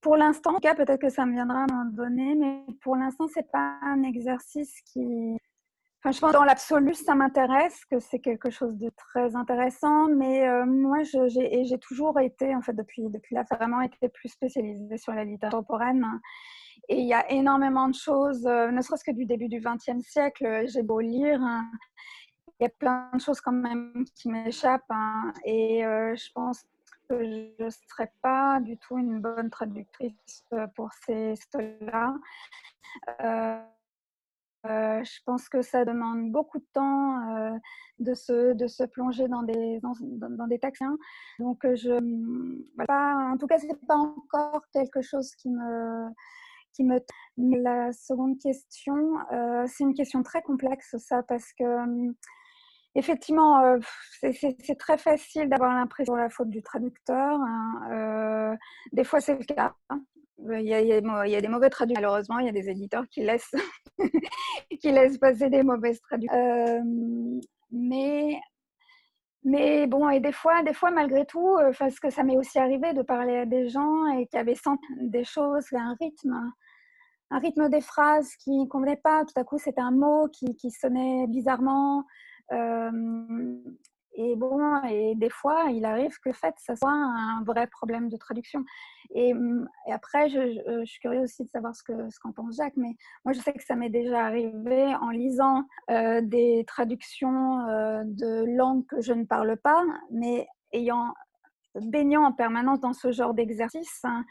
Pour 0.00 0.16
l'instant, 0.16 0.50
en 0.50 0.54
tout 0.54 0.60
cas, 0.60 0.74
peut-être 0.74 1.00
que 1.00 1.08
ça 1.08 1.26
me 1.26 1.32
viendra 1.32 1.60
à 1.60 1.62
un 1.62 1.66
moment 1.66 1.90
donné, 1.90 2.34
mais 2.34 2.64
pour 2.82 2.96
l'instant, 2.96 3.26
ce 3.28 3.38
n'est 3.38 3.46
pas 3.52 3.78
un 3.82 4.02
exercice 4.02 4.80
qui. 4.82 5.36
Enfin, 6.02 6.12
je 6.12 6.20
pense 6.20 6.32
dans 6.32 6.44
l'absolu, 6.44 6.94
ça 6.94 7.14
m'intéresse, 7.14 7.84
que 7.84 7.98
c'est 7.98 8.20
quelque 8.20 8.48
chose 8.48 8.78
de 8.78 8.90
très 8.96 9.36
intéressant, 9.36 10.08
mais 10.08 10.48
euh, 10.48 10.64
moi, 10.64 11.02
j'ai 11.02 11.78
toujours 11.78 12.18
été, 12.18 12.54
en 12.54 12.62
fait, 12.62 12.72
depuis, 12.72 13.02
depuis 13.10 13.34
là, 13.34 13.44
vraiment 13.50 13.82
été 13.82 14.08
plus 14.08 14.30
spécialisée 14.30 14.96
sur 14.96 15.12
la 15.12 15.24
littérature 15.24 15.58
contemporaine. 15.58 16.06
Et 16.90 16.98
il 16.98 17.06
y 17.06 17.14
a 17.14 17.30
énormément 17.30 17.88
de 17.88 17.94
choses, 17.94 18.44
euh, 18.46 18.72
ne 18.72 18.82
serait-ce 18.82 19.04
que 19.04 19.12
du 19.12 19.24
début 19.24 19.46
du 19.46 19.60
XXe 19.60 20.04
siècle, 20.04 20.44
euh, 20.44 20.64
j'ai 20.66 20.82
beau 20.82 20.98
lire, 20.98 21.40
hein, 21.40 21.70
il 22.58 22.64
y 22.64 22.66
a 22.66 22.68
plein 22.68 23.08
de 23.14 23.20
choses 23.20 23.40
quand 23.40 23.52
même 23.52 24.04
qui 24.16 24.28
m'échappent. 24.28 24.90
Hein, 24.90 25.32
et 25.44 25.86
euh, 25.86 26.16
je 26.16 26.32
pense 26.34 26.64
que 27.08 27.22
je 27.22 27.62
ne 27.62 27.70
serais 27.70 28.12
pas 28.22 28.58
du 28.58 28.76
tout 28.76 28.98
une 28.98 29.20
bonne 29.20 29.50
traductrice 29.50 30.44
pour 30.74 30.90
ces 31.06 31.34
là 31.80 32.14
je 34.62 35.22
pense 35.24 35.48
que 35.48 35.62
ça 35.62 35.84
demande 35.84 36.30
beaucoup 36.32 36.58
de 36.58 36.66
temps 36.74 37.58
de, 37.98 38.14
se, 38.14 38.52
de 38.52 38.66
se 38.66 38.82
plonger 38.82 39.26
dans 39.26 39.42
des, 39.42 39.80
dans, 39.80 40.46
des 40.46 40.58
textes. 40.58 40.82
Hein. 40.82 40.98
Donc, 41.38 41.60
je, 41.64 42.84
pas, 42.84 43.30
en 43.32 43.38
tout 43.38 43.46
cas, 43.46 43.58
ce 43.58 43.66
n'est 43.66 43.74
pas 43.88 43.96
encore 43.96 44.62
quelque 44.70 45.00
chose 45.00 45.34
qui 45.36 45.48
me, 45.48 46.10
la 47.36 47.92
seconde 47.92 48.38
question, 48.38 49.18
euh, 49.32 49.64
c'est 49.66 49.84
une 49.84 49.94
question 49.94 50.22
très 50.22 50.42
complexe, 50.42 50.96
ça, 50.98 51.22
parce 51.22 51.52
que 51.52 51.64
hum, 51.64 52.14
effectivement, 52.94 53.60
euh, 53.60 53.78
c'est 54.20 54.78
très 54.78 54.98
facile 54.98 55.48
d'avoir 55.48 55.74
l'impression 55.74 56.14
de 56.14 56.20
la 56.20 56.30
faute 56.30 56.50
du 56.50 56.62
traducteur. 56.62 57.38
Hein, 57.40 57.82
euh, 57.92 58.56
des 58.92 59.04
fois, 59.04 59.20
c'est 59.20 59.36
le 59.38 59.44
cas. 59.44 59.74
Hein. 59.90 60.02
Il 60.52 60.62
y, 60.62 60.72
a, 60.74 61.40
des 61.40 61.48
mauvais 61.48 61.68
traducteurs. 61.68 62.02
Malheureusement, 62.02 62.38
il 62.38 62.46
y 62.46 62.48
a 62.48 62.52
des 62.52 62.70
éditeurs 62.70 63.06
qui 63.10 63.20
laissent, 63.20 63.54
qui 64.80 64.90
laissent 64.90 65.18
passer 65.18 65.50
des 65.50 65.62
mauvaises 65.62 66.00
traductions. 66.00 67.40
mais 67.70 68.40
mais 69.42 69.86
bon, 69.86 70.10
et 70.10 70.20
des 70.20 70.32
fois, 70.32 70.62
des 70.62 70.74
fois 70.74 70.90
malgré 70.90 71.24
tout, 71.24 71.56
parce 71.78 71.98
que 71.98 72.10
ça 72.10 72.22
m'est 72.22 72.36
aussi 72.36 72.58
arrivé 72.58 72.92
de 72.92 73.02
parler 73.02 73.38
à 73.38 73.46
des 73.46 73.68
gens 73.68 74.06
et 74.18 74.26
qui 74.26 74.36
avaient 74.36 74.54
senti 74.54 74.84
des 75.00 75.24
choses, 75.24 75.66
un 75.72 75.94
rythme, 76.00 76.52
un 77.30 77.38
rythme 77.38 77.68
des 77.68 77.80
phrases 77.80 78.34
qui 78.36 78.50
ne 78.50 78.66
convenait 78.66 78.96
pas. 78.96 79.24
Tout 79.24 79.38
à 79.38 79.44
coup, 79.44 79.58
c'était 79.58 79.80
un 79.80 79.92
mot 79.92 80.28
qui, 80.28 80.54
qui 80.56 80.70
sonnait 80.70 81.26
bizarrement. 81.28 82.04
Euh, 82.52 82.90
et 84.14 84.34
bon, 84.36 84.82
et 84.84 85.14
des 85.14 85.30
fois, 85.30 85.66
il 85.70 85.84
arrive 85.84 86.18
que 86.18 86.32
fait, 86.32 86.54
ça 86.58 86.74
soit 86.74 86.90
un 86.90 87.42
vrai 87.44 87.68
problème 87.68 88.08
de 88.08 88.16
traduction. 88.16 88.64
Et, 89.14 89.32
après, 89.90 90.28
je, 90.28 90.84
suis 90.84 91.00
curieuse 91.00 91.24
aussi 91.24 91.44
de 91.44 91.50
savoir 91.50 91.74
ce 91.74 91.82
qu'en 91.84 92.10
ce 92.10 92.18
qu'en 92.18 92.32
pense 92.32 92.56
Jacques, 92.56 92.76
mais 92.76 92.96
moi, 93.24 93.32
je 93.32 93.40
sais 93.40 93.52
que 93.52 93.62
ça 93.64 93.76
m'est 93.76 93.88
déjà 93.88 94.26
arrivé 94.26 94.94
en 95.00 95.10
lisant 95.10 95.64
euh, 95.90 96.20
des 96.22 96.64
traductions 96.66 97.60
euh, 97.68 98.02
de 98.04 98.44
langues 98.56 98.84
que 98.86 99.00
je 99.00 99.12
ne 99.12 99.24
parle 99.24 99.56
pas, 99.56 99.84
mais 100.10 100.48
ayant 100.72 101.14
baignant 101.76 102.24
en 102.24 102.32
permanence 102.32 102.80
dans 102.80 102.92
ce 102.92 103.12
genre 103.12 103.32
d'exercice, 103.32 104.00
hein, 104.04 104.24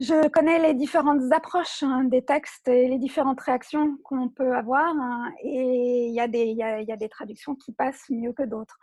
je 0.00 0.28
connais 0.28 0.60
les 0.60 0.74
différentes 0.74 1.32
approches 1.32 1.82
hein, 1.82 2.04
des 2.04 2.24
textes 2.24 2.68
et 2.68 2.88
les 2.88 2.98
différentes 2.98 3.40
réactions 3.40 3.96
qu'on 4.04 4.28
peut 4.28 4.54
avoir. 4.54 4.86
Hein, 4.86 5.32
et 5.42 6.06
il 6.06 6.14
y, 6.14 6.20
a 6.20 6.28
des, 6.28 7.08
traductions 7.08 7.56
qui 7.56 7.72
passent 7.72 8.08
mieux 8.08 8.32
que 8.32 8.44
d'autres. 8.44 8.78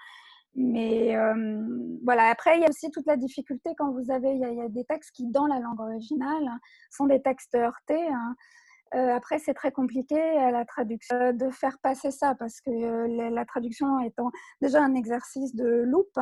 Mais 0.56 1.16
euh, 1.16 1.64
voilà, 2.04 2.30
après, 2.30 2.58
il 2.58 2.62
y 2.62 2.66
a 2.66 2.70
aussi 2.70 2.90
toute 2.92 3.06
la 3.06 3.18
difficulté 3.18 3.72
quand 3.78 3.92
vous 3.92 4.12
avez, 4.12 4.32
il 4.32 4.40
y, 4.40 4.62
a 4.62 4.70
des 4.70 4.86
textes 4.86 5.12
qui, 5.12 5.26
dans 5.28 5.48
la 5.48 5.60
langue 5.60 5.80
originale, 5.80 6.50
sont 6.92 7.06
des 7.06 7.22
textes 7.22 7.56
heurtés. 7.56 8.08
Hein. 8.08 8.36
Euh, 8.94 9.16
après, 9.16 9.40
c'est 9.40 9.54
très 9.54 9.72
compliqué 9.72 10.20
à 10.20 10.52
la 10.52 10.64
traduction 10.64 11.34
de 11.34 11.50
faire 11.50 11.78
passer 11.80 12.12
ça 12.12 12.36
parce 12.36 12.62
que 12.62 12.70
euh, 12.70 13.30
la 13.32 13.46
traduction 13.46 14.00
étant 14.00 14.32
déjà 14.62 14.82
un 14.82 14.96
exercice 14.96 15.56
de 15.56 15.84
loupe, 15.86 16.18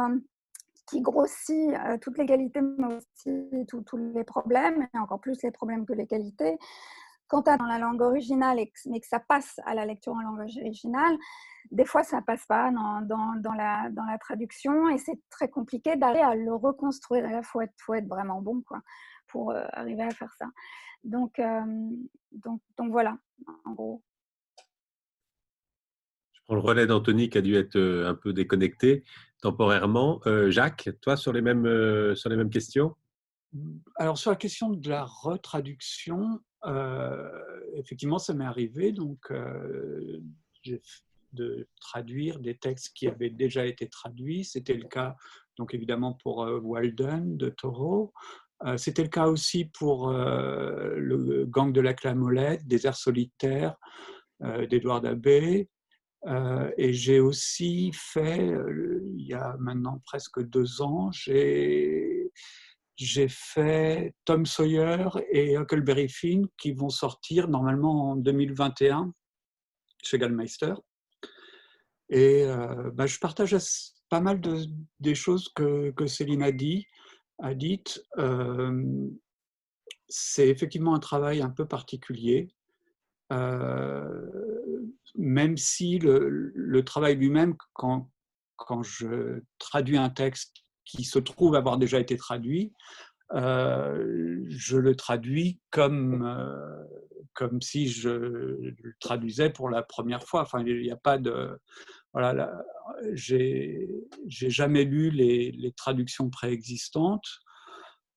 qui 0.86 1.02
grossit 1.02 1.74
euh, 1.74 1.98
toutes 1.98 2.18
les 2.18 2.26
qualités, 2.26 2.62
mais 2.62 2.96
aussi 2.96 3.66
tous 3.68 3.98
les 3.98 4.24
problèmes, 4.24 4.88
et 4.94 4.98
encore 4.98 5.20
plus 5.20 5.42
les 5.44 5.52
problèmes 5.52 5.86
que 5.86 5.94
les 5.94 6.08
qualités. 6.08 6.58
quand 7.28 7.44
tu 7.44 7.50
as 7.50 7.58
dans 7.58 7.66
la 7.66 7.80
langue 7.80 8.02
originale, 8.02 8.60
mais 8.86 9.00
que 9.00 9.08
ça 9.08 9.20
passe 9.20 9.60
à 9.66 9.74
la 9.74 9.86
lecture 9.86 10.14
en 10.14 10.22
langue 10.22 10.40
originale, 10.40 11.18
des 11.72 11.86
fois, 11.86 12.04
ça 12.04 12.22
passe 12.22 12.46
pas 12.46 12.72
dans, 12.72 13.02
dans, 13.02 13.36
dans, 13.38 13.54
la, 13.54 13.90
dans 13.90 14.04
la 14.04 14.18
traduction 14.18 14.90
et 14.90 14.98
c'est 14.98 15.20
très 15.30 15.48
compliqué 15.48 15.96
d'arriver 15.96 16.22
à 16.22 16.36
le 16.36 16.54
reconstruire. 16.54 17.26
il 17.30 17.44
faut 17.44 17.62
être, 17.62 17.74
faut 17.80 17.94
être 17.94 18.08
vraiment 18.08 18.42
bon 18.42 18.62
quoi, 18.62 18.82
pour 19.28 19.52
euh, 19.52 19.66
arriver 19.72 20.04
à 20.04 20.12
faire 20.12 20.34
ça. 20.38 20.48
Donc, 21.04 21.40
euh, 21.40 21.90
donc, 22.32 22.62
donc 22.78 22.92
voilà, 22.92 23.18
en 23.66 23.72
gros. 23.72 24.02
Prends 26.46 26.56
le 26.56 26.62
relais 26.62 26.88
d'Anthony 26.88 27.30
qui 27.30 27.38
a 27.38 27.42
dû 27.42 27.56
être 27.56 27.76
euh, 27.76 28.10
un 28.10 28.16
peu 28.16 28.34
déconnecté 28.34 29.04
temporairement. 29.42 30.22
Jacques, 30.48 30.90
toi, 31.02 31.18
sur 31.18 31.34
les 31.34 31.42
mêmes, 31.42 32.16
sur 32.16 32.30
les 32.30 32.38
mêmes 32.38 32.50
questions? 32.50 32.96
Alors 33.98 34.18
sur 34.18 34.32
la 34.32 34.38
question 34.38 34.70
de 34.70 34.88
la 34.88 35.04
retraduction, 35.04 36.40
effectivement, 37.76 38.20
ça 38.20 38.34
m'est 38.34 38.46
arrivé. 38.46 38.94
Donc, 38.94 39.30
de 41.34 41.68
traduire 41.82 42.40
des 42.40 42.56
textes 42.56 42.94
qui 42.96 43.08
avaient 43.08 43.30
déjà 43.30 43.66
été 43.66 43.90
traduits. 43.90 44.46
C'était 44.46 44.76
le 44.76 44.88
cas, 44.88 45.16
donc 45.58 45.74
évidemment, 45.74 46.14
pour 46.14 46.44
euh, 46.44 46.60
Walden 46.60 47.38
de. 47.38 47.54
Euh, 48.66 48.78
c'était 48.78 49.04
le 49.04 49.10
cas 49.10 49.28
aussi 49.28 49.66
pour 49.66 50.10
euh, 50.10 50.96
le 50.96 51.46
Gang 51.46 51.74
de 51.74 51.82
la 51.82 51.94
Clamolette, 51.94 52.66
des 52.66 52.88
airs 52.88 52.96
solitaires 52.96 53.76
d'Edouard 54.70 55.06
Abbé. 55.06 55.70
Et 56.78 56.94
j'ai 56.94 57.20
aussi 57.20 57.92
fait, 57.94 58.50
il 59.18 59.26
y 59.28 59.34
a 59.34 59.56
maintenant 59.60 60.02
presque 60.06 60.42
deux 60.42 60.82
ans, 60.82 61.12
j'ai 61.12 62.30
fait 63.28 64.14
Tom 64.26 64.46
Sawyer 64.46 65.08
et 65.32 65.58
Huckleberry 65.58 66.08
Finn 66.08 66.48
qui 66.58 66.72
vont 66.72 66.90
sortir 66.90 67.48
normalement 67.48 68.12
en 68.12 68.16
2021 68.16 69.14
chez 70.04 70.18
Gallmeister. 70.18 70.74
Et 72.10 72.44
euh, 72.44 72.92
bah, 72.94 73.08
je 73.08 73.18
partage 73.18 73.56
pas 74.10 74.20
mal 74.20 74.40
de, 74.40 74.66
des 75.00 75.16
choses 75.16 75.50
que, 75.56 75.94
Céline 76.06 76.44
a 76.44 76.52
dit, 76.52 76.86
a 77.40 77.54
dites. 77.54 78.04
Euh, 78.18 79.10
c'est 80.08 80.48
effectivement 80.48 80.94
un 80.94 81.00
travail 81.00 81.42
un 81.42 81.50
peu 81.50 81.66
particulier, 81.66 82.54
euh, 83.32 84.03
même 85.16 85.58
si 85.58 86.00
le, 86.00 86.82
travail 86.84 87.16
lui-même, 87.16 87.56
quand, 87.74 88.10
quand 88.56 88.84
je 88.84 89.42
traduis 89.60 89.98
un 89.98 90.10
texte 90.10 90.58
qui 90.86 91.04
se 91.04 91.20
trouve 91.20 91.56
avoir 91.56 91.78
déjà 91.78 92.00
été 92.00 92.18
traduit, 92.18 92.74
je 93.32 94.78
le 94.78 94.96
traduis 94.96 95.60
comme, 95.72 96.40
comme 97.34 97.62
si 97.62 97.88
je 97.88 98.10
le 98.10 98.94
traduisais 99.00 99.50
pour 99.50 99.70
la 99.70 99.82
première 99.82 100.24
fois. 100.24 100.42
Enfin, 100.42 100.64
il 100.66 100.82
n'y 100.82 100.92
a 100.92 100.98
pas 100.98 101.18
de, 101.18 101.58
voilà, 102.14 102.64
j'ai 103.14 103.88
jamais 104.30 104.84
lu 104.84 105.10
les 105.10 105.74
traductions 105.78 106.30
préexistantes. 106.30 107.28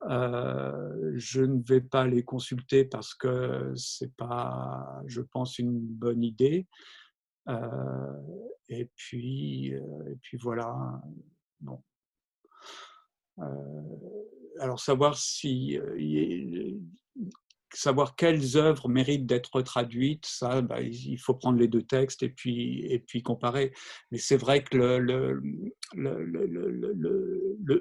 Euh, 0.03 1.13
je 1.15 1.41
ne 1.41 1.61
vais 1.63 1.81
pas 1.81 2.05
les 2.05 2.23
consulter 2.23 2.85
parce 2.85 3.15
que 3.15 3.73
c'est 3.75 4.15
pas, 4.15 5.01
je 5.07 5.21
pense, 5.21 5.59
une 5.59 5.79
bonne 5.79 6.23
idée. 6.23 6.67
Euh, 7.49 8.13
et 8.69 8.89
puis, 8.95 9.73
euh, 9.73 10.11
et 10.11 10.15
puis 10.21 10.37
voilà. 10.37 11.01
Alors 14.59 14.79
savoir 14.79 15.17
si 15.17 15.79
savoir 17.73 18.15
quelles 18.15 18.57
œuvres 18.57 18.87
méritent 18.89 19.25
d'être 19.25 19.61
traduites, 19.61 20.25
ça, 20.25 20.61
bah, 20.61 20.81
il 20.81 21.17
faut 21.17 21.33
prendre 21.33 21.59
les 21.59 21.67
deux 21.67 21.83
textes 21.83 22.23
et 22.23 22.29
puis, 22.29 22.85
et 22.85 22.99
puis 22.99 23.21
comparer. 23.21 23.73
Mais 24.11 24.17
c'est 24.17 24.37
vrai 24.37 24.63
que 24.63 24.77
le, 24.77 25.41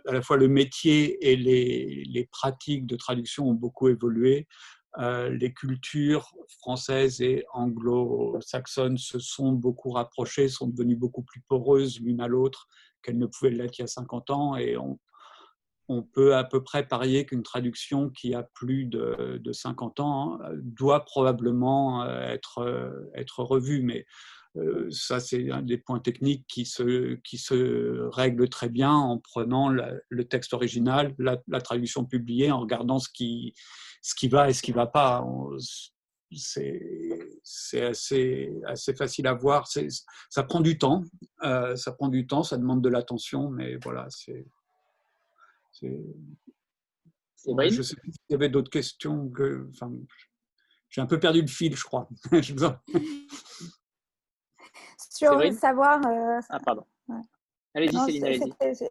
à 0.06 0.12
la 0.12 0.22
fois 0.22 0.36
le 0.36 0.48
métier 0.48 1.30
et 1.30 1.36
les, 1.36 2.04
les 2.06 2.26
pratiques 2.26 2.86
de 2.86 2.96
traduction 2.96 3.48
ont 3.48 3.54
beaucoup 3.54 3.88
évolué. 3.88 4.46
Euh, 4.98 5.28
les 5.28 5.52
cultures 5.52 6.32
françaises 6.60 7.20
et 7.20 7.44
anglo-saxonnes 7.52 8.96
se 8.96 9.18
sont 9.18 9.52
beaucoup 9.52 9.90
rapprochées, 9.90 10.48
sont 10.48 10.68
devenues 10.68 10.96
beaucoup 10.96 11.22
plus 11.22 11.42
poreuses 11.48 12.00
l'une 12.00 12.22
à 12.22 12.28
l'autre 12.28 12.66
qu'elles 13.02 13.18
ne 13.18 13.26
pouvaient 13.26 13.50
l'être 13.50 13.78
il 13.78 13.82
y 13.82 13.84
a 13.84 13.88
50 13.88 14.30
ans 14.30 14.56
et 14.56 14.76
on 15.88 16.02
peut 16.02 16.34
à 16.34 16.44
peu 16.44 16.62
près 16.62 16.86
parier 16.86 17.26
qu'une 17.26 17.42
traduction 17.42 18.10
qui 18.10 18.34
a 18.34 18.42
plus 18.42 18.86
de, 18.86 19.40
50 19.52 20.00
ans 20.00 20.38
hein, 20.42 20.50
doit 20.56 21.04
probablement 21.04 22.02
euh, 22.02 22.20
être, 22.22 22.58
euh, 22.58 23.10
être 23.14 23.42
revue. 23.42 23.82
Mais 23.82 24.04
euh, 24.56 24.90
ça, 24.90 25.20
c'est 25.20 25.50
un 25.50 25.62
des 25.62 25.78
points 25.78 26.00
techniques 26.00 26.46
qui 26.48 26.64
se, 26.64 28.08
règle 28.08 28.48
très 28.48 28.68
bien 28.68 28.92
en 28.92 29.18
prenant 29.18 29.68
le 29.68 30.24
texte 30.24 30.54
original, 30.54 31.14
la, 31.18 31.60
traduction 31.60 32.04
publiée, 32.04 32.50
en 32.50 32.60
regardant 32.60 32.98
ce 32.98 33.08
qui, 33.08 33.54
va 34.24 34.50
et 34.50 34.52
ce 34.52 34.62
qui 34.62 34.72
ne 34.72 34.76
va 34.76 34.86
pas. 34.86 35.24
C'est 36.32 37.82
assez, 37.82 38.50
facile 38.98 39.26
à 39.28 39.34
voir. 39.34 39.68
Ça 39.68 40.42
prend 40.42 40.60
du 40.60 40.78
temps, 40.78 41.04
ça 41.42 41.92
prend 41.92 42.08
du 42.08 42.26
temps, 42.26 42.42
ça 42.42 42.56
demande 42.56 42.82
de 42.82 42.88
l'attention, 42.88 43.50
mais 43.50 43.76
voilà, 43.76 44.06
c'est. 44.10 44.46
Je 45.82 45.98
sais 47.82 47.82
s'il 47.82 47.96
y 48.30 48.34
avait 48.34 48.48
d'autres 48.48 48.70
questions. 48.70 49.28
Que, 49.30 49.68
enfin, 49.70 49.92
j'ai 50.88 51.00
un 51.00 51.06
peu 51.06 51.20
perdu 51.20 51.42
le 51.42 51.46
fil, 51.46 51.76
je 51.76 51.84
crois. 51.84 52.08
Sur 55.10 55.54
savoir. 55.54 56.04
Euh, 56.06 56.40
ah, 56.48 56.58
pardon. 56.60 56.84
Allez-y, 57.74 57.98
Céline, 58.04 58.54
allez-y. 58.60 58.88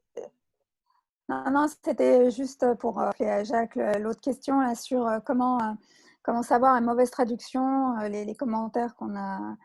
Non, 1.27 1.43
non, 1.51 1.67
c'était 1.67 2.29
juste 2.29 2.75
pour 2.75 3.01
euh, 3.01 3.09
à 3.19 3.43
Jacques 3.43 3.79
l'autre 3.99 4.21
question 4.21 4.59
là, 4.59 4.75
sur 4.75 5.07
euh, 5.07 5.19
comment, 5.25 5.75
comment 6.21 6.43
savoir 6.43 6.75
une 6.75 6.85
mauvaise 6.85 7.09
traduction, 7.09 7.97
les, 8.01 8.25
les 8.25 8.35
commentaires 8.35 8.95
qu'on 8.95 9.17
a 9.17 9.57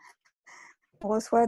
on 1.02 1.08
reçoit 1.08 1.46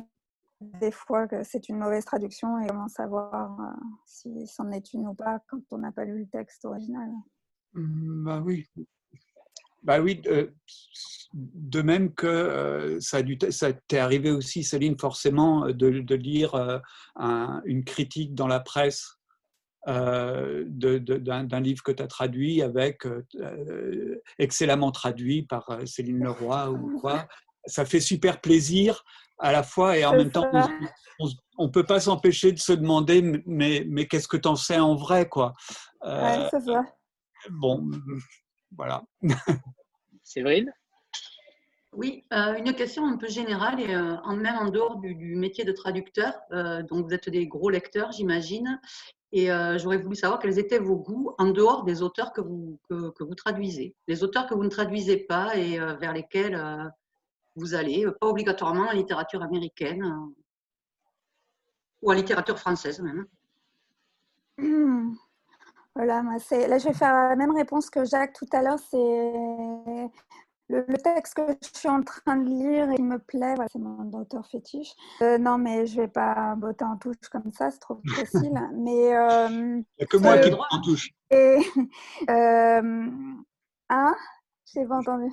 des 0.80 0.90
fois 0.90 1.26
que 1.26 1.42
c'est 1.44 1.68
une 1.68 1.78
mauvaise 1.78 2.04
traduction 2.04 2.60
et 2.60 2.66
comment 2.66 2.88
savoir 2.88 3.60
euh, 3.60 3.64
si 4.06 4.46
c'en 4.46 4.70
est 4.70 4.92
une 4.92 5.06
ou 5.08 5.14
pas 5.14 5.40
quand 5.48 5.60
on 5.70 5.78
n'a 5.78 5.92
pas 5.92 6.04
lu 6.04 6.20
le 6.20 6.28
texte 6.28 6.64
original. 6.64 7.08
Mmh, 7.74 8.24
bah 8.24 8.42
oui. 8.44 8.66
Bah 9.82 10.00
oui, 10.00 10.22
euh, 10.26 10.46
de 11.34 11.82
même 11.82 12.14
que 12.14 12.26
euh, 12.26 13.00
ça, 13.00 13.22
t'est 13.88 13.98
arrivé 13.98 14.30
aussi, 14.30 14.62
Céline, 14.62 14.98
forcément, 14.98 15.66
de, 15.66 15.72
de 15.72 16.14
lire 16.14 16.82
une 17.64 17.84
critique 17.84 18.34
dans 18.34 18.46
la 18.46 18.60
presse 18.60 19.18
d'un 19.86 21.60
livre 21.60 21.82
que 21.82 21.90
tu 21.90 22.02
as 22.02 22.06
traduit 22.06 22.62
avec 22.62 23.02
excellemment 24.38 24.92
traduit 24.92 25.42
par 25.42 25.80
Céline 25.84 26.22
Leroy 26.22 26.70
ou 26.70 27.00
quoi. 27.00 27.26
Ça 27.66 27.84
fait 27.84 28.00
super 28.00 28.40
plaisir 28.40 29.02
à 29.39 29.53
la 29.53 29.62
fois 29.62 29.99
et 29.99 30.05
en 30.05 30.12
même 30.12 30.30
temps, 30.30 30.51
on 31.59 31.66
ne 31.66 31.70
peut 31.70 31.85
pas 31.85 32.01
s'empêcher 32.01 32.53
de 32.53 32.59
se 32.59 32.72
demander, 32.72 33.43
mais, 33.47 33.85
mais 33.89 34.07
qu'est-ce 34.07 34.28
que 34.28 34.37
tu 34.37 34.49
en 34.49 34.57
sais 34.57 34.78
en 34.78 34.95
vrai 34.95 35.28
quoi 35.28 35.55
euh, 36.05 36.49
c'est 36.51 36.61
ça. 36.61 36.85
Bon, 37.51 37.91
voilà. 38.76 39.03
Séverine? 40.22 40.72
Oui, 41.93 42.24
euh, 42.33 42.55
une 42.57 42.72
question 42.72 43.07
un 43.07 43.18
peu 43.18 43.28
générale 43.28 43.78
et 43.78 43.95
euh, 43.95 44.16
même 44.35 44.57
en 44.57 44.70
dehors 44.70 44.97
du, 44.97 45.37
métier 45.37 45.64
de 45.64 45.72
traducteur. 45.72 46.35
donc, 46.89 47.07
vous 47.07 47.14
êtes 47.14 47.28
des 47.28 47.47
gros 47.47 47.70
lecteurs, 47.70 48.12
j'imagine. 48.12 48.80
Et 49.35 49.47
j'aurais 49.78 49.97
voulu 49.97 50.14
savoir 50.14 50.41
quels 50.41 50.59
étaient 50.59 50.78
vos 50.78 50.97
goûts 50.97 51.35
en 51.39 51.47
dehors 51.47 51.85
des 51.85 52.03
auteurs 52.03 52.33
que 52.33 52.43
vous, 52.43 52.78
que, 52.89 53.11
que 53.11 53.24
vous 53.24 53.35
traduisez. 53.35 53.95
Les 54.07 54.22
auteurs 54.24 54.47
que 54.47 54.55
vous 54.55 54.64
ne 54.64 54.68
traduisez 54.68 55.16
pas 55.16 55.57
et 55.57 55.78
vers 55.78 56.12
lesquels 56.12 56.55
vous 57.57 57.74
allez, 57.74 58.05
euh, 58.05 58.12
pas 58.12 58.28
obligatoirement 58.28 58.88
en 58.88 58.92
littérature 58.92 59.42
américaine 59.42 60.03
euh, 60.05 60.34
ou 62.03 62.11
en 62.11 62.14
littérature 62.14 62.59
française 62.59 63.00
même. 63.00 63.26
Hmm. 64.59 65.14
Voilà, 65.94 66.22
moi, 66.22 66.34
là 66.34 66.78
je 66.78 66.88
vais 66.88 66.94
faire 66.94 67.12
la 67.12 67.36
même 67.36 67.55
réponse 67.55 67.90
que 67.90 68.05
Jacques 68.05 68.32
tout 68.32 68.46
à 68.53 68.62
l'heure. 68.62 68.78
C'est 68.78 68.98
le, 70.68 70.96
texte 70.96 71.34
que 71.34 71.42
je 71.62 71.78
suis 71.78 71.88
en 71.88 72.03
train 72.03 72.36
de 72.36 72.48
lire 72.48 72.90
et 72.90 72.96
qui 72.96 73.03
me 73.03 73.18
plaît. 73.18 73.55
c'est 73.70 73.78
mon 73.78 74.11
auteur 74.18 74.46
fétiche. 74.46 74.94
Euh, 75.20 75.36
non, 75.36 75.59
mais 75.59 75.86
je 75.86 76.00
vais 76.00 76.09
pas 76.09 76.55
botter 76.57 76.84
en 76.84 76.96
touche 76.96 77.28
comme 77.30 77.53
ça, 77.53 77.70
c'est 77.70 77.78
trop 77.78 78.00
facile. 78.14 78.53
mais 78.74 79.11
il 79.50 79.84
n'y 79.98 80.05
a 80.05 80.07
que 80.07 80.16
moi 80.16 80.38
qui 80.38 80.50
botte 80.50 80.61
en 80.70 80.80
touche. 80.80 81.11
Et, 81.30 81.59
hein 82.28 84.14
J'ai 84.64 84.86
pas 84.86 84.96
entendu. 84.96 85.30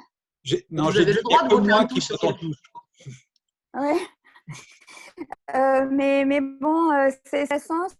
Non, 0.70 0.91
j'ai 0.91 1.06
le 1.06 1.22
droit 1.24 1.47
de 1.47 1.56
moi 1.56 1.86
qui 1.86 2.02
se 2.02 2.14
touche. 2.14 2.62
Ouais. 3.74 3.97
Euh, 5.54 5.86
mais, 5.91 6.24
mais 6.24 6.39
bon, 6.39 6.91
euh, 6.91 7.10
c'est 7.26 7.45
sens. 7.60 7.91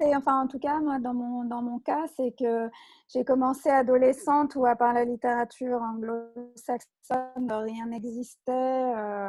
enfin 0.00 0.40
en 0.40 0.48
tout 0.48 0.58
cas, 0.58 0.80
moi, 0.80 0.98
dans 0.98 1.14
mon, 1.14 1.44
dans 1.44 1.62
mon 1.62 1.78
cas, 1.78 2.06
c'est 2.16 2.34
que 2.36 2.68
j'ai 3.06 3.24
commencé 3.24 3.68
adolescente 3.68 4.56
où, 4.56 4.66
à 4.66 4.74
part 4.74 4.92
la 4.92 5.04
littérature 5.04 5.80
anglo-saxonne, 5.80 7.52
rien 7.52 7.86
n'existait. 7.86 8.50
Euh, 8.50 9.28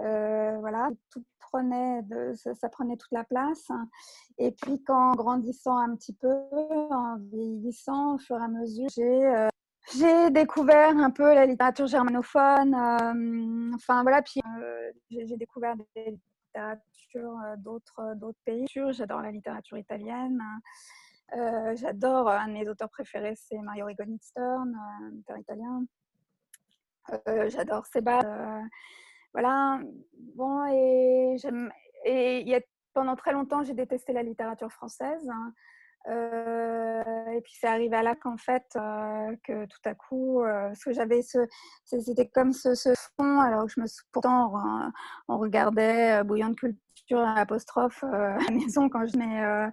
euh, 0.00 0.56
voilà, 0.58 0.90
tout 1.10 1.24
prenait 1.38 2.02
de, 2.02 2.34
ça, 2.34 2.68
prenait 2.68 2.96
toute 2.96 3.12
la 3.12 3.24
place. 3.24 3.68
Et 4.38 4.52
puis, 4.52 4.82
qu'en 4.82 5.12
grandissant 5.12 5.76
un 5.76 5.94
petit 5.96 6.12
peu, 6.12 6.36
en 6.90 7.16
vieillissant, 7.18 8.14
au 8.14 8.18
fur 8.18 8.36
et 8.36 8.44
à 8.44 8.48
mesure, 8.48 8.88
j'ai 8.94 9.26
euh, 9.26 9.48
j'ai 9.94 10.30
découvert 10.30 10.96
un 10.96 11.10
peu 11.10 11.34
la 11.34 11.46
littérature 11.46 11.86
germanophone. 11.86 12.74
enfin 13.74 14.02
voilà, 14.02 14.22
puis 14.22 14.40
j'ai 15.10 15.36
découvert 15.36 15.76
des 15.94 16.18
littératures 16.54 17.38
d'autres 17.58 18.14
d'autres 18.16 18.38
pays. 18.44 18.66
J'adore 18.90 19.20
la 19.22 19.30
littérature 19.30 19.78
italienne. 19.78 20.40
J'adore 21.74 22.28
un 22.28 22.48
de 22.48 22.52
mes 22.52 22.68
auteurs 22.68 22.90
préférés, 22.90 23.34
c'est 23.36 23.58
Mario 23.58 23.86
Rigoni 23.86 24.18
Stern, 24.20 24.74
un 25.02 25.18
auteur 25.18 25.38
italien. 25.38 25.84
J'adore 27.48 27.86
Seba. 27.86 28.20
voilà. 29.32 29.80
Bon, 30.34 30.66
et, 30.66 31.36
et 32.04 32.66
pendant 32.96 33.14
très 33.14 33.32
longtemps, 33.32 33.62
j'ai 33.62 33.74
détesté 33.74 34.12
la 34.12 34.22
littérature 34.22 34.72
française. 34.72 35.28
Hein. 35.28 35.52
Euh, 36.08 37.30
et 37.32 37.40
puis 37.40 37.54
c'est 37.58 37.66
arrivé 37.66 37.96
à 37.96 38.02
là 38.02 38.14
qu'en 38.14 38.36
fait, 38.36 38.64
euh, 38.76 39.34
que 39.42 39.66
tout 39.66 39.80
à 39.84 39.94
coup, 39.94 40.42
euh, 40.42 40.68
parce 40.68 40.84
que 40.84 40.92
j'avais 40.92 41.22
ce, 41.22 41.38
c'était 41.84 42.28
comme 42.28 42.52
ce, 42.52 42.74
ce, 42.74 42.90
fond, 43.16 43.40
alors 43.40 43.66
que 43.66 43.72
je 43.72 43.80
me 43.80 43.86
pourtant 44.12 44.52
on, 45.28 45.38
regardait 45.38 46.22
Bouillante 46.22 46.56
Culture 46.56 47.20
à 47.20 47.34
l'apostrophe 47.34 48.04
à 48.04 48.38
la 48.38 48.50
maison 48.50 48.88
quand 48.88 49.06
je 49.06 49.18
mets 49.18 49.70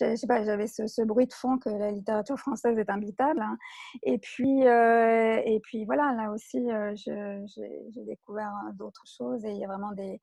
je 0.00 0.14
sais 0.14 0.28
pas, 0.28 0.44
j'avais 0.44 0.68
ce, 0.68 0.86
ce, 0.86 1.02
bruit 1.02 1.26
de 1.26 1.32
fond 1.32 1.58
que 1.58 1.68
la 1.70 1.90
littérature 1.90 2.38
française 2.38 2.78
est 2.78 2.88
imbitable. 2.88 3.40
Hein. 3.40 3.58
Et 4.04 4.18
puis, 4.18 4.62
et 4.62 5.60
puis 5.64 5.84
voilà, 5.86 6.12
là 6.14 6.30
aussi, 6.30 6.68
j'ai 6.94 8.04
découvert 8.04 8.52
d'autres 8.74 9.04
choses 9.06 9.44
et 9.44 9.50
il 9.50 9.58
y 9.58 9.64
a 9.64 9.68
vraiment 9.68 9.92
des, 9.92 10.20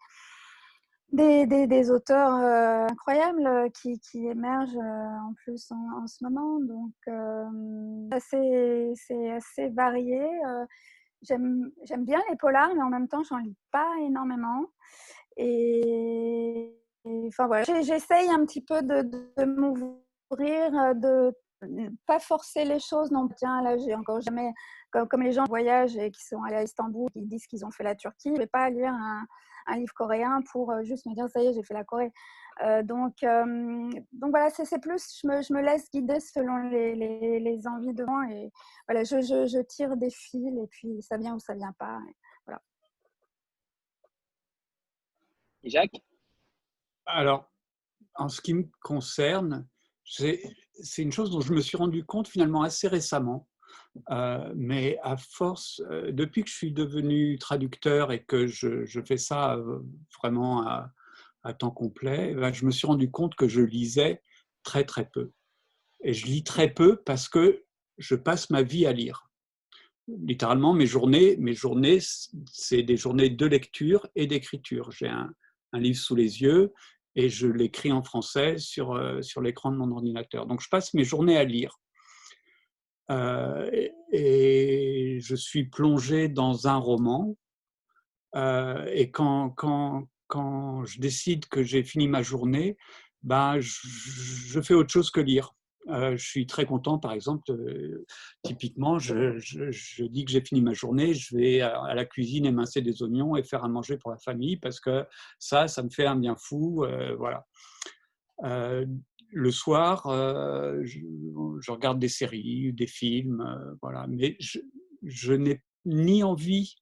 des, 1.12 1.68
des, 1.68 1.91
auteurs 1.91 2.36
euh, 2.36 2.88
incroyables 2.88 3.45
euh, 3.45 3.70
qui, 3.70 3.99
qui, 3.99 4.26
émergent 4.28 4.78
euh, 4.78 5.30
en 5.30 5.34
plus 5.34 5.72
en, 5.72 6.08
ce 6.08 6.24
moment. 6.24 6.60
Donc, 6.60 6.91
c'est 8.20 9.32
assez 9.32 9.70
varié. 9.70 10.28
J'aime 11.22 11.72
bien 11.99 12.22
les 12.30 12.36
polars, 12.36 12.74
mais 12.76 12.84
en 12.84 12.89
même 12.89 13.08
temps, 13.08 13.24
j'en 13.24 13.38
lis 13.38 13.58
pas 13.72 13.89
énormément. 14.01 14.66
Et, 15.38 16.74
voilà, 17.38 17.64
j'essaye 17.64 18.30
un 18.30 18.45
petit 18.45 18.62
peu 18.62 18.82
de, 18.82 19.03
de 19.38 19.45
m'ouvrir, 19.45 20.95
de 20.95 21.34
pas 22.06 22.20
forcer 22.20 22.66
les 22.66 22.80
choses. 22.80 23.12
Non, 23.12 23.28
tiens, 23.38 23.62
là, 23.62 23.78
j'ai 23.78 23.95
encore 23.95 24.22
jamais, 24.22 24.51
comme, 24.91 25.08
comme, 25.08 25.22
les 25.22 25.32
gens 25.32 25.45
voyagent 25.45 25.97
et 25.97 26.12
qui 26.12 26.24
sont 26.24 26.41
allés 26.43 26.58
à 26.58 26.64
Istanbul, 26.64 27.10
qui 27.12 27.22
disent 27.22 27.47
qu'ils 27.47 27.66
ont 27.66 27.72
fait 27.72 27.84
la 27.84 27.95
Turquie, 27.95 28.32
je 28.34 28.41
vais 28.41 28.47
pas 28.47 28.70
lire 28.70 28.93
un, 28.93 29.26
un 29.68 29.78
livre 29.78 29.93
coréen 29.93 30.41
pour 30.51 30.72
euh, 30.72 30.84
juste 30.84 31.05
me 31.05 31.13
dire 31.13 31.30
ça 31.30 31.41
y 31.41 31.47
est, 31.47 31.53
j'ai 31.53 31.63
fait 31.63 31.74
la 31.74 31.84
Corée. 31.84 32.11
Euh, 32.63 32.84
donc, 32.84 33.22
euh, 33.24 33.89
donc 34.13 34.30
voilà, 34.30 34.49
c'est 34.49 34.80
plus, 34.80 35.20
je 35.22 35.28
me, 35.28 35.41
je 35.41 35.53
me, 35.53 35.61
laisse 35.61 35.89
guider 35.91 36.20
selon 36.20 36.70
les, 36.70 36.95
les, 36.95 37.39
les 37.39 37.68
envies 37.68 37.93
de 37.93 38.05
moi 38.05 38.26
et 38.32 38.49
voilà, 38.88 39.03
je, 39.03 39.20
je, 39.22 39.45
je, 39.45 39.61
tire 39.61 39.97
des 39.97 40.09
fils 40.09 40.57
et 40.57 40.68
puis 40.68 41.01
ça 41.01 41.18
vient 41.18 41.36
ou 41.36 41.39
ça 41.39 41.53
vient 41.53 41.74
pas. 41.78 41.99
Et 42.09 42.16
voilà. 42.45 42.61
Jacques? 45.63 46.01
Alors, 47.05 47.51
en 48.16 48.30
ce 48.30 48.41
qui 48.41 48.53
me 48.53 48.63
concerne, 48.82 49.68
c'est 50.05 50.39
une 50.97 51.11
chose 51.11 51.32
dont 51.32 51.41
je 51.41 51.53
me 51.53 51.61
suis 51.61 51.78
rendu 51.78 52.05
compte 52.05 52.28
finalement 52.28 52.61
assez 52.61 52.88
récemment. 52.88 53.47
Euh, 54.12 54.52
mais 54.56 54.98
à 55.04 55.18
force, 55.18 55.82
euh, 55.89 56.12
depuis 56.12 56.43
que 56.43 56.50
je 56.50 56.56
suis 56.56 56.72
devenu 56.72 57.38
traducteur 57.39 58.12
et 58.12 58.24
que 58.24 58.48
je, 58.48 58.86
fais 59.06 59.18
ça 59.18 59.56
euh, 59.56 59.80
vraiment 60.22 60.68
à, 60.68 60.91
temps 61.60 61.72
complet, 61.72 62.34
ben, 62.34 62.52
je 62.52 62.66
me 62.66 62.72
suis 62.72 62.88
rendu 62.88 63.12
compte 63.12 63.36
que 63.36 63.48
je 63.48 63.62
lisais 63.62 64.22
très 64.64 64.84
très 64.84 65.08
peu. 65.08 65.32
Et 66.04 66.14
je 66.14 66.26
lis 66.26 66.43
très 66.43 66.74
peu 66.74 66.98
parce 66.98 67.30
que 67.30 67.64
je 67.98 68.16
passe 68.16 68.50
ma 68.50 68.64
vie 68.64 68.86
à 68.86 68.91
lire. 68.91 69.30
Littéralement, 70.08 70.74
mes 70.74 70.88
journées, 70.88 71.38
mes 71.38 71.54
journées, 71.54 72.00
c'est 72.52 72.84
des 72.84 72.98
journées 72.98 73.30
de 73.30 73.46
lecture 73.46 74.08
et 74.16 74.28
d'écriture. 74.28 74.91
J'ai 74.91 75.08
un, 75.08 75.32
un, 75.72 75.80
livre 75.80 76.00
sous 76.00 76.16
les 76.16 76.41
yeux 76.41 76.74
et 77.16 77.30
je 77.30 77.48
l'écris 77.48 77.91
en 77.91 78.04
français 78.04 78.58
sur, 78.58 79.00
sur 79.24 79.41
l'écran 79.41 79.72
de 79.72 79.78
mon 79.78 79.91
ordinateur. 79.91 80.48
Donc 80.48 80.62
je 80.62 80.70
passe 80.70 80.93
mes 80.96 81.04
journées 81.04 81.38
à 81.38 81.43
lire. 81.43 81.80
Euh, 83.12 83.70
et 84.12 85.20
je 85.22 85.36
suis 85.36 85.66
plongé 85.66 86.28
dans 86.28 86.68
un 86.68 86.78
roman. 86.78 87.36
Euh, 88.36 88.86
et 88.93 89.12
quand, 89.12 89.51
quand, 89.51 90.08
quand 90.28 90.84
je 90.86 90.99
décide 90.99 91.45
que 91.47 91.64
j'ai 91.64 91.84
fini 91.84 92.08
ma 92.08 92.22
journée, 92.22 92.78
ben, 93.24 93.60
je, 93.60 94.62
fais 94.62 94.74
autre 94.74 94.91
chose 94.91 95.12
que 95.12 95.22
lire. 95.22 95.51
Euh, 95.89 96.18
je 96.18 96.26
suis 96.28 96.47
très 96.47 96.66
content, 96.66 96.97
par 96.97 97.12
exemple, 97.12 97.43
typiquement, 98.43 98.97
je, 98.97 100.08
dis 100.08 100.26
que 100.26 100.32
j'ai 100.32 100.41
fini 100.41 100.62
ma 100.62 100.74
journée, 100.74 101.14
je 101.14 101.36
vais 101.38 101.62
à, 101.62 101.93
la 101.93 102.06
cuisine 102.06 102.45
émincer 102.45 102.82
des 102.82 103.03
oignons 103.03 103.36
et 103.36 103.43
faire 103.43 103.64
à 103.64 103.68
manger 103.68 103.97
pour 103.97 104.10
la 104.10 104.18
famille 104.18 104.58
parce 104.58 104.80
que 104.80 105.06
ça, 105.38 105.68
ça 105.68 105.84
me 105.84 105.89
fait 105.89 106.08
un 106.08 106.16
bien 106.16 106.36
fou. 106.36 106.86
voilà 107.18 107.45
le 109.36 109.52
soir, 109.52 110.08
euh, 110.08 110.82
je, 110.86 111.70
regarde 111.70 112.00
des 112.00 112.08
séries, 112.08 112.72
des 112.72 112.88
films, 112.88 113.42
euh, 113.42 113.76
voilà. 113.82 114.08
Mais 114.08 114.38
je, 114.40 115.34
n'ai 115.34 115.62
ni 115.84 116.24
envie 116.24 116.76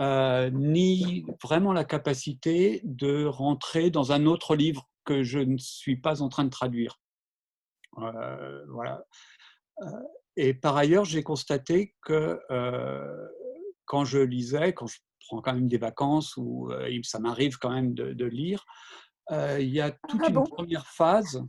euh, 0.00 0.48
ni 0.50 1.26
vraiment 1.42 1.74
la 1.74 1.84
capacité 1.84 2.80
de 2.84 3.26
rentrer 3.26 3.90
dans 3.90 4.12
un 4.12 4.24
autre 4.24 4.56
livre 4.56 4.88
que 5.04 5.22
je 5.22 5.38
ne 5.38 5.58
suis 5.58 5.96
pas 5.96 6.22
en 6.22 6.30
train 6.30 6.44
de 6.44 6.48
traduire. 6.48 6.98
voilà. 7.92 9.04
Et 10.36 10.54
par 10.54 10.78
ailleurs, 10.78 11.04
j'ai 11.04 11.22
constaté 11.22 11.94
que 12.00 12.40
quand 13.84 14.06
je 14.06 14.18
lisais, 14.20 14.72
quand 14.72 14.86
je 14.86 15.00
prends 15.28 15.42
quand 15.42 15.52
même 15.52 15.68
des 15.68 15.78
vacances 15.78 16.34
ou 16.38 16.72
ça 17.02 17.18
m'arrive 17.18 17.58
quand 17.58 17.70
même 17.70 17.92
de, 17.92 18.24
lire, 18.24 18.64
il 19.30 19.68
y 19.68 19.82
a 19.82 19.92
ah 19.92 20.08
toute 20.08 20.26
une 20.26 20.44
première 20.44 20.86
phase 20.86 21.44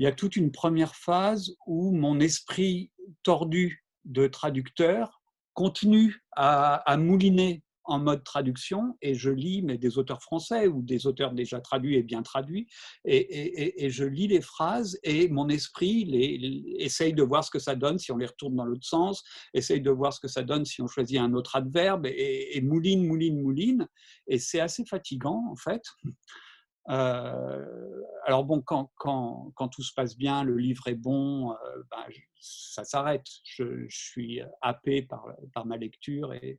il 0.00 0.04
y 0.04 0.06
a 0.06 0.12
toute 0.12 0.34
une 0.34 0.50
première 0.50 0.96
phase 0.96 1.54
où 1.66 1.92
mon 1.92 2.20
esprit 2.20 2.90
tordu 3.22 3.84
de 4.06 4.26
traducteur 4.26 5.20
continue 5.52 6.24
à, 6.32 6.96
mouliner 6.96 7.62
en 7.84 7.98
mode 7.98 8.24
traduction 8.24 8.96
et 9.02 9.14
je 9.14 9.28
lis 9.28 9.60
mais 9.60 9.76
des 9.76 9.98
auteurs 9.98 10.22
français 10.22 10.68
ou 10.68 10.80
des 10.80 11.06
auteurs 11.06 11.32
déjà 11.32 11.60
traduits 11.60 11.96
et 11.96 12.02
bien 12.02 12.22
traduits 12.22 12.66
et, 13.04 13.90
je 13.90 14.04
lis 14.04 14.26
les 14.26 14.40
phrases 14.40 14.98
et 15.02 15.28
mon 15.28 15.50
esprit 15.50 16.08
essaye 16.78 17.12
de 17.12 17.22
voir 17.22 17.44
ce 17.44 17.50
que 17.50 17.58
ça 17.58 17.74
donne 17.74 17.98
si 17.98 18.10
on 18.10 18.16
les 18.16 18.26
retourne 18.26 18.56
dans 18.56 18.64
l'autre 18.64 18.86
sens, 18.86 19.22
essaye 19.52 19.82
de 19.82 19.90
voir 19.90 20.14
ce 20.14 20.20
que 20.20 20.28
ça 20.28 20.42
donne 20.42 20.64
si 20.64 20.80
on 20.80 20.86
choisit 20.86 21.18
un 21.18 21.34
autre 21.34 21.56
adverbe 21.56 22.06
et, 22.06 22.58
mouline, 22.62 23.06
mouline, 23.06 23.42
mouline 23.42 23.86
et 24.26 24.38
c'est 24.38 24.60
assez 24.60 24.86
fatigant 24.86 25.44
en 25.50 25.56
fait. 25.56 25.82
Alors 26.86 28.44
bon, 28.44 28.62
quand, 28.62 29.68
tout 29.70 29.82
se 29.82 29.92
passe 29.94 30.16
bien, 30.16 30.44
le 30.44 30.56
livre 30.56 30.88
est 30.88 30.94
bon, 30.94 31.54
ben, 31.90 32.04
ça 32.40 32.84
s'arrête. 32.84 33.26
Je, 33.44 33.86
suis 33.88 34.40
happé 34.60 35.02
par, 35.02 35.66
ma 35.66 35.76
lecture 35.76 36.32
et, 36.34 36.58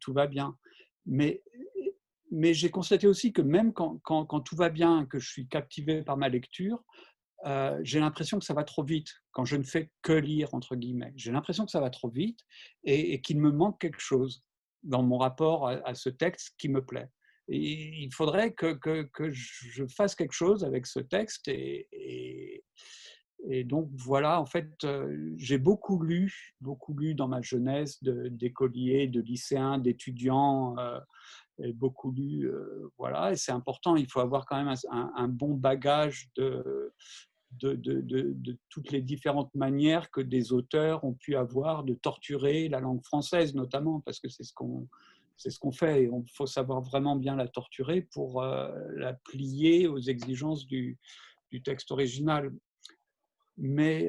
tout 0.00 0.12
va 0.12 0.26
bien. 0.26 0.56
Mais, 1.06 1.42
mais 2.30 2.54
j'ai 2.54 2.70
constaté 2.70 3.06
aussi 3.06 3.32
que 3.32 3.42
même 3.42 3.72
quand, 3.72 4.40
tout 4.44 4.56
va 4.56 4.70
bien, 4.70 5.06
que 5.06 5.18
je 5.18 5.30
suis 5.30 5.48
captivé 5.48 6.02
par 6.02 6.16
ma 6.16 6.28
lecture, 6.28 6.82
j'ai 7.82 8.00
l'impression 8.00 8.38
que 8.38 8.44
ça 8.44 8.54
va 8.54 8.64
trop 8.64 8.84
vite 8.84 9.08
quand 9.32 9.44
je 9.44 9.56
ne 9.56 9.64
fais 9.64 9.90
que 10.02 10.12
lire, 10.12 10.52
entre 10.54 10.76
guillemets. 10.76 11.12
J'ai 11.16 11.32
l'impression 11.32 11.64
que 11.64 11.70
ça 11.70 11.80
va 11.80 11.90
trop 11.90 12.08
vite 12.08 12.40
et 12.84 13.20
qu'il 13.20 13.38
me 13.38 13.50
manque 13.50 13.80
quelque 13.80 14.00
chose 14.00 14.44
dans 14.82 15.02
mon 15.02 15.18
rapport 15.18 15.68
à 15.68 15.94
ce 15.94 16.08
texte 16.08 16.54
qui 16.58 16.68
me 16.68 16.84
plaît 16.84 17.10
il 17.56 18.10
faudrait 18.12 18.52
que, 18.52 18.78
je 19.30 19.86
fasse 19.86 20.14
quelque 20.14 20.32
chose 20.32 20.64
avec 20.64 20.86
ce 20.86 21.00
texte. 21.00 21.48
Et, 21.48 22.62
donc 23.64 23.88
voilà, 23.94 24.38
en 24.40 24.44
fait, 24.44 24.70
euh, 24.84 25.32
j'ai 25.38 25.56
beaucoup 25.56 26.02
lu, 26.02 26.54
beaucoup 26.60 26.94
lu 26.94 27.14
dans 27.14 27.26
ma 27.26 27.40
jeunesse 27.40 27.98
d'écoliers, 28.02 29.06
de, 29.06 29.22
lycéens, 29.22 29.78
d'étudiants. 29.78 30.76
Euh, 30.78 31.00
beaucoup 31.74 32.10
lu, 32.10 32.48
euh, 32.48 32.90
voilà, 32.98 33.32
et 33.32 33.36
c'est 33.36 33.52
important, 33.52 33.96
il 33.96 34.10
faut 34.10 34.20
avoir 34.20 34.46
quand 34.46 34.62
même 34.62 34.74
un, 34.90 35.28
bon 35.28 35.54
bagage 35.54 36.30
de, 36.36 36.92
de, 37.52 37.74
de, 37.74 38.00
de, 38.00 38.58
toutes 38.68 38.90
les 38.90 39.02
différentes 39.02 39.54
manières 39.54 40.10
que 40.10 40.20
des 40.20 40.52
auteurs 40.52 41.04
ont 41.04 41.14
pu 41.14 41.36
avoir 41.36 41.84
de 41.84 41.94
torturer 41.94 42.68
la 42.68 42.80
langue 42.80 43.04
française, 43.04 43.54
notamment, 43.54 44.00
parce 44.00 44.20
que 44.20 44.28
c'est 44.28 44.44
ce 44.44 44.54
qu'on 44.54 44.88
c'est 45.40 45.50
ce 45.50 45.58
qu'on 45.58 45.72
fait 45.72 46.02
et 46.02 46.04
il 46.04 46.30
faut 46.34 46.46
savoir 46.46 46.82
vraiment 46.82 47.16
bien 47.16 47.34
la 47.34 47.48
torturer 47.48 48.02
pour 48.02 48.42
euh, 48.42 48.70
la 48.94 49.14
plier 49.14 49.88
aux 49.88 49.98
exigences 49.98 50.66
du, 50.66 50.98
du 51.50 51.62
texte 51.62 51.90
original. 51.92 52.52
Mais 53.56 54.08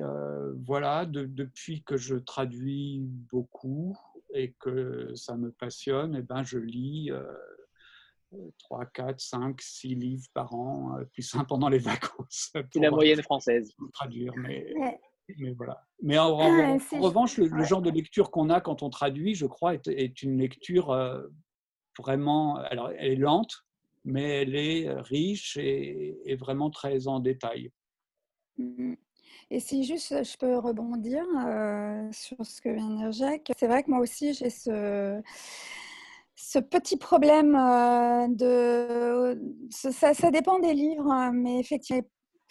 voilà, 0.65 1.05
depuis 1.05 1.83
que 1.83 1.97
je 1.97 2.15
traduis 2.15 3.01
beaucoup 3.01 3.97
et 4.33 4.53
que 4.59 5.13
ça 5.13 5.35
me 5.35 5.51
passionne, 5.51 6.15
et 6.15 6.19
eh 6.19 6.21
ben, 6.21 6.41
je 6.43 6.57
lis 6.57 7.11
3, 8.59 8.85
4, 8.85 9.19
5, 9.19 9.61
6 9.61 9.95
livres 9.95 10.27
par 10.33 10.53
an, 10.53 10.99
plus 11.11 11.35
un 11.35 11.43
pendant 11.43 11.67
les 11.67 11.79
vacances. 11.79 12.53
C'est 12.53 12.79
la 12.79 12.91
moyenne 12.91 13.21
française. 13.21 13.73
Traduire, 13.91 14.33
mais, 14.37 14.73
mais 15.37 15.53
voilà. 15.53 15.85
Mais 16.01 16.17
en, 16.17 16.37
ah, 16.39 16.77
revanche, 16.99 17.37
le, 17.37 17.63
genre 17.63 17.81
de 17.81 17.91
lecture 17.91 18.31
qu'on 18.31 18.49
a 18.49 18.61
quand 18.61 18.83
on 18.83 18.89
traduit, 18.89 19.35
je 19.35 19.45
crois, 19.45 19.75
est, 19.75 20.23
une 20.23 20.37
lecture 20.37 20.95
vraiment. 21.97 22.55
Alors, 22.57 22.91
elle 22.97 23.11
est 23.11 23.15
lente, 23.15 23.65
mais 24.03 24.41
elle 24.41 24.55
est 24.55 24.91
riche 25.01 25.57
et, 25.57 26.17
et 26.25 26.35
vraiment 26.35 26.69
très 26.69 27.07
en 27.07 27.19
détail. 27.19 27.71
Mmh 28.57 28.95
et 29.53 29.59
si 29.59 29.83
juste 29.83 30.23
je 30.23 30.37
peux 30.37 30.57
rebondir 30.57 31.25
sur 32.13 32.37
ce 32.45 32.61
que 32.61 32.69
vient 32.69 32.89
de 32.89 32.95
dire 32.95 33.11
Jacques, 33.11 33.51
c'est 33.57 33.67
vrai 33.67 33.83
que 33.83 33.91
moi 33.91 33.99
aussi 33.99 34.33
j'ai 34.33 34.49
ce, 34.49 35.21
ce 36.35 36.59
petit 36.59 36.95
problème 36.95 37.51
de... 38.33 39.39
Ça, 39.69 40.13
ça, 40.13 40.31
dépend 40.31 40.59
des 40.59 40.73
livres, 40.73 41.11
hein, 41.11 41.33
mais 41.33 41.59
effectivement, 41.59 42.01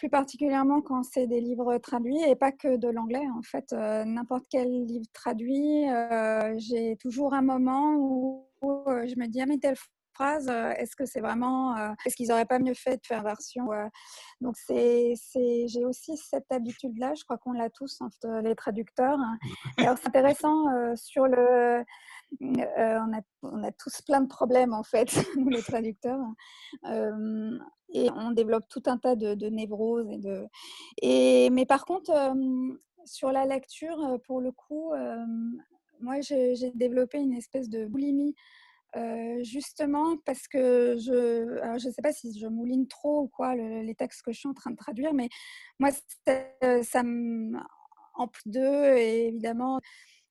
plus 0.00 0.08
particulièrement 0.08 0.80
quand 0.80 1.02
c'est 1.02 1.26
des 1.26 1.42
livres 1.42 1.76
traduits 1.76 2.22
et 2.26 2.34
pas 2.34 2.52
que 2.52 2.78
de 2.78 2.88
l'anglais. 2.88 3.20
En 3.36 3.42
fait, 3.42 3.70
n'importe 3.72 4.46
quel 4.48 4.86
livre 4.86 5.04
traduit, 5.12 5.84
j'ai 6.56 6.96
toujours 6.96 7.34
un 7.34 7.42
moment 7.42 7.96
où, 7.96 8.46
je 8.62 9.14
me 9.20 9.26
dis, 9.26 9.42
ah 9.42 9.46
mais 9.46 9.58
telle 9.58 9.76
euh, 10.20 10.72
est-ce 10.72 10.96
que 10.96 11.06
c'est 11.06 11.20
vraiment, 11.20 11.76
euh, 11.76 11.90
est-ce 12.04 12.16
qu'ils 12.16 12.28
n'auraient 12.28 12.46
pas 12.46 12.58
mieux 12.58 12.74
fait 12.74 12.96
de 12.96 13.06
faire 13.06 13.22
version 13.22 13.72
euh, 13.72 13.86
Donc 14.40 14.56
c'est, 14.56 15.14
j'ai 15.34 15.84
aussi 15.84 16.16
cette 16.16 16.50
habitude-là, 16.50 17.14
je 17.14 17.24
crois 17.24 17.38
qu'on 17.38 17.52
l'a 17.52 17.70
tous, 17.70 18.00
les 18.42 18.54
traducteurs. 18.54 19.18
alors 19.78 19.96
c'est 19.98 20.08
intéressant 20.08 20.64
sur 20.96 21.26
le, 21.26 21.84
on, 22.40 22.58
a, 22.60 23.20
on, 23.42 23.62
a, 23.64 23.72
tous 23.72 24.02
plein 24.02 24.20
de 24.20 24.28
problèmes 24.28 24.74
en 24.74 24.82
fait, 24.82 25.08
les 25.50 25.62
traducteurs. 25.62 26.20
et 26.84 28.10
on 28.10 28.30
développe 28.32 28.68
tout 28.68 28.82
un 28.86 28.98
tas 28.98 29.16
de, 29.16 29.48
névroses. 29.48 30.10
Et 30.10 30.18
de... 30.18 30.46
Et, 31.00 31.50
mais 31.50 31.66
par 31.66 31.84
contre, 31.84 32.12
sur 33.04 33.32
la 33.32 33.46
lecture, 33.46 34.18
pour 34.26 34.40
le 34.40 34.52
coup, 34.52 34.92
moi 36.00 36.20
j'ai 36.20 36.72
développé 36.74 37.18
une 37.18 37.34
espèce 37.34 37.68
de 37.68 37.86
boulimie 37.86 38.34
justement 39.42 40.16
parce 40.24 40.48
que 40.48 40.96
je 40.98 41.86
ne 41.86 41.92
sais 41.92 42.02
pas 42.02 42.12
si 42.12 42.38
je 42.38 42.46
mouline 42.46 42.88
trop 42.88 43.22
ou 43.22 43.28
quoi 43.28 43.54
les 43.54 43.94
textes 43.94 44.22
que 44.22 44.32
je 44.32 44.38
suis 44.38 44.48
en 44.48 44.54
train 44.54 44.70
de 44.70 44.76
traduire, 44.76 45.14
mais 45.14 45.28
moi, 45.78 45.90
ça 46.82 47.02
me, 47.02 47.58
plus 48.26 48.50
d'eux, 48.50 48.96
et 48.96 49.28
évidemment, 49.28 49.80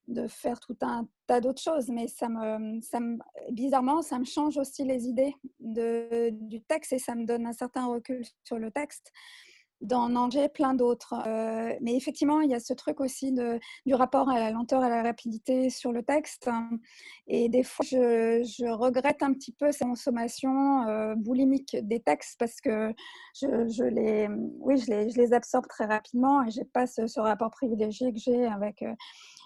de 0.08 0.26
faire 0.26 0.58
tout 0.60 0.76
un 0.80 1.08
tas 1.26 1.40
d'autres 1.40 1.62
choses, 1.62 1.88
mais 1.88 2.08
ça 2.08 2.28
me, 2.28 2.80
ça 2.80 3.00
me, 3.00 3.18
bizarrement, 3.52 4.02
ça 4.02 4.18
me 4.18 4.24
change 4.24 4.58
aussi 4.58 4.84
les 4.84 5.06
idées 5.06 5.34
de, 5.60 6.30
du 6.30 6.60
texte 6.62 6.92
et 6.92 6.98
ça 6.98 7.14
me 7.14 7.24
donne 7.24 7.46
un 7.46 7.52
certain 7.52 7.86
recul 7.86 8.24
sur 8.44 8.58
le 8.58 8.70
texte 8.70 9.12
dans 9.80 10.14
Angers, 10.14 10.48
plein 10.48 10.74
d'autres. 10.74 11.14
Euh, 11.26 11.74
mais 11.80 11.96
effectivement, 11.96 12.40
il 12.40 12.50
y 12.50 12.54
a 12.54 12.60
ce 12.60 12.74
truc 12.74 13.00
aussi 13.00 13.32
du 13.86 13.94
rapport 13.94 14.28
à 14.28 14.38
la 14.38 14.50
lenteur, 14.50 14.82
à 14.82 14.88
la 14.88 15.02
rapidité 15.02 15.70
sur 15.70 15.92
le 15.92 16.02
texte. 16.02 16.50
Et 17.26 17.48
des 17.48 17.62
fois, 17.62 17.84
je, 17.84 18.70
regrette 18.70 19.22
un 19.22 19.32
petit 19.32 19.52
peu 19.52 19.72
ces 19.72 19.84
consommations 19.84 20.86
euh, 20.86 21.14
boulimiques 21.16 21.76
des 21.82 22.00
textes 22.00 22.38
parce 22.38 22.60
que 22.60 22.92
je, 23.34 23.84
les, 23.84 24.28
oui, 24.58 24.76
je 24.78 24.90
les, 24.90 25.10
je 25.10 25.18
les, 25.18 25.32
absorbe 25.32 25.66
très 25.66 25.86
rapidement 25.86 26.44
et 26.44 26.50
je 26.50 26.60
n'ai 26.60 26.64
pas 26.66 26.86
ce, 26.86 27.20
rapport 27.20 27.50
privilégié 27.50 28.12
que 28.12 28.18
j'ai 28.18 28.46
avec 28.46 28.82
euh, 28.82 28.94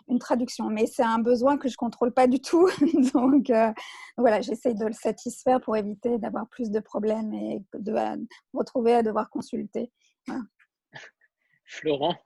une 0.08 0.18
traduction. 0.18 0.68
Mais 0.68 0.86
c'est 0.86 1.02
un 1.02 1.18
besoin 1.18 1.56
que 1.56 1.68
je 1.68 1.74
ne 1.74 1.78
contrôle 1.78 2.12
pas 2.12 2.26
du 2.26 2.40
tout. 2.40 2.68
Donc 3.14 3.52
voilà, 4.16 4.40
j'essaye 4.40 4.74
de 4.74 4.86
le 4.86 4.92
satisfaire 4.92 5.60
pour 5.60 5.76
éviter 5.76 6.18
d'avoir 6.18 6.48
plus 6.48 6.70
de 6.70 6.80
problèmes 6.80 7.32
et 7.34 7.62
de, 7.74 7.92
de 7.92 8.26
retrouver 8.52 8.94
à 8.94 9.02
devoir 9.02 9.30
consulter. 9.30 9.90
Florent 11.64 12.16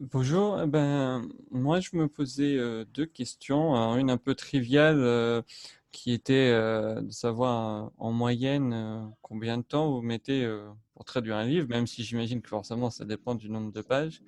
Bonjour, 0.00 0.60
eh 0.62 0.66
ben, 0.66 1.28
moi 1.50 1.80
je 1.80 1.96
me 1.96 2.06
posais 2.06 2.56
euh, 2.56 2.84
deux 2.94 3.06
questions. 3.06 3.74
une 3.96 4.10
un 4.10 4.16
peu 4.16 4.36
triviale 4.36 5.00
euh, 5.00 5.42
qui 5.90 6.12
était 6.12 6.52
euh, 6.52 7.00
de 7.00 7.10
savoir 7.10 7.90
en 7.98 8.12
moyenne 8.12 9.12
combien 9.22 9.58
de 9.58 9.64
temps 9.64 9.90
vous 9.90 10.02
mettez 10.02 10.48
pour 10.94 11.04
traduire 11.04 11.36
un 11.36 11.44
livre, 11.44 11.68
même 11.68 11.88
si 11.88 12.04
j'imagine 12.04 12.40
que 12.42 12.48
forcément 12.48 12.90
ça 12.90 13.04
dépend 13.04 13.34
du 13.34 13.50
nombre 13.50 13.72
de 13.72 13.80
pages. 13.80 14.22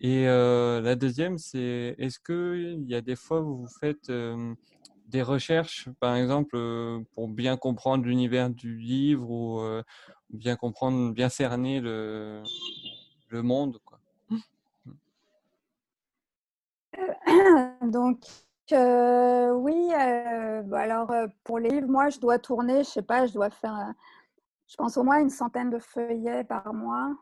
Et 0.00 0.24
la 0.26 0.94
deuxième, 0.94 1.38
c'est 1.38 1.94
est-ce 1.98 2.18
qu'il 2.18 2.88
y 2.88 2.94
a 2.94 3.00
des 3.02 3.16
fois 3.16 3.42
où 3.42 3.56
vous 3.56 3.68
faites 3.80 4.10
des 5.06 5.22
recherches, 5.22 5.88
par 6.00 6.16
exemple, 6.16 6.56
euh, 6.56 7.00
pour 7.14 7.28
bien 7.28 7.56
comprendre 7.56 8.04
l'univers 8.04 8.50
du 8.50 8.76
livre 8.76 9.30
ou 9.30 9.60
euh, 9.60 9.82
bien 10.30 10.56
comprendre, 10.56 11.12
bien 11.12 11.28
cerner 11.28 11.80
le, 11.80 12.42
le 13.28 13.42
monde. 13.42 13.78
Quoi. 13.84 13.98
Donc, 17.82 18.24
euh, 18.72 19.52
oui, 19.52 19.88
bah, 19.90 20.80
alors 20.80 21.12
pour 21.44 21.58
les 21.58 21.70
livres, 21.70 21.88
moi, 21.88 22.08
je 22.10 22.18
dois 22.18 22.38
tourner, 22.38 22.78
je 22.78 22.88
sais 22.88 23.02
pas, 23.02 23.26
je 23.26 23.32
dois 23.32 23.50
faire, 23.50 23.92
je 24.66 24.76
pense 24.76 24.96
au 24.96 25.04
moins 25.04 25.20
une 25.20 25.30
centaine 25.30 25.70
de 25.70 25.78
feuillets 25.78 26.44
par 26.44 26.74
mois. 26.74 27.14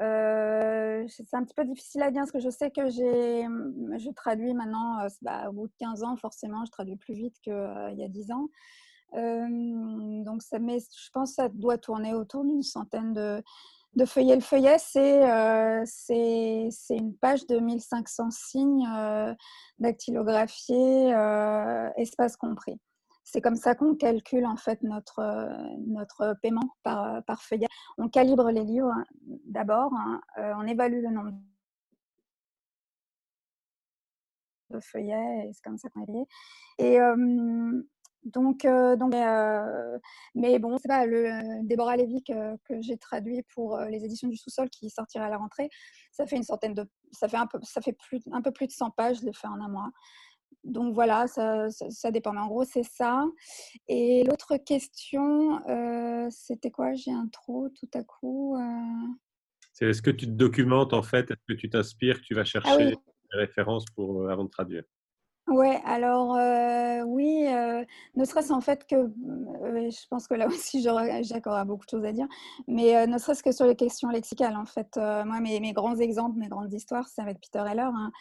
Euh, 0.00 1.04
c'est 1.08 1.34
un 1.34 1.44
petit 1.44 1.54
peu 1.54 1.64
difficile 1.64 2.02
à 2.02 2.10
dire 2.10 2.20
parce 2.20 2.32
que 2.32 2.40
je 2.40 2.48
sais 2.48 2.70
que 2.70 2.88
j'ai, 2.88 3.42
je 3.44 4.10
traduis 4.12 4.54
maintenant, 4.54 5.00
euh, 5.00 5.08
bah, 5.20 5.50
au 5.50 5.52
bout 5.52 5.66
de 5.66 5.72
15 5.78 6.02
ans, 6.04 6.16
forcément, 6.16 6.64
je 6.64 6.70
traduis 6.70 6.96
plus 6.96 7.14
vite 7.14 7.36
qu'il 7.42 7.52
euh, 7.52 7.90
y 7.92 8.04
a 8.04 8.08
10 8.08 8.32
ans. 8.32 8.48
donc, 9.12 10.42
ça, 10.42 10.58
mais 10.58 10.78
je 10.78 11.10
pense 11.12 11.30
que 11.30 11.34
ça 11.36 11.48
doit 11.50 11.76
tourner 11.76 12.14
autour 12.14 12.44
d'une 12.44 12.62
centaine 12.62 13.12
de, 13.12 13.42
de 13.96 14.04
feuillets. 14.06 14.36
Le 14.36 14.40
feuillet, 14.40 14.78
c'est, 14.78 15.84
c'est, 15.84 16.96
une 16.96 17.14
page 17.16 17.46
de 17.46 17.58
1500 17.58 18.30
signes 18.30 19.36
dactylographiés, 19.78 21.14
espace 21.96 22.36
compris. 22.36 22.78
C'est 23.32 23.40
comme 23.40 23.54
ça 23.54 23.76
qu'on 23.76 23.94
calcule 23.94 24.44
en 24.44 24.56
fait 24.56 24.82
notre, 24.82 25.22
notre 25.86 26.36
paiement 26.42 26.74
par, 26.82 27.22
par 27.24 27.40
feuillet. 27.42 27.68
On 27.96 28.08
calibre 28.08 28.50
les 28.50 28.64
livres 28.64 28.90
hein, 28.90 29.04
d'abord, 29.44 29.92
hein, 29.94 30.20
euh, 30.38 30.52
on 30.56 30.66
évalue 30.66 31.00
le 31.00 31.10
nombre 31.10 31.30
de 34.70 34.80
feuillets 34.80 35.46
et 35.46 35.52
c'est 35.52 35.62
comme 35.62 35.78
ça 35.78 35.88
qu'on 35.90 36.02
est 36.02 36.06
payé. 36.06 36.26
Et 36.78 36.98
donc, 38.24 38.66
donc 38.98 39.14
mais 40.34 40.58
bon, 40.58 40.76
c'est 40.78 40.88
pas 40.88 41.06
le 41.06 41.64
Déborah 41.68 41.96
Lévy 41.96 42.24
que, 42.24 42.56
que 42.64 42.82
j'ai 42.82 42.96
traduit 42.96 43.44
pour 43.54 43.78
les 43.78 44.04
éditions 44.04 44.28
du 44.28 44.36
sous-sol 44.36 44.68
qui 44.70 44.90
sortira 44.90 45.26
à 45.26 45.30
la 45.30 45.38
rentrée. 45.38 45.70
Ça 46.10 46.26
fait 46.26 46.36
une 46.36 46.42
centaine 46.42 46.74
de, 46.74 46.84
ça 47.12 47.28
fait 47.28 47.36
un 47.36 47.46
peu, 47.46 47.60
ça 47.62 47.80
fait 47.80 47.92
plus, 47.92 48.22
un 48.32 48.42
peu 48.42 48.50
plus 48.50 48.66
de 48.66 48.72
100 48.72 48.90
pages. 48.90 49.20
Je 49.20 49.26
l'ai 49.26 49.32
fait 49.32 49.46
en 49.46 49.60
un 49.60 49.68
mois 49.68 49.90
donc 50.64 50.94
voilà, 50.94 51.26
ça, 51.26 51.68
ça, 51.70 52.10
dépend. 52.10 52.32
Mais 52.32 52.40
en 52.40 52.48
gros, 52.48 52.64
c'est 52.64 52.84
ça. 52.84 53.24
Et 53.88 54.24
l'autre 54.24 54.56
question, 54.56 55.66
euh, 55.68 56.28
c'était 56.30 56.70
quoi? 56.70 56.94
J'ai 56.94 57.12
un 57.12 57.28
trou 57.28 57.68
tout 57.70 57.88
à 57.94 58.02
coup. 58.04 58.56
Euh. 58.56 59.08
C'est 59.72 59.86
est-ce 59.86 60.02
que 60.02 60.10
tu 60.10 60.26
te 60.26 60.32
documentes 60.32 60.92
en 60.92 61.02
fait? 61.02 61.30
Est-ce 61.30 61.44
que 61.48 61.58
tu 61.58 61.70
t'inspires? 61.70 62.20
Tu 62.20 62.34
vas 62.34 62.42
ah 62.42 62.44
chercher 62.44 62.86
des 62.86 62.96
références 63.32 63.84
pour, 63.94 64.22
euh, 64.22 64.28
avant 64.28 64.44
de 64.44 64.50
traduire? 64.50 64.84
Ouais, 65.48 65.80
alors 65.84 66.36
oui, 67.08 67.44
ne 68.14 68.24
serait-ce 68.24 68.52
en 68.52 68.60
fait 68.60 68.86
que, 68.86 69.10
je 69.16 70.06
pense 70.08 70.28
que 70.28 70.34
là 70.34 70.46
aussi 70.48 70.80
Jacques 70.82 71.46
aura 71.46 71.64
beaucoup 71.64 71.84
de 71.86 71.90
choses 71.90 72.04
à 72.04 72.12
dire, 72.12 72.28
mais 72.68 73.06
ne 73.06 73.18
serait-ce 73.18 73.42
que 73.42 73.50
sur 73.50 73.66
les 73.66 73.74
questions 73.74 74.10
lexicales 74.10 74.56
en 74.56 74.66
fait. 74.66 74.96
moi, 74.96 75.40
mes, 75.40 75.72
grands 75.72 75.96
exemples, 75.96 76.38
mes 76.38 76.48
grandes 76.48 76.72
histoires, 76.72 77.08
c'est 77.08 77.20
avec 77.20 77.40
Peter 77.40 77.64
Heller. 77.68 77.90
Hein. 77.92 78.12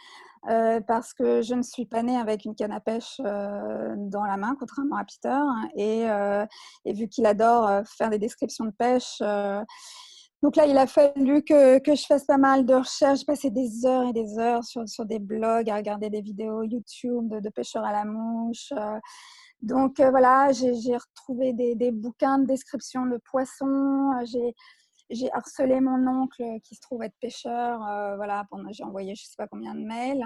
Euh, 0.47 0.79
parce 0.79 1.13
que 1.13 1.41
je 1.41 1.53
ne 1.53 1.61
suis 1.61 1.85
pas 1.85 2.01
née 2.01 2.15
avec 2.15 2.45
une 2.45 2.55
canne 2.55 2.71
à 2.71 2.79
pêche 2.79 3.19
euh, 3.25 3.93
dans 3.97 4.23
la 4.23 4.37
main, 4.37 4.55
contrairement 4.57 4.95
à 4.95 5.03
Peter. 5.03 5.39
Et, 5.75 6.09
euh, 6.09 6.45
et 6.85 6.93
vu 6.93 7.07
qu'il 7.07 7.25
adore 7.25 7.81
faire 7.85 8.09
des 8.09 8.19
descriptions 8.19 8.65
de 8.65 8.71
pêche, 8.71 9.21
donc 10.41 10.55
là, 10.55 10.65
il 10.65 10.77
a 10.77 10.87
fallu 10.87 11.43
que, 11.43 11.81
je 11.85 12.05
fasse 12.05 12.23
pas 12.23 12.37
mal 12.37 12.65
de 12.65 12.73
recherches. 12.73 13.19
J'ai 13.19 13.25
passé 13.25 13.49
des 13.51 13.85
heures 13.85 14.07
et 14.07 14.13
des 14.13 14.39
heures 14.39 14.63
sur, 14.63 15.05
des 15.05 15.19
blogs, 15.19 15.69
à 15.69 15.75
regarder 15.75 16.09
des 16.09 16.21
vidéos 16.21 16.63
YouTube 16.63 17.29
de, 17.41 17.49
pêcheurs 17.49 17.83
à 17.83 17.91
la 17.91 18.05
mouche. 18.05 18.71
Donc 19.61 19.99
voilà, 19.99 20.51
j'ai 20.53 20.95
retrouvé 20.95 21.53
des, 21.53 21.91
bouquins 21.91 22.39
de 22.39 22.45
description 22.45 23.05
de 23.05 23.17
poissons. 23.17 24.11
J'ai 24.23 24.55
j'ai 25.09 25.31
harcelé 25.33 25.79
mon 25.81 26.07
oncle 26.07 26.43
qui 26.63 26.75
se 26.75 26.81
trouve 26.81 27.03
être 27.03 27.15
pêcheur. 27.19 27.79
voilà, 28.15 28.45
pendant 28.49 28.71
j'ai 28.71 28.83
envoyé 28.83 29.15
je 29.15 29.23
sais 29.23 29.35
pas 29.37 29.47
combien 29.47 29.73
de 29.73 29.81
mails. 29.81 30.25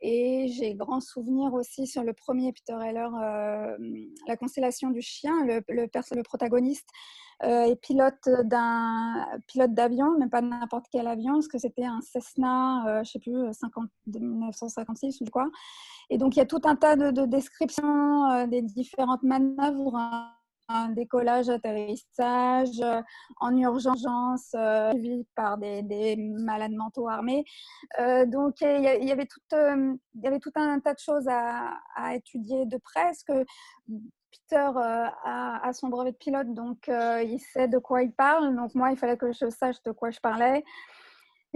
Et 0.00 0.48
j'ai 0.48 0.74
grand 0.74 1.00
souvenir 1.00 1.52
aussi 1.54 1.86
sur 1.86 2.02
le 2.02 2.12
premier 2.12 2.52
Peter 2.52 2.76
Heller, 2.82 3.10
la 4.26 4.36
constellation 4.36 4.90
du 4.90 5.00
chien, 5.00 5.44
le, 5.44 5.62
le, 5.68 5.86
le 5.86 6.22
protagoniste 6.22 6.88
euh, 7.42 7.64
et 7.64 7.76
pilote 7.76 8.28
d'un 8.44 9.26
pilote 9.48 9.74
d'avion, 9.74 10.16
mais 10.18 10.28
pas 10.28 10.40
n'importe 10.40 10.86
quel 10.90 11.08
avion, 11.08 11.34
parce 11.34 11.48
que 11.48 11.58
c'était 11.58 11.84
un 11.84 12.00
Cessna, 12.00 12.86
euh, 12.86 13.04
je 13.04 13.10
sais 13.10 13.18
plus, 13.18 13.52
50, 13.52 13.88
de 14.06 14.18
1956 14.20 15.20
ou 15.20 15.24
quoi. 15.26 15.50
Et 16.10 16.18
donc 16.18 16.36
il 16.36 16.38
y 16.38 16.42
a 16.42 16.46
tout 16.46 16.60
un 16.64 16.76
tas 16.76 16.96
de, 16.96 17.26
descriptions 17.26 18.30
euh, 18.30 18.46
des 18.46 18.62
différentes 18.62 19.22
manœuvres. 19.24 19.98
Un 20.68 20.88
décollage, 20.90 21.48
atterrissage, 21.48 22.82
en 23.40 23.56
urgence, 23.56 24.54
suivi 24.90 25.26
par 25.34 25.58
des, 25.58 25.82
des, 25.82 26.16
malades 26.16 26.72
mentaux 26.72 27.08
armés. 27.08 27.44
donc 27.98 28.60
il 28.60 28.82
y, 28.82 29.12
avait 29.12 29.26
tout, 29.26 29.40
un 29.52 30.80
tas 30.80 30.94
de 30.94 30.98
choses 30.98 31.28
à, 31.28 31.78
à 31.96 32.14
étudier 32.14 32.66
de 32.66 32.78
près. 32.78 33.12
que 33.26 33.44
Peter 34.34 34.70
euh, 34.76 35.06
a, 35.24 35.72
son 35.72 35.88
brevet 35.88 36.12
de 36.12 36.16
pilote, 36.16 36.52
donc 36.54 36.88
euh, 36.88 37.22
il 37.22 37.40
sait 37.40 37.68
de 37.68 37.78
quoi 37.78 38.02
il 38.02 38.12
parle. 38.12 38.54
Donc 38.56 38.74
moi, 38.74 38.90
il 38.90 38.96
fallait 38.96 39.16
que 39.16 39.32
je 39.32 39.50
sache 39.50 39.82
de 39.84 39.92
quoi 39.92 40.10
je 40.10 40.20
parlais. 40.20 40.64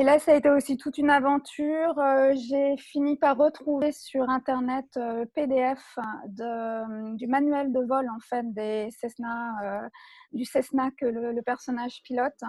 Et 0.00 0.04
là, 0.04 0.20
ça 0.20 0.30
a 0.30 0.36
été 0.36 0.48
aussi 0.48 0.76
toute 0.76 0.96
une 0.96 1.10
aventure. 1.10 1.98
Euh, 1.98 2.32
j'ai 2.36 2.76
fini 2.76 3.16
par 3.16 3.36
retrouver 3.36 3.90
sur 3.90 4.30
Internet 4.30 4.86
PDF 5.34 5.98
du 6.28 7.26
manuel 7.26 7.72
de 7.72 7.80
vol 7.80 8.08
en 8.08 8.20
fait 8.20 8.44
des 8.54 8.90
Cessna, 8.92 9.90
du 10.30 10.44
Cessna 10.44 10.92
que 10.92 11.04
le, 11.04 11.42
personnage 11.42 12.00
pilote. 12.04 12.40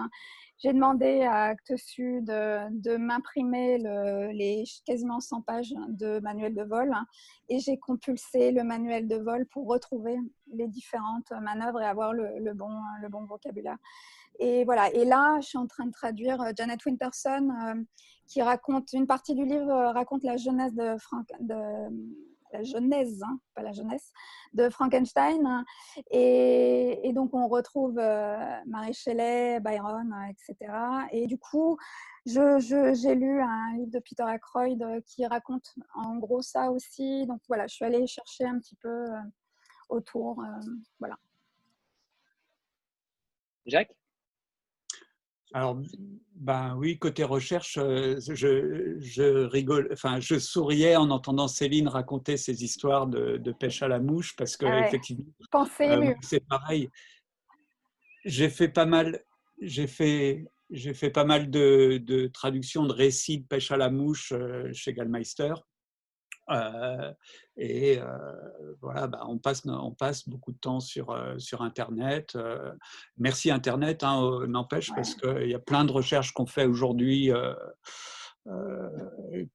J'ai 0.58 0.72
demandé 0.72 1.22
à 1.22 1.46
Actes 1.46 1.76
Sud 1.76 2.26
de, 2.26 2.96
m'imprimer 2.96 3.78
les 4.32 4.62
quasiment 4.86 5.18
100 5.18 5.42
pages 5.42 5.74
de 5.88 6.20
manuel 6.20 6.54
de 6.54 6.62
vol 6.62 6.94
et 7.48 7.58
j'ai 7.58 7.78
compulsé 7.78 8.52
le 8.52 8.62
manuel 8.62 9.08
de 9.08 9.16
vol 9.16 9.44
pour 9.46 9.66
retrouver 9.66 10.16
les 10.52 10.68
différentes 10.68 11.32
manœuvres 11.42 11.80
et 11.80 11.86
avoir 11.86 12.12
le, 12.12 12.54
bon, 12.54 12.70
le 13.02 13.08
bon 13.08 13.24
vocabulaire. 13.24 13.78
Et 14.38 14.64
voilà. 14.64 14.90
Et 14.94 15.04
là, 15.04 15.38
je 15.40 15.48
suis 15.48 15.58
en 15.58 15.66
train 15.66 15.86
de 15.86 15.92
traduire 15.92 16.40
euh, 16.40 16.52
Janet 16.56 16.84
Winterson, 16.84 17.50
euh, 17.50 17.82
qui 18.26 18.42
raconte 18.42 18.92
une 18.92 19.06
partie 19.06 19.34
du 19.34 19.44
livre 19.44 19.70
euh, 19.70 19.92
raconte 19.92 20.22
la 20.24 20.36
jeunesse 20.36 20.74
de 20.74 20.96
la 22.52 22.62
genèse, 22.64 23.22
hein, 23.22 23.38
pas 23.54 23.62
la 23.62 23.70
jeunesse, 23.70 24.12
de 24.54 24.68
Frankenstein. 24.70 25.64
Et, 26.10 27.12
donc, 27.14 27.32
on 27.32 27.46
retrouve 27.46 27.94
Marie 28.66 28.92
Shelley, 28.92 29.60
Byron, 29.60 30.12
etc. 30.28 30.72
Et 31.12 31.28
du 31.28 31.38
coup, 31.38 31.76
j'ai 32.26 33.14
lu 33.14 33.40
un 33.40 33.76
livre 33.76 33.92
de 33.92 34.00
Peter 34.00 34.24
Ackroyd 34.24 34.84
qui 35.06 35.24
raconte 35.26 35.74
en 35.94 36.16
gros 36.16 36.42
ça 36.42 36.72
aussi. 36.72 37.24
Donc 37.26 37.40
voilà, 37.46 37.68
je 37.68 37.74
suis 37.76 37.84
allée 37.84 38.06
chercher 38.08 38.46
un 38.46 38.58
petit 38.58 38.76
peu 38.76 39.06
autour. 39.88 40.42
voilà. 40.98 41.16
Jacques? 43.66 43.99
Alors, 45.52 45.80
ben 46.36 46.74
oui, 46.76 46.98
côté 46.98 47.24
recherche, 47.24 47.74
je, 47.74 48.96
je, 49.00 49.44
rigole, 49.44 49.88
enfin, 49.92 50.20
je 50.20 50.38
souriais 50.38 50.96
en 50.96 51.10
entendant 51.10 51.48
Céline 51.48 51.88
raconter 51.88 52.36
ses 52.36 52.64
histoires 52.64 53.06
de, 53.06 53.52
pêche 53.58 53.82
à 53.82 53.88
la 53.88 54.00
mouche 54.00 54.36
parce 54.36 54.56
que 54.56 54.66
effectivement, 54.86 55.24
euh, 55.54 56.14
c'est 56.22 56.46
pareil. 56.46 56.88
J'ai 58.24 58.48
fait 58.48 58.68
pas 58.68 58.86
mal, 58.86 59.20
j'ai 59.60 59.86
fait, 59.86 60.46
j'ai 60.70 60.94
fait 60.94 61.10
pas 61.10 61.24
mal 61.24 61.50
de, 61.50 61.98
de 61.98 62.28
traductions 62.28 62.86
de 62.86 62.92
récits 62.92 63.40
de 63.40 63.46
pêche 63.46 63.70
à 63.70 63.76
la 63.76 63.90
mouche 63.90 64.32
chez 64.72 64.92
Gallmeister. 64.92 65.54
Euh, 66.50 67.12
et 67.56 67.98
euh, 68.00 68.74
voilà, 68.80 69.06
bah, 69.06 69.22
on, 69.26 69.38
passe, 69.38 69.62
on 69.66 69.92
passe 69.92 70.28
beaucoup 70.28 70.52
de 70.52 70.58
temps 70.58 70.80
sur, 70.80 71.10
euh, 71.10 71.38
sur 71.38 71.62
Internet. 71.62 72.36
merci 73.18 73.50
Internet, 73.50 74.02
hein, 74.02 74.46
n'empêche, 74.48 74.90
parce 74.94 75.14
qu'il 75.14 75.48
y 75.48 75.54
a 75.54 75.58
plein 75.58 75.84
de 75.84 75.92
recherches 75.92 76.32
qu'on 76.32 76.46
fait 76.46 76.66
aujourd'hui. 76.66 77.30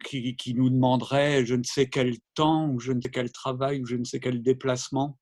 qui, 0.06 0.36
qui, 0.36 0.54
nous 0.54 0.70
demanderaient 0.70 1.44
je 1.46 1.56
ne 1.56 1.64
sais 1.64 1.90
quel 1.90 2.16
temps 2.36 2.70
ou 2.70 2.80
je 2.80 2.92
ne 2.92 3.02
sais 3.02 3.10
quel 3.10 3.32
travail 3.32 3.82
ou 3.82 3.86
je 3.86 3.96
ne 3.96 4.04
sais 4.04 4.20
quel 4.20 4.44
déplacement 4.44 5.18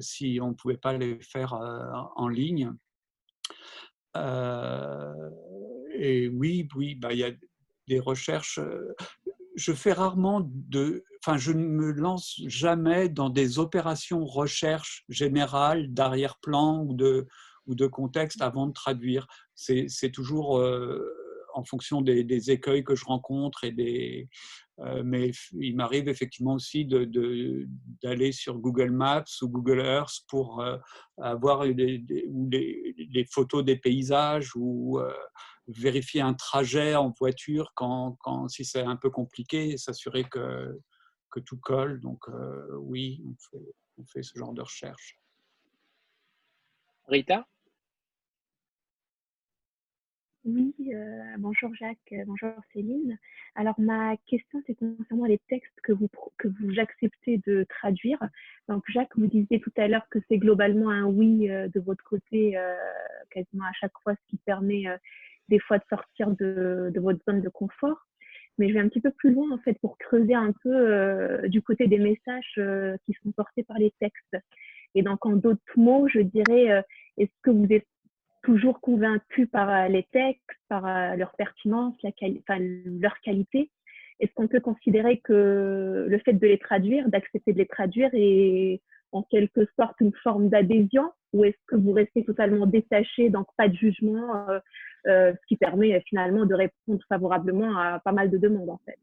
si 0.00 0.38
on 0.42 0.48
ne 0.48 0.54
pouvait 0.54 0.76
pas 0.76 0.94
les 0.94 1.20
faire 1.22 1.54
en 2.16 2.28
ligne. 2.28 2.72
et 5.94 6.28
oui, 6.28 6.68
oui, 6.74 6.94
bah, 6.96 7.12
il 7.12 7.18
y 7.18 7.24
a 7.24 7.30
des 7.86 8.00
recherches 8.00 8.60
je 9.58 9.72
fais 9.72 9.92
rarement 9.92 10.40
de, 10.44 11.04
enfin, 11.20 11.36
je 11.36 11.50
ne 11.50 11.64
me 11.64 11.90
lance 11.90 12.40
jamais 12.46 13.08
dans 13.08 13.28
des 13.28 13.58
opérations 13.58 14.24
recherche 14.24 15.04
générale 15.08 15.92
d'arrière-plan 15.92 16.84
ou 16.84 16.94
de, 16.94 17.26
ou 17.66 17.74
de 17.74 17.86
contexte 17.86 18.40
avant 18.40 18.68
de 18.68 18.72
traduire. 18.72 19.26
C'est 19.54 20.12
toujours 20.12 20.58
euh, 20.58 21.04
en 21.54 21.64
fonction 21.64 22.02
des, 22.02 22.50
écueils 22.52 22.84
que 22.84 22.94
je 22.94 23.04
rencontre 23.04 23.64
et 23.64 23.72
des, 23.72 24.28
euh, 24.78 25.02
mais 25.04 25.32
il 25.58 25.74
m'arrive 25.74 26.08
effectivement 26.08 26.54
aussi 26.54 26.86
d'aller 26.86 28.30
sur 28.30 28.58
Google 28.58 28.92
Maps 28.92 29.24
ou 29.42 29.48
Google 29.48 29.80
Earth 29.80 30.20
pour 30.28 30.60
euh, 30.60 30.76
avoir 31.20 31.66
des, 31.66 31.98
des, 31.98 33.26
photos 33.28 33.64
des 33.64 33.76
paysages 33.76 34.54
ou 34.54 35.00
vérifier 35.68 36.22
un 36.22 36.34
trajet 36.34 36.94
en 36.94 37.10
voiture 37.10 37.72
quand, 37.74 38.16
quand 38.20 38.48
si 38.48 38.64
c'est 38.64 38.82
un 38.82 38.96
peu 38.96 39.10
compliqué, 39.10 39.76
s'assurer 39.76 40.24
que, 40.24 40.78
que 41.30 41.40
tout 41.40 41.58
colle. 41.58 42.00
Donc 42.00 42.28
euh, 42.28 42.76
oui, 42.78 43.22
on 43.26 43.34
fait, 43.50 43.74
on 43.98 44.06
fait 44.06 44.22
ce 44.22 44.38
genre 44.38 44.54
de 44.54 44.62
recherche. 44.62 45.18
Rita? 47.06 47.46
Oui, 50.44 50.74
euh, 50.94 51.36
bonjour 51.38 51.74
Jacques, 51.74 51.98
euh, 52.12 52.24
bonjour 52.26 52.52
Céline. 52.72 53.18
Alors 53.54 53.78
ma 53.78 54.16
question 54.28 54.62
c'est 54.66 54.74
concernant 54.76 55.26
les 55.26 55.40
textes 55.48 55.78
que 55.82 55.92
vous 55.92 56.08
que 56.38 56.48
vous 56.48 56.78
acceptez 56.78 57.38
de 57.46 57.66
traduire. 57.68 58.18
Donc 58.68 58.82
Jacques, 58.88 59.14
vous 59.16 59.26
disiez 59.26 59.60
tout 59.60 59.72
à 59.76 59.88
l'heure 59.88 60.08
que 60.10 60.18
c'est 60.28 60.38
globalement 60.38 60.88
un 60.88 61.04
oui 61.04 61.48
de 61.48 61.80
votre 61.80 62.02
côté, 62.04 62.56
quasiment 63.30 63.64
à 63.64 63.72
chaque 63.74 63.98
fois, 64.02 64.14
ce 64.14 64.30
qui 64.30 64.38
permet 64.38 64.86
des 65.48 65.58
fois 65.58 65.78
de 65.78 65.84
sortir 65.88 66.30
de, 66.30 66.92
votre 66.96 67.20
zone 67.28 67.40
de 67.40 67.48
confort. 67.48 68.06
Mais 68.58 68.68
je 68.68 68.74
vais 68.74 68.80
un 68.80 68.88
petit 68.88 69.00
peu 69.00 69.12
plus 69.12 69.32
loin 69.32 69.50
en 69.52 69.58
fait 69.58 69.78
pour 69.80 69.98
creuser 69.98 70.34
un 70.34 70.52
peu 70.62 70.74
euh, 70.74 71.48
du 71.48 71.62
côté 71.62 71.86
des 71.86 71.98
messages 71.98 72.54
euh, 72.58 72.96
qui 73.06 73.14
sont 73.22 73.30
portés 73.32 73.62
par 73.62 73.78
les 73.78 73.92
textes. 74.00 74.36
Et 74.94 75.02
donc 75.02 75.24
en 75.24 75.36
d'autres 75.36 75.62
mots, 75.76 76.08
je 76.08 76.20
dirais, 76.20 76.72
euh, 76.72 76.82
est-ce 77.18 77.30
que 77.42 77.50
vous 77.50 77.66
êtes 77.70 77.86
toujours 78.42 78.80
convaincu 78.80 79.46
par 79.46 79.88
les 79.88 80.04
textes, 80.12 80.42
par 80.68 81.16
leur 81.16 81.32
pertinence, 81.36 81.94
leur 82.02 83.20
qualité? 83.20 83.70
Est-ce 84.20 84.32
qu'on 84.34 84.48
peut 84.48 84.60
considérer 84.60 85.18
que 85.18 86.06
le 86.08 86.18
fait 86.18 86.32
de 86.32 86.46
les 86.46 86.58
traduire, 86.58 87.08
d'accepter 87.08 87.52
de 87.52 87.58
les 87.58 87.66
traduire 87.66 88.10
est 88.12 88.80
en 89.12 89.22
quelque 89.22 89.66
sorte 89.78 89.96
une 90.00 90.14
forme 90.22 90.48
d'adhésion 90.48 91.12
ou 91.32 91.44
est-ce 91.44 91.58
que 91.66 91.76
vous 91.76 91.92
restez 91.92 92.24
totalement 92.24 92.66
détaché, 92.66 93.30
donc 93.30 93.46
pas 93.56 93.68
de 93.68 93.74
jugement 93.74 94.46
euh, 95.06 95.32
ce 95.32 95.46
qui 95.46 95.56
permet 95.56 95.94
euh, 95.94 96.00
finalement 96.06 96.44
de 96.44 96.54
répondre 96.54 97.00
favorablement 97.08 97.78
à 97.78 98.00
pas 98.00 98.12
mal 98.12 98.30
de 98.30 98.36
demandes 98.36 98.70
en 98.70 98.80
fait. 98.84 98.98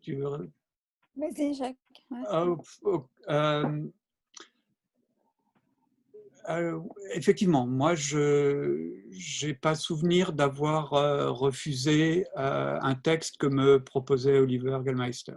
Tu 0.00 0.14
veux... 0.14 0.50
Vas-y, 1.16 1.54
Jacques. 1.54 1.76
Oh, 2.32 2.58
oh, 2.82 3.06
euh, 6.48 6.80
effectivement, 7.14 7.66
moi, 7.66 7.94
je 7.94 8.94
n'ai 9.44 9.54
pas 9.54 9.74
souvenir 9.74 10.32
d'avoir 10.32 10.90
refusé 11.38 12.24
un 12.34 12.94
texte 12.94 13.36
que 13.36 13.46
me 13.46 13.84
proposait 13.84 14.38
Oliver 14.38 14.78
Gallmeister. 14.82 15.36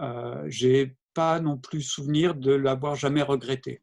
Euh, 0.00 0.44
j'ai 0.46 0.96
pas 1.14 1.40
non 1.40 1.58
plus 1.58 1.82
souvenir 1.82 2.34
de 2.34 2.52
l'avoir 2.52 2.96
jamais 2.96 3.22
regretté. 3.22 3.82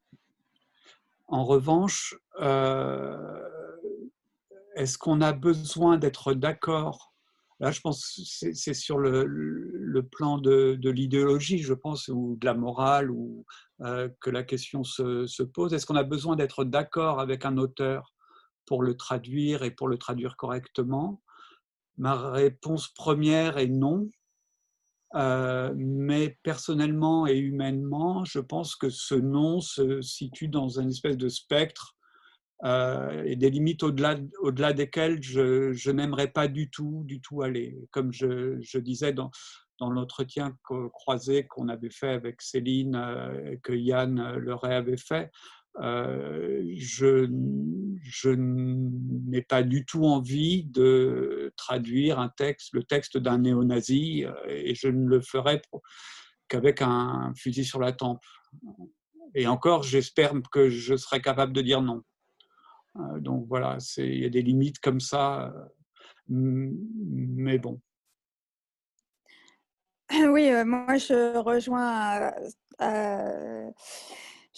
En 1.27 1.45
revanche, 1.45 2.15
euh, 2.41 3.47
est-ce 4.75 4.97
qu'on 4.97 5.21
a 5.21 5.31
besoin 5.31 5.97
d'être 5.97 6.33
d'accord? 6.33 7.13
Là, 7.59 7.71
je 7.71 7.81
pense 7.81 8.15
que 8.41 8.53
c'est 8.53 8.73
sur 8.73 8.97
le, 8.97 10.01
plan 10.11 10.37
de, 10.37 10.79
l'idéologie, 10.89 11.59
je 11.59 11.73
pense, 11.73 12.07
ou 12.07 12.37
de 12.39 12.45
la 12.45 12.53
morale, 12.53 13.11
ou 13.11 13.45
euh, 13.81 14.07
que 14.21 14.29
la 14.29 14.43
question 14.43 14.83
se, 14.83 15.43
pose. 15.43 15.73
Est-ce 15.73 15.85
qu'on 15.85 15.97
a 15.97 16.03
besoin 16.03 16.37
d'être 16.37 16.63
d'accord 16.63 17.19
avec 17.19 17.45
un 17.45 17.57
auteur 17.57 18.13
pour 18.65 18.81
le 18.81 18.95
traduire 18.95 19.63
et 19.63 19.71
pour 19.71 19.89
le 19.89 19.97
traduire 19.97 20.37
correctement? 20.37 21.21
Ma 21.97 22.31
réponse 22.31 22.87
première 22.87 23.57
est 23.57 23.67
non. 23.67 24.09
Euh, 25.15 25.73
mais 25.75 26.37
personnellement 26.43 27.25
et 27.25 27.37
humainement, 27.37 28.23
je 28.25 28.39
pense 28.39 28.75
que 28.75 28.89
ce 28.89 29.15
nom 29.15 29.59
se 29.59 30.01
situe 30.01 30.49
dans 30.49 30.79
une 30.79 30.89
espèce 30.89 31.17
de 31.17 31.29
spectre 31.29 31.95
euh, 32.63 33.23
et 33.23 33.35
des 33.35 33.49
limites 33.49 33.83
au-delà 33.83 34.17
au 34.41 34.51
-delà 34.51 34.73
desquelles 34.73 35.21
je, 35.23 35.89
n'aimerais 35.91 36.27
pas 36.27 36.47
du 36.47 36.69
tout, 36.69 37.03
du 37.05 37.21
tout 37.21 37.41
aller. 37.41 37.75
Comme 37.91 38.11
je, 38.11 38.77
disais 38.77 39.13
dans, 39.13 39.31
l'entretien 39.79 40.55
croisé 40.91 41.47
qu'on 41.47 41.69
avait 41.69 41.89
fait 41.89 42.09
avec 42.09 42.41
Céline, 42.41 42.95
euh, 42.95 43.55
que 43.63 43.73
Yann 43.73 44.35
Leray 44.37 44.75
avait 44.75 44.97
fait, 44.97 45.23
euh, 45.23 45.58
je, 45.77 47.27
je 48.01 48.29
n'ai 48.31 49.41
pas 49.41 49.63
du 49.63 49.85
tout 49.85 50.05
envie 50.05 50.63
de 50.65 51.53
traduire 51.55 52.19
un 52.19 52.29
texte, 52.29 52.73
le 52.73 52.83
texte 52.83 53.17
d'un 53.17 53.39
néo-nazi, 53.39 54.25
euh, 54.25 54.33
et 54.47 54.75
je 54.75 54.87
ne 54.87 55.07
le 55.07 55.21
ferai 55.21 55.61
qu'avec 56.47 56.81
un 56.81 57.31
fusil 57.35 57.65
sur 57.65 57.79
la 57.79 57.91
tempe. 57.91 58.23
Et 59.35 59.47
encore, 59.47 59.83
j'espère 59.83 60.33
que 60.51 60.69
je 60.69 60.95
serai 60.95 61.21
capable 61.21 61.53
de 61.53 61.61
dire 61.61 61.81
non. 61.81 62.01
Euh, 62.97 63.19
donc 63.19 63.45
voilà, 63.47 63.77
il 63.97 64.19
y 64.19 64.25
a 64.25 64.29
des 64.29 64.41
limites 64.41 64.79
comme 64.79 64.99
ça, 64.99 65.53
mais 66.27 67.59
bon. 67.59 67.79
Oui, 70.11 70.49
moi 70.65 70.97
je 70.97 71.37
rejoins 71.37 72.31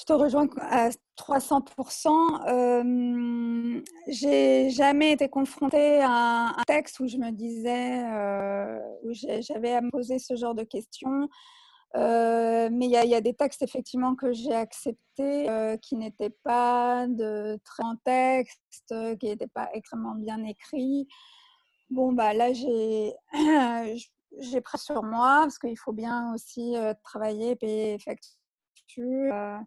je 0.02 0.06
te 0.06 0.14
rejoins 0.14 0.48
à 0.60 0.90
300%. 1.16 2.48
Euh, 2.48 3.82
j'ai 4.08 4.72
jamais 4.72 5.12
été 5.12 5.30
confrontée 5.30 6.02
à 6.02 6.56
un, 6.58 6.64
texte 6.66 7.00
où 7.02 7.08
je 7.08 7.18
me 7.18 7.30
disais, 7.30 8.04
euh, 8.12 8.80
où 9.04 9.12
j'avais 9.14 9.74
à 9.74 9.82
me 9.82 9.92
poser 9.92 10.18
ce 10.18 10.36
genre 10.36 10.56
de 10.56 10.64
questions. 10.64 11.30
Euh, 11.96 12.70
mais 12.72 12.86
il 12.88 12.92
y, 12.92 13.16
a 13.16 13.22
des 13.22 13.36
textes 13.36 13.62
effectivement 13.62 14.16
que 14.16 14.32
j'ai 14.32 14.56
acceptés 14.56 15.50
euh, 15.50 15.78
qui 15.78 15.98
n'étaient 15.98 16.34
pas 16.44 17.06
de 17.08 17.60
très 17.64 17.84
en 17.84 17.96
texte, 17.98 18.96
qui 19.20 19.28
n'étaient 19.28 19.48
pas 19.54 19.70
extrêmement 19.74 20.16
bien 20.16 20.44
écrits. 20.46 21.08
Bon, 21.92 22.12
bah 22.14 22.34
là, 22.34 22.54
j'ai 22.54 23.14
j'ai 24.40 24.62
pris 24.62 24.80
sur 24.80 25.04
moi 25.04 25.42
parce 25.44 25.60
qu'il 25.60 25.78
faut 25.78 25.94
bien 25.94 26.34
aussi 26.34 26.74
travailler, 27.04 27.56
payer 27.56 28.00
facture 28.00 28.41
euh, 29.00 29.58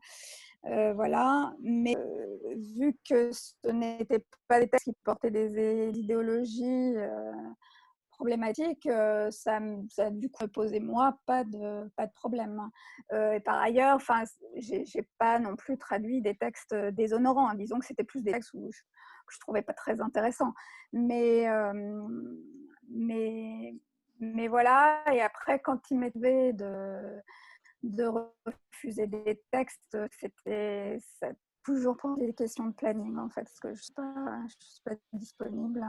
euh, 0.67 0.93
voilà, 0.95 1.55
mais 1.61 1.97
euh, 1.97 2.55
vu 2.57 2.97
que 3.09 3.33
ce 3.33 3.69
n'était 3.69 4.25
pas 4.49 4.61
des 4.61 4.69
textes 4.69 4.87
qui 4.87 4.97
portaient 5.05 5.31
des 5.31 5.91
idéologies 5.95 6.95
problématiques, 8.11 8.89
ça, 9.31 9.59
ça 9.89 10.07
a 10.07 10.11
dû 10.11 10.31
poser 10.53 10.81
moi 10.81 11.19
pas 11.27 11.45
de, 11.45 11.89
pas 11.97 12.07
de 12.07 12.13
problème. 12.13 12.71
et 13.13 13.41
par 13.41 13.61
ailleurs, 13.61 13.97
enfin, 13.97 14.25
j'ai 14.57 15.09
pas 15.19 15.39
non 15.39 15.57
plus 15.57 15.77
traduit 15.77 16.23
des 16.23 16.37
textes 16.37 16.75
déshonorants. 16.75 17.53
Disons 17.55 17.79
que 17.79 17.87
c'était 17.87 18.05
plus 18.05 18.23
des 18.23 18.33
textes 18.33 18.55
où 18.55 18.71
je, 18.71 18.81
que 19.27 19.35
je 19.35 19.41
trouvais 19.41 19.63
pas 19.63 19.75
très 19.75 20.01
intéressants. 20.01 20.55
Mais, 20.93 21.47
mais, 22.89 23.75
mais 24.21 24.49
voilà. 24.49 25.03
Et 25.13 25.21
après, 25.21 25.59
quand 25.59 25.91
il 25.91 25.99
m'était 25.99 26.53
de 26.53 27.21
de 27.91 28.05
refuser 28.47 29.07
des 29.07 29.43
textes, 29.51 29.97
c'était 30.19 30.99
toujours 31.65 31.97
pour 31.97 32.17
des 32.17 32.33
questions 32.35 32.67
de 32.67 32.73
planning 32.73 33.17
en 33.19 33.29
fait, 33.29 33.43
parce 33.43 33.61
que 33.61 33.69
je 33.69 33.81
ne 33.81 34.49
suis, 34.49 34.83
pas 34.85 34.95
disponible 35.13 35.83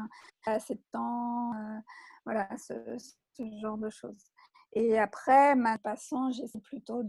à 0.45 0.53
assez 0.53 0.75
de 0.75 0.83
temps, 0.91 1.53
euh, 1.53 1.79
voilà, 2.25 2.47
ce, 2.57 2.73
genre 3.61 3.77
de 3.77 3.89
choses. 3.89 4.31
Et 4.73 4.97
après, 4.97 5.55
ma 5.55 5.77
passant, 5.77 6.31
j'essaie 6.31 6.59
plutôt 6.59 7.01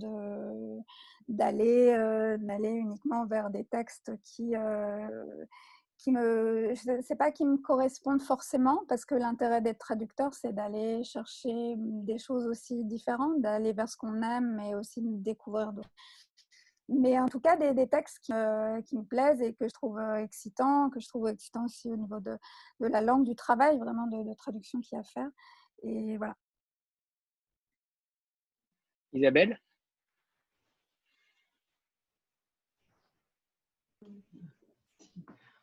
d'aller 1.28 1.92
euh, 1.92 2.36
d'aller 2.38 2.70
uniquement 2.70 3.26
vers 3.26 3.50
des 3.50 3.64
textes 3.64 4.12
qui, 4.22 4.54
euh, 4.54 5.44
qui 5.98 6.12
me, 6.12 6.74
pas 7.16 7.30
qui 7.30 7.44
me 7.44 7.56
correspondent 7.56 8.22
forcément, 8.22 8.84
parce 8.88 9.04
que 9.04 9.14
l'intérêt 9.14 9.60
d'être 9.60 9.78
traducteur, 9.78 10.34
c'est 10.34 10.52
d'aller 10.52 11.02
chercher 11.04 11.74
des 11.76 12.18
choses 12.18 12.46
aussi 12.46 12.84
différentes, 12.84 13.40
d'aller 13.40 13.72
vers 13.72 13.88
ce 13.88 13.96
qu'on 13.96 14.22
aime, 14.22 14.56
mais 14.56 14.74
aussi 14.74 15.00
de 15.00 15.16
découvrir 15.22 15.72
d'autres. 15.72 15.90
Mais 16.88 17.18
en 17.18 17.26
tout 17.26 17.40
cas, 17.40 17.56
des, 17.56 17.88
textes 17.88 18.20
qui, 18.20 18.32
qui, 18.84 18.96
me 18.96 19.02
plaisent 19.02 19.42
et 19.42 19.54
que 19.54 19.66
je 19.66 19.74
trouve 19.74 20.00
excitants, 20.18 20.88
que 20.90 21.00
je 21.00 21.08
trouve 21.08 21.28
excitants 21.28 21.64
aussi 21.64 21.90
au 21.90 21.96
niveau 21.96 22.20
de, 22.20 22.38
de 22.80 22.86
la 22.86 23.00
langue, 23.00 23.24
du 23.24 23.34
travail, 23.34 23.78
vraiment 23.78 24.06
de, 24.06 24.22
de 24.22 24.34
traduction 24.34 24.80
qu'il 24.80 24.96
y 24.96 24.98
a 24.98 25.00
à 25.00 25.04
faire. 25.04 25.30
Et 25.82 26.16
voilà. 26.16 26.36
Isabelle? 29.12 29.58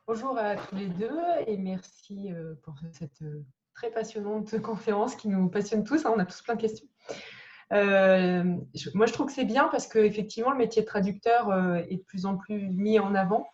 Bonjour 0.06 0.38
à 0.38 0.58
tous 0.58 0.76
les 0.76 0.90
deux 0.90 1.18
et 1.48 1.56
merci 1.56 2.30
euh, 2.34 2.56
pour 2.64 2.76
cette 2.92 3.22
euh, 3.22 3.46
très 3.74 3.90
passionnante 3.90 4.60
conférence 4.62 5.16
qui 5.16 5.30
nous 5.30 5.48
passionne 5.48 5.86
tous. 5.86 6.06
Hein, 6.06 6.12
on 6.14 6.20
a 6.20 6.26
tous 6.26 6.42
plein 6.42 6.56
de 6.56 6.62
questions. 6.62 6.86
Euh, 7.72 8.44
moi, 8.94 9.06
je 9.06 9.14
trouve 9.14 9.28
que 9.28 9.32
c'est 9.32 9.46
bien 9.46 9.70
parce 9.70 9.88
qu'effectivement, 9.88 10.52
le 10.52 10.58
métier 10.58 10.82
de 10.82 10.88
traducteur 10.88 11.54
est 11.90 11.96
de 11.96 12.04
plus 12.04 12.26
en 12.26 12.36
plus 12.36 12.68
mis 12.68 13.00
en 13.00 13.16
avant. 13.16 13.48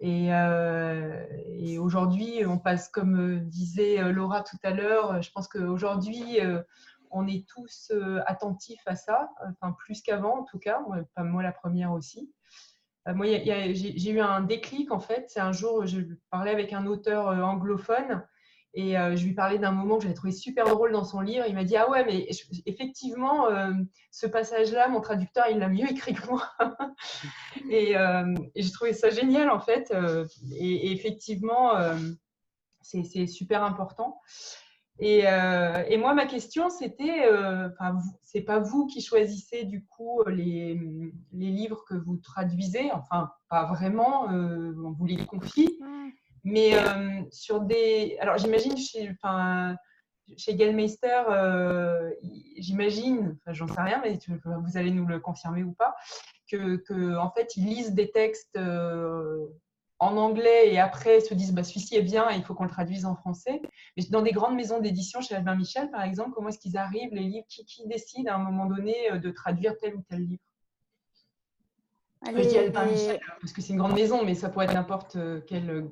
Et, 0.00 0.28
et 0.28 1.78
aujourd'hui, 1.78 2.46
on 2.46 2.58
passe, 2.58 2.88
comme 2.88 3.40
disait 3.40 4.10
Laura 4.10 4.42
tout 4.42 4.56
à 4.62 4.70
l'heure, 4.70 5.22
je 5.22 5.30
pense 5.32 5.48
qu'aujourd'hui, 5.48 6.38
on 7.10 7.28
est 7.28 7.46
tous 7.46 7.92
attentifs 8.26 8.82
à 8.86 8.96
ça, 8.96 9.30
enfin 9.42 9.72
plus 9.72 10.02
qu'avant 10.02 10.40
en 10.40 10.44
tout 10.44 10.58
cas, 10.58 10.80
pas 11.14 11.22
moi 11.22 11.42
la 11.42 11.52
première 11.52 11.92
aussi. 11.92 12.32
Euh, 13.08 13.14
moi, 13.14 13.26
j'ai 13.26 14.10
eu 14.10 14.20
un 14.20 14.40
déclic 14.40 14.90
en 14.90 15.00
fait. 15.00 15.26
C'est 15.28 15.40
un 15.40 15.52
jour, 15.52 15.86
je 15.86 16.00
parlais 16.30 16.50
avec 16.50 16.72
un 16.72 16.86
auteur 16.86 17.28
euh, 17.28 17.42
anglophone 17.42 18.24
et 18.72 18.98
euh, 18.98 19.14
je 19.14 19.24
lui 19.24 19.34
parlais 19.34 19.58
d'un 19.58 19.70
moment 19.70 19.96
que 19.96 20.02
j'avais 20.02 20.14
trouvé 20.14 20.32
super 20.32 20.64
drôle 20.64 20.92
dans 20.92 21.04
son 21.04 21.20
livre. 21.20 21.44
Il 21.46 21.54
m'a 21.54 21.64
dit 21.64 21.76
Ah 21.76 21.88
ouais, 21.90 22.04
mais 22.04 22.26
effectivement, 22.66 23.46
ce 24.10 24.26
passage-là, 24.26 24.88
mon 24.88 25.00
traducteur, 25.00 25.46
il 25.50 25.58
l'a 25.58 25.68
mieux 25.68 25.90
écrit 25.90 26.14
que 26.14 26.26
moi. 26.26 26.50
et, 27.70 27.94
j'ai 28.56 28.70
trouvé 28.72 28.92
ça 28.92 29.10
génial 29.10 29.50
en 29.50 29.60
fait. 29.60 29.94
Et, 30.56 30.88
et 30.88 30.92
effectivement, 30.92 31.72
c'est 32.80 33.26
super 33.26 33.62
important. 33.62 34.20
Euh, 35.02 35.84
et, 35.88 35.96
moi, 35.96 36.14
ma 36.14 36.26
question, 36.26 36.70
c'était, 36.70 37.26
euh, 37.26 37.68
c'est 38.22 38.42
pas 38.42 38.60
vous 38.60 38.86
qui 38.86 39.00
choisissez 39.00 39.64
du 39.64 39.84
coup 39.84 40.22
les, 40.26 40.80
les, 41.32 41.50
livres 41.50 41.84
que 41.88 41.94
vous 41.94 42.16
traduisez, 42.16 42.92
enfin, 42.92 43.30
pas 43.48 43.66
vraiment, 43.66 44.30
euh, 44.30 44.72
on 44.84 44.92
vous 44.92 45.06
les 45.06 45.26
confie, 45.26 45.80
mais 46.44 46.72
sur 47.30 47.60
des. 47.60 48.16
Alors, 48.20 48.38
j'imagine 48.38 48.76
chez, 48.76 49.10
enfin, 49.10 49.76
chez 50.36 50.54
Gallmeister, 50.54 51.22
j'imagine, 52.58 53.36
j'en 53.48 53.66
sais 53.66 53.80
rien, 53.80 54.00
mais 54.02 54.18
vous 54.44 54.76
allez 54.76 54.92
nous 54.92 55.06
le 55.06 55.18
confirmer 55.18 55.64
ou 55.64 55.72
pas, 55.72 55.96
que, 56.48 56.76
que 56.76 57.16
en 57.16 57.30
fait, 57.32 57.56
ils 57.56 57.66
lisent 57.66 57.94
des 57.94 58.12
textes 58.12 58.58
en 60.04 60.16
anglais 60.18 60.72
et 60.72 60.78
après 60.78 61.20
se 61.20 61.32
disent 61.32 61.52
bah, 61.52 61.64
celui-ci 61.64 61.96
est 61.96 62.02
bien 62.02 62.30
et 62.30 62.36
il 62.36 62.44
faut 62.44 62.54
qu'on 62.54 62.64
le 62.64 62.70
traduise 62.70 63.06
en 63.06 63.16
français. 63.16 63.62
Mais 63.96 64.04
dans 64.10 64.22
des 64.22 64.32
grandes 64.32 64.54
maisons 64.54 64.80
d'édition, 64.80 65.20
chez 65.20 65.34
Albin 65.34 65.56
Michel 65.56 65.90
par 65.90 66.02
exemple, 66.02 66.32
comment 66.34 66.48
est-ce 66.48 66.58
qu'ils 66.58 66.76
arrivent, 66.76 67.14
les 67.14 67.22
livres, 67.22 67.46
qui, 67.48 67.64
qui, 67.64 67.86
décide 67.86 68.28
à 68.28 68.36
un 68.36 68.38
moment 68.38 68.66
donné 68.66 68.94
euh, 69.10 69.18
de 69.18 69.30
traduire 69.30 69.76
tel 69.78 69.94
ou 69.96 70.02
tel 70.08 70.20
livre? 70.20 70.42
Je 72.26 72.48
dis 72.48 72.58
Albin 72.58 72.86
Michel 72.86 73.20
parce 73.40 73.52
que 73.52 73.62
c'est 73.62 73.72
une 73.72 73.78
grande 73.78 73.94
maison, 73.94 74.24
mais 74.24 74.34
ça 74.34 74.50
pourrait 74.50 74.66
être 74.66 74.74
n'importe 74.74 75.16
euh, 75.16 75.40
quel. 75.46 75.70
Euh, 75.70 75.88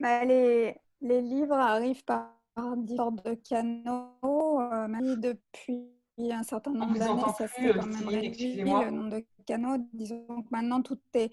bah, 0.00 0.24
les, 0.24 0.76
les, 1.00 1.22
livres 1.22 1.54
arrivent 1.54 2.04
par 2.04 2.30
différents 2.76 3.12
de 3.12 3.34
canaux, 3.34 4.58
même 4.88 5.20
depuis 5.20 5.93
un 6.18 6.42
certain 6.42 6.72
nombre 6.72 6.98
d'années, 6.98 7.22
ça 7.36 7.48
s'est 7.48 7.72
quand 7.72 7.86
même 7.86 8.08
réduit 8.08 8.56
le 8.56 8.90
nombre 8.90 9.10
de 9.10 9.24
canaux. 9.46 9.76
Disons 9.92 10.42
que 10.42 10.48
maintenant 10.50 10.82
tout 10.82 10.98
est. 11.14 11.32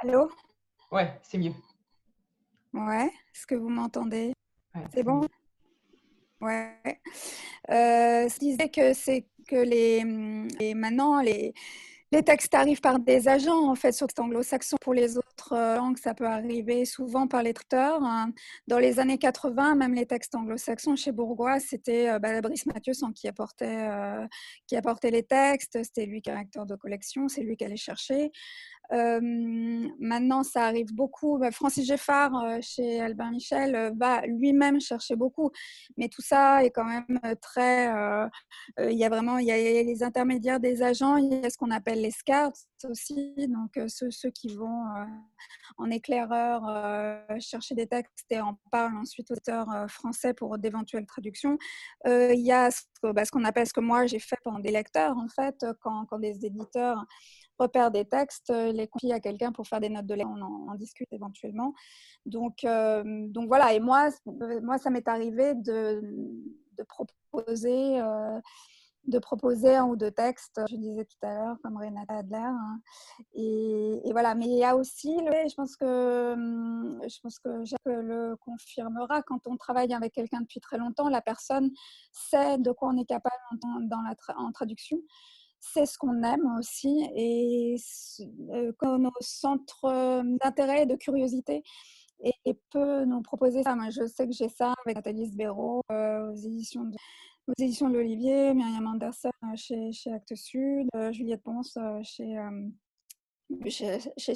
Allô? 0.00 0.30
Ouais, 0.90 1.18
c'est 1.22 1.38
mieux. 1.38 1.52
Ouais, 2.72 3.10
est-ce 3.34 3.46
que 3.46 3.54
vous 3.54 3.68
m'entendez? 3.68 4.32
C'est 4.94 5.02
bon? 5.02 5.26
Ouais. 6.40 7.00
Euh, 7.70 8.28
je 8.28 8.38
disais 8.38 8.68
que 8.68 8.94
c'est 8.94 9.26
que 9.48 9.56
les, 9.56 10.04
maintenant 10.74 11.20
les, 11.20 11.52
les 12.10 12.22
textes 12.22 12.54
arrivent 12.54 12.80
par 12.80 12.98
des 12.98 13.28
agents, 13.28 13.68
en 13.68 13.74
fait, 13.74 13.92
sur 13.92 14.06
anglo-saxon. 14.18 14.76
Pour 14.80 14.94
les 14.94 15.18
autres 15.18 15.52
euh, 15.52 15.76
langues, 15.76 15.98
ça 15.98 16.14
peut 16.14 16.26
arriver 16.26 16.86
souvent 16.86 17.26
par 17.26 17.42
les 17.42 17.52
traiteurs. 17.52 18.02
Hein. 18.02 18.32
Dans 18.66 18.78
les 18.78 18.98
années 18.98 19.18
80, 19.18 19.74
même 19.74 19.94
les 19.94 20.06
textes 20.06 20.34
anglo-saxons 20.34 20.96
chez 20.96 21.12
Bourgois, 21.12 21.60
c'était 21.60 22.08
euh, 22.08 22.18
bah, 22.18 22.40
Brice 22.40 22.64
apportait, 23.28 23.88
euh, 23.90 24.26
qui 24.66 24.76
apportait 24.76 25.10
les 25.10 25.22
textes. 25.22 25.82
C'était 25.82 26.06
lui 26.06 26.22
qui 26.22 26.30
est 26.30 26.32
acteur 26.32 26.64
de 26.64 26.76
collection, 26.76 27.28
c'est 27.28 27.42
lui 27.42 27.56
qui 27.56 27.64
allait 27.64 27.76
chercher. 27.76 28.30
Euh, 28.92 29.20
maintenant, 29.98 30.42
ça 30.42 30.64
arrive 30.64 30.94
beaucoup. 30.94 31.38
Bah, 31.38 31.50
Francis 31.50 31.86
Geffard, 31.86 32.34
euh, 32.36 32.58
chez 32.60 33.00
Albin 33.00 33.30
Michel, 33.30 33.74
euh, 33.74 33.90
va 33.96 34.22
lui-même 34.26 34.80
chercher 34.80 35.16
beaucoup. 35.16 35.50
Mais 35.96 36.08
tout 36.08 36.22
ça 36.22 36.64
est 36.64 36.70
quand 36.70 36.84
même 36.84 37.20
très. 37.40 37.88
il 38.78 38.98
y 38.98 39.04
a 39.04 39.08
vraiment 39.08 39.38
y 39.38 39.50
a 39.50 39.56
les 39.56 40.02
intermédiaires 40.02 40.60
des 40.60 40.82
agents, 40.82 41.16
il 41.16 41.32
y 41.42 41.46
a 41.46 41.50
ce 41.50 41.56
qu'on 41.56 41.70
appelle 41.70 42.00
les 42.00 42.10
scouts 42.10 42.52
aussi, 42.84 43.34
donc 43.48 43.78
ceux, 43.88 44.30
qui 44.30 44.54
vont 44.54 44.84
en 45.78 45.90
éclaireur 45.90 46.62
chercher 47.40 47.74
des 47.74 47.86
textes 47.86 48.26
et 48.30 48.40
en 48.40 48.58
parlent 48.70 48.96
ensuite 48.96 49.30
aux 49.30 49.34
auteurs 49.34 49.68
français 49.88 50.34
pour 50.34 50.58
d'éventuelles 50.58 51.06
traductions. 51.06 51.58
il 52.06 52.40
y 52.40 52.52
a 52.52 52.70
ce, 52.70 52.82
bah, 53.12 53.24
ce 53.24 53.30
qu'on 53.30 53.44
appelle 53.44 53.66
ce 53.66 53.72
que 53.72 53.80
moi 53.80 54.06
j'ai 54.06 54.20
fait 54.20 54.38
pendant 54.44 54.60
des 54.60 54.70
lecteurs, 54.70 55.16
en 55.16 55.28
fait, 55.28 55.64
quand 55.80 56.06
des 56.18 56.44
éditeurs 56.44 57.04
repère 57.58 57.90
des 57.90 58.04
textes, 58.04 58.50
euh, 58.50 58.72
les 58.72 58.86
confie 58.86 59.12
à 59.12 59.20
quelqu'un 59.20 59.52
pour 59.52 59.66
faire 59.66 59.80
des 59.80 59.88
notes 59.88 60.06
de 60.06 60.14
lecture, 60.14 60.30
on 60.30 60.70
en, 60.70 60.74
discute 60.74 61.12
éventuellement. 61.12 61.74
Donc, 62.26 62.64
euh, 62.64 63.02
donc 63.28 63.48
voilà, 63.48 63.72
et 63.72 63.80
moi, 63.80 64.08
euh, 64.26 64.60
moi 64.62 64.78
ça 64.78 64.90
m'est 64.90 65.08
arrivé 65.08 65.54
de, 65.54 66.00
de 66.76 66.82
proposer, 66.84 68.00
de 69.06 69.18
proposer 69.18 69.76
un 69.76 69.86
ou 69.86 69.96
deux 69.96 70.10
textes, 70.10 70.60
je 70.70 70.76
disais 70.76 71.04
tout 71.04 71.26
à 71.26 71.34
l'heure, 71.34 71.56
comme 71.62 71.76
Renata 71.78 72.18
Adler. 72.18 72.36
Hein. 72.38 72.80
Et, 73.34 74.00
voilà, 74.12 74.34
mais 74.34 74.46
il 74.46 74.58
y 74.58 74.64
a 74.64 74.76
aussi, 74.76 75.16
je 75.18 75.54
pense 75.54 75.76
que, 75.76 76.32
hum, 76.34 77.00
je 77.02 77.20
pense 77.22 77.38
que 77.38 77.64
Jacques 77.64 77.80
le 77.86 78.36
confirmera, 78.36 79.22
quand 79.22 79.46
on 79.46 79.56
travaille 79.56 79.92
avec 79.94 80.12
quelqu'un 80.12 80.42
depuis 80.42 80.60
très 80.60 80.78
longtemps, 80.78 81.08
la 81.08 81.22
personne 81.22 81.70
sait 82.12 82.58
de 82.58 82.70
quoi 82.70 82.90
on 82.92 82.98
est 82.98 83.06
capable 83.06 83.34
dans 83.82 84.02
la 84.02 84.14
en 84.36 84.52
traduction 84.52 84.98
c'est 85.60 85.86
ce 85.86 85.98
qu'on 85.98 86.22
aime 86.22 86.56
aussi 86.58 87.08
et 87.14 87.76
euh, 88.52 88.72
nos 88.98 89.10
centres 89.20 90.22
d'intérêt 90.42 90.82
et 90.82 90.86
de 90.86 90.96
curiosité 90.96 91.62
et, 92.20 92.54
peut 92.70 93.04
nous 93.04 93.22
proposer 93.22 93.62
ça. 93.62 93.76
Moi, 93.76 93.90
je 93.90 94.06
sais 94.06 94.26
que 94.26 94.32
j'ai 94.32 94.48
ça 94.48 94.74
avec 94.84 94.96
Nathalie 94.96 95.26
Sbéro 95.26 95.82
aux 95.90 96.34
éditions 96.34 96.84
de, 96.84 96.96
aux 97.48 97.52
éditions 97.62 97.88
l'Olivier, 97.88 98.52
Myriam 98.54 98.86
Anderson 98.86 99.30
euh, 99.44 99.56
chez, 99.56 99.90
chez 99.92 100.12
Actes 100.12 100.34
Sud, 100.34 100.88
euh, 100.94 101.12
Juliette 101.12 101.42
Ponce 101.42 101.78
chez, 102.02 102.36
chez, 103.68 103.98
chez 104.16 104.34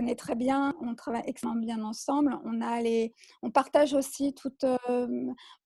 On 0.00 0.06
est 0.06 0.18
très 0.18 0.34
bien, 0.34 0.74
on 0.80 0.94
travaille 0.94 1.24
extrêmement 1.26 1.60
bien 1.60 1.82
ensemble. 1.82 2.38
On, 2.44 2.60
a 2.60 2.80
les, 2.80 3.14
on 3.42 3.50
partage 3.50 3.94
aussi 3.94 4.34
toute, 4.34 4.64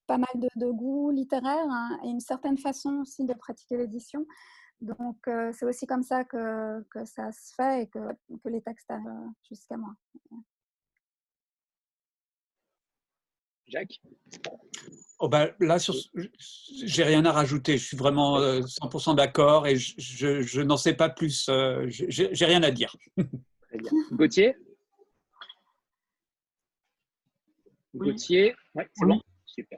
pas 0.06 0.18
mal 0.18 0.28
de, 0.56 0.70
goûts 0.70 1.10
littéraires 1.10 1.70
hein, 1.70 1.98
et 2.04 2.08
une 2.08 2.20
certaine 2.20 2.58
façon 2.58 3.00
aussi 3.00 3.24
de 3.24 3.34
pratiquer 3.34 3.76
l'édition. 3.76 4.26
Donc, 4.80 5.16
euh, 5.28 5.52
c'est 5.52 5.64
aussi 5.64 5.86
comme 5.86 6.02
ça 6.02 6.24
que, 6.24 6.82
que, 6.90 7.04
ça 7.04 7.30
se 7.30 7.54
fait 7.54 7.82
et 7.82 7.86
que, 7.86 8.00
que 8.42 8.48
les 8.48 8.60
textes 8.60 8.90
arrivent 8.90 9.30
jusqu'à 9.48 9.76
moi. 9.76 9.94
Jacques? 13.68 14.00
Oh 15.22 15.28
bah, 15.28 15.48
Là, 15.60 15.78
j'ai 16.84 17.04
rien 17.04 17.24
à 17.24 17.32
rajouter. 17.32 17.78
Je 17.78 17.84
suis 17.86 17.96
vraiment 17.96 18.38
100% 18.40 19.10
euh, 19.10 19.14
d'accord 19.14 19.66
et 19.66 19.76
je, 19.76 20.42
je, 20.42 20.60
n'en 20.60 20.76
sais 20.76 20.94
pas 20.94 21.08
plus. 21.08 21.48
Euh, 21.48 21.86
j'ai 21.88 22.44
rien 22.44 22.62
à 22.62 22.70
dire. 22.70 22.94
Très 23.16 23.78
bien. 23.78 23.90
Gauthier? 24.12 24.56
Gauthier, 27.94 28.54
ouais, 28.74 28.88
c'est 28.94 29.06
bon. 29.06 29.20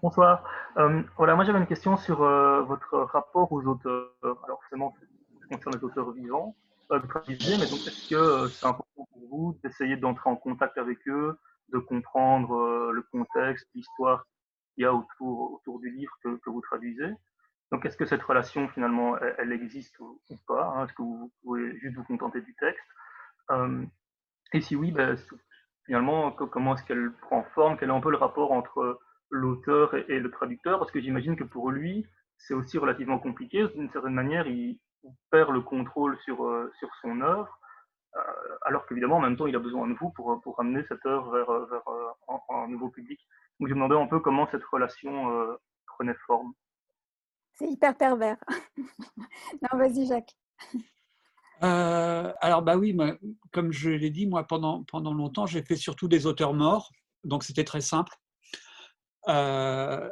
Bonsoir. 0.03 0.45
Euh, 0.77 1.03
voilà, 1.17 1.35
moi 1.35 1.45
j'avais 1.45 1.59
une 1.59 1.67
question 1.67 1.97
sur 1.97 2.23
euh, 2.23 2.63
votre 2.63 2.97
rapport 2.97 3.51
aux 3.51 3.63
auteurs. 3.65 4.13
Alors 4.23 4.61
forcément, 4.61 4.95
ça 5.41 5.57
concerne 5.57 5.75
les 5.77 5.85
auteurs 5.85 6.13
vivants, 6.13 6.55
euh, 6.93 7.01
mais 7.27 7.35
donc 7.35 7.81
est-ce 7.87 8.09
que 8.09 8.49
c'est 8.49 8.67
important 8.67 9.09
pour 9.13 9.29
vous 9.31 9.59
d'essayer 9.65 9.97
d'entrer 9.97 10.31
en 10.31 10.37
contact 10.37 10.79
avec 10.79 10.99
eux, 11.09 11.37
de 11.73 11.79
comprendre 11.79 12.93
le 12.93 13.03
contexte, 13.03 13.67
l'histoire 13.75 14.25
qu'il 14.75 14.83
y 14.83 14.87
a 14.87 14.93
autour, 14.93 15.55
autour 15.55 15.81
du 15.81 15.91
livre 15.91 16.13
que, 16.23 16.37
que 16.37 16.51
vous 16.51 16.61
traduisez. 16.61 17.13
Donc 17.73 17.87
est-ce 17.87 17.97
que 17.97 18.07
cette 18.07 18.23
relation 18.23 18.69
finalement, 18.69 19.19
elle, 19.19 19.53
existe 19.53 19.99
ou, 19.99 20.21
pas 20.47 20.65
hein? 20.65 20.85
Est-ce 20.85 20.93
que 20.93 21.03
vous 21.03 21.33
pouvez 21.43 21.77
juste 21.79 21.97
vous 21.97 22.05
contenter 22.05 22.41
du 22.41 22.55
texte? 22.55 22.87
Et 24.53 24.61
si 24.61 24.77
oui, 24.77 24.93
ben, 24.93 25.17
finalement, 25.87 26.31
comment 26.31 26.75
est-ce 26.75 26.85
qu'elle 26.85 27.13
prend 27.23 27.43
forme? 27.55 27.77
Quel 27.77 27.91
est 27.91 27.93
un 27.93 28.01
peu 28.01 28.11
le 28.11 28.17
rapport 28.17 28.53
entre 28.53 29.01
l'auteur 29.31 29.95
et, 29.95 30.21
le 30.21 30.31
traducteur, 30.31 30.79
parce 30.79 30.91
que 30.91 31.01
j'imagine 31.01 31.37
que 31.37 31.45
pour 31.45 31.71
lui, 31.71 32.07
c'est 32.39 32.55
aussi 32.55 32.79
relativement 32.79 33.19
compliqué. 33.19 33.67
D'une 33.75 33.91
certaine 33.91 34.15
manière, 34.15 34.47
il, 34.47 34.79
perd 35.31 35.51
le 35.51 35.61
contrôle 35.61 36.17
sur, 36.25 36.47
euh, 36.47 36.73
sur 36.79 36.89
son 37.03 37.21
œuvre, 37.21 37.59
euh, 37.59 37.64
alors 38.63 38.87
qu'évidemment, 38.87 39.17
en 39.17 39.21
même 39.21 39.37
temps, 39.37 39.47
il 39.47 39.57
a 39.57 39.61
besoin 39.61 39.89
de 39.89 39.95
vous 39.95 40.11
pour, 40.11 40.41
pour 40.43 40.61
amener 40.61 40.85
cette 40.89 41.05
œuvre 41.07 41.33
vers, 41.33 41.67
vers 41.67 41.83
un, 42.51 42.69
nouveau 42.69 42.89
public. 42.89 43.21
Donc, 43.59 43.69
je 43.69 43.75
me 43.75 43.81
demandais 43.81 44.01
un 44.01 44.07
peu 44.07 44.21
comment 44.21 44.49
cette 44.51 44.65
relation 44.65 45.31
euh, 45.31 45.57
prenait 45.87 46.15
forme. 46.27 46.53
C'est 47.55 47.69
hyper 47.69 47.97
pervers. 47.97 48.39
non, 49.63 49.79
vas-y, 49.79 50.07
Jacques. 50.07 50.35
alors, 51.61 52.63
bah 52.63 52.77
oui, 52.77 52.97
comme 53.53 53.73
je 53.73 53.91
l'ai 53.91 54.11
dit, 54.11 54.27
moi, 54.27 54.45
pendant, 54.45 54.85
pendant 54.85 55.13
longtemps, 55.15 55.47
j'ai 55.47 55.63
fait 55.63 55.77
surtout 55.77 56.09
des 56.09 56.27
auteurs 56.27 56.55
morts, 56.55 56.91
donc 57.25 57.45
c'était 57.45 57.65
très 57.65 57.81
simple. 57.81 58.15
Euh, 59.29 60.11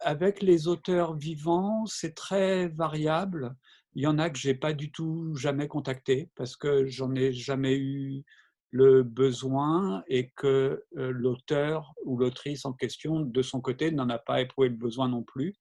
avec 0.00 0.42
les 0.42 0.66
auteurs 0.66 1.14
vivants, 1.14 1.86
c'est 1.86 2.14
très 2.14 2.68
variable. 2.68 3.54
Il 3.94 4.02
y 4.02 4.06
en 4.06 4.18
a 4.18 4.30
que 4.30 4.38
j'ai 4.38 4.54
pas 4.54 4.72
du 4.72 4.90
tout 4.90 5.34
jamais 5.34 5.68
contacté 5.68 6.30
parce 6.34 6.56
que 6.56 6.86
j'en 6.86 7.14
ai 7.14 7.32
jamais 7.32 7.76
eu 7.76 8.24
le 8.70 9.02
besoin 9.02 10.02
et 10.08 10.30
que 10.30 10.82
euh, 10.96 11.10
l'auteur 11.10 11.92
ou 12.04 12.16
l'autrice 12.16 12.64
en 12.64 12.72
question, 12.72 13.20
de 13.20 13.42
son 13.42 13.60
côté, 13.60 13.90
n'en 13.90 14.08
a 14.08 14.18
pas 14.18 14.40
éprouvé 14.40 14.70
le 14.70 14.76
besoin 14.76 15.08
non 15.08 15.22
plus. 15.22 15.54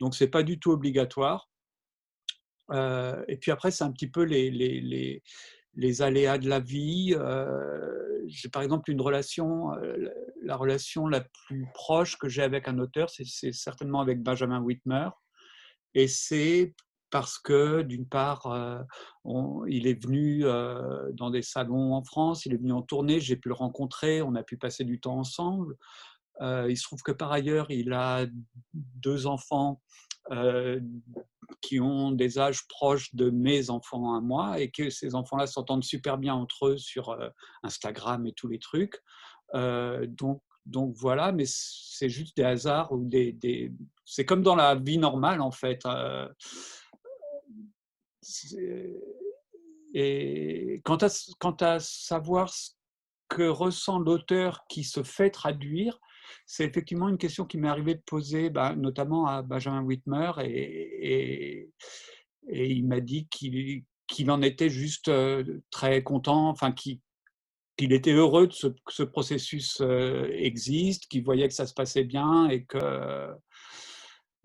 Donc, 0.00 0.16
c'est 0.16 0.28
pas 0.28 0.42
du 0.42 0.58
tout 0.58 0.72
obligatoire. 0.72 1.48
Euh, 2.72 3.24
et 3.28 3.36
puis 3.36 3.52
après, 3.52 3.70
c'est 3.70 3.84
un 3.84 3.92
petit 3.92 4.10
peu 4.10 4.24
les, 4.24 4.50
les, 4.50 4.80
les, 4.80 5.22
les 5.74 6.02
aléas 6.02 6.38
de 6.38 6.48
la 6.48 6.58
vie. 6.58 7.14
Euh, 7.16 8.24
j'ai 8.26 8.48
par 8.48 8.62
exemple 8.62 8.90
une 8.90 9.00
relation, 9.00 9.70
la 10.42 10.56
relation 10.56 11.06
la 11.06 11.24
plus 11.46 11.66
proche 11.72 12.18
que 12.18 12.28
j'ai 12.28 12.42
avec 12.42 12.66
un 12.66 12.78
auteur, 12.78 13.08
c'est 13.08 13.52
certainement 13.52 14.00
avec 14.00 14.20
Benjamin 14.20 14.60
Whitmer. 14.60 15.08
Et 15.94 16.08
c'est 16.08 16.74
parce 17.10 17.38
que 17.38 17.82
d'une 17.82 18.06
part, 18.06 18.84
il 19.66 19.86
est 19.86 20.02
venu 20.02 20.42
dans 21.12 21.30
des 21.30 21.42
salons 21.42 21.94
en 21.94 22.02
France, 22.02 22.46
il 22.46 22.54
est 22.54 22.58
venu 22.58 22.72
en 22.72 22.82
tournée, 22.82 23.20
j'ai 23.20 23.36
pu 23.36 23.48
le 23.48 23.54
rencontrer, 23.54 24.22
on 24.22 24.34
a 24.34 24.42
pu 24.42 24.56
passer 24.56 24.84
du 24.84 25.00
temps 25.00 25.18
ensemble. 25.18 25.76
il 26.40 26.76
se 26.76 26.84
trouve 26.84 27.02
que 27.02 27.12
par 27.12 27.32
ailleurs, 27.32 27.70
il 27.70 27.92
a 27.92 28.26
deux 28.74 29.26
enfants 29.26 29.80
qui 31.60 31.80
ont 31.80 32.12
des 32.12 32.38
âges 32.38 32.66
proches 32.68 33.14
de 33.14 33.30
mes 33.30 33.70
enfants 33.70 34.14
à 34.14 34.20
moi 34.20 34.60
et 34.60 34.70
que 34.70 34.90
ces 34.90 35.14
enfants-là 35.14 35.46
s'entendent 35.46 35.84
super 35.84 36.18
bien 36.18 36.34
entre 36.34 36.68
eux 36.68 36.78
sur 36.78 37.16
Instagram 37.62 38.26
et 38.26 38.32
tous 38.32 38.48
les 38.48 38.58
trucs. 38.58 39.02
Donc, 39.54 40.94
voilà, 40.96 41.32
mais 41.32 41.44
c'est 41.46 42.10
juste 42.10 42.36
des 42.36 42.44
hasards 42.44 42.92
ou 42.92 43.02
des... 43.04 43.72
c'est 44.04 44.26
comme 44.26 44.42
dans 44.42 44.54
la 44.56 44.74
vie 44.74 44.98
normale 44.98 45.40
en 45.40 45.50
fait. 45.50 45.82
Et 49.94 50.80
quant 50.84 50.96
à, 50.96 51.78
savoir 51.80 52.50
ce 52.50 52.70
que 53.28 53.48
ressent 53.48 53.98
l'auteur 53.98 54.64
qui 54.68 54.84
se 54.84 55.02
fait 55.02 55.30
traduire, 55.30 55.98
c'est 56.46 56.64
effectivement 56.64 57.08
une 57.08 57.18
question 57.18 57.44
qui 57.44 57.58
m'est 57.58 57.68
arrivé 57.68 57.94
de 57.94 58.02
poser, 58.04 58.50
bah, 58.50 58.74
notamment 58.76 59.26
à 59.26 59.42
Benjamin 59.42 59.82
Whitmer, 59.82 60.32
et, 60.44 61.70
et, 62.48 62.70
il 62.70 62.86
m'a 62.86 63.00
dit 63.00 63.28
qu'il 63.28 64.30
en 64.30 64.42
était 64.42 64.70
juste 64.70 65.08
euh, 65.08 65.60
très 65.70 66.02
content, 66.02 66.48
enfin 66.48 66.72
qu'il 66.72 67.00
était 67.78 68.12
heureux 68.12 68.48
que 68.48 68.54
ce, 68.88 69.02
processus 69.02 69.80
euh, 69.80 70.28
existe, 70.32 71.08
qu'il 71.08 71.24
voyait 71.24 71.48
que 71.48 71.54
ça 71.54 71.66
se 71.66 71.74
passait 71.74 72.04
bien 72.04 72.48
et 72.48 72.64
que, 72.64 73.28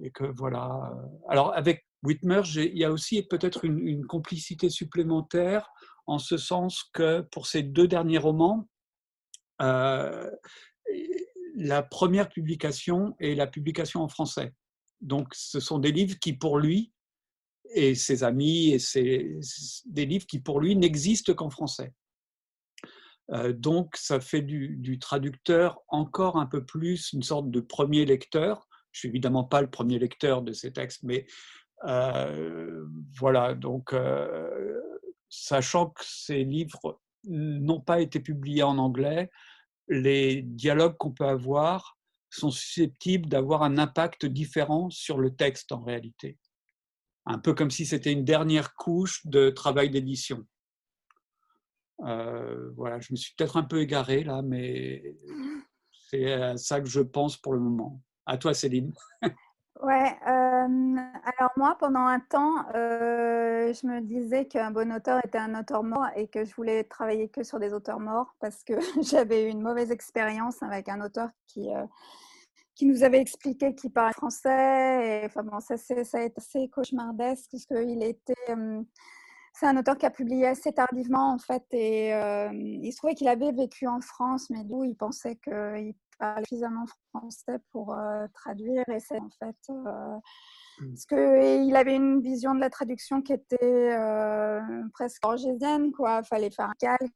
et 0.02 0.12
que 0.12 0.26
voilà. 0.26 0.94
Alors 1.30 1.54
avec 1.54 1.86
Whitmer, 2.04 2.42
il 2.56 2.78
y 2.78 2.84
a 2.84 2.92
aussi 2.92 3.24
peut-être 3.24 3.66
une, 3.66 4.06
complicité 4.06 4.70
supplémentaire 4.70 5.70
en 6.06 6.20
ce 6.20 6.38
sens 6.38 6.84
que 6.94 7.22
pour 7.22 7.48
ces 7.48 7.64
deux 7.64 7.88
derniers 7.88 8.18
romans, 8.18 8.68
euh, 9.62 10.30
la 11.56 11.82
première 11.82 12.30
publication 12.30 13.16
est 13.20 13.36
la 13.36 13.48
publication 13.48 14.02
en 14.02 14.10
français. 14.10 14.54
Donc, 15.00 15.34
ce 15.34 15.60
sont 15.60 15.80
des 15.80 15.92
livres 15.92 16.18
qui, 16.20 16.34
pour 16.34 16.60
lui, 16.60 16.92
et 17.74 17.96
ses 17.96 18.24
amis 18.24 18.72
et 18.72 18.80
ses, 18.80 19.40
des 19.86 20.06
livres 20.06 20.26
qui 20.26 20.40
pour 20.40 20.60
lui 20.60 20.76
n'existent 20.76 21.34
qu'en 21.34 21.50
français. 21.50 21.94
donc 23.54 23.96
ça 23.96 24.20
fait 24.20 24.42
du, 24.42 24.76
du, 24.78 25.00
traducteur 25.00 25.80
encore 25.88 26.38
un 26.38 26.46
peu 26.46 26.66
plus 26.66 27.14
une 27.14 27.24
sorte 27.24 27.50
de 27.50 27.62
premier 27.62 28.06
lecteur. 28.06 28.68
Je 28.92 29.00
suis 29.00 29.10
évidemment 29.10 29.44
pas 29.44 29.62
le 29.62 29.70
premier 29.70 29.98
lecteur 29.98 30.42
de 30.44 30.52
ces 30.52 30.72
textes, 30.72 31.04
mais 31.04 31.26
voilà, 31.84 33.54
donc 33.56 33.94
sachant 35.30 35.90
que 35.90 36.04
ces 36.06 36.44
livres 36.44 37.02
n'ont 37.26 37.82
pas 37.82 38.02
été 38.02 38.20
publiés 38.20 38.64
en 38.64 38.78
anglais, 38.78 39.30
les 39.88 40.42
dialogues 40.42 40.98
qu'on 40.98 41.12
peut 41.12 41.28
avoir 41.28 41.98
sont 42.30 42.52
susceptibles 42.52 43.28
d'avoir 43.28 43.64
un 43.64 43.78
impact 43.78 44.26
différent 44.26 44.90
sur 44.90 45.18
le 45.20 45.36
texte 45.36 45.72
en 45.72 45.82
réalité. 45.84 46.38
Un 47.26 47.40
peu 47.40 47.54
comme 47.54 47.72
si 47.72 47.86
c'était 47.86 48.12
une 48.12 48.26
dernière 48.26 48.76
couche 48.76 49.26
de 49.26 49.50
travail 49.50 49.90
d'édition. 49.90 50.46
Euh, 52.06 52.72
voilà, 52.76 53.00
je 53.00 53.14
me 53.14 53.18
suis 53.18 53.34
peut-être 53.36 53.58
un 53.58 53.64
peu 53.64 53.82
égaré 53.82 54.24
là, 54.24 54.42
mais 54.42 55.16
c'est 56.10 56.34
à 56.34 56.58
ça 56.58 56.82
que 56.82 56.90
je 56.90 57.02
pense 57.02 57.38
pour 57.38 57.54
le 57.54 57.60
moment. 57.60 58.02
À 58.26 58.38
toi, 58.38 58.54
Céline. 58.54 58.94
Ouais, 59.82 60.16
alors 60.24 61.52
moi, 61.58 61.76
pendant 61.80 62.06
un 62.06 62.20
temps, 62.20 62.66
je 62.74 63.88
me 63.88 64.02
disais 64.02 64.46
qu'un 64.46 64.72
bon 64.72 64.94
auteur 64.94 65.20
était 65.26 65.38
un 65.40 65.60
auteur 65.60 65.84
mort 65.84 66.08
et 66.16 66.28
que 66.28 66.46
je 66.46 66.54
voulais 66.56 66.84
travailler 66.86 67.28
que 67.28 67.44
sur 67.44 67.60
des 67.60 67.74
auteurs 67.74 68.00
morts 68.00 68.34
parce 68.40 68.64
que 68.64 68.74
j'avais 69.02 69.46
eu 69.46 69.50
une 69.50 69.62
mauvaise 69.62 69.92
expérience 69.92 70.62
avec 70.64 70.88
un 70.90 71.02
auteur 71.02 71.30
qui, 71.48 71.70
qui 72.76 72.86
nous 72.86 73.04
avait 73.04 73.20
expliqué 73.20 73.76
qu'il 73.76 73.92
parlait 73.92 74.14
français. 74.14 75.22
Et, 75.24 75.26
enfin 75.26 75.44
bon, 75.44 75.60
ça, 75.60 75.76
ça 75.78 75.96
a 76.18 76.22
été 76.22 76.36
assez 76.38 76.70
cauchemardesque 76.70 77.50
puisqu'il 77.50 78.04
était... 78.04 78.34
c'est 79.54 79.66
un 79.68 79.78
auteur 79.78 79.98
qui 79.98 80.06
a 80.06 80.12
publié 80.12 80.48
assez 80.48 80.72
tardivement 80.72 81.34
en 81.34 81.40
fait 81.40 81.64
et 81.72 82.10
il 82.54 82.92
se 82.92 82.98
trouvait 82.98 83.16
qu'il 83.16 83.28
avait 83.28 83.52
vécu 83.52 83.88
en 83.88 84.02
France 84.02 84.50
mais 84.50 84.64
d'où 84.64 84.84
il 84.84 84.96
pensait 84.96 85.36
qu'il 85.36 85.94
parle 86.18 86.44
suffisamment 86.46 86.86
français 87.10 87.60
pour 87.72 87.94
euh, 87.94 88.26
traduire 88.34 88.84
et 88.90 89.00
c'est 89.00 89.20
en 89.20 89.30
fait 89.30 89.56
euh, 89.70 90.18
parce 90.80 91.06
que 91.06 91.64
il 91.64 91.76
avait 91.76 91.96
une 91.96 92.22
vision 92.22 92.56
de 92.56 92.60
la 92.60 92.70
traduction 92.70 93.22
qui 93.22 93.34
était 93.34 93.94
euh, 93.98 94.62
presque 94.94 95.26
orgésienne 95.26 95.92
quoi 95.92 96.24
fallait 96.24 96.52
faire 96.52 96.70
un 96.70 96.74
calque 96.80 97.12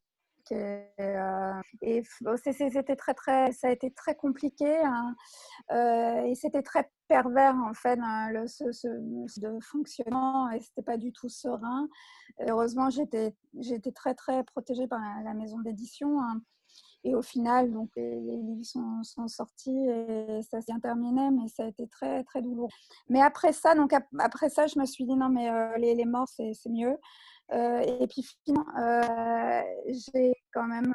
et, 1.82 2.04
c'était 2.38 2.96
très 2.96 3.14
très 3.14 3.52
ça 3.52 3.68
a 3.68 3.72
été 3.72 3.92
très 3.92 4.16
compliqué 4.16 4.80
hein. 4.82 5.14
et 6.26 6.36
c'était 6.36 6.62
très 6.62 6.90
pervers 7.10 7.56
en 7.56 7.74
fait 7.74 8.00
hein, 8.02 8.30
le, 8.32 8.48
ce, 8.48 8.88
de 9.42 9.60
fonctionnement 9.60 10.50
et 10.52 10.62
c'était 10.62 10.84
pas 10.84 10.96
du 10.96 11.12
tout 11.12 11.28
serein 11.28 11.90
heureusement 12.48 12.90
j'étais 12.90 13.36
j'étais 13.60 13.92
très 13.92 14.14
très 14.14 14.46
protégée 14.46 14.88
par 14.88 15.02
la, 15.26 15.34
maison 15.34 15.60
d'édition 15.60 16.22
hein. 16.22 16.42
Et 17.04 17.16
au 17.16 17.22
final, 17.22 17.72
donc, 17.72 17.90
les, 17.96 18.20
livres 18.20 18.66
sont, 19.04 19.28
sortis 19.28 19.88
et 19.88 20.42
ça 20.42 20.62
s'est 20.62 20.74
terminé, 20.82 21.30
mais 21.32 21.48
ça 21.48 21.64
a 21.64 21.68
été 21.68 21.88
très, 21.88 22.24
très 22.24 22.42
douloureux. 22.42 22.70
Mais 23.10 23.22
après 23.22 23.54
ça, 23.54 23.76
donc, 23.76 23.94
après 24.20 24.50
ça, 24.50 24.68
je 24.68 24.80
me 24.80 24.86
suis 24.86 25.06
dit, 25.06 25.16
non, 25.16 25.30
mais 25.30 25.50
euh, 25.50 25.78
les, 25.78 26.06
morts, 26.06 26.28
c'est 26.28 26.54
mieux. 26.70 26.98
Euh, 27.54 27.80
et 27.80 28.08
puis 28.08 28.24
finalement, 28.44 28.66
euh, 28.78 29.62
j'ai 29.88 30.34
quand 30.54 30.68
même 30.68 30.92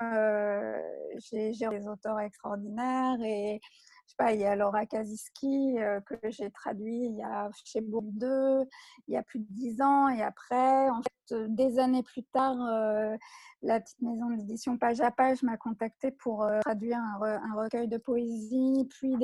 j'ai 1.31 1.51
des 1.53 1.89
auteurs 1.89 2.21
extraordinaires 2.21 3.17
et 3.23 3.59
je 3.63 4.11
sais 4.11 4.17
pas, 4.19 4.33
il 4.35 4.41
y 4.41 4.45
a 4.45 4.55
Laura 4.55 4.85
Kaziski 4.85 5.77
que 6.05 6.17
j'ai 6.29 6.51
traduit 6.51 7.07
il 7.07 7.17
y 7.17 7.23
a 7.23 7.49
chez 7.65 7.81
Bourg 7.81 8.11
2, 8.13 8.67
il 9.09 9.15
y 9.15 9.17
a 9.17 9.23
plus 9.23 9.39
de 9.39 9.47
dix 9.49 9.81
ans 9.81 10.09
et 10.09 10.23
après, 10.23 10.91
en 10.91 11.01
fait, 11.01 11.13
des 11.49 11.79
années 11.79 12.03
plus 12.03 12.25
tard, 12.25 12.57
la 13.63 13.81
petite 13.81 14.01
maison 14.03 14.31
d'édition 14.31 14.77
Page 14.77 15.01
à 15.01 15.11
Page 15.11 15.43
m'a 15.43 15.57
contacté 15.57 16.11
pour 16.11 16.47
traduire 16.63 16.99
un, 16.99 17.55
recueil 17.55 17.89
de 17.89 17.99
poésie, 17.99 18.89
puis 18.91 19.15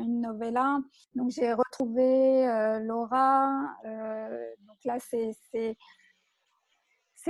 une 0.00 0.20
novella. 0.20 0.78
Donc 1.14 1.30
j'ai 1.30 1.52
retrouvé 1.52 2.46
Laura. 2.84 3.74
donc 3.84 4.76
là, 4.84 4.98
c'est 5.00 5.34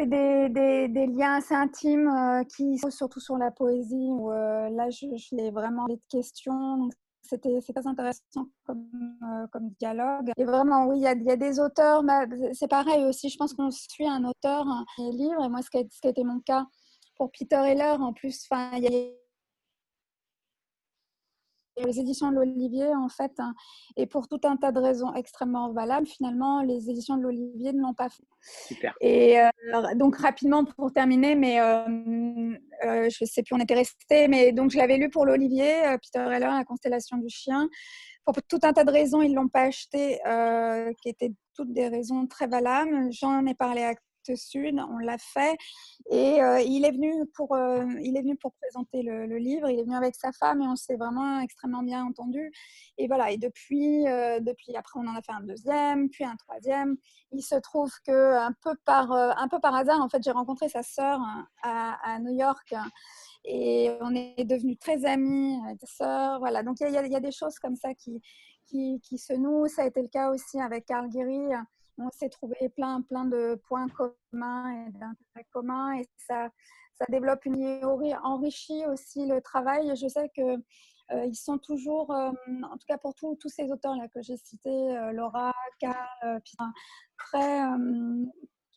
des, 0.06 1.06
liens 1.08 1.36
assez 1.36 1.54
intimes 1.54 2.44
qui 2.54 2.78
sont 2.78 2.90
surtout 2.90 3.20
sur 3.20 3.38
la 3.38 3.50
poésie, 3.50 4.10
là, 4.70 4.90
je, 4.90 5.34
l'ai 5.34 5.50
vraiment 5.50 5.86
de 5.86 5.98
questions. 6.08 6.88
C'était 7.28 7.60
très 7.60 7.86
intéressant 7.86 8.46
comme, 8.64 8.88
comme, 9.52 9.70
dialogue. 9.78 10.30
Et 10.38 10.44
vraiment, 10.44 10.86
oui, 10.86 10.96
il 10.96 11.02
y 11.02 11.06
a, 11.06 11.14
y 11.14 11.30
a, 11.30 11.36
des 11.36 11.60
auteurs, 11.60 12.02
c'est 12.54 12.68
pareil 12.68 13.04
aussi, 13.04 13.28
je 13.28 13.36
pense 13.36 13.52
qu'on 13.52 13.70
suit 13.70 14.06
un 14.06 14.24
auteur, 14.24 14.66
un 14.66 15.10
livre, 15.10 15.44
et 15.44 15.48
moi, 15.48 15.60
ce 15.60 15.68
qui, 15.68 15.78
a, 15.78 15.82
ce 15.90 16.00
qui 16.00 16.06
a 16.06 16.10
été 16.10 16.24
mon 16.24 16.40
cas 16.40 16.66
pour 17.16 17.30
Peter 17.32 17.56
Heller, 17.56 18.00
en 18.00 18.12
plus, 18.14 18.48
il 18.76 18.84
y 18.84 18.86
les 21.84 22.00
éditions 22.00 22.30
de 22.30 22.36
l'Olivier, 22.36 22.94
en 22.94 23.08
fait, 23.08 23.32
hein, 23.38 23.54
et 23.96 24.06
pour 24.06 24.28
tout 24.28 24.40
un 24.44 24.56
tas 24.56 24.72
de 24.72 24.80
raisons 24.80 25.12
extrêmement 25.14 25.72
valables, 25.72 26.06
finalement, 26.06 26.62
les 26.62 26.90
éditions 26.90 27.16
de 27.16 27.22
l'Olivier 27.22 27.72
ne 27.72 27.80
l'ont 27.80 27.94
pas 27.94 28.08
fait. 28.08 28.24
Super. 28.66 28.94
Et 29.00 29.40
euh, 29.40 29.48
donc, 29.94 30.16
rapidement, 30.16 30.64
pour 30.64 30.92
terminer, 30.92 31.34
mais 31.34 31.60
euh, 31.60 31.80
euh, 32.84 33.08
je 33.10 33.24
ne 33.24 33.26
sais 33.26 33.42
plus, 33.42 33.54
on 33.54 33.60
était 33.60 33.74
resté, 33.74 34.28
mais 34.28 34.52
donc 34.52 34.70
je 34.70 34.78
l'avais 34.78 34.96
lu 34.96 35.10
pour 35.10 35.26
l'Olivier, 35.26 35.96
Peter 36.02 36.24
Heller, 36.24 36.50
La 36.50 36.64
constellation 36.64 37.16
du 37.18 37.28
chien. 37.28 37.68
Pour 38.24 38.34
tout 38.42 38.58
un 38.62 38.72
tas 38.72 38.84
de 38.84 38.92
raisons, 38.92 39.22
ils 39.22 39.30
ne 39.30 39.36
l'ont 39.36 39.48
pas 39.48 39.62
acheté, 39.62 40.18
qui 41.00 41.08
étaient 41.08 41.32
toutes 41.54 41.72
des 41.72 41.88
raisons 41.88 42.26
très 42.26 42.46
valables. 42.46 43.08
J'en 43.10 43.46
ai 43.46 43.54
parlé 43.54 43.82
à 43.82 43.94
Sud, 44.36 44.78
on 44.90 44.98
l'a 44.98 45.18
fait. 45.18 45.56
Et 46.10 46.42
euh, 46.42 46.60
il, 46.60 46.84
est 46.84 46.92
venu 46.92 47.26
pour, 47.34 47.54
euh, 47.54 47.84
il 48.02 48.16
est 48.16 48.22
venu 48.22 48.36
pour 48.36 48.52
présenter 48.54 49.02
le, 49.02 49.26
livre, 49.36 49.68
il 49.68 49.78
est 49.78 49.82
venu 49.82 49.96
avec 49.96 50.14
sa 50.14 50.32
femme 50.32 50.62
et 50.62 50.66
on 50.66 50.76
s'est 50.76 50.96
vraiment 50.96 51.40
extrêmement 51.40 51.82
bien 51.82 52.04
entendu. 52.04 52.52
Et 52.96 53.06
voilà, 53.06 53.30
et 53.30 53.36
depuis, 53.36 54.06
euh, 54.08 54.40
depuis 54.40 54.74
après, 54.76 54.98
on 55.00 55.06
en 55.06 55.14
a 55.14 55.22
fait 55.22 55.32
un 55.32 55.42
deuxième, 55.42 56.08
puis 56.08 56.24
un 56.24 56.36
troisième. 56.36 56.96
Il 57.32 57.42
se 57.42 57.56
trouve 57.56 57.90
que 58.06 58.36
un 58.38 58.52
peu 58.62 58.74
par, 58.84 59.12
un 59.12 59.48
peu 59.48 59.60
par 59.60 59.74
hasard, 59.74 60.00
en 60.00 60.08
fait, 60.08 60.22
j'ai 60.22 60.30
rencontré 60.30 60.68
sa 60.68 60.82
sœur 60.82 61.20
hein, 61.20 61.46
à, 61.62 62.18
New 62.20 62.34
York 62.34 62.74
et 63.44 63.90
on 64.00 64.14
est 64.14 64.44
devenus 64.44 64.78
très 64.78 65.04
amis, 65.04 65.58
sœurs. 65.84 66.38
Voilà, 66.38 66.62
donc 66.62 66.78
il 66.80 66.90
y, 66.90 66.96
a 66.96 67.20
des 67.20 67.32
choses 67.32 67.58
comme 67.58 67.76
ça 67.76 67.92
qui, 67.94 68.20
qui, 68.66 69.00
qui, 69.02 69.18
se 69.18 69.34
nouent. 69.34 69.68
Ça 69.68 69.82
a 69.82 69.86
été 69.86 70.00
le 70.00 70.08
cas 70.08 70.30
aussi 70.30 70.60
avec 70.60 70.86
Carl 70.86 71.08
Guéry 71.08 71.52
on 71.98 72.10
s'est 72.10 72.28
trouvé 72.28 72.68
plein, 72.76 73.02
plein 73.02 73.24
de 73.24 73.60
points 73.66 73.88
communs 73.88 74.70
et 74.70 74.90
d'intérêts 74.92 75.46
communs 75.52 75.98
et 75.98 76.08
ça, 76.16 76.48
ça 76.94 77.04
développe 77.08 77.44
une 77.44 77.84
enrichit 78.22 78.86
aussi 78.86 79.26
le 79.26 79.40
travail. 79.40 79.94
Je 79.96 80.08
sais 80.08 80.30
que 80.36 80.56
euh, 81.12 81.24
ils 81.24 81.36
sont 81.36 81.58
toujours, 81.58 82.10
euh, 82.10 82.30
en 82.62 82.76
tout 82.76 82.86
cas 82.86 82.98
pour 82.98 83.14
tous 83.14 83.36
ces 83.48 83.70
auteurs 83.70 83.96
là 83.96 84.08
que 84.08 84.20
j'ai 84.20 84.36
cités, 84.36 84.96
euh, 84.96 85.12
Laura, 85.12 85.54
Carl, 85.80 86.40
très 87.16 87.60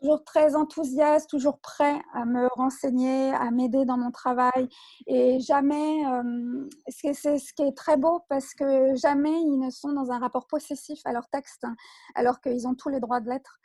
toujours 0.02 0.24
très 0.24 0.56
enthousiaste, 0.56 1.30
toujours 1.30 1.60
prêt 1.60 2.02
à 2.14 2.26
me 2.26 2.48
renseigner, 2.56 3.32
à 3.34 3.52
m'aider 3.52 3.86
dans 3.86 3.98
mon 3.98 4.12
travail. 4.12 4.68
Et 5.06 5.40
jamais, 5.40 6.06
euh, 6.08 6.68
c'est 6.88 7.14
ce 7.14 7.54
qui 7.54 7.62
est 7.62 7.78
très 7.78 7.98
beau 7.98 8.22
parce 8.28 8.54
que 8.54 8.96
jamais 8.96 9.40
ils 9.42 9.60
ne 9.60 9.70
sont 9.70 9.94
dans 9.94 10.12
un 10.12 10.20
rapport 10.20 10.48
possessif 10.48 11.00
à 11.06 11.14
leur 11.14 11.30
texte, 11.30 11.64
hein, 11.64 11.76
alors 12.16 12.42
qu'ils 12.42 12.68
ont 12.68 12.74
tous 12.74 12.90
les 12.90 13.00
droits 13.00 13.22
de 13.22 13.30
l'être. 13.30 13.60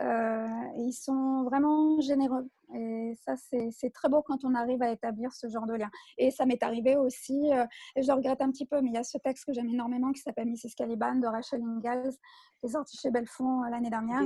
Euh, 0.00 0.48
ils 0.78 0.92
sont 0.92 1.44
vraiment 1.44 2.00
généreux. 2.00 2.48
Et 2.74 3.14
ça, 3.26 3.34
c'est 3.36 3.90
très 3.90 4.08
beau 4.08 4.22
quand 4.22 4.44
on 4.44 4.54
arrive 4.54 4.82
à 4.82 4.90
établir 4.90 5.30
ce 5.34 5.46
genre 5.48 5.66
de 5.66 5.74
lien. 5.74 5.90
Et 6.16 6.30
ça 6.30 6.46
m'est 6.46 6.62
arrivé 6.62 6.96
aussi, 6.96 7.52
euh, 7.52 7.66
et 7.96 8.02
je 8.02 8.08
le 8.08 8.14
regrette 8.14 8.40
un 8.40 8.50
petit 8.50 8.64
peu, 8.64 8.80
mais 8.80 8.88
il 8.88 8.94
y 8.94 8.98
a 8.98 9.04
ce 9.04 9.18
texte 9.18 9.44
que 9.44 9.52
j'aime 9.52 9.68
énormément 9.68 10.10
qui 10.12 10.22
s'appelle 10.22 10.48
Mrs. 10.48 10.74
Caliban 10.74 11.16
de 11.16 11.26
Rachel 11.26 11.60
Ingalls, 11.62 12.14
qui 12.60 12.66
est 12.66 12.70
sorti 12.70 12.96
chez 12.96 13.10
Belfond 13.10 13.64
l'année 13.64 13.90
dernière. 13.90 14.22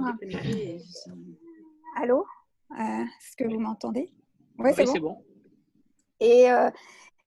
Allô? 1.96 2.26
Euh, 2.72 2.74
Est-ce 2.74 3.36
que 3.36 3.44
vous 3.44 3.58
m'entendez? 3.58 4.12
Oui, 4.58 4.70
c'est 4.74 5.00
bon. 5.00 5.24
Et, 6.20 6.50
euh, 6.50 6.70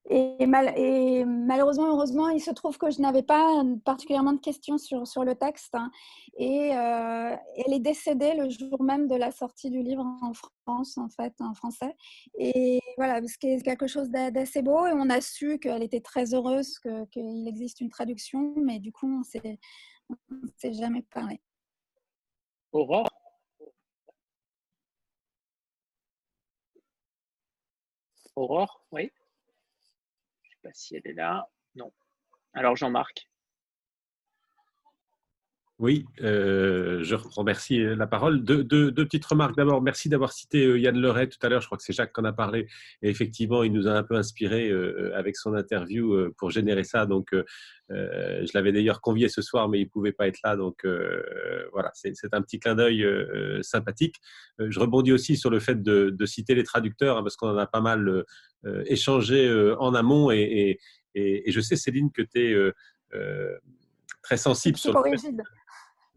et, 0.08 1.24
malheureusement, 1.24 1.88
heureusement, 1.88 2.28
il 2.28 2.40
se 2.40 2.52
trouve 2.52 2.78
que 2.78 2.88
je 2.88 3.00
n'avais 3.00 3.24
pas 3.24 3.64
particulièrement 3.84 4.32
de 4.32 4.38
questions 4.38 4.78
sur, 4.78 5.08
sur 5.08 5.24
le 5.24 5.34
texte. 5.34 5.74
Hein. 5.74 5.90
et 6.38 6.76
euh, 6.76 7.36
elle 7.56 7.72
est 7.72 7.80
décédée 7.80 8.34
le 8.34 8.48
jour 8.48 8.80
même 8.80 9.08
de 9.08 9.16
la 9.16 9.32
sortie 9.32 9.70
du 9.70 9.82
livre 9.82 10.06
en 10.22 10.32
France, 10.34 10.96
en 10.98 11.08
fait, 11.08 11.34
en 11.40 11.52
français. 11.54 11.96
Et 12.38 12.80
voilà, 12.96 13.20
ce 13.26 13.38
qui 13.38 13.48
est 13.48 13.62
quelque 13.62 13.88
chose 13.88 14.08
d'assez 14.08 14.62
beau. 14.62 14.86
Et 14.86 14.92
on 14.94 15.10
a 15.10 15.20
su 15.20 15.58
qu'elle 15.58 15.82
était 15.82 16.00
très 16.00 16.32
heureuse 16.32 16.78
qu'il 17.10 17.48
existe 17.48 17.80
une 17.80 17.90
traduction, 17.90 18.54
mais 18.56 18.78
du 18.78 18.92
coup, 18.92 19.08
on 19.08 19.18
ne 19.18 20.48
s'est 20.56 20.72
jamais 20.72 21.02
parlé. 21.02 21.40
Aurore? 22.72 23.19
Aurore, 28.40 28.82
oui. 28.90 29.12
Je 30.42 30.48
ne 30.48 30.50
sais 30.50 30.58
pas 30.62 30.70
si 30.72 30.96
elle 30.96 31.06
est 31.06 31.12
là. 31.12 31.46
Non. 31.74 31.92
Alors 32.54 32.74
Jean-Marc. 32.74 33.29
Oui, 35.80 36.04
euh, 36.20 37.02
je 37.02 37.14
reprends. 37.14 37.42
Merci 37.42 37.78
la 37.78 38.06
parole. 38.06 38.44
Deux, 38.44 38.92
petites 38.92 39.24
remarques. 39.24 39.56
D'abord, 39.56 39.80
merci 39.80 40.10
d'avoir 40.10 40.30
cité 40.30 40.66
euh, 40.66 40.78
Yann 40.78 40.94
Leray 40.94 41.26
tout 41.26 41.38
à 41.40 41.48
l'heure. 41.48 41.62
Je 41.62 41.66
crois 41.66 41.78
que 41.78 41.84
c'est 41.84 41.94
Jacques 41.94 42.12
qui 42.12 42.20
en 42.20 42.24
a 42.24 42.34
parlé. 42.34 42.66
Et 43.00 43.08
effectivement, 43.08 43.62
il 43.62 43.72
nous 43.72 43.88
a 43.88 43.92
un 43.92 44.02
peu 44.02 44.14
inspiré 44.14 44.68
euh, 44.68 45.10
avec 45.16 45.38
son 45.38 45.54
interview 45.54 46.30
pour 46.36 46.50
générer 46.50 46.84
ça. 46.84 47.06
Donc, 47.06 47.34
je 47.88 48.50
l'avais 48.52 48.72
d'ailleurs 48.72 49.00
convié 49.00 49.30
ce 49.30 49.40
soir, 49.40 49.70
mais 49.70 49.80
il 49.80 49.84
ne 49.84 49.88
pouvait 49.88 50.12
pas 50.12 50.28
être 50.28 50.40
là. 50.44 50.54
Donc, 50.54 50.86
voilà, 51.72 51.90
c'est 51.94 52.12
un 52.32 52.42
petit 52.42 52.58
clin 52.58 52.74
d'œil 52.74 53.06
sympathique. 53.62 54.16
je 54.58 54.78
rebondis 54.78 55.12
aussi 55.12 55.34
sur 55.34 55.48
le 55.48 55.60
fait 55.60 55.82
de, 55.82 56.26
citer 56.26 56.54
les 56.54 56.64
traducteurs, 56.64 57.16
hein, 57.16 57.22
parce 57.22 57.36
qu'on 57.36 57.48
en 57.48 57.56
a 57.56 57.66
pas 57.66 57.80
mal 57.80 58.24
échangé 58.84 59.50
en 59.78 59.94
amont. 59.94 60.30
Et, 60.30 60.78
et, 61.14 61.50
je 61.50 61.60
sais, 61.62 61.76
Céline, 61.76 62.12
que 62.12 62.20
tu 62.20 62.38
es 62.38 62.72
très 64.22 64.36
sensible 64.36 64.76
sur 64.76 64.92
le 64.92 65.16
fait 65.16 65.32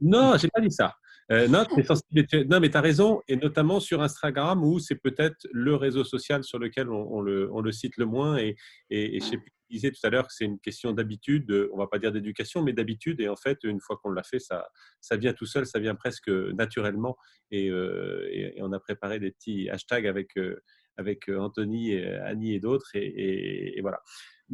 non, 0.01 0.37
j'ai 0.37 0.49
pas 0.49 0.61
dit 0.61 0.71
ça. 0.71 0.95
Euh, 1.31 1.47
non, 1.47 1.65
mais 2.59 2.69
tu 2.69 2.77
as 2.77 2.81
raison, 2.81 3.21
et 3.27 3.37
notamment 3.37 3.79
sur 3.79 4.01
Instagram, 4.01 4.63
où 4.63 4.79
c'est 4.79 4.95
peut-être 4.95 5.47
le 5.51 5.75
réseau 5.75 6.03
social 6.03 6.43
sur 6.43 6.59
lequel 6.59 6.89
on, 6.89 7.21
le, 7.21 7.71
cite 7.71 7.97
le 7.97 8.05
moins. 8.05 8.37
Et, 8.37 8.55
et, 8.89 9.19
je 9.19 9.25
sais 9.25 9.37
plus, 9.37 9.51
disais 9.69 9.91
tout 9.91 10.05
à 10.05 10.09
l'heure 10.09 10.27
que 10.27 10.33
c'est 10.33 10.45
une 10.45 10.59
question 10.59 10.91
d'habitude, 10.91 11.69
on 11.73 11.77
va 11.77 11.87
pas 11.87 11.97
dire 11.97 12.11
d'éducation, 12.11 12.61
mais 12.61 12.73
d'habitude. 12.73 13.21
Et 13.21 13.29
en 13.29 13.35
fait, 13.35 13.59
une 13.63 13.79
fois 13.79 13.97
qu'on 14.03 14.11
l'a 14.11 14.23
fait, 14.23 14.39
ça, 14.39 14.67
vient 15.17 15.33
tout 15.33 15.45
seul, 15.45 15.65
ça 15.65 15.79
vient 15.79 15.95
presque 15.95 16.29
naturellement. 16.29 17.15
Et, 17.51 17.69
euh, 17.69 18.51
on 18.57 18.71
a 18.73 18.79
préparé 18.79 19.19
des 19.19 19.31
petits 19.31 19.69
hashtags 19.69 20.07
avec, 20.07 20.37
euh, 20.37 20.61
avec 20.97 21.29
Anthony, 21.29 21.93
et 21.93 22.15
Annie 22.15 22.53
et 22.53 22.59
d'autres. 22.59 22.91
et, 22.95 23.79
voilà 23.81 23.99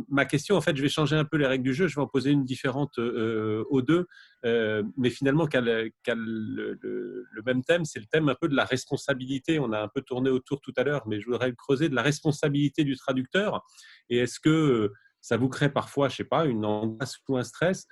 ma 0.07 0.25
question, 0.25 0.55
en 0.55 0.61
fait, 0.61 0.75
je 0.75 0.81
vais 0.81 0.89
changer 0.89 1.15
un 1.15 1.25
peu 1.25 1.37
les 1.37 1.45
règles 1.45 1.63
du 1.63 1.73
jeu. 1.73 1.87
Je 1.87 1.95
vais 1.95 2.01
en 2.01 2.07
poser 2.07 2.31
une 2.31 2.45
différente 2.45 2.99
euh, 2.99 3.63
aux 3.69 3.81
deux, 3.81 4.07
euh, 4.45 4.83
mais 4.97 5.09
finalement, 5.09 5.47
qu'elle 5.47 5.91
le, 6.05 7.43
même 7.45 7.63
thème, 7.63 7.85
c'est 7.85 7.99
le 7.99 8.05
thème 8.05 8.29
un 8.29 8.35
peu 8.35 8.47
de 8.47 8.55
la 8.55 8.65
responsabilité. 8.65 9.59
On 9.59 9.71
a 9.71 9.81
un 9.81 9.87
peu 9.87 10.01
tourné 10.01 10.29
autour 10.29 10.61
tout 10.61 10.73
à 10.77 10.83
l'heure, 10.83 11.07
mais 11.07 11.19
je 11.19 11.25
voudrais 11.25 11.49
le 11.49 11.55
creuser 11.55 11.89
de 11.89 11.95
la 11.95 12.01
responsabilité 12.01 12.83
du 12.83 12.95
traducteur. 12.95 13.65
Et 14.09 14.19
est-ce 14.19 14.39
que 14.39 14.91
ça 15.21 15.37
vous 15.37 15.49
crée 15.49 15.69
parfois, 15.69 16.09
je 16.09 16.15
sais 16.17 16.23
pas, 16.23 16.45
une 16.45 16.65
angoisse 16.65 17.17
ou 17.27 17.37
un 17.37 17.43
stress? 17.43 17.87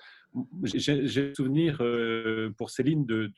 J'ai 0.64 1.34
souvenir 1.34 1.78
euh, 1.82 2.52
pour 2.58 2.70
Céline 2.70 3.06
de, 3.06 3.32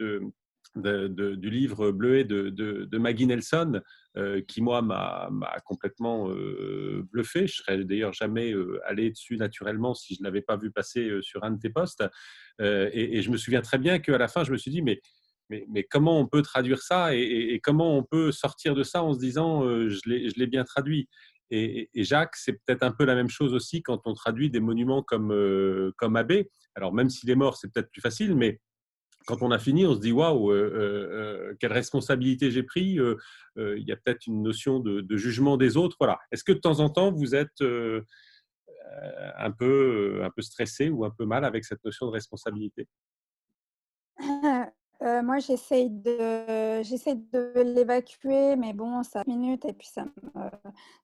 du 0.76 1.50
livre 1.50 1.92
Bleuet 1.92 2.24
de, 2.24 2.50
de, 2.50 2.98
Maggie 2.98 3.26
Nelson, 3.26 3.82
euh, 4.18 4.42
qui 4.42 4.62
moi 4.62 4.82
m'a 4.82 5.30
complètement 5.66 6.30
euh, 6.30 7.06
bluffé. 7.12 7.48
Je 7.48 7.56
serais 7.56 7.84
d'ailleurs 7.84 8.14
jamais 8.14 8.52
euh, 8.52 8.80
allé 8.86 9.10
dessus 9.12 9.38
naturellement 9.38 9.94
si 9.94 10.16
je 10.16 10.22
ne 10.22 10.26
l'avais 10.26 10.42
pas 10.42 10.58
vu 10.58 10.72
passer 10.72 11.10
sur 11.22 11.44
un 11.44 11.52
de 11.52 11.60
tes 11.60 11.70
postes. 11.70 12.04
Et, 12.60 13.22
je 13.22 13.32
me 13.32 13.38
souviens 13.38 13.62
très 13.62 13.78
bien 13.78 14.00
qu'à 14.00 14.18
la 14.18 14.28
fin, 14.28 14.44
je 14.44 14.52
me 14.52 14.58
suis 14.58 14.72
dit, 14.72 14.82
mais, 14.82 15.00
mais, 15.50 15.66
mais 15.70 15.84
comment 15.84 16.20
on 16.20 16.28
peut 16.28 16.42
traduire 16.42 16.82
ça 16.82 17.16
et, 17.16 17.60
comment 17.64 17.98
on 17.98 18.04
peut 18.04 18.32
sortir 18.32 18.76
de 18.76 18.84
ça 18.84 19.04
en 19.04 19.14
se 19.14 19.20
disant, 19.20 19.64
je 19.88 20.00
l'ai 20.06 20.48
bien 20.48 20.64
traduit? 20.64 21.08
Et, 21.52 21.90
Jacques, 21.96 22.36
c'est 22.36 22.54
peut-être 22.54 22.84
un 22.84 22.92
peu 22.92 23.06
la 23.06 23.16
même 23.16 23.30
chose 23.30 23.54
aussi 23.54 23.82
quand 23.82 24.02
on 24.06 24.14
traduit 24.14 24.50
des 24.50 24.60
monuments 24.60 25.02
comme, 25.02 25.34
comme 25.98 26.16
Abbé. 26.16 26.50
Alors 26.76 26.94
même 26.94 27.10
s'il 27.10 27.30
est 27.30 27.36
mort, 27.36 27.58
c'est 27.58 27.72
peut-être 27.72 27.92
plus 27.92 28.02
facile, 28.02 28.36
mais 28.36 28.60
quand 29.26 29.42
on 29.42 29.52
a 29.52 29.60
fini, 29.60 29.86
on 29.86 29.94
se 29.94 30.00
dit 30.00 30.12
waouh, 30.12 30.52
euh, 30.52 30.56
euh, 30.56 31.56
quelle 31.60 31.74
responsabilité 31.74 32.52
j'ai 32.52 32.64
pris. 32.64 33.00
Euh, 33.00 33.16
il 33.56 33.88
y 33.88 33.92
a 33.92 33.96
peut-être 33.96 34.26
une 34.28 34.42
notion 34.42 34.80
de, 34.80 35.06
jugement 35.18 35.58
des 35.58 35.78
autres. 35.78 35.96
Voilà. 36.00 36.20
Est-ce 36.32 36.44
que 36.44 36.52
de 36.52 36.60
temps 36.60 36.80
en 36.80 36.90
temps 36.90 37.12
vous 37.12 37.36
êtes 37.36 37.62
un 39.38 39.52
peu, 39.52 40.22
un 40.24 40.30
peu 40.30 40.42
stressé 40.42 40.90
ou 40.90 41.06
un 41.06 41.12
peu 41.12 41.26
mal 41.26 41.46
avec 41.46 41.66
cette 41.66 41.84
notion 41.84 42.08
de 42.08 42.12
responsabilité? 42.12 42.88
Moi, 45.02 45.40
j'essaye 45.40 45.90
de, 45.90 46.82
j'essaie 46.84 47.16
de 47.16 47.54
l'évacuer, 47.62 48.56
mais 48.56 48.74
bon, 48.74 49.04
ça 49.04 49.24
minutes 49.28 49.66
et 49.66 49.74
puis 49.74 49.88
ça 49.88 50.06
me, 50.06 50.50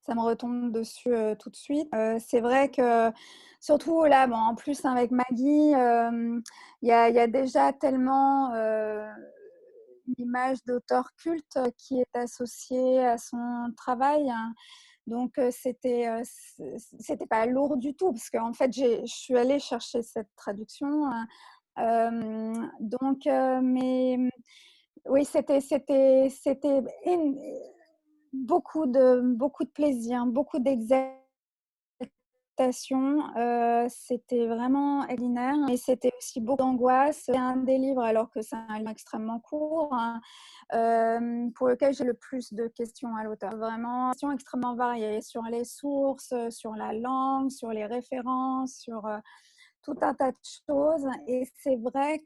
ça 0.02 0.14
me 0.14 0.20
retombe 0.20 0.72
dessus 0.72 1.14
tout 1.38 1.50
de 1.50 1.56
suite. 1.56 1.88
c'est 2.18 2.40
vrai 2.40 2.70
que, 2.70 3.10
surtout 3.60 4.04
là, 4.04 4.26
bon, 4.26 4.36
en 4.36 4.54
plus 4.54 4.84
avec 4.84 5.10
Maggie, 5.10 5.70
il 5.70 6.42
y, 6.82 6.92
a, 6.92 7.08
y, 7.08 7.18
a, 7.18 7.26
déjà 7.26 7.72
tellement 7.72 8.52
une 8.54 10.14
image 10.18 10.58
d'auteur 10.66 11.10
culte 11.16 11.58
qui 11.78 12.00
est 12.00 12.18
associée 12.18 13.04
à 13.04 13.18
son 13.18 13.72
travail. 13.76 14.30
Hein. 14.30 14.52
Donc, 15.06 15.40
c'était 15.52 16.22
c'était 16.98 17.26
pas 17.26 17.46
lourd 17.46 17.76
du 17.76 17.94
tout, 17.94 18.12
parce 18.12 18.28
qu'en 18.28 18.52
fait, 18.52 18.72
je 18.72 19.06
suis 19.06 19.36
allée 19.36 19.58
chercher 19.60 20.02
cette 20.02 20.28
traduction. 20.36 21.04
Hein, 21.76 22.70
donc, 22.80 23.26
mais 23.26 24.18
oui, 25.08 25.24
c'était, 25.24 25.60
c'était, 25.60 26.28
c'était 26.30 26.82
beaucoup 28.32 28.86
de, 28.86 29.20
beaucoup 29.34 29.64
de 29.64 29.70
plaisir, 29.70 30.26
beaucoup 30.26 30.58
d'exaltation. 30.58 31.22
c'était 33.88 34.46
vraiment 34.46 35.06
extraordinaire 35.06 35.56
et 35.70 35.76
c'était 35.76 36.12
aussi 36.18 36.40
beaucoup 36.40 36.58
d'angoisse. 36.58 37.22
C'est 37.26 37.36
un 37.36 37.56
des 37.56 37.78
livres, 37.78 38.02
alors 38.02 38.30
que 38.30 38.42
c'est 38.42 38.56
un 38.56 38.78
livre 38.78 38.90
extrêmement 38.90 39.38
court, 39.40 39.94
hein, 39.94 40.20
pour 41.54 41.68
lequel 41.68 41.94
j'ai 41.94 42.04
le 42.04 42.14
plus 42.14 42.52
de 42.52 42.66
questions 42.68 43.14
à 43.14 43.24
l'auteur. 43.24 43.56
Vraiment, 43.56 44.10
questions 44.10 44.32
extrêmement 44.32 44.74
variées 44.74 45.22
sur 45.22 45.42
les 45.42 45.64
sources, 45.64 46.34
sur 46.50 46.74
la 46.74 46.92
langue, 46.92 47.50
sur 47.50 47.70
les 47.70 47.86
références, 47.86 48.74
sur 48.74 49.06
tout 49.86 49.96
un 50.02 50.14
tas 50.14 50.32
de 50.32 50.36
choses. 50.66 51.06
Et 51.28 51.48
c'est 51.62 51.76
vrai 51.76 52.18
que 52.18 52.24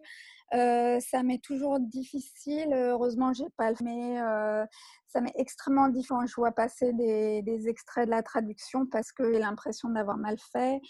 euh, 0.55 0.98
ça 1.01 1.22
m'est 1.22 1.43
toujours 1.43 1.78
difficile. 1.78 2.72
Heureusement, 2.72 3.32
j'ai 3.32 3.48
pas 3.56 3.70
le 3.70 3.77
mais 3.82 4.20
euh, 4.20 4.66
ça 5.06 5.20
m'est 5.20 5.35
extrêmement 5.36 5.89
difficile. 5.89 6.27
Je 6.27 6.35
vois 6.35 6.52
passer 6.52 6.93
des, 6.93 7.68
extraits 7.68 8.06
de 8.06 8.10
la 8.10 8.22
traduction 8.22 8.86
parce 8.86 9.12
que 9.12 9.32
j'ai 9.32 9.39
l'impression 9.39 9.90
d'avoir 9.90 10.16
mal 10.16 10.36
fait, 10.52 10.81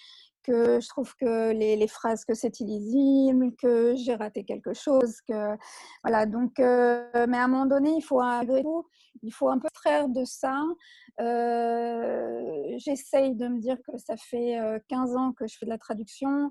que 0.42 0.80
je 0.80 0.88
trouve 0.88 1.14
que 1.16 1.52
les, 1.52 1.88
phrases 1.88 2.24
que 2.24 2.34
c'est 2.34 2.60
illisible, 2.60 3.54
que 3.56 3.94
j'ai 3.96 4.14
raté 4.14 4.44
quelque 4.44 4.72
chose, 4.72 5.20
que 5.28 5.56
voilà. 6.02 6.26
Donc, 6.26 6.58
euh, 6.58 7.26
mais 7.28 7.36
à 7.36 7.44
un 7.44 7.48
moment 7.48 7.66
donné, 7.66 7.90
il 7.96 8.02
faut 8.02 8.22
tout, 8.62 8.86
il 9.22 9.32
faut 9.32 9.48
un 9.48 9.58
peu 9.58 9.68
extraire 9.68 10.08
de 10.08 10.24
ça. 10.24 10.62
J'essaye 12.78 13.34
de 13.34 13.48
me 13.48 13.58
dire 13.60 13.76
que 13.82 13.98
ça 13.98 14.16
fait 14.16 14.58
15 14.88 15.10
euh, 15.10 15.18
ans 15.18 15.32
que 15.32 15.46
je 15.46 15.58
fais 15.58 15.66
de 15.66 15.70
la 15.70 15.78
traduction. 15.78 16.50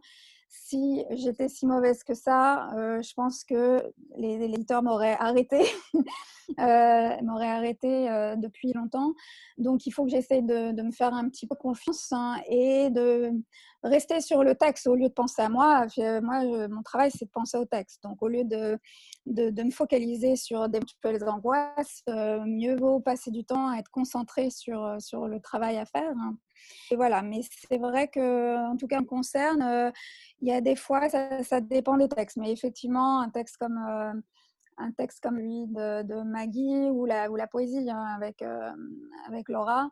Si 0.50 1.06
j'étais 1.12 1.48
si 1.48 1.66
mauvaise 1.66 2.04
que 2.04 2.14
ça, 2.14 2.70
je 3.02 3.14
pense 3.14 3.44
que 3.44 3.84
les, 4.18 4.38
les 4.38 4.46
éditeurs 4.46 4.84
m'auraient 4.84 5.18
arrêté. 5.20 5.62
euh, 6.60 7.22
m'aurait 7.22 7.50
arrêté 7.50 8.10
euh, 8.10 8.36
depuis 8.36 8.74
longtemps. 8.74 9.14
Donc, 9.58 9.86
il 9.86 9.92
faut 9.92 10.04
que 10.06 10.10
j'essaye 10.10 10.44
de, 10.44 10.82
me 10.82 10.92
faire 10.92 11.14
un 11.14 11.30
petit 11.30 11.48
peu 11.48 11.56
confiance 11.56 12.12
hein, 12.12 12.38
et 12.50 12.90
de 12.90 13.32
rester 13.84 14.22
sur 14.22 14.44
le 14.44 14.56
texte 14.56 14.88
au 14.88 14.96
lieu 14.96 15.10
de 15.10 15.14
penser 15.14 15.42
à 15.42 15.50
moi. 15.50 15.86
Moi, 15.98 16.68
mon 16.68 16.82
travail, 16.84 17.12
c'est 17.12 17.26
de 17.26 17.32
penser 17.32 17.58
au 17.58 17.66
texte. 17.66 18.04
Donc, 18.04 18.22
au 18.22 18.28
lieu 18.28 18.44
de, 18.44 18.80
de, 19.26 19.64
me 19.64 19.72
focaliser 19.72 20.36
sur 20.36 20.68
des 20.70 20.80
angoisses, 21.28 22.04
euh, 22.10 22.44
mieux 22.46 22.76
vaut 22.76 23.00
passer 23.00 23.32
du 23.32 23.44
temps 23.46 23.70
à 23.70 23.78
être 23.78 23.92
concentré 23.92 24.50
sur, 24.50 24.96
sur 25.00 25.28
le 25.28 25.40
travail 25.40 25.78
à 25.78 25.86
faire. 25.86 26.14
Hein. 26.18 26.38
Et 26.92 26.96
voilà, 26.96 27.22
mais 27.22 27.42
c'est 27.70 27.78
vrai 27.78 28.08
que, 28.08 28.72
en 28.72 28.78
tout 28.78 28.88
cas, 28.88 29.00
me 29.00 29.06
concerne, 29.06 29.62
euh, 29.62 29.92
il 30.42 30.48
y 30.48 30.52
a 30.52 30.62
des 30.62 30.76
fois, 30.76 31.10
ça, 31.10 31.62
dépend 31.62 31.98
des 31.98 32.10
textes, 32.10 32.38
mais 32.38 32.52
effectivement, 32.52 33.20
un 33.20 33.30
texte 33.30 33.58
comme 33.58 34.24
un 34.80 34.92
texte 34.92 35.22
comme 35.22 35.38
lui 35.38 35.68
de, 35.68 36.24
Maggie 36.24 36.90
ou 36.90 37.06
la, 37.06 37.30
ou 37.30 37.36
la 37.36 37.48
poésie 37.48 37.90
hein, 37.90 38.06
avec, 38.16 38.42
euh, 38.42 38.72
avec 39.28 39.50
Laura, 39.50 39.90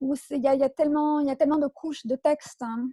où 0.00 0.14
il 0.30 0.42
y, 0.42 0.48
a, 0.48 0.68
tellement, 0.68 1.20
y 1.20 1.30
a 1.30 1.36
tellement 1.36 1.58
de 1.58 1.68
couches 1.68 2.04
de 2.04 2.16
texte 2.16 2.62
hein, 2.62 2.90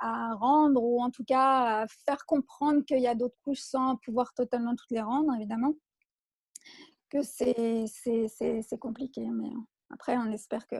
à 0.00 0.34
rendre, 0.34 0.82
ou 0.82 1.02
en 1.02 1.10
tout 1.10 1.24
cas 1.24 1.82
à 1.82 1.86
faire 2.06 2.24
comprendre 2.26 2.84
qu'il 2.84 3.00
y 3.00 3.08
a 3.08 3.14
d'autres 3.14 3.36
couches 3.42 3.60
sans 3.60 3.96
pouvoir 3.96 4.32
totalement 4.32 4.74
toutes 4.76 4.90
les 4.92 5.02
rendre, 5.02 5.34
évidemment, 5.34 5.74
que 7.10 7.22
c'est 7.22 8.78
compliqué. 8.78 9.28
Mais 9.28 9.48
euh, 9.48 9.60
après, 9.90 10.16
on 10.16 10.30
espère 10.30 10.66
que 10.66 10.76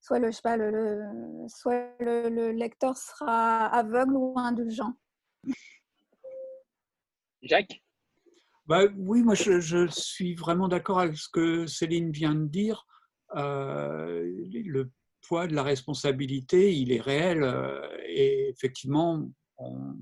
soit 0.00 0.18
le, 0.18 0.30
je 0.30 0.40
pas, 0.40 0.56
le, 0.56 1.02
soit 1.48 1.88
le 2.00 2.50
lecteur 2.52 2.96
sera 2.96 3.66
aveugle 3.66 4.14
ou 4.16 4.38
indulgent. 4.38 4.94
Jacques? 7.42 7.82
Bah, 8.66 8.82
oui, 8.96 9.22
moi 9.22 9.34
je, 9.34 9.86
suis 9.88 10.34
vraiment 10.34 10.68
d'accord 10.68 11.00
avec 11.00 11.16
ce 11.16 11.28
que 11.30 11.66
Céline 11.66 12.12
vient 12.12 12.34
de 12.34 12.46
dire. 12.46 12.86
Euh, 13.34 14.24
le 14.50 14.90
poids 15.26 15.46
de 15.46 15.54
la 15.54 15.62
responsabilité, 15.62 16.74
il 16.74 16.92
est 16.92 17.00
réel 17.00 17.42
euh, 17.42 17.80
et 18.06 18.48
effectivement, 18.50 19.26
on, 19.56 19.96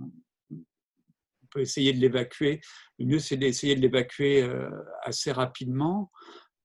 peut 1.50 1.60
essayer 1.60 1.92
de 1.92 2.00
l'évacuer. 2.00 2.60
Le 2.98 3.06
mieux, 3.06 3.18
c'est 3.20 3.36
d'essayer 3.36 3.76
de 3.76 3.80
l'évacuer 3.80 4.42
euh, 4.42 4.68
assez 5.04 5.30
rapidement 5.30 6.10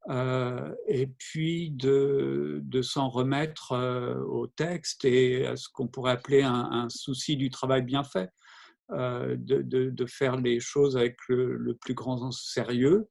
et 0.09 1.07
puis 1.17 1.71
de, 1.71 2.59
de 2.63 2.81
s'en 2.81 3.09
remettre 3.09 3.73
au 4.27 4.47
texte 4.47 5.05
et 5.05 5.45
à 5.45 5.55
ce 5.55 5.69
qu'on 5.69 5.87
pourrait 5.87 6.13
appeler 6.13 6.41
un, 6.43 6.87
souci 6.89 7.37
du 7.37 7.49
travail 7.49 7.83
bien 7.83 8.03
fait. 8.03 8.29
de, 8.89 9.35
de, 9.61 10.05
faire 10.05 10.37
les 10.37 10.59
choses 10.59 10.97
avec 10.97 11.17
le, 11.29 11.77
plus 11.79 11.93
grand 11.93 12.31
sérieux. 12.31 13.09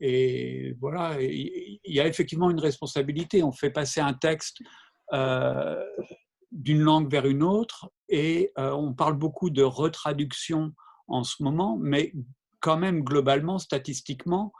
et 0.00 0.74
voilà, 0.80 1.20
il 1.20 1.78
y 1.84 2.00
a 2.00 2.06
effectivement 2.06 2.50
une 2.50 2.60
responsabilité. 2.60 3.42
On 3.42 3.52
fait 3.52 3.70
passer 3.70 4.00
un 4.00 4.14
texte 4.14 4.58
d'une 6.50 6.80
langue 6.80 7.10
vers 7.10 7.26
une 7.26 7.44
autre 7.44 7.90
et 8.08 8.50
on 8.56 8.94
parle 8.94 9.16
beaucoup 9.16 9.50
de 9.50 9.62
retraduction 9.62 10.72
en 11.06 11.22
ce 11.24 11.42
moment, 11.42 11.78
mais 11.80 12.12
quand 12.60 12.76
même 12.76 13.02
globalement, 13.02 13.58
statistiquement, 13.58 14.52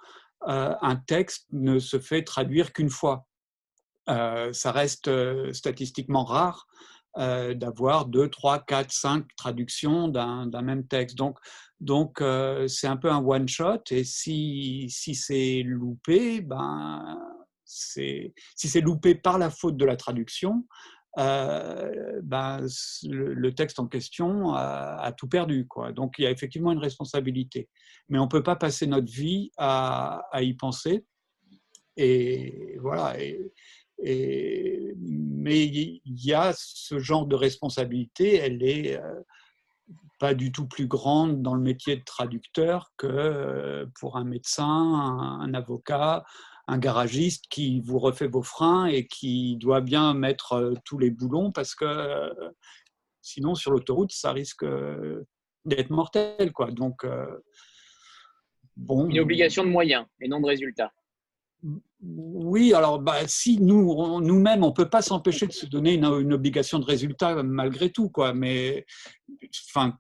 un 0.43 0.97
texte 0.97 1.47
ne 1.52 1.78
se 1.78 1.98
fait 1.98 2.23
traduire 2.23 2.73
qu'une 2.73 2.90
fois. 2.90 3.27
ça 4.06 4.73
reste 4.73 5.10
statistiquement 5.52 6.24
rare 6.24 6.66
d'avoir 7.16 8.06
deux, 8.06 8.28
trois, 8.28 8.60
quatre, 8.60 8.93
cinq 8.93 9.27
traductions 9.36 10.09
d'un 10.09 10.62
même 10.62 10.86
texte. 10.86 11.16
Donc, 11.16 11.39
donc 11.81 12.23
c'est 12.69 12.86
un 12.86 12.97
peu 12.97 13.10
un 13.10 13.24
one 13.24 13.48
shot. 13.48 13.82
Et 13.90 14.05
si, 14.05 14.86
si 14.90 15.15
c'est 15.15 15.62
loupé, 15.65 16.40
ben, 16.40 17.19
si 17.65 18.32
c'est 18.56 18.81
loupé 18.81 19.15
par 19.15 19.39
la 19.39 19.51
faute 19.51 19.77
de 19.77 19.85
la 19.85 19.97
traduction, 19.97 20.65
euh, 21.19 22.20
ben, 22.23 22.65
le, 23.05 23.51
texte 23.53 23.81
en 23.81 23.86
question 23.86 24.55
a, 24.55 25.12
tout 25.16 25.28
perdu. 25.28 25.66
Quoi. 25.66 25.93
Donc 25.93 26.15
il 26.19 26.23
y 26.23 26.27
a 26.27 26.31
effectivement 26.31 26.73
une 26.73 26.78
responsabilité. 26.78 27.69
Mais 28.09 28.19
on 28.19 28.24
ne 28.24 28.31
peut 28.31 28.43
pas 28.43 28.57
passer 28.57 28.86
notre 28.86 29.11
vie 29.11 29.51
à, 29.57 30.23
y 30.40 30.55
penser. 30.55 31.05
Et 31.97 32.78
voilà. 32.81 33.16
Mais 33.99 35.66
il 35.66 36.01
y 36.05 36.32
a 36.32 36.53
ce 36.57 36.99
genre 36.99 37.27
de 37.27 37.35
responsabilité, 37.35 38.36
elle 38.36 38.62
est 38.62 38.97
euh, 38.97 39.20
pas 40.20 40.35
du 40.35 40.53
tout 40.53 40.66
plus 40.66 40.86
grande 40.86 41.43
dans 41.43 41.55
le 41.55 41.61
métier 41.61 41.97
de 41.97 42.05
traducteur 42.05 42.93
que 42.97 43.07
euh, 43.09 43.86
pour 43.99 44.16
un 44.16 44.24
médecin, 44.24 44.65
un 44.65 45.53
avocat, 45.55 46.24
un 46.69 46.78
garagiste 46.78 47.47
qui 47.49 47.81
vous 47.81 47.99
refait 47.99 48.28
vos 48.28 48.43
freins 48.43 48.86
et 48.86 49.07
qui 49.07 49.57
doit 49.57 49.81
bien 49.81 50.12
mettre 50.12 50.53
euh, 50.53 50.74
tous 50.85 50.99
les 50.99 51.11
boulons 51.11 51.51
parce 51.51 51.74
que 51.74 51.86
euh, 51.86 52.51
sinon 53.23 53.55
sur 53.55 53.70
l'autoroute 53.70 54.12
ça 54.12 54.32
risque 54.32 54.62
euh, 54.65 55.27
d'être 55.65 55.90
mortel 55.90 56.53
quoi. 56.53 56.70
Donc 56.70 57.07
bon. 58.77 59.09
Une 59.09 59.19
obligation 59.19 59.65
de 59.65 59.70
moyens 59.70 60.07
et 60.20 60.28
non 60.28 60.40
de 60.40 60.47
résultats. 60.47 60.93
Oui, 62.01 62.73
alors 62.73 63.01
bah, 63.01 63.27
si 63.27 63.61
nous 63.61 64.20
nous-mêmes 64.20 64.62
on 64.62 64.73
peut 64.73 64.89
pas 64.89 65.03
s'empêcher 65.03 65.47
de 65.47 65.53
se 65.53 65.66
donner 65.66 65.95
une, 65.95 66.05
une, 66.05 66.32
obligation 66.32 66.78
de 66.78 66.85
résultat 66.85 67.43
malgré 67.43 67.90
tout 67.90 68.11
quoi. 68.11 68.35
Mais 68.35 68.86
enfin, 69.69 69.99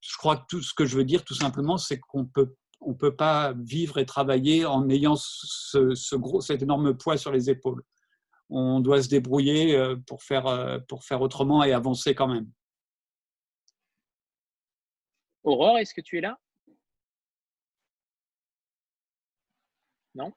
je 0.00 0.16
crois 0.16 0.36
que 0.36 0.44
tout 0.48 0.62
ce 0.62 0.72
que 0.74 0.84
je 0.84 0.96
veux 0.96 1.04
dire 1.04 1.24
tout 1.24 1.34
simplement 1.34 1.78
c'est 1.78 1.98
qu'on 1.98 2.26
peut 2.26 2.54
on 2.80 2.90
ne 2.90 2.94
peut 2.94 3.14
pas 3.14 3.52
vivre 3.52 3.98
et 3.98 4.06
travailler 4.06 4.64
en 4.64 4.88
ayant 4.88 5.16
ce, 5.16 6.16
gros, 6.16 6.40
cet 6.40 6.62
énorme 6.62 6.96
poids 6.96 7.16
sur 7.16 7.30
les 7.30 7.50
épaules. 7.50 7.82
On 8.48 8.80
doit 8.80 9.02
se 9.02 9.08
débrouiller 9.08 9.76
euh, 9.76 9.96
pour 10.06 10.22
faire, 10.22 10.46
euh, 10.46 10.78
pour 10.88 11.04
faire 11.04 11.20
autrement 11.20 11.62
et 11.62 11.72
avancer 11.72 12.14
quand 12.14 12.28
même. 12.28 12.50
Aurore, 15.44 15.78
est-ce 15.78 15.94
que 15.94 16.00
tu 16.00 16.18
es 16.18 16.20
là? 16.20 16.38
Non? 20.14 20.32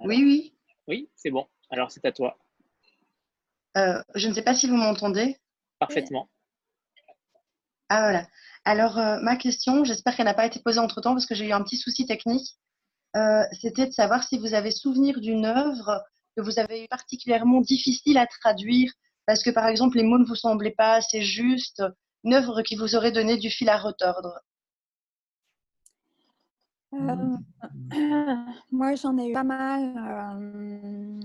Oui, 0.00 0.22
oui. 0.22 0.54
Oui, 0.86 1.10
c'est 1.14 1.30
bon. 1.30 1.46
Alors, 1.70 1.90
c'est 1.90 2.04
à 2.04 2.12
toi. 2.12 2.38
Euh, 3.76 4.02
je 4.14 4.28
ne 4.28 4.34
sais 4.34 4.42
pas 4.42 4.54
si 4.54 4.68
vous 4.68 4.76
m'entendez. 4.76 5.36
Parfaitement. 5.78 6.28
Ah 7.90 8.02
voilà. 8.02 8.26
Alors, 8.64 8.98
euh, 8.98 9.18
ma 9.20 9.34
question, 9.34 9.82
j'espère 9.84 10.14
qu'elle 10.14 10.26
n'a 10.26 10.34
pas 10.34 10.46
été 10.46 10.60
posée 10.60 10.78
entre-temps 10.78 11.12
parce 11.12 11.26
que 11.26 11.34
j'ai 11.34 11.48
eu 11.48 11.52
un 11.52 11.62
petit 11.62 11.76
souci 11.76 12.06
technique. 12.06 12.56
Euh, 13.16 13.42
c'était 13.60 13.86
de 13.88 13.92
savoir 13.92 14.22
si 14.22 14.38
vous 14.38 14.54
avez 14.54 14.70
souvenir 14.70 15.20
d'une 15.20 15.44
œuvre 15.44 16.00
que 16.36 16.40
vous 16.40 16.60
avez 16.60 16.84
eu 16.84 16.88
particulièrement 16.88 17.60
difficile 17.60 18.16
à 18.16 18.28
traduire 18.28 18.92
parce 19.26 19.42
que, 19.42 19.50
par 19.50 19.66
exemple, 19.66 19.96
les 19.96 20.04
mots 20.04 20.18
ne 20.18 20.24
vous 20.24 20.36
semblaient 20.36 20.70
pas 20.70 20.94
assez 20.94 21.22
justes, 21.22 21.82
une 22.22 22.34
œuvre 22.34 22.62
qui 22.62 22.76
vous 22.76 22.94
aurait 22.94 23.10
donné 23.10 23.36
du 23.38 23.50
fil 23.50 23.68
à 23.68 23.76
retordre. 23.76 24.38
Euh, 26.92 27.36
moi, 28.70 28.94
j'en 28.94 29.18
ai 29.18 29.30
eu 29.30 29.32
pas 29.32 29.42
mal. 29.42 31.18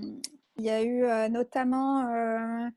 il 0.58 0.64
y 0.64 0.70
a 0.70 0.82
eu 0.82 1.30
notamment 1.30 2.72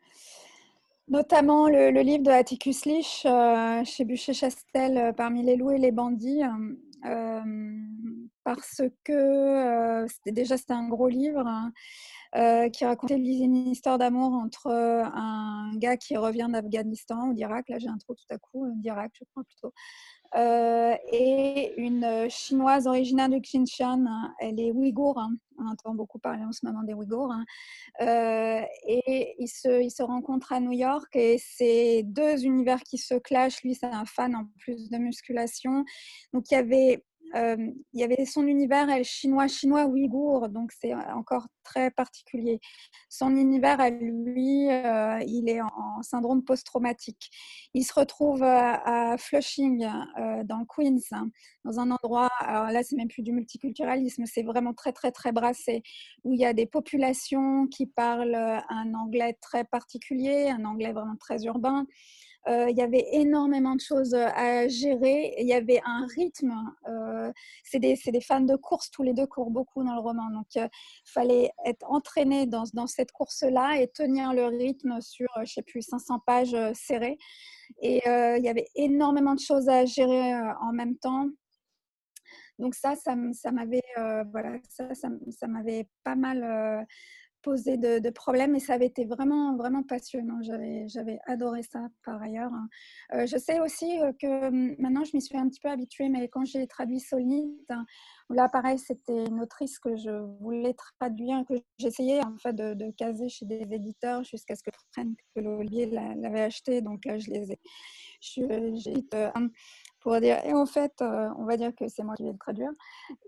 Notamment 1.10 1.68
le, 1.68 1.90
livre 2.02 2.24
de 2.24 2.30
Atticus 2.30 2.86
Lich 2.86 3.24
euh, 3.26 3.84
chez 3.84 4.06
Bûcher-Chastel, 4.06 4.98
euh, 4.98 5.12
parmi 5.12 5.42
les 5.42 5.56
loups 5.56 5.72
et 5.72 5.80
les 5.80 5.92
bandits, 5.92 6.44
euh, 7.06 7.74
parce 8.44 8.82
que 9.04 10.06
déjà 10.30 10.56
c'était 10.58 10.74
un 10.74 10.88
gros 10.88 11.08
livre 11.08 11.48
hein, 11.48 11.72
qui 12.70 12.86
racontait 12.86 13.16
une 13.16 13.56
histoire 13.56 13.98
d'amour 13.98 14.34
entre 14.34 14.68
un 14.72 15.72
gars 15.78 15.98
qui 15.98 16.16
revient 16.16 16.48
d'Afghanistan 16.52 17.30
ou 17.30 17.34
d'Irak, 17.34 17.70
là 17.70 17.80
j'ai 17.80 17.88
un 17.88 17.98
trou 17.98 18.14
tout 18.14 18.34
à 18.34 18.38
coup, 18.38 18.68
d'Irak 18.76 19.12
je 19.14 19.24
crois 19.32 19.44
plutôt, 19.44 19.74
euh, 20.36 20.96
et 21.12 21.74
une 21.78 22.30
chinoise 22.30 22.88
originaire 22.88 23.30
du 23.30 23.40
Xinjiang. 23.40 24.06
Elle 24.40 24.60
est 24.60 24.72
ouïghour. 24.72 25.18
Hein. 25.18 25.36
On 25.58 25.68
entend 25.68 25.94
beaucoup 25.94 26.20
parler 26.20 26.44
en 26.44 26.52
ce 26.52 26.66
moment 26.66 26.84
des 26.84 26.94
ouïghours. 26.94 27.32
Hein. 27.32 27.46
Euh, 28.02 28.62
et 28.88 29.36
ils 29.40 29.48
se, 29.48 29.82
ils 29.82 29.92
se 29.92 30.04
rencontrent 30.04 30.54
à 30.54 30.60
New 30.60 30.72
York 30.72 31.16
et 31.16 31.38
c'est 31.40 32.04
deux 32.04 32.46
univers 32.46 32.82
qui 32.84 32.98
se 32.98 33.16
clashent. 33.16 33.64
Lui, 33.64 33.76
c'est 33.76 33.88
un 33.88 34.06
fan 34.06 34.36
en 34.36 34.46
plus 34.60 34.90
de 34.90 34.98
musculation. 34.98 35.84
Donc, 36.34 36.52
il 36.52 36.54
y 36.54 36.58
avait 36.58 37.04
il 37.36 37.74
y 37.94 38.04
avait 38.04 38.26
son 38.26 38.48
univers, 38.48 38.90
elle, 38.90 39.04
chinois, 39.04 39.48
chinois, 39.48 39.86
ouïghour, 39.86 40.50
donc 40.50 40.72
c'est 40.72 40.94
encore 40.94 41.48
très 41.64 41.92
particulier. 41.92 42.60
Son 43.10 43.36
univers, 43.36 43.78
lui, 43.92 44.68
il 44.68 45.46
est 45.48 45.62
en, 45.62 46.02
syndrome 46.02 46.44
post-traumatique. 46.44 47.30
Il 47.74 47.84
se 47.84 47.94
retrouve 47.94 48.44
à, 48.44 49.16
Flushing, 49.18 49.80
dans 49.80 50.60
le 50.60 50.66
Queens, 50.66 51.00
hein, 51.12 51.30
dans 51.66 51.80
un 51.80 51.92
endroit, 51.92 52.30
alors 52.40 52.72
là, 52.72 52.84
c'est 52.84 52.96
même 52.96 53.08
plus 53.08 53.24
du 53.24 53.32
multiculturalisme, 53.32 54.24
c'est 54.26 54.44
vraiment 54.44 54.74
très, 54.74 54.92
très, 54.92 55.12
très 55.12 55.32
brassé, 55.32 55.84
où 56.24 56.34
il 56.34 56.40
y 56.40 56.46
a 56.46 56.54
des 56.54 56.66
populations 56.66 57.68
qui 57.68 57.86
parlent 57.86 58.36
un 58.36 58.94
anglais 58.94 59.38
très 59.42 59.64
particulier, 59.64 60.50
un 60.50 60.66
anglais 60.66 60.94
vraiment 60.94 61.16
très 61.18 61.44
urbain. 61.46 61.86
Euh, 62.48 62.70
il 62.70 62.78
y 62.78 62.82
avait 62.82 63.06
énormément 63.12 63.76
de 63.76 63.82
choses 63.82 64.14
euh, 64.14 64.28
à 64.34 64.68
gérer. 64.68 65.36
Il 65.40 65.48
y 65.48 65.54
avait 65.54 65.82
un 65.86 66.08
rythme. 66.16 66.54
Euh, 66.88 67.32
c'est 67.64 67.80
des, 67.80 67.96
des, 67.96 68.22
fans 68.22 68.40
de 68.42 68.56
course, 68.56 68.90
tous 68.92 69.04
les 69.04 69.14
deux 69.14 69.28
courent 69.28 69.52
beaucoup 69.52 69.84
dans 69.84 69.94
le 69.94 70.00
roman. 70.00 70.30
Donc, 70.32 70.48
il 70.56 70.70
fallait 71.06 71.52
être 71.66 71.86
entraîné 71.90 72.46
dans, 72.46 72.64
dans 72.74 72.88
cette 72.88 73.12
course-là 73.12 73.82
et 73.82 73.88
tenir 73.90 74.34
le 74.34 74.46
rythme 74.46 75.02
sur, 75.02 75.28
je 75.44 75.54
sais 75.54 75.62
plus, 75.62 75.82
500 75.82 76.20
pages 76.26 76.56
serrées. 76.74 77.18
Et 77.82 78.02
il 78.06 78.44
y 78.44 78.50
avait 78.50 78.68
énormément 78.76 79.36
de 79.36 79.40
choses 79.40 79.68
à 79.70 79.86
gérer 79.86 80.34
en 80.62 80.72
même 80.72 80.98
temps. 80.98 81.28
Donc 82.58 82.74
ça, 82.76 82.96
ça, 82.96 83.16
m'avait 83.16 83.82
voilà, 84.32 84.58
ça, 84.70 84.94
ça, 84.96 85.10
ça 85.30 85.48
m'avait 85.48 85.88
pas 86.04 86.16
mal 86.16 86.86
poser 87.42 87.78
de, 87.78 88.10
problèmes 88.10 88.56
et 88.56 88.60
ça 88.60 88.74
avait 88.74 88.88
été 88.88 89.06
vraiment, 89.06 89.56
vraiment 89.56 89.84
passionnant. 89.84 90.40
J'avais, 90.42 91.20
adoré 91.26 91.64
ça 91.64 91.88
par 92.04 92.22
ailleurs. 92.22 92.52
Hein. 92.54 92.68
Euh, 93.14 93.26
je 93.26 93.38
sais 93.38 93.60
aussi 93.60 94.00
euh, 94.00 94.12
que 94.20 94.48
hum, 94.48 94.76
maintenant 94.80 95.04
je 95.04 95.12
m'y 95.16 95.22
suis 95.22 95.38
un 95.38 95.48
petit 95.48 95.60
peu 95.60 95.70
habituée, 95.70 96.10
mais 96.10 96.28
quand 96.28 96.46
j'ai 96.46 96.68
traduit 96.68 97.00
Solide, 97.00 97.50
hein, 97.70 97.86
là 98.30 98.50
pareil, 98.50 98.78
c'était 98.78 99.26
une 99.26 99.42
autrice 99.42 99.80
que 99.80 99.96
je 99.96 100.12
voulais 100.42 100.76
traduire, 101.00 101.44
que 101.48 101.54
j'essayais 101.78 102.24
en 102.24 102.38
fait 102.38 102.56
de, 102.56 102.92
caser 102.92 103.30
chez 103.30 103.46
des 103.46 103.68
éditeurs 103.72 104.24
jusqu'à 104.24 104.56
ce 104.56 104.64
que 104.64 104.72
je 104.74 104.80
comprenne 104.80 105.16
que 105.36 105.42
l'Olivier 105.42 105.86
l'avait 105.86 106.42
acheté. 106.42 106.82
Donc 106.82 107.06
là, 107.06 107.18
je 107.18 107.30
les 107.32 107.52
ai. 107.52 107.60
J'ai 108.22 108.44
euh, 109.14 109.30
pour 110.02 110.20
dire, 110.20 110.44
et 110.44 110.54
en 110.54 110.66
fait, 110.66 111.02
on 111.02 111.46
va 111.46 111.56
dire 111.56 111.74
que 111.76 111.88
c'est 111.88 112.04
moi 112.04 112.16
qui 112.16 112.24
vais 112.24 112.32
le 112.32 112.38
traduire. 112.38 112.72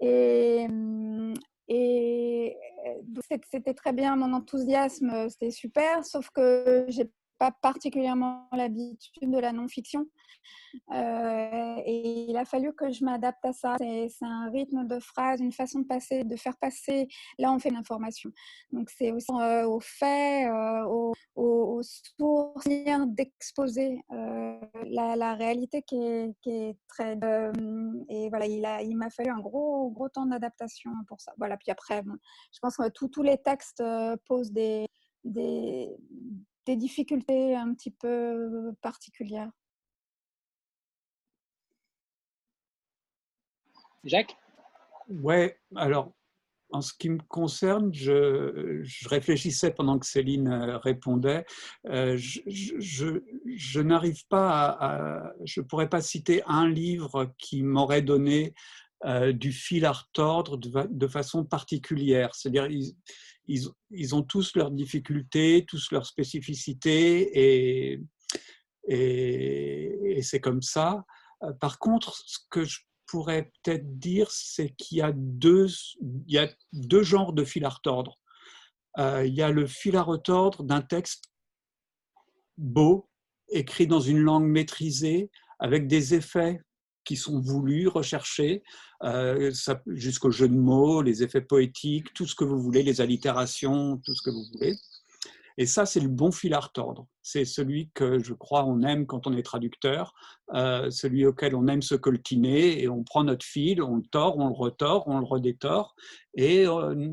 Et, 0.01 0.65
hum, 0.69 1.33
et 1.67 2.57
c'était 3.49 3.73
très 3.73 3.93
bien, 3.93 4.15
mon 4.15 4.33
enthousiasme, 4.33 5.29
c'était 5.29 5.51
super, 5.51 6.05
sauf 6.05 6.29
que 6.31 6.85
j'ai 6.89 7.09
pas 7.41 7.51
particulièrement 7.51 8.47
l'habitude 8.51 9.31
de 9.31 9.39
la 9.39 9.51
non-fiction. 9.51 10.05
Euh, 10.93 11.75
et 11.85 12.25
il 12.29 12.37
a 12.37 12.45
fallu 12.45 12.71
que 12.73 12.91
je 12.91 13.03
m'adapte 13.03 13.43
à 13.43 13.51
ça. 13.51 13.77
C'est 13.79 14.11
un 14.21 14.51
rythme 14.51 14.85
de 14.85 14.99
phrase, 14.99 15.41
une 15.41 15.51
façon 15.51 15.79
de 15.79 15.87
passer, 15.87 16.23
de 16.23 16.35
faire 16.35 16.55
passer. 16.57 17.07
Là, 17.39 17.51
on 17.51 17.57
fait 17.57 17.71
l'information. 17.71 18.29
Donc, 18.71 18.91
c'est 18.91 19.11
aussi 19.11 19.31
euh, 19.31 19.65
au 19.67 19.79
fait, 19.79 20.47
euh, 20.47 20.83
aux 20.85 21.81
d'exposer 23.07 23.99
la, 24.11 25.15
la, 25.15 25.33
réalité 25.33 25.81
qui 25.81 25.95
est, 25.95 26.35
qui 26.43 26.51
est 26.51 26.77
très. 26.87 27.13
et 28.09 28.29
voilà, 28.29 28.45
il 28.45 28.61
m'a 28.61 29.07
il 29.07 29.11
fallu 29.11 29.31
un 29.31 29.39
gros, 29.39 29.89
gros 29.89 30.09
temps 30.09 30.27
d'adaptation 30.27 30.91
pour 31.07 31.19
ça. 31.21 31.33
Voilà, 31.39 31.57
puis 31.57 31.71
après, 31.71 32.03
je 32.53 32.59
pense 32.61 32.77
que 32.77 32.87
tous 32.89 33.23
les 33.23 33.39
textes 33.39 33.83
posent 34.27 34.51
des, 34.51 34.85
des 36.65 36.75
difficultés 36.75 37.55
un 37.55 37.73
petit 37.73 37.91
peu 37.91 38.07
euh, 38.07 38.71
particulières. 38.81 39.51
Jacques? 44.03 44.35
Ouais, 45.09 45.59
alors 45.75 46.11
en 46.73 46.79
ce 46.79 46.93
qui 46.93 47.09
me 47.09 47.19
concerne, 47.27 47.93
je, 47.93 48.81
réfléchissais 49.09 49.71
pendant 49.71 49.99
que 49.99 50.05
Céline 50.05 50.47
euh, 50.47 50.77
répondait. 50.77 51.45
Euh, 51.87 52.15
je, 52.17 53.79
n'arrive 53.81 54.25
pas 54.27 54.69
à, 54.79 55.33
Je 55.43 55.59
ne 55.59 55.65
pourrais 55.65 55.89
pas 55.89 56.01
citer 56.01 56.41
un 56.47 56.69
livre 56.69 57.33
qui 57.37 57.61
m'aurait 57.61 58.01
donné 58.01 58.53
du 59.33 59.51
fil 59.51 59.85
à 59.85 59.93
retordre 59.93 60.57
de, 60.57 60.87
de 60.87 61.07
façon 61.07 61.43
particulière. 61.43 62.35
C'est-à-dire, 62.35 62.67
ils, 63.47 64.15
ont 64.15 64.23
tous 64.23 64.55
leurs 64.55 64.71
difficultés, 64.71 65.65
tous 65.67 65.91
leurs 65.91 66.05
spécificités, 66.05 67.93
et, 67.93 67.99
c'est 70.21 70.39
comme 70.39 70.61
ça. 70.61 71.03
Par 71.59 71.79
contre, 71.79 72.15
ce 72.25 72.39
que 72.49 72.63
je 72.63 72.79
pourrais 73.07 73.51
peut-être 73.63 73.97
dire, 73.97 74.31
c'est 74.31 74.69
qu'il 74.69 74.99
y 74.99 75.01
a 75.01 75.11
deux, 75.13 75.67
il 76.01 76.33
y 76.33 76.37
a 76.37 76.49
deux 76.71 77.03
genres 77.03 77.33
de 77.33 77.43
fil 77.43 77.65
à 77.65 77.69
retordre. 77.69 78.17
Euh, 78.97 79.25
il 79.25 79.33
y 79.33 79.41
a 79.41 79.51
le 79.51 79.67
fil 79.67 79.95
à 79.95 80.01
retordre 80.01 80.63
d'un 80.63 80.81
texte 80.81 81.25
beau, 82.57 83.09
écrit 83.49 83.87
dans 83.87 83.99
une 83.99 84.19
langue 84.19 84.45
maîtrisée, 84.45 85.29
avec 85.59 85.87
des 85.87 86.13
effets 86.13 86.59
qui 87.11 87.17
sont 87.17 87.41
voulus, 87.41 87.89
recherchés, 87.89 88.63
euh, 89.03 89.51
jusqu'au 89.87 90.31
jeu 90.31 90.47
de 90.47 90.55
mots, 90.55 91.01
les 91.01 91.23
effets 91.23 91.41
poétiques, 91.41 92.13
tout 92.13 92.25
ce 92.25 92.35
que 92.35 92.45
vous 92.45 92.57
voulez, 92.57 92.83
les 92.83 93.01
allitérations, 93.01 93.97
tout 93.97 94.15
ce 94.15 94.21
que 94.21 94.29
vous 94.29 94.45
voulez. 94.53 94.77
Et 95.57 95.65
ça, 95.65 95.85
c'est 95.85 95.99
le 95.99 96.07
bon 96.07 96.31
fil 96.31 96.53
à 96.53 96.61
retordre. 96.61 97.07
C'est 97.21 97.43
celui 97.43 97.91
que 97.93 98.19
je 98.19 98.33
crois 98.33 98.63
on 98.63 98.81
aime 98.83 99.05
quand 99.05 99.27
on 99.27 99.35
est 99.35 99.43
traducteur, 99.43 100.13
euh, 100.53 100.89
celui 100.89 101.25
auquel 101.25 101.53
on 101.53 101.67
aime 101.67 101.81
se 101.81 101.95
coltiner 101.95 102.81
et 102.81 102.87
on 102.87 103.03
prend 103.03 103.25
notre 103.25 103.45
fil, 103.45 103.81
on 103.81 103.97
le 103.97 104.03
tord, 104.03 104.37
on 104.37 104.47
le 104.47 104.55
retord, 104.55 105.05
on 105.09 105.19
le 105.19 105.25
redétore. 105.25 105.97
Et 106.35 106.65
euh, 106.65 107.09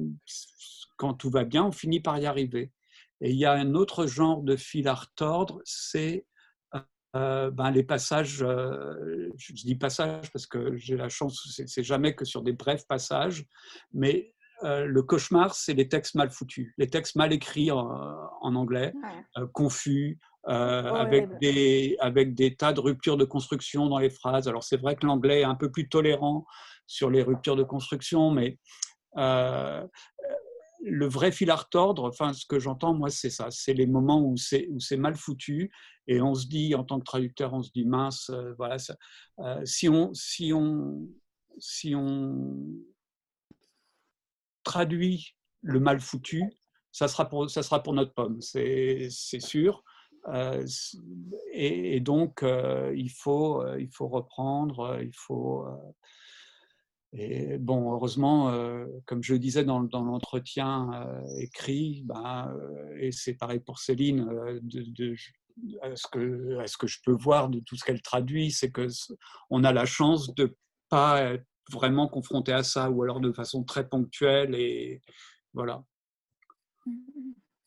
quand 0.97 1.15
tout 1.15 1.31
va 1.31 1.43
bien, 1.43 1.65
on 1.65 1.73
finit 1.73 1.99
par 1.99 2.17
y 2.21 2.27
arriver. 2.27 2.71
Et 3.21 3.31
il 3.33 3.37
y 3.37 3.47
a 3.47 3.53
un 3.53 3.75
autre 3.75 4.07
genre 4.07 4.43
de 4.43 4.55
fil 4.55 4.87
à 4.87 4.95
retordre, 4.95 5.61
c'est 5.65 6.25
euh, 7.19 7.51
ben, 7.51 7.71
les 7.71 7.83
passages, 7.83 8.39
je 8.39 9.53
dis 9.53 9.75
passages 9.75 10.31
parce 10.33 10.47
que 10.47 10.77
j'ai 10.77 10.97
la 10.97 11.09
chance, 11.09 11.61
c'est 11.67 11.83
jamais 11.83 12.15
que 12.15 12.25
sur 12.25 12.43
des 12.43 12.53
brefs 12.53 12.87
passages, 12.87 13.45
mais 13.93 14.35
euh, 14.65 14.87
le 14.87 15.03
cauchemar, 15.03 15.55
c'est 15.55 15.75
les 15.75 15.89
textes 15.89 16.17
mal 16.17 16.31
foutus, 16.31 16.73
les 16.79 16.89
textes 16.89 17.15
mal 17.17 17.33
écrits 17.33 17.71
en, 17.71 18.29
anglais, 18.43 18.93
euh, 19.37 19.47
confus, 19.53 20.19
euh, 20.49 20.93
avec, 20.95 21.39
des, 21.41 21.97
avec 22.01 22.35
des 22.35 22.57
tas 22.57 22.73
de 22.73 22.81
ruptures 22.81 23.17
de 23.17 23.25
construction 23.25 23.87
dans 23.87 23.99
les 23.99 24.11
phrases. 24.11 24.49
Alors 24.49 24.65
c'est 24.65 24.79
vrai 24.79 24.97
que 24.97 25.07
l'anglais 25.07 25.41
est 25.41 25.45
un 25.45 25.55
peu 25.55 25.71
plus 25.71 25.89
tolérant 25.89 26.45
sur 26.87 27.11
les 27.11 27.23
ruptures 27.23 27.57
de 27.57 27.63
construction, 27.63 28.31
mais 28.31 28.59
le 30.85 31.07
vrai 31.07 31.33
fil 31.33 31.51
à 31.51 31.57
retordre, 31.57 32.05
enfin 32.05 32.33
ce 32.33 32.47
que 32.47 32.59
j'entends 32.59 32.95
moi, 32.95 33.11
c'est 33.11 33.31
ça, 33.31 33.49
c'est 33.51 33.75
les 33.75 33.87
moments 33.87 34.23
où 34.23 34.37
c'est 34.37 34.97
mal 34.97 35.15
foutu 35.15 35.71
et 36.09 36.21
on 36.21 36.35
se 36.35 36.47
dit 36.47 36.75
en 36.75 36.83
tant 36.85 36.99
que 36.99 37.05
traducteur, 37.05 37.55
on 37.55 37.63
se 37.63 37.71
dit 37.71 37.85
mince, 37.85 38.31
voilà, 38.57 38.79
ça, 38.79 38.97
si 39.65 39.89
on 39.89 40.13
si 40.15 40.53
on 40.53 41.07
si 41.59 41.95
on 41.95 42.65
traduit 44.65 45.35
le 45.63 45.81
mal 45.81 46.01
foutu, 46.01 46.45
ça 46.93 47.09
sera 47.09 47.29
pour, 47.29 47.51
ça 47.51 47.63
sera 47.63 47.83
pour 47.83 47.93
notre 47.93 48.13
pomme, 48.13 48.41
c'est 48.41 49.09
sûr. 49.11 49.83
Euh, 50.29 50.67
et, 51.53 52.01
donc, 52.01 52.43
euh, 52.43 52.93
il, 52.97 53.11
faut, 53.11 53.63
euh, 53.63 53.81
il 53.81 53.89
faut 53.89 54.09
reprendre, 54.09 54.99
il 55.01 55.15
faut. 55.15 55.65
et 57.13 57.57
bon, 57.59 57.93
heureusement, 57.93 58.53
comme 59.07 59.23
je 59.23 59.35
le 59.35 59.39
disais 59.39 59.65
dans, 59.65 59.83
dans 59.83 60.05
l'entretien 60.05 60.91
écrit, 61.39 62.03
ben, 62.05 62.55
et 62.99 63.13
c'est 63.13 63.35
pareil 63.35 63.61
pour 63.61 63.79
Céline, 63.79 64.27
de, 64.63 65.15
ce 65.95 66.07
que, 66.11 66.67
ce 66.67 66.77
que 66.77 66.87
je 66.87 66.99
peux 67.05 67.13
voir 67.13 67.49
de 67.49 67.61
tout 67.61 67.77
ce 67.77 67.85
qu'elle 67.85 68.03
traduit, 68.03 68.51
c'est 68.51 68.71
que 68.71 68.87
on 69.51 69.65
a 69.65 69.73
la 69.73 69.87
chance 69.87 70.35
de 70.35 70.57
pas 70.89 71.23
être 71.23 71.45
vraiment 71.71 72.09
confronté 72.09 72.53
à 72.53 72.63
ça, 72.63 72.91
ou 72.91 73.03
alors 73.03 73.21
de 73.21 73.33
façon 73.33 73.65
très 73.65 73.89
ponctuelle. 73.89 74.55
Et 74.55 75.03
voilà. 75.53 75.83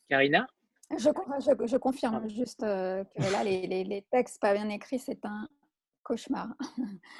Karina? 0.09 0.47
Je, 0.91 1.09
je, 1.67 1.77
confirme 1.77 2.27
juste 2.27 2.63
euh, 2.63 3.05
que 3.15 3.31
là, 3.31 3.45
les, 3.45 3.65
les, 3.65 4.01
textes 4.11 4.41
pas 4.41 4.53
bien 4.53 4.67
écrits, 4.67 4.99
c'est 4.99 5.23
un 5.25 5.47
cauchemar. 6.03 6.49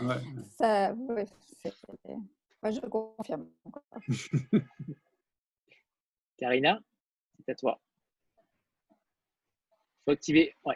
Ouais. 0.01 0.17
Ça, 0.57 0.93
je 0.93 2.79
confirme. 2.87 3.49
Karina, 6.37 6.79
c'est 7.45 7.51
à 7.51 7.55
toi. 7.55 7.81
Il 10.01 10.05
faut 10.05 10.11
activer. 10.11 10.55
Ouais. 10.65 10.75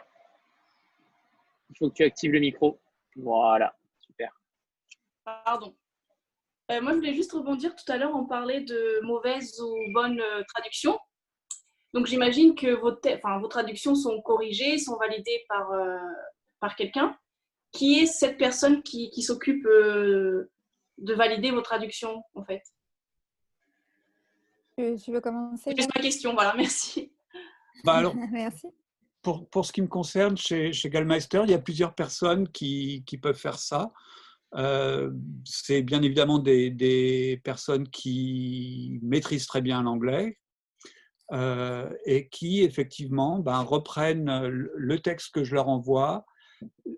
Il 1.70 1.76
faut 1.78 1.90
que 1.90 1.94
tu 1.94 2.04
actives 2.04 2.32
le 2.32 2.40
micro. 2.40 2.78
Voilà, 3.16 3.74
super. 4.00 4.30
Pardon. 5.24 5.74
Euh, 6.70 6.80
moi, 6.80 6.92
je 6.92 6.96
voulais 6.96 7.14
juste 7.14 7.32
rebondir. 7.32 7.74
Tout 7.74 7.90
à 7.90 7.96
l'heure, 7.96 8.14
on 8.14 8.26
parlait 8.26 8.60
de 8.60 9.00
mauvaises 9.02 9.60
ou 9.60 9.92
bonnes 9.92 10.20
euh, 10.20 10.42
traductions. 10.54 10.98
Donc, 11.94 12.06
j'imagine 12.06 12.54
que 12.54 12.74
vos, 12.74 12.92
enfin, 13.14 13.38
vos, 13.38 13.48
traductions 13.48 13.94
sont 13.94 14.20
corrigées, 14.22 14.78
sont 14.78 14.96
validées 14.96 15.44
par, 15.48 15.72
euh, 15.72 15.98
par 16.60 16.76
quelqu'un. 16.76 17.16
Qui 17.72 18.00
est 18.00 18.06
cette 18.06 18.38
personne 18.38 18.82
qui, 18.82 19.10
qui 19.10 19.22
s'occupe 19.22 19.64
de 19.64 20.48
valider 20.98 21.50
vos 21.50 21.60
traductions, 21.60 22.22
en 22.34 22.44
fait? 22.44 22.62
Tu, 24.76 25.10
veux 25.10 25.20
commencer? 25.20 25.74
C'est 25.76 25.94
ma 25.94 26.02
question, 26.02 26.34
voilà, 26.34 26.54
merci. 26.54 27.12
Bah 27.84 27.94
alors, 27.94 28.14
merci. 28.30 28.68
Pour, 29.50 29.66
ce 29.66 29.72
qui 29.72 29.82
me 29.82 29.88
concerne, 29.88 30.36
chez, 30.36 30.72
chez 30.72 30.88
Gallmeister, 30.88 31.40
il 31.44 31.50
y 31.50 31.54
a 31.54 31.58
plusieurs 31.58 31.96
personnes 31.96 32.48
qui, 32.48 33.02
peuvent 33.20 33.36
faire 33.36 33.58
ça. 33.58 33.92
Euh, 34.54 35.10
c'est 35.44 35.82
bien 35.82 36.00
évidemment 36.02 36.38
des, 36.38 37.40
personnes 37.42 37.88
qui 37.88 39.00
maîtrisent 39.02 39.48
très 39.48 39.62
bien 39.62 39.82
l'anglais 39.82 40.38
euh, 41.32 41.90
et 42.04 42.28
qui 42.28 42.62
effectivement 42.62 43.40
ben, 43.40 43.62
reprennent 43.62 44.46
le 44.46 44.98
texte 45.00 45.34
que 45.34 45.42
je 45.42 45.56
leur 45.56 45.68
envoie, 45.68 46.24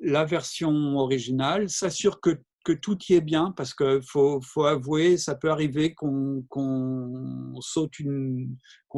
la 0.02 0.26
version 0.26 0.98
originale, 0.98 1.70
s'assurent 1.70 2.20
que, 2.20 2.38
tout 2.82 2.98
y 3.08 3.14
est 3.14 3.22
bien 3.22 3.54
parce 3.56 3.72
qu'il 3.72 4.02
faut, 4.02 4.42
avouer, 4.66 5.16
ça 5.16 5.34
peut 5.34 5.50
arriver 5.50 5.94
qu'on 5.94 6.44
saute, 7.60 7.94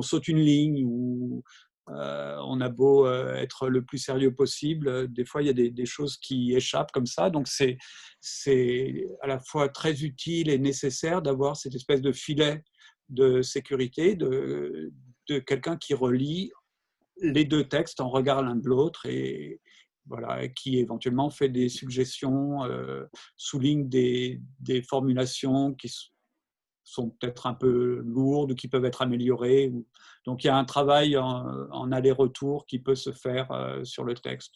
saute 0.02 0.26
une 0.26 0.40
ligne 0.40 0.84
ou 0.84 1.44
euh, 1.92 2.36
on 2.46 2.60
a 2.60 2.68
beau 2.68 3.06
euh, 3.06 3.34
être 3.34 3.68
le 3.68 3.82
plus 3.82 3.98
sérieux 3.98 4.34
possible, 4.34 4.88
euh, 4.88 5.06
des 5.06 5.24
fois 5.24 5.42
il 5.42 5.46
y 5.46 5.50
a 5.50 5.70
des, 5.70 5.86
choses 5.86 6.16
qui 6.18 6.54
échappent 6.54 6.92
comme 6.92 7.06
ça. 7.06 7.30
Donc 7.30 7.48
c'est 7.48 7.78
à 9.22 9.26
la 9.26 9.38
fois 9.38 9.68
très 9.68 10.02
utile 10.02 10.50
et 10.50 10.58
nécessaire 10.58 11.22
d'avoir 11.22 11.56
cette 11.56 11.74
espèce 11.74 12.00
de 12.00 12.12
filet 12.12 12.62
de 13.08 13.42
sécurité 13.42 14.14
de, 14.14 14.92
quelqu'un 15.46 15.76
qui 15.76 15.94
relie 15.94 16.50
les 17.20 17.44
deux 17.44 17.64
textes 17.68 18.00
en 18.00 18.08
regard 18.08 18.42
l'un 18.42 18.56
de 18.56 18.68
l'autre 18.68 19.06
et 19.06 19.60
voilà, 20.06 20.48
qui 20.48 20.78
éventuellement 20.78 21.30
fait 21.30 21.48
des 21.48 21.68
suggestions, 21.68 22.60
souligne 23.36 23.88
des, 23.88 24.40
des, 24.58 24.82
formulations 24.82 25.74
qui 25.74 25.88
sont 25.88 26.10
peut-être 27.18 27.46
un 27.46 27.54
peu 27.54 28.02
lourdes 28.04 28.52
ou 28.52 28.54
qui 28.54 28.68
peuvent 28.68 28.84
être 28.84 29.02
améliorées. 29.02 29.72
Donc 30.24 30.44
il 30.44 30.48
y 30.48 30.50
a 30.50 30.56
un 30.56 30.64
travail 30.64 31.16
en, 31.16 31.92
aller-retour 31.92 32.66
qui 32.66 32.78
peut 32.78 32.94
se 32.94 33.12
faire 33.12 33.50
euh, 33.52 33.84
sur 33.84 34.04
le 34.04 34.14
texte. 34.14 34.54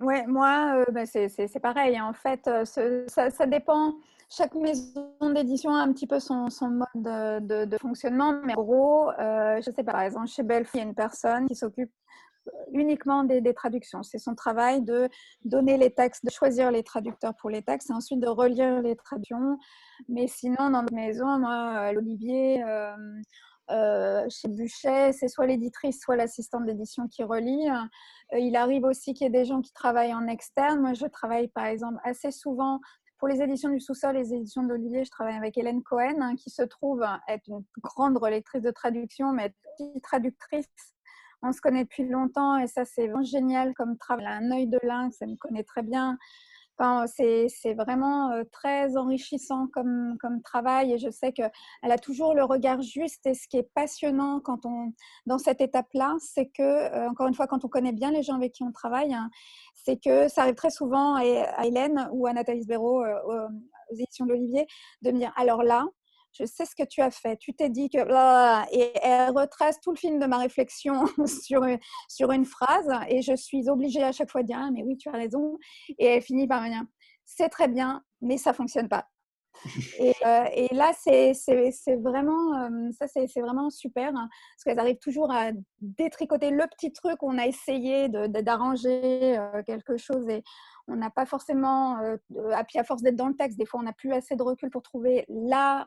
Ouais, 0.00 0.26
moi, 0.26 0.74
euh, 0.78 0.92
bah, 0.92 1.06
c'est 1.06 1.60
pareil. 1.60 2.00
En 2.00 2.12
fait, 2.12 2.48
euh, 2.48 2.64
ça, 3.06 3.46
dépend. 3.46 3.94
Chaque 4.28 4.54
maison 4.54 5.14
d'édition 5.32 5.72
a 5.72 5.82
un 5.82 5.92
petit 5.92 6.06
peu 6.08 6.18
son, 6.18 6.48
mode 6.62 7.46
de, 7.46 7.76
fonctionnement. 7.78 8.40
Mais 8.44 8.56
en 8.56 8.62
gros, 8.62 9.10
je 9.18 9.62
sais 9.62 9.84
pas, 9.84 9.92
par 9.92 10.00
exemple, 10.00 10.26
chez 10.26 10.42
Belfi, 10.42 10.70
il 10.74 10.78
y 10.78 10.82
a 10.82 10.86
une 10.86 10.94
personne 10.94 11.46
qui 11.46 11.54
s'occupe 11.54 11.92
uniquement 12.72 13.24
des, 13.24 13.54
traductions. 13.54 14.02
C'est 14.02 14.18
son 14.18 14.34
travail 14.34 14.82
de 14.82 15.08
donner 15.44 15.76
les 15.76 15.90
textes, 15.90 16.24
de 16.24 16.30
choisir 16.30 16.70
les 16.70 16.82
traducteurs 16.82 17.34
pour 17.36 17.50
les 17.50 17.62
textes 17.62 17.90
et 17.90 17.92
ensuite 17.92 18.20
de 18.20 18.28
relire 18.28 18.80
les 18.80 18.96
traductions. 18.96 19.58
Mais 20.08 20.26
sinon, 20.26 20.70
dans 20.70 20.82
notre 20.82 20.94
maison, 20.94 21.38
moi, 21.38 21.92
l'Olivier, 21.92 22.62
euh, 22.64 22.96
euh, 23.70 24.26
chez 24.28 24.48
Buchet, 24.48 25.12
c'est 25.12 25.28
soit 25.28 25.46
l'éditrice, 25.46 26.00
soit 26.00 26.16
l'assistante 26.16 26.66
d'édition 26.66 27.06
qui 27.08 27.22
relit. 27.22 27.68
Euh, 27.70 28.38
il 28.38 28.56
arrive 28.56 28.84
aussi 28.84 29.14
qu'il 29.14 29.24
y 29.24 29.28
ait 29.28 29.30
des 29.30 29.44
gens 29.44 29.60
qui 29.60 29.72
travaillent 29.72 30.14
en 30.14 30.26
externe. 30.26 30.80
Moi, 30.80 30.94
je 30.94 31.06
travaille 31.06 31.48
par 31.48 31.66
exemple 31.66 31.98
assez 32.04 32.30
souvent 32.30 32.80
pour 33.18 33.28
les 33.28 33.40
éditions 33.40 33.70
du 33.70 33.78
sous-sol, 33.78 34.16
les 34.16 34.34
éditions 34.34 34.64
d'Olivier, 34.64 35.04
je 35.04 35.10
travaille 35.10 35.36
avec 35.36 35.56
Hélène 35.56 35.84
Cohen, 35.84 36.20
hein, 36.20 36.34
qui 36.34 36.50
se 36.50 36.62
trouve 36.62 37.04
être 37.28 37.46
une 37.46 37.62
grande 37.80 38.16
relectrice 38.16 38.62
de 38.62 38.72
traduction, 38.72 39.32
mais 39.32 39.54
traductrice 40.02 40.66
on 41.42 41.52
se 41.52 41.60
connaît 41.60 41.84
depuis 41.84 42.08
longtemps 42.08 42.56
et 42.56 42.66
ça, 42.66 42.84
c'est 42.84 43.06
vraiment 43.06 43.22
génial 43.22 43.74
comme 43.74 43.96
travail. 43.98 44.24
Elle 44.26 44.32
a 44.32 44.36
un 44.36 44.50
œil 44.52 44.66
de 44.68 44.78
lynx, 44.82 45.16
elle 45.20 45.30
me 45.30 45.36
connaît 45.36 45.64
très 45.64 45.82
bien. 45.82 46.18
C'est 47.06 47.74
vraiment 47.74 48.32
très 48.50 48.96
enrichissant 48.96 49.68
comme, 49.72 50.16
travail 50.42 50.92
et 50.92 50.98
je 50.98 51.10
sais 51.10 51.32
qu'elle 51.32 51.50
a 51.82 51.98
toujours 51.98 52.34
le 52.34 52.42
regard 52.42 52.82
juste. 52.82 53.24
Et 53.26 53.34
ce 53.34 53.46
qui 53.46 53.56
est 53.56 53.70
passionnant 53.74 54.40
quand 54.40 54.66
on, 54.66 54.92
dans 55.26 55.38
cette 55.38 55.60
étape-là, 55.60 56.16
c'est 56.18 56.46
que, 56.46 57.08
encore 57.08 57.28
une 57.28 57.34
fois, 57.34 57.46
quand 57.46 57.64
on 57.64 57.68
connaît 57.68 57.92
bien 57.92 58.10
les 58.10 58.22
gens 58.22 58.34
avec 58.34 58.52
qui 58.52 58.64
on 58.64 58.72
travaille, 58.72 59.14
hein, 59.14 59.30
c'est 59.74 60.02
que 60.02 60.26
ça 60.28 60.42
arrive 60.42 60.56
très 60.56 60.70
souvent 60.70 61.14
à 61.14 61.64
Hélène 61.64 62.08
ou 62.12 62.26
à 62.26 62.32
Nathalie 62.32 62.64
Sbero 62.64 63.04
aux 63.04 63.94
éditions 63.94 64.26
de 64.26 64.32
l'Olivier 64.32 64.66
de 65.02 65.12
me 65.12 65.18
dire 65.18 65.32
alors 65.36 65.62
là, 65.62 65.86
je 66.32 66.44
sais 66.44 66.64
ce 66.64 66.74
que 66.74 66.84
tu 66.84 67.00
as 67.00 67.10
fait. 67.10 67.36
Tu 67.36 67.54
t'es 67.54 67.68
dit 67.68 67.88
que... 67.90 67.98
Et 68.74 68.92
elle 69.02 69.30
retrace 69.30 69.80
tout 69.80 69.92
le 69.92 69.98
film 69.98 70.18
de 70.18 70.26
ma 70.26 70.38
réflexion 70.38 71.04
sur, 71.26 71.64
une, 71.64 71.78
sur 72.08 72.32
une 72.32 72.44
phrase 72.44 72.88
et 73.08 73.22
je 73.22 73.36
suis 73.36 73.68
obligée 73.68 74.02
à 74.02 74.12
chaque 74.12 74.30
fois 74.30 74.42
de 74.42 74.48
dire, 74.48 74.58
ah, 74.60 74.70
mais 74.72 74.82
oui, 74.82 74.96
tu 74.96 75.08
as 75.08 75.12
raison. 75.12 75.58
Et 75.98 76.06
elle 76.06 76.22
finit 76.22 76.46
par 76.46 76.62
me 76.62 76.68
dire, 76.68 76.82
c'est 77.24 77.48
très 77.48 77.68
bien, 77.68 78.02
mais 78.20 78.38
ça 78.38 78.52
fonctionne 78.52 78.88
pas. 78.88 79.06
et, 79.98 80.14
euh, 80.26 80.44
et, 80.54 80.74
là, 80.74 80.92
c'est 80.94 81.34
vraiment, 81.96 82.62
euh, 82.62 82.90
ça 82.92 83.06
c'est 83.06 83.40
vraiment 83.40 83.68
super 83.68 84.08
hein, 84.16 84.28
parce 84.30 84.64
qu'elles 84.64 84.78
arrivent 84.78 84.98
toujours 84.98 85.30
à 85.30 85.50
détricoter 85.80 86.50
le 86.50 86.66
petit 86.68 86.90
truc 86.90 87.18
qu'on 87.18 87.36
a 87.38 87.46
essayé 87.46 88.08
d'arranger 88.08 89.38
euh, 89.38 89.62
quelque 89.62 89.98
chose 89.98 90.26
et 90.30 90.42
on 90.88 90.96
n'a 90.96 91.10
pas 91.10 91.26
forcément, 91.26 91.96
à, 92.50 92.64
à 92.74 92.84
force 92.84 93.02
d'être 93.02 93.16
dans 93.16 93.28
le 93.28 93.36
texte, 93.36 93.58
des 93.58 93.66
fois 93.66 93.80
on 93.80 93.84
n'a 93.84 93.92
plus 93.92 94.12
assez 94.12 94.36
de 94.36 94.42
recul 94.42 94.70
pour 94.70 94.82
trouver 94.82 95.26
là 95.28 95.86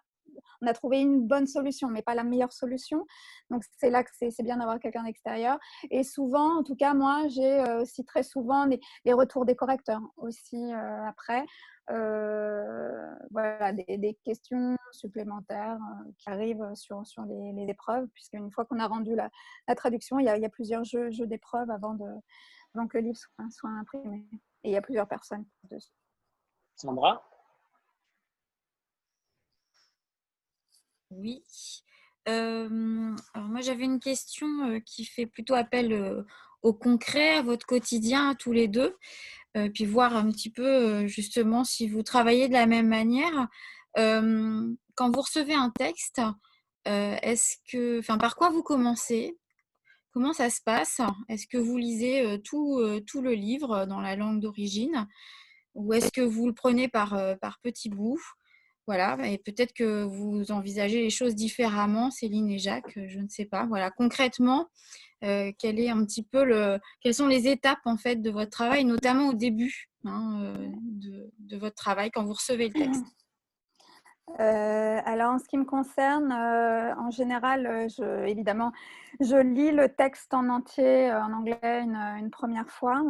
on 0.62 0.68
a 0.68 0.74
trouvé 0.74 1.02
une 1.02 1.26
bonne 1.28 1.48
solution, 1.48 1.90
mais 1.90 2.02
pas 2.02 2.16
la 2.16 2.24
meilleure 2.24 2.54
solution. 2.54 3.06
Donc 3.50 3.64
c'est 3.78 3.90
là 3.90 4.04
que 4.04 4.10
c'est 4.14 4.44
bien 4.44 4.58
d'avoir 4.58 4.80
quelqu'un 4.80 5.04
d'extérieur. 5.04 5.58
Et 5.92 6.04
souvent, 6.04 6.60
en 6.60 6.64
tout 6.64 6.76
cas, 6.76 6.94
moi, 6.94 7.28
j'ai 7.28 7.60
euh, 7.60 7.82
aussi 7.82 8.06
très 8.06 8.24
souvent 8.24 8.66
les, 8.66 8.80
retours 9.14 9.46
des 9.46 9.56
correcteurs 9.56 10.02
aussi 10.18 10.74
euh, 10.74 11.06
après. 11.08 11.46
Euh, 11.92 13.14
voilà, 13.30 13.72
des, 13.72 14.18
questions 14.26 14.76
supplémentaires 14.92 15.78
qui 16.18 16.30
arrivent 16.30 16.74
sur, 16.74 17.06
sur 17.06 17.24
les, 17.26 17.70
épreuves, 17.70 18.08
puisque 18.14 18.34
une 18.34 18.52
fois 18.52 18.66
qu'on 18.66 18.80
a 18.80 18.88
rendu 18.88 19.16
la, 19.16 19.30
traduction, 19.76 20.18
il 20.20 20.26
y, 20.26 20.30
a, 20.30 20.50
plusieurs 20.50 20.84
jeux, 20.84 21.12
d'épreuves 21.28 21.70
avant 21.70 21.96
que 21.98 22.98
le 22.98 23.04
livre 23.04 23.18
soit, 23.18 23.46
soit 23.52 23.70
imprimé. 23.70 24.26
Et 24.64 24.70
il 24.70 24.72
y 24.72 24.78
a 24.78 24.82
plusieurs 24.82 25.08
personnes 25.08 25.46
dessus. 25.70 25.94
Sandra? 26.76 27.24
Oui. 31.12 31.44
alors 32.26 32.70
moi, 32.70 33.62
j'avais 33.62 33.86
une 33.86 34.00
question 34.00 34.82
qui 34.86 35.06
fait 35.06 35.26
plutôt 35.26 35.54
appel 35.54 36.26
au 36.62 36.74
concret, 36.74 37.36
à 37.36 37.42
votre 37.42 37.66
quotidien, 37.66 38.30
à 38.32 38.36
tous 38.36 38.52
les 38.52 38.68
deux, 38.68 38.98
puis 39.74 39.86
voir 39.86 40.16
un 40.16 40.32
petit 40.32 40.50
peu 40.50 41.06
justement 41.08 41.64
si 41.64 41.88
vous 41.88 42.04
travaillez 42.04 42.48
de 42.48 42.54
la 42.54 42.66
même 42.66 42.88
manière. 42.88 43.48
quand 43.96 45.12
vous 45.12 45.22
recevez 45.22 45.54
un 45.54 45.70
texte, 45.70 46.22
est-ce 46.86 47.58
que, 47.72 48.00
enfin, 48.00 48.18
par 48.18 48.36
quoi 48.36 48.50
vous 48.50 48.64
commencez? 48.64 49.38
Comment 50.12 50.34
ça 50.34 50.50
se 50.50 50.62
passe? 50.62 51.02
Est-ce 51.30 51.46
que 51.46 51.58
vous 51.58 51.78
lisez 51.78 52.42
tout, 52.44 52.80
le 52.80 53.34
livre 53.34 53.86
dans 53.86 54.02
la 54.02 54.16
langue 54.16 54.42
d'origine? 54.42 55.08
Ou 55.76 55.94
est-ce 55.94 56.10
que 56.10 56.22
vous 56.22 56.48
le 56.48 56.54
prenez 56.54 56.88
par, 56.88 57.20
par 57.42 57.60
petits 57.60 57.90
bouts? 57.90 58.22
Voilà, 58.88 59.18
et 59.28 59.40
peut-être 59.40 59.74
que 59.74 60.04
vous 60.04 60.52
envisagez 60.52 61.02
les 61.02 61.10
choses 61.10 61.34
différemment, 61.34 62.12
Céline 62.12 62.50
et 62.52 62.60
Jacques, 62.60 62.94
je 62.96 63.20
ne 63.20 63.28
sais 63.28 63.46
pas. 63.46 63.66
Voilà, 63.66 63.90
concrètement, 63.90 64.68
euh, 65.24 65.52
quel 65.58 65.80
est 65.80 65.90
un 65.90 66.06
petit 66.06 66.24
peu 66.24 66.44
le, 66.44 66.80
quelles 67.02 67.16
sont 67.16 67.28
les 67.28 67.48
étapes 67.48 67.80
en 67.86 67.98
fait 67.98 68.18
de 68.18 68.30
votre 68.30 68.52
travail, 68.52 68.86
notamment 68.86 69.30
au 69.30 69.34
début 69.34 69.90
hein, 70.06 70.40
euh, 70.40 70.70
de, 71.40 71.58
votre 71.58 71.76
travail 71.76 72.12
quand 72.12 72.24
vous 72.24 72.34
recevez 72.34 72.68
le 72.68 72.74
texte? 72.74 73.06
Euh, 74.40 75.00
alors, 75.06 75.34
en 75.34 75.38
ce 75.38 75.46
qui 75.48 75.56
me 75.56 75.66
concerne, 75.66 76.34
en 76.34 77.12
général, 77.12 77.88
je, 77.96 78.26
évidemment, 78.26 78.74
je 79.22 79.38
lis 79.38 79.72
le 79.72 79.88
texte 79.88 80.34
en 80.34 80.50
entier 80.50 81.14
en 81.14 81.32
anglais 81.32 81.60
une 81.64 82.30
première 82.32 82.68
fois. 82.68 83.04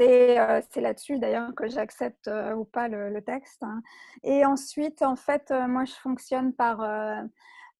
Euh, 0.00 0.60
c'est 0.70 0.80
là-dessus 0.80 1.18
d'ailleurs 1.18 1.54
que 1.54 1.68
j'accepte 1.68 2.28
euh, 2.28 2.54
ou 2.54 2.64
pas 2.64 2.88
le, 2.88 3.20
texte. 3.22 3.62
Hein. 3.62 3.82
Et 4.22 4.44
ensuite, 4.44 5.02
en 5.02 5.16
fait, 5.16 5.50
euh, 5.50 5.66
moi, 5.66 5.84
je 5.84 5.94
fonctionne 5.94 6.52
par, 6.52 6.78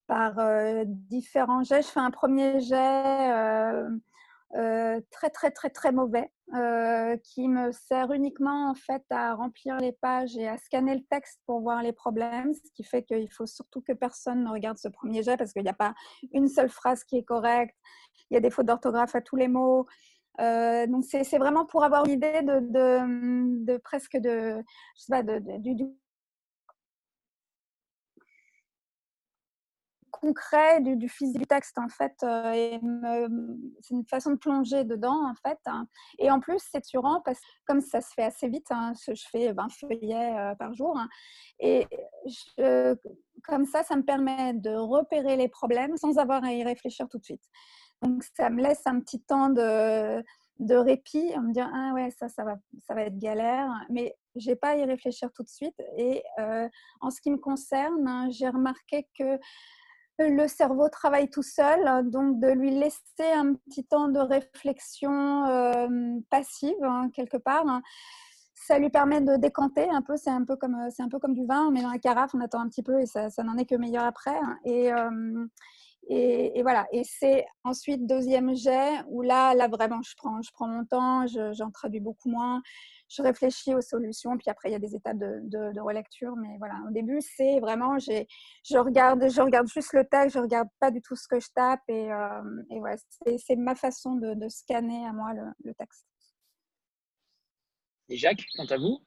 par 0.07 0.35
différents 0.87 1.63
jets. 1.63 1.83
Je 1.83 1.89
fais 1.89 2.01
un 2.01 2.11
premier 2.11 2.61
jet 2.61 3.85
très, 5.11 5.31
très, 5.31 5.51
très, 5.51 5.71
très 5.71 5.93
mauvais 5.93 6.31
qui 7.25 7.49
me 7.49 7.73
sert 7.73 8.13
uniquement 8.13 8.71
en 8.71 8.75
fait 8.75 9.03
à 9.11 9.35
remplir 9.35 9.77
les 9.79 9.93
pages 9.93 10.37
et 10.37 10.49
à 10.49 10.57
scanner 10.57 10.95
le 10.95 11.05
texte 11.11 11.41
pour 11.45 11.61
voir 11.61 11.83
les 11.83 11.93
problèmes. 11.93 12.55
Ce 12.55 12.71
qui 12.73 12.85
fait 12.85 13.03
qu'il 13.03 13.31
faut 13.31 13.47
surtout 13.47 13.83
que 13.83 13.93
personne 13.93 14.45
ne 14.45 14.51
regarde 14.51 14.79
ce 14.79 14.89
premier 14.89 15.23
jet 15.23 15.37
parce 15.37 15.53
qu'il 15.53 15.63
n'y 15.63 15.69
a 15.69 15.75
pas 15.75 15.95
une 16.33 16.49
seule 16.49 16.71
phrase 16.71 17.05
qui 17.05 17.19
est 17.19 17.25
correcte. 17.25 17.77
Il 18.31 18.35
y 18.35 18.37
a 18.37 18.41
des 18.41 18.51
fautes 18.51 18.67
d'orthographe 18.67 19.15
à 19.15 19.21
tous 19.21 19.37
les 19.37 19.49
mots. 19.49 19.87
Euh, 20.41 20.87
donc 20.87 21.05
c'est 21.05 21.39
vraiment 21.39 21.65
pour 21.65 21.85
avoir 21.85 22.05
une 22.05 22.13
idée 22.13 22.43
de, 22.43 23.77
presque 23.79 24.17
de, 24.17 24.63
je 24.97 25.03
sais 25.03 25.11
pas, 25.11 25.23
du, 25.23 25.77
concret 30.11 30.81
du, 30.81 31.09
physique 31.09 31.39
du 31.39 31.47
texte 31.47 31.79
en 31.79 31.89
fait 31.89 32.15
euh, 32.23 33.29
c'est 33.81 33.95
une 33.95 34.07
façon 34.07 34.31
de 34.31 34.37
plonger 34.37 34.85
dedans 34.85 35.29
en 35.29 35.35
fait 35.35 35.59
hein. 35.67 35.87
et 36.19 36.31
en 36.31 36.41
plus 36.41 36.61
c'est 36.71 36.81
turant 36.81 37.21
parce 37.23 37.39
que 37.39 37.47
comme 37.67 37.81
ça 37.81 38.01
se 38.01 38.13
fait 38.15 38.23
assez 38.25 38.49
vite 38.49 38.67
hein, 38.71 38.93
je, 39.07 39.23
fais 39.31 39.53
20 39.53 39.69
feuillets 39.73 40.39
euh, 40.39 40.55
par 40.55 40.73
jour 40.75 40.97
hein, 40.99 41.09
et 41.61 41.87
comme 43.45 43.67
ça 43.67 43.83
ça 43.83 43.97
me 43.97 44.03
permet 44.03 44.55
de 44.55 44.75
repérer 44.75 45.37
les 45.37 45.49
problèmes 45.49 45.97
sans 45.97 46.19
avoir 46.19 46.43
à 46.45 46.53
y 46.53 46.65
réfléchir 46.65 47.09
tout 47.09 47.19
de 47.19 47.25
suite 47.25 47.45
donc, 48.03 48.25
ça 48.37 48.51
me 48.51 48.63
laisse 48.63 48.87
un 48.87 49.01
petit 49.01 49.21
temps 49.21 49.49
de, 49.49 50.23
de 50.59 50.75
répit, 50.75 51.33
en 51.37 51.43
me 51.43 51.53
dire 51.53 51.71
ah 51.75 51.93
ouais 51.95 52.11
ça 52.11 52.29
ça 52.29 52.45
va 52.45 52.57
ça 52.87 52.95
va 52.95 53.03
être 53.03 53.19
galère, 53.19 53.71
mais 53.91 54.17
j'ai 54.37 54.57
pas 54.57 54.71
à 54.71 54.77
y 54.77 54.85
réfléchir 54.85 55.31
tout 55.33 55.43
de 55.43 55.49
suite. 55.49 55.81
Et 55.97 56.23
euh, 56.39 56.69
en 57.01 57.11
ce 57.11 57.21
qui 57.21 57.31
me 57.31 57.39
concerne, 57.39 58.31
j'ai 58.31 58.49
remarqué 58.49 59.09
que 59.19 59.39
le 60.19 60.49
cerveau 60.49 60.89
travaille 60.89 61.29
tout 61.29 61.43
seul, 61.43 62.11
donc 62.11 62.41
de 62.41 62.49
lui 62.49 62.71
laisser 62.71 63.33
un 63.35 63.55
petit 63.55 63.85
temps 63.85 64.09
de 64.09 64.19
réflexion 64.19 65.45
euh, 65.47 66.19
passive 66.31 66.83
hein, 66.83 67.11
quelque 67.13 67.37
part. 67.37 67.65
Ça 68.55 68.79
lui 68.79 68.89
permet 68.89 69.21
de 69.21 69.37
décanter 69.37 69.89
un 69.91 70.03
peu. 70.03 70.17
C'est 70.17 70.31
un 70.31 70.45
peu 70.45 70.57
comme 70.57 70.89
c'est 70.91 71.03
un 71.03 71.09
peu 71.09 71.19
comme 71.19 71.35
du 71.35 71.45
vin. 71.45 71.67
On 71.67 71.71
met 71.71 71.83
dans 71.83 71.93
la 71.93 71.99
carafe, 71.99 72.35
on 72.35 72.41
attend 72.41 72.61
un 72.61 72.69
petit 72.69 72.83
peu 72.83 73.01
et 73.01 73.07
ça, 73.07 73.29
ça 73.29 73.43
n'en 73.43 73.57
est 73.59 73.67
que 73.67 73.75
meilleur 73.75 74.05
après. 74.05 74.37
Et 74.65 74.93
euh, 74.93 75.47
et, 76.09 76.63
voilà. 76.63 76.87
Et 76.93 77.03
c'est 77.05 77.45
ensuite 77.65 78.07
deuxième 78.07 78.55
jet 78.55 79.03
où 79.09 79.23
là, 79.23 79.55
là 79.55 79.69
vraiment, 79.69 80.01
je 80.03 80.15
prends, 80.17 80.41
je 80.41 80.51
prends 80.53 80.69
mon 80.69 80.85
temps, 80.85 81.27
j'en 81.27 81.71
traduis 81.71 82.01
beaucoup 82.01 82.29
moins, 82.29 82.63
je 83.09 83.23
réfléchis 83.23 83.75
aux 83.75 83.81
solutions. 83.81 84.37
Puis 84.37 84.49
après, 84.49 84.69
il 84.69 84.73
y 84.73 84.77
a 84.77 84.79
des 84.79 84.95
étapes 84.95 85.19
de, 85.19 85.41
de, 85.43 85.81
relecture. 85.81 86.37
Mais 86.37 86.57
voilà, 86.59 86.77
au 86.89 86.93
début, 86.93 87.21
c'est 87.21 87.59
vraiment, 87.61 87.99
je 87.99 88.79
regarde, 88.79 89.29
je 89.29 89.41
regarde 89.41 89.67
juste 89.69 89.93
le 89.95 90.05
texte, 90.05 90.37
je 90.37 90.41
regarde 90.41 90.69
pas 90.79 90.91
du 90.91 91.03
tout 91.03 91.17
ce 91.17 91.27
que 91.27 91.41
je 91.41 91.49
tape. 91.55 91.83
Et, 91.89 92.13
euh, 92.13 92.63
et 92.71 92.79
voilà, 92.79 92.97
c'est 93.39 93.57
ma 93.57 93.75
façon 93.75 94.15
de, 94.15 94.49
scanner 94.49 95.07
à 95.07 95.13
moi 95.13 95.33
le, 95.35 95.45
le 95.65 95.75
texte. 95.75 96.07
Et 98.09 98.17
Jacques, 98.17 98.45
quant 98.57 98.67
à 98.67 98.77
vous? 98.77 99.05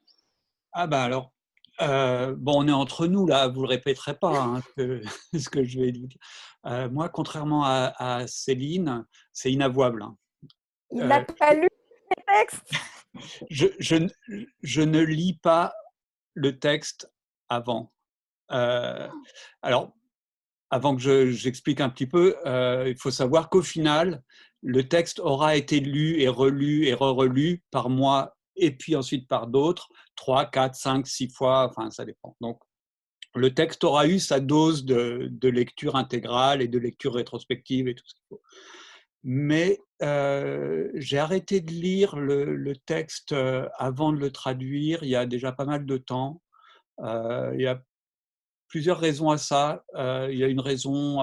Ah 0.73 0.85
bah 0.85 1.03
alors, 1.03 1.31
euh, 1.81 2.35
bon, 2.37 2.63
on 2.63 2.67
est 2.67 2.73
entre 2.73 3.07
nous 3.07 3.25
là, 3.25 3.47
vous 3.47 3.61
le 3.61 3.67
répéterez 3.67 4.15
pas 4.15 4.37
hein, 4.37 4.61
ce, 4.77 5.49
que, 5.49 5.63
je 5.63 5.79
vais 5.79 5.91
vous 5.91 6.07
dire. 6.07 6.19
Euh, 6.65 6.89
moi, 6.89 7.09
contrairement 7.09 7.63
à, 7.65 8.25
Céline, 8.27 9.05
c'est 9.31 9.51
inavouable. 9.51 10.03
Hein. 10.03 10.15
Il 10.91 11.05
n'a 11.05 11.21
euh, 11.21 11.25
pas 11.37 11.53
lu 11.53 11.67
le 12.17 12.23
texte. 12.27 12.63
Je, 13.49 13.65
je, 13.79 14.81
ne 14.81 14.99
lis 14.99 15.39
pas 15.41 15.73
le 16.35 16.59
texte 16.59 17.11
avant. 17.49 17.91
alors, 18.49 19.91
avant 20.69 20.95
que 20.95 21.31
j'explique 21.31 21.81
un 21.81 21.89
petit 21.89 22.05
peu, 22.05 22.35
il 22.85 22.95
faut 22.99 23.09
savoir 23.09 23.49
qu'au 23.49 23.63
final, 23.63 24.21
le 24.61 24.87
texte 24.87 25.19
aura 25.19 25.55
été 25.55 25.79
lu 25.79 26.21
et 26.21 26.27
relu 26.27 26.85
et 26.85 26.93
re-relu 26.93 27.63
par 27.71 27.89
moi 27.89 28.37
et 28.59 28.71
puis 28.71 28.95
ensuite 28.95 29.27
par 29.27 29.47
d'autres, 29.47 29.89
3, 30.15 30.45
4, 30.45 30.75
5, 30.75 31.07
6 31.07 31.29
fois, 31.29 31.67
enfin 31.69 31.89
ça 31.91 32.05
dépend. 32.05 32.35
Donc 32.41 32.59
le 33.35 33.53
texte 33.53 33.83
aura 33.83 34.07
eu 34.07 34.19
sa 34.19 34.39
dose 34.39 34.85
de, 34.85 35.29
lecture 35.43 35.95
intégrale 35.95 36.61
et 36.61 36.67
de 36.67 36.79
lecture 36.79 37.13
rétrospective 37.13 37.87
et 37.87 37.95
tout 37.95 38.05
ce 38.05 38.15
qu'il 38.15 38.25
faut. 38.29 38.41
Mais 39.23 39.79
euh, 40.01 40.89
j'ai 40.95 41.19
arrêté 41.19 41.59
de 41.61 41.71
lire 41.71 42.15
le, 42.15 42.73
texte 42.85 43.33
euh, 43.33 43.67
avant 43.77 44.13
de 44.13 44.17
le 44.17 44.31
traduire 44.31 45.03
il 45.03 45.09
y 45.09 45.15
a 45.15 45.25
déjà 45.25 45.51
pas 45.51 45.65
mal 45.65 45.85
de 45.85 45.97
temps. 45.97 46.41
Euh, 47.01 47.51
il 47.53 47.61
y 47.61 47.67
a 47.67 47.81
plusieurs 48.67 48.99
raisons 48.99 49.29
à 49.29 49.37
ça. 49.37 49.83
il 49.95 50.37
y 50.37 50.43
a 50.43 50.47
une 50.47 50.61
raison 50.61 51.19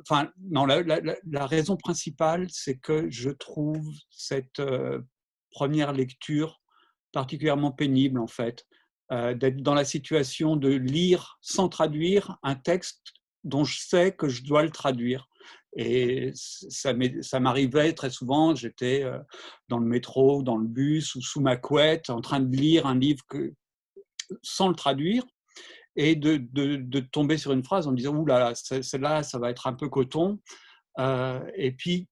enfin, 0.00 0.30
non, 0.40 0.66
la, 0.66 1.46
raison 1.46 1.76
principale, 1.76 2.46
c'est 2.50 2.76
que 2.76 3.10
je 3.10 3.30
trouve 3.30 3.88
cette 4.10 4.60
première 5.56 5.92
lecture 5.94 6.60
particulièrement 7.12 7.72
pénible 7.72 8.20
en 8.20 8.26
fait, 8.26 8.66
d'être 9.10 9.62
dans 9.62 9.72
la 9.72 9.86
situation 9.86 10.54
de 10.56 10.68
lire 10.68 11.38
sans 11.40 11.70
traduire 11.70 12.36
un 12.42 12.56
texte 12.56 13.00
dont 13.42 13.64
je 13.64 13.78
sais 13.80 14.12
que 14.12 14.28
je 14.28 14.44
dois 14.44 14.62
le 14.62 14.70
traduire. 14.70 15.28
Et 15.78 16.32
ça 16.34 17.40
m'arrivait 17.40 17.94
très 17.94 18.10
souvent, 18.10 18.54
j'étais 18.54 19.10
dans 19.68 19.78
le 19.78 19.86
métro, 19.86 20.42
dans 20.42 20.58
le 20.58 20.66
bus 20.66 21.14
ou 21.14 21.22
sous 21.22 21.40
ma 21.40 21.56
couette 21.56 22.10
en 22.10 22.20
train 22.20 22.40
de 22.40 22.54
lire 22.54 22.86
un 22.86 22.98
livre 22.98 23.24
sans 24.42 24.68
le 24.68 24.74
traduire 24.74 25.24
et 25.96 26.14
de, 26.14 26.36
de, 26.36 27.00
tomber 27.00 27.38
sur 27.38 27.52
une 27.52 27.64
phrase 27.64 27.86
en 27.86 27.92
me 27.92 27.96
disant 27.96 28.14
Ouh 28.14 28.26
là 28.26 28.38
là, 28.38 28.54
celle-là, 28.54 29.22
ça 29.22 29.38
va 29.38 29.50
être 29.50 29.66
un 29.66 29.72
peu 29.72 29.88
coton. 29.88 30.38
Euh, 30.98 31.40
et 31.54 31.72
puis, 31.72 32.08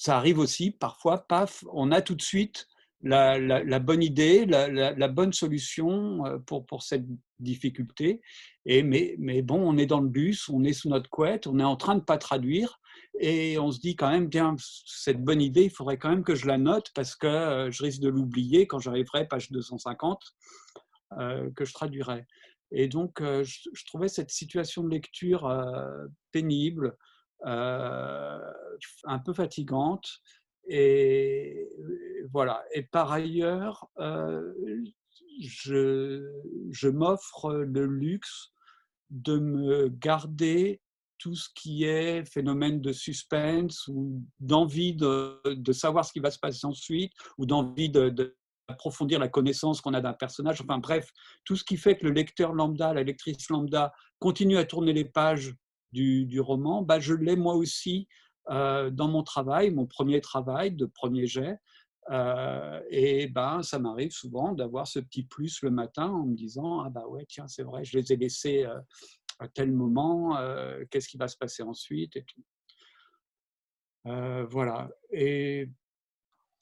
ça 0.00 0.16
arrive 0.16 0.38
aussi, 0.38 0.70
parfois, 0.70 1.26
paf, 1.28 1.62
on 1.74 1.92
a 1.92 2.00
tout 2.00 2.14
de 2.14 2.22
suite 2.22 2.66
la, 3.02 3.78
bonne 3.80 4.02
idée, 4.02 4.46
la, 4.46 5.08
bonne 5.08 5.34
solution 5.34 6.24
euh, 6.24 6.38
pour, 6.38 6.82
cette 6.82 7.04
difficulté. 7.38 8.22
Et 8.64 8.82
mais, 8.82 9.42
bon, 9.42 9.60
on 9.60 9.76
est 9.76 9.84
dans 9.84 10.00
le 10.00 10.08
bus, 10.08 10.48
on 10.48 10.64
est 10.64 10.72
sous 10.72 10.88
notre 10.88 11.10
couette, 11.10 11.46
on 11.46 11.58
est 11.58 11.64
en 11.64 11.76
train 11.76 11.96
de 11.96 12.00
pas 12.00 12.16
traduire. 12.16 12.80
Et 13.18 13.58
on 13.58 13.70
se 13.70 13.78
dit 13.78 13.94
quand 13.94 14.08
même, 14.08 14.28
bien, 14.28 14.56
cette 14.86 15.22
bonne 15.22 15.42
idée, 15.42 15.64
il 15.64 15.70
faudrait 15.70 15.98
quand 15.98 16.08
même 16.08 16.24
que 16.24 16.34
je 16.34 16.46
la 16.46 16.56
note 16.56 16.92
parce 16.94 17.14
que 17.14 17.26
euh, 17.26 17.70
je 17.70 17.82
risque 17.82 18.00
de 18.00 18.08
l'oublier 18.08 18.66
quand 18.66 18.78
j'arriverai 18.78 19.28
page 19.28 19.50
250, 19.50 20.18
que 21.54 21.64
je 21.66 21.74
traduirai. 21.74 22.24
Et 22.72 22.88
donc, 22.88 23.20
euh, 23.20 23.42
je, 23.44 23.84
trouvais 23.86 24.08
cette 24.08 24.30
situation 24.30 24.84
de 24.84 24.90
lecture 24.90 25.46
euh, 25.46 26.06
pénible, 26.32 26.86
euh, 26.86 27.09
un 27.44 29.18
peu 29.24 29.32
fatigante. 29.32 30.08
Et 30.68 31.68
voilà. 32.32 32.62
Et 32.74 32.82
par 32.82 33.12
ailleurs, 33.12 33.88
je, 35.40 36.28
je 36.70 36.88
m'offre 36.88 37.52
le 37.52 37.86
luxe 37.86 38.52
de 39.10 39.38
me 39.38 39.88
garder 39.88 40.80
tout 41.18 41.34
ce 41.34 41.48
qui 41.54 41.84
est 41.84 42.24
phénomène 42.24 42.80
de 42.80 42.92
suspense 42.92 43.86
ou 43.88 44.24
d'envie 44.40 44.94
de, 44.94 45.38
de, 45.44 45.72
savoir 45.72 46.04
ce 46.04 46.12
qui 46.12 46.20
va 46.20 46.30
se 46.30 46.38
passer 46.38 46.66
ensuite 46.66 47.12
ou 47.36 47.44
d'envie 47.44 47.90
de, 47.90 48.08
de, 48.08 48.36
la 49.18 49.28
connaissance 49.28 49.80
qu'on 49.80 49.94
a 49.94 50.00
d'un 50.00 50.14
personnage. 50.14 50.62
Enfin 50.62 50.78
bref, 50.78 51.10
tout 51.44 51.56
ce 51.56 51.64
qui 51.64 51.76
fait 51.76 51.98
que 51.98 52.06
le 52.06 52.12
lecteur 52.12 52.54
lambda, 52.54 52.94
la 52.94 53.02
lectrice 53.02 53.50
lambda 53.50 53.92
continue 54.18 54.56
à 54.56 54.64
tourner 54.64 54.92
les 54.92 55.04
pages 55.04 55.54
du, 55.92 56.40
roman, 56.40 56.82
bah, 56.82 57.00
je 57.00 57.14
l'ai 57.14 57.36
moi 57.36 57.54
aussi 57.54 58.08
euh, 58.48 58.90
dans 58.90 59.08
mon 59.08 59.22
travail, 59.22 59.70
mon 59.70 59.86
premier 59.86 60.20
travail 60.20 60.72
de 60.72 60.86
premier 60.86 61.26
jet. 61.26 61.58
Euh, 62.10 62.80
et 62.88 63.28
ben, 63.28 63.62
ça 63.62 63.78
m'arrive 63.78 64.10
souvent 64.10 64.52
d'avoir 64.52 64.86
ce 64.86 64.98
petit 64.98 65.22
plus 65.22 65.62
le 65.62 65.70
matin 65.70 66.08
en 66.08 66.26
me 66.26 66.34
disant 66.34 66.80
Ah 66.80 66.90
bah 66.90 67.06
ouais, 67.06 67.24
tiens, 67.28 67.46
c'est 67.46 67.62
vrai, 67.62 67.84
je 67.84 67.98
les 67.98 68.12
ai 68.12 68.16
laissés 68.16 68.64
euh, 68.64 68.80
à 69.38 69.48
tel 69.48 69.72
moment, 69.72 70.36
qu'est-ce 70.90 71.08
qui 71.08 71.16
va 71.16 71.26
se 71.26 71.36
passer 71.36 71.62
ensuite 71.62 72.14
et 72.16 72.24
tout. 72.24 72.42
voilà. 74.04 74.90
Et 75.12 75.70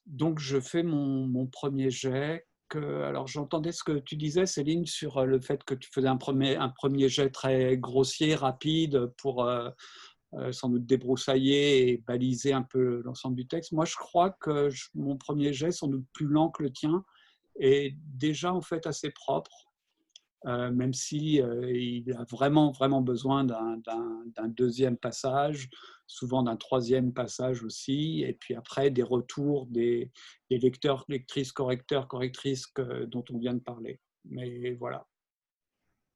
donc, 0.09 0.39
je 0.39 0.59
fais 0.59 0.83
mon, 0.83 1.47
premier 1.47 1.91
jet. 1.91 2.48
Alors, 2.77 3.27
j'entendais 3.27 3.73
ce 3.73 3.83
que 3.83 3.99
tu 3.99 4.17
disais, 4.17 4.47
Céline, 4.47 4.87
sur 4.87 5.19
euh, 5.19 5.25
le 5.25 5.41
fait 5.41 5.65
que 5.65 5.75
tu 5.75 5.91
faisais 5.93 6.09
un 6.09 6.17
premier, 6.17 6.57
un 6.57 6.69
premier 6.69 7.09
jet 7.09 7.31
très 7.31 7.77
grossier, 7.77 8.35
rapide, 8.35 9.13
pour 9.19 9.45
euh, 9.45 9.71
euh, 10.35 10.53
sans 10.53 10.69
doute 10.69 10.85
débroussailler 10.85 11.89
et 11.89 11.99
baliser 12.07 12.53
un 12.53 12.63
peu 12.63 13.03
l'ensemble 13.05 13.37
du 13.37 13.47
texte. 13.47 13.73
Moi, 13.73 13.85
je 13.85 13.97
crois 13.97 14.31
que 14.31 14.69
mon 14.95 15.17
premier 15.17 15.53
jet, 15.53 15.73
sans 15.73 15.89
doute 15.89 16.05
plus 16.13 16.27
lent 16.27 16.51
que 16.51 16.63
le 16.63 16.71
tien, 16.71 17.05
est 17.59 17.97
déjà 18.15 18.53
en 18.53 18.61
fait 18.61 18.87
assez 18.87 19.11
propre. 19.11 19.68
Même 20.45 20.93
si 20.93 21.41
il 21.41 22.13
a 22.13 22.25
vraiment 22.31 22.71
vraiment 22.71 23.01
besoin 23.03 23.45
d'un 23.45 24.49
deuxième 24.49 24.97
passage 24.97 25.69
souvent 26.09 26.43
d'un 26.43 26.57
troisième 26.57 27.13
passage 27.13 27.63
aussi, 27.63 28.25
et 28.27 28.33
puis 28.33 28.55
après 28.55 28.91
des 28.91 29.03
retours 29.03 29.67
des, 29.67 30.11
lecteurs, 30.51 31.05
lectrices, 31.09 31.53
correcteurs, 31.53 32.09
correctrices 32.09 32.67
dont 33.07 33.25
on 33.31 33.39
vient 33.39 33.55
de 33.55 33.61
parler. 33.61 34.01
Mais 34.25 34.73
voilà. 34.73 35.07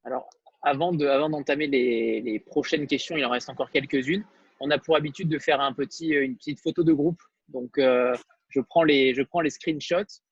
Alors, 0.05 0.29
avant 0.63 0.93
d'entamer 0.93 1.65
avant 1.65 1.71
les, 1.71 2.21
les, 2.23 2.41
prochaines 2.41 2.87
questions, 2.87 3.17
il 3.17 3.25
en 3.25 3.31
reste 3.31 3.51
encore 3.51 3.71
quelques-unes. 3.71 4.25
On 4.61 4.71
a 4.71 4.79
pour 4.79 4.97
habitude 4.97 5.29
de 5.29 5.39
faire 5.39 5.61
un 5.61 5.73
petit, 5.73 6.09
une 6.09 6.37
petite 6.37 6.61
photo 6.61 6.83
de 6.83 6.93
groupe. 6.93 7.21
Donc, 7.49 7.79
euh, 7.79 8.17
je, 8.49 8.61
prends 8.61 8.85
les, 8.85 9.15
je 9.15 9.23
prends 9.23 9.41
les 9.41 9.51
screenshots. 9.51 10.23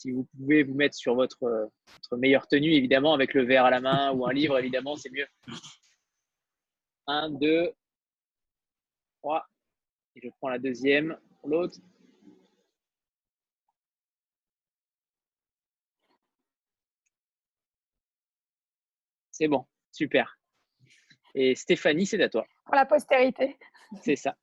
Si 0.00 0.12
vous 0.12 0.24
pouvez 0.24 0.62
vous 0.62 0.72
mettre 0.72 0.94
sur 0.96 1.14
votre, 1.14 1.36
votre 1.42 2.16
meilleure 2.16 2.48
tenue, 2.48 2.72
évidemment, 2.72 3.12
avec 3.12 3.34
le 3.34 3.44
verre 3.44 3.66
à 3.66 3.70
la 3.70 3.82
main 3.82 4.12
ou 4.12 4.26
un 4.26 4.32
livre, 4.32 4.58
évidemment, 4.58 4.96
c'est 4.96 5.10
mieux. 5.10 5.26
Un, 7.06 7.28
deux, 7.28 7.70
3. 9.18 9.46
Et 10.16 10.20
je 10.24 10.30
prends 10.38 10.48
la 10.48 10.58
deuxième 10.58 11.18
pour 11.38 11.50
l'autre. 11.50 11.76
C'est 19.30 19.48
bon, 19.48 19.66
super. 19.92 20.38
Et 21.34 21.54
Stéphanie, 21.54 22.06
c'est 22.06 22.22
à 22.22 22.30
toi. 22.30 22.46
Pour 22.64 22.74
la 22.74 22.86
postérité. 22.86 23.58
C'est 24.02 24.16
ça. 24.16 24.34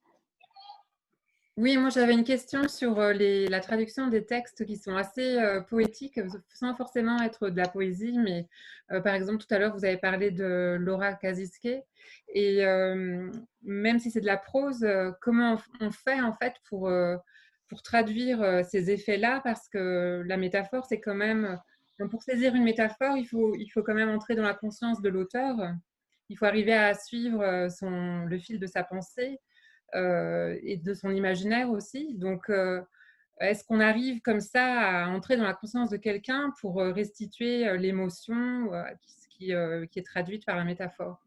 Oui, 1.58 1.76
moi 1.78 1.90
j'avais 1.90 2.14
une 2.14 2.24
question 2.24 2.68
sur 2.68 3.00
euh, 3.00 3.14
la 3.14 3.60
traduction 3.62 4.08
des 4.10 4.24
textes 4.24 4.64
qui 4.64 4.78
sont 4.78 4.96
assez 4.96 5.40
euh, 5.40 5.60
poétiques, 5.60 6.20
sans 6.54 6.76
forcément 6.76 7.20
être 7.24 7.50
de 7.50 7.58
la 7.58 7.68
poésie, 7.68 8.16
mais 8.20 8.48
euh, 8.92 9.02
par 9.02 9.16
exemple 9.16 9.40
tout 9.44 9.52
à 9.52 9.58
l'heure 9.58 9.76
vous 9.76 9.84
avez 9.84 9.98
parlé 9.98 10.30
de 10.30 10.78
Laura 10.80 11.14
Kaziske, 11.16 11.68
et 12.36 12.64
même 13.64 14.00
si 14.00 14.12
c'est 14.12 14.22
de 14.22 14.28
la 14.28 14.38
prose, 14.38 14.86
comment 15.20 15.58
on 15.82 15.90
fait 15.90 16.22
en 16.22 16.32
fait 16.34 16.54
pour, 16.70 16.92
traduire 17.84 18.64
ces 18.70 18.92
effets-là, 18.92 19.42
parce 19.44 19.68
que 19.68 20.24
la 20.28 20.38
métaphore 20.38 20.86
c'est 20.86 21.00
quand 21.00 21.16
même, 21.16 21.60
pour 22.12 22.22
saisir 22.22 22.54
une 22.54 22.64
métaphore, 22.64 23.18
il 23.18 23.26
faut, 23.26 23.56
il 23.56 23.68
faut 23.70 23.82
quand 23.82 23.96
même 23.96 24.10
entrer 24.10 24.36
dans 24.36 24.44
la 24.44 24.54
conscience 24.54 25.02
de 25.02 25.10
l'auteur, 25.10 25.56
il 26.30 26.38
faut 26.38 26.46
arriver 26.46 26.74
à 26.74 26.94
suivre 26.94 27.42
le 27.42 28.38
fil 28.38 28.60
de 28.60 28.68
sa 28.68 28.84
pensée. 28.84 29.40
Euh, 29.96 30.58
et 30.64 30.78
de 30.78 30.94
son 30.94 31.12
imaginaire 31.12 31.70
aussi. 31.70 32.14
Donc, 32.16 32.50
euh, 32.50 32.82
est-ce 33.40 33.64
qu'on 33.64 33.80
arrive 33.80 34.22
comme 34.22 34.42
ça 34.42 34.66
à 34.66 35.08
entrer 35.10 35.38
dans 35.38 35.46
la 35.46 35.54
conscience 35.54 35.90
de 35.90 35.98
quelqu'un 35.98 36.52
pour 36.60 36.82
euh, 36.82 36.92
restituer 36.92 37.78
l'émotion 37.78 38.70
qui, 39.30 39.54
qui, 39.92 40.00
est 40.00 40.06
traduite 40.06 40.46
par 40.46 40.58
la 40.58 40.66
métaphore? 40.66 41.22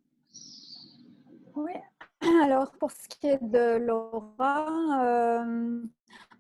Oui, 1.55 1.73
alors 2.45 2.73
pour 2.73 2.91
ce 2.91 3.09
qui 3.09 3.29
est 3.29 3.43
de 3.43 3.79
Laura, 3.79 5.45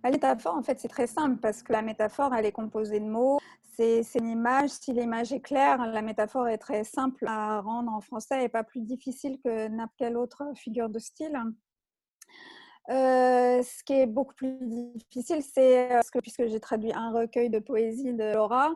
la 0.03 0.11
métaphore, 0.11 0.57
en 0.57 0.63
fait, 0.63 0.79
c'est 0.79 0.89
très 0.89 1.07
simple 1.07 1.39
parce 1.41 1.63
que 1.63 1.73
la 1.73 1.83
métaphore, 1.83 2.35
elle 2.35 2.47
est 2.47 2.53
composée 2.53 3.01
de 3.01 3.07
mots. 3.07 3.39
C'est 3.77 4.03
une 4.19 4.29
image. 4.29 4.71
Si 4.71 4.93
l'image 4.93 5.33
est 5.33 5.41
claire, 5.41 5.87
la 5.87 6.03
métaphore 6.03 6.49
est 6.49 6.59
très 6.59 6.85
simple 6.85 7.25
à 7.27 7.63
rendre 7.63 7.91
en 7.93 8.03
français 8.03 8.45
et 8.45 8.49
pas 8.51 8.63
plus 8.63 8.83
difficile 8.83 9.39
que 9.43 9.69
n'importe 9.69 9.97
quelle 9.97 10.17
autre 10.19 10.43
figure 10.55 10.91
de 10.91 10.99
style. 10.99 11.39
Euh, 12.91 13.63
ce 13.63 13.85
qui 13.85 13.93
est 13.93 14.07
beaucoup 14.07 14.35
plus 14.35 14.57
difficile, 14.97 15.43
c'est 15.43 15.93
euh, 15.93 16.01
que 16.13 16.19
puisque 16.19 16.47
j'ai 16.47 16.59
traduit 16.59 16.93
un 16.93 17.13
recueil 17.13 17.49
de 17.49 17.61
poésie 17.61 18.13
de 18.13 18.35
Laura, 18.35 18.75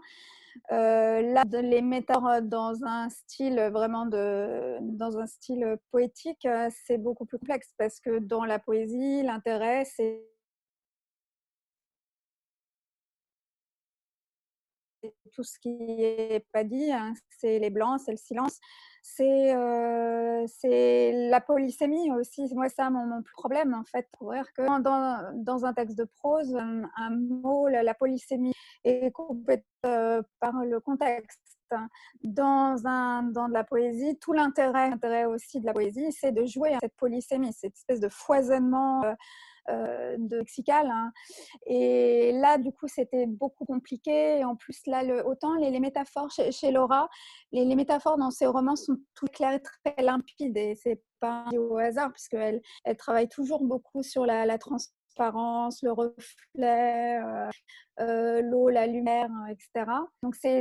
euh, 0.71 1.21
là, 1.21 1.45
de 1.45 1.59
les 1.59 1.83
mettre 1.83 2.41
dans 2.43 2.85
un 2.85 3.09
style 3.09 3.59
vraiment 3.73 4.07
de, 4.07 4.79
dans 4.81 5.19
un 5.19 5.27
style 5.27 5.79
poétique, 5.91 6.47
c'est 6.87 6.99
beaucoup 6.99 7.25
plus 7.25 7.39
complexe 7.39 7.75
parce 7.77 7.99
que 7.99 8.21
dans 8.21 8.45
la 8.45 8.61
poésie, 8.61 9.23
l'intérêt, 9.25 9.85
c'est 9.85 10.23
tout 15.35 15.45
ce 15.45 15.59
qui 15.59 15.73
n'est 15.73 16.45
pas 16.53 16.65
dit, 16.65 16.93
hein. 16.93 17.15
c'est 17.39 17.59
les 17.59 17.71
blancs, 17.71 18.01
c'est 18.05 18.13
le 18.13 18.17
silence 18.17 18.59
c'est 19.05 19.55
c'est 20.49 21.29
la 21.29 21.41
polysémie 21.41 22.11
aussi. 22.13 22.49
Moi, 22.55 22.69
c'est 22.69 22.89
mon, 22.91 23.07
mon 23.07 23.23
problème, 23.37 23.75
en 23.75 23.85
fait, 23.85 24.09
voir 24.21 24.45
que 24.55 24.63
dans, 24.83 25.33
dans, 25.35 25.65
un 25.65 25.75
texte 25.75 25.99
de 25.99 26.05
prose, 26.05 26.57
un, 26.57 27.11
mot, 27.11 27.69
la, 27.69 27.95
polysémie 27.95 28.55
est 28.83 29.11
coupée 29.13 29.63
par 29.83 30.65
le 30.65 30.81
contexte. 30.81 31.41
Dans, 32.23 32.81
un, 32.85 33.25
dans 33.25 33.49
de 33.49 33.53
la 33.53 33.65
poésie, 33.65 34.17
tout 34.21 34.33
l'intérêt 34.33 35.25
aussi 35.25 35.61
de 35.61 35.67
la 35.67 35.73
poésie, 35.73 36.13
c'est 36.13 36.31
de 36.31 36.45
jouer 36.45 36.73
à 36.75 36.79
cette 36.81 36.95
polysémie, 36.97 37.53
cette 37.53 37.75
espèce 37.75 37.99
de 37.99 38.09
foisonnement 38.09 39.03
euh, 39.03 39.13
de 39.69 40.37
lexical. 40.37 40.89
Hein. 40.91 41.13
Et 41.67 42.33
là, 42.33 42.59
du 42.59 42.73
coup, 42.73 42.89
c'était 42.89 43.27
beaucoup 43.27 43.65
compliqué. 43.65 44.39
Et 44.39 44.45
en 44.45 44.57
plus, 44.57 44.87
là, 44.87 45.03
le, 45.03 45.27
autant 45.27 45.55
les, 45.57 45.81
métaphores 45.81 46.31
chez, 46.31 46.71
Laura, 46.71 47.09
les, 47.53 47.75
métaphores 47.75 48.19
dans 48.19 48.31
ses 48.31 48.47
romans 48.47 48.77
sont 48.77 48.97
toutes 49.15 49.31
claires 49.31 49.55
et 49.55 49.63
très 49.63 50.03
limpides. 50.03 50.57
Et 50.57 50.75
c'est 50.77 51.03
pas 51.21 51.47
au 51.57 51.79
hasard, 51.79 52.13
puisqu'elle 52.13 52.61
elle 52.85 52.97
travaille 52.97 53.29
toujours 53.29 53.63
beaucoup 53.65 54.03
sur 54.03 54.27
la, 54.27 54.59
transparence, 54.59 55.83
le 55.83 55.93
reflet, 55.93 57.21
l'eau, 57.99 58.69
la 58.69 58.87
lumière, 58.87 59.31
etc. 59.49 59.91
Donc 60.23 60.35
c'est 60.35 60.61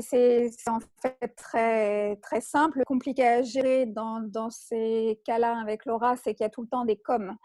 en 0.68 0.80
fait 1.02 1.36
très, 1.36 2.16
très 2.18 2.42
simple. 2.42 2.84
Compliqué 2.86 3.28
à 3.28 3.42
gérer 3.42 3.86
dans, 3.86 4.22
dans 4.22 4.50
ces 4.50 5.22
cas-là 5.26 5.58
avec 5.60 5.86
Laura, 5.86 6.16
c'est 6.16 6.34
qu'il 6.34 6.44
y 6.44 6.48
a 6.48 6.50
tout 6.50 6.62
le 6.62 6.70
temps 6.70 6.86
des 6.86 6.98
coms 6.98 7.36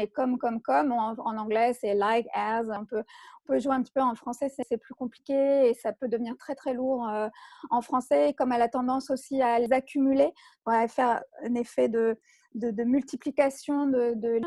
et 0.00 0.08
comme, 0.08 0.38
comme, 0.38 0.60
comme, 0.60 0.92
en, 0.92 1.16
anglais, 1.18 1.72
c'est 1.74 1.94
like, 1.94 2.26
as. 2.34 2.64
On 2.68 2.84
peut, 2.84 3.02
on 3.44 3.52
peut 3.52 3.58
jouer 3.58 3.74
un 3.74 3.82
petit 3.82 3.92
peu 3.92 4.00
en 4.00 4.14
français, 4.14 4.48
c'est 4.48 4.76
plus 4.76 4.94
compliqué 4.94 5.68
et 5.68 5.74
ça 5.74 5.92
peut 5.92 6.08
devenir 6.08 6.36
très, 6.36 6.54
très 6.54 6.74
lourd 6.74 7.08
euh, 7.08 7.28
en 7.70 7.82
français, 7.82 8.34
comme 8.36 8.52
elle 8.52 8.62
a 8.62 8.68
tendance 8.68 9.10
aussi 9.10 9.42
à 9.42 9.58
les 9.58 9.72
accumuler, 9.72 10.32
pour 10.64 10.74
faire 10.88 11.22
un 11.44 11.54
effet 11.54 11.88
de, 11.88 12.16
de, 12.54 12.84
multiplication 12.84 13.86
de, 13.86 14.14
de 14.14 14.40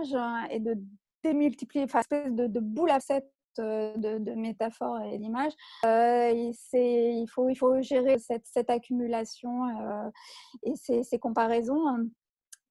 et 0.51 0.59
de 0.59 0.77
démultiplier, 1.23 1.83
enfin, 1.85 1.99
espèce 1.99 2.31
de, 2.31 2.47
de 2.47 2.59
boule 2.59 2.91
à 2.91 2.99
sept 2.99 3.29
euh, 3.59 3.93
de, 3.97 4.33
métaphores 4.35 5.01
et 5.01 5.17
d'images. 5.17 5.53
Euh, 5.85 6.31
il, 6.33 7.27
faut, 7.29 7.49
il 7.49 7.55
faut 7.55 7.81
gérer 7.81 8.19
cette, 8.19 8.45
cette 8.45 8.69
accumulation 8.69 10.11
et 10.63 10.75
ces, 10.75 11.03
ces 11.03 11.19
comparaisons. 11.19 12.09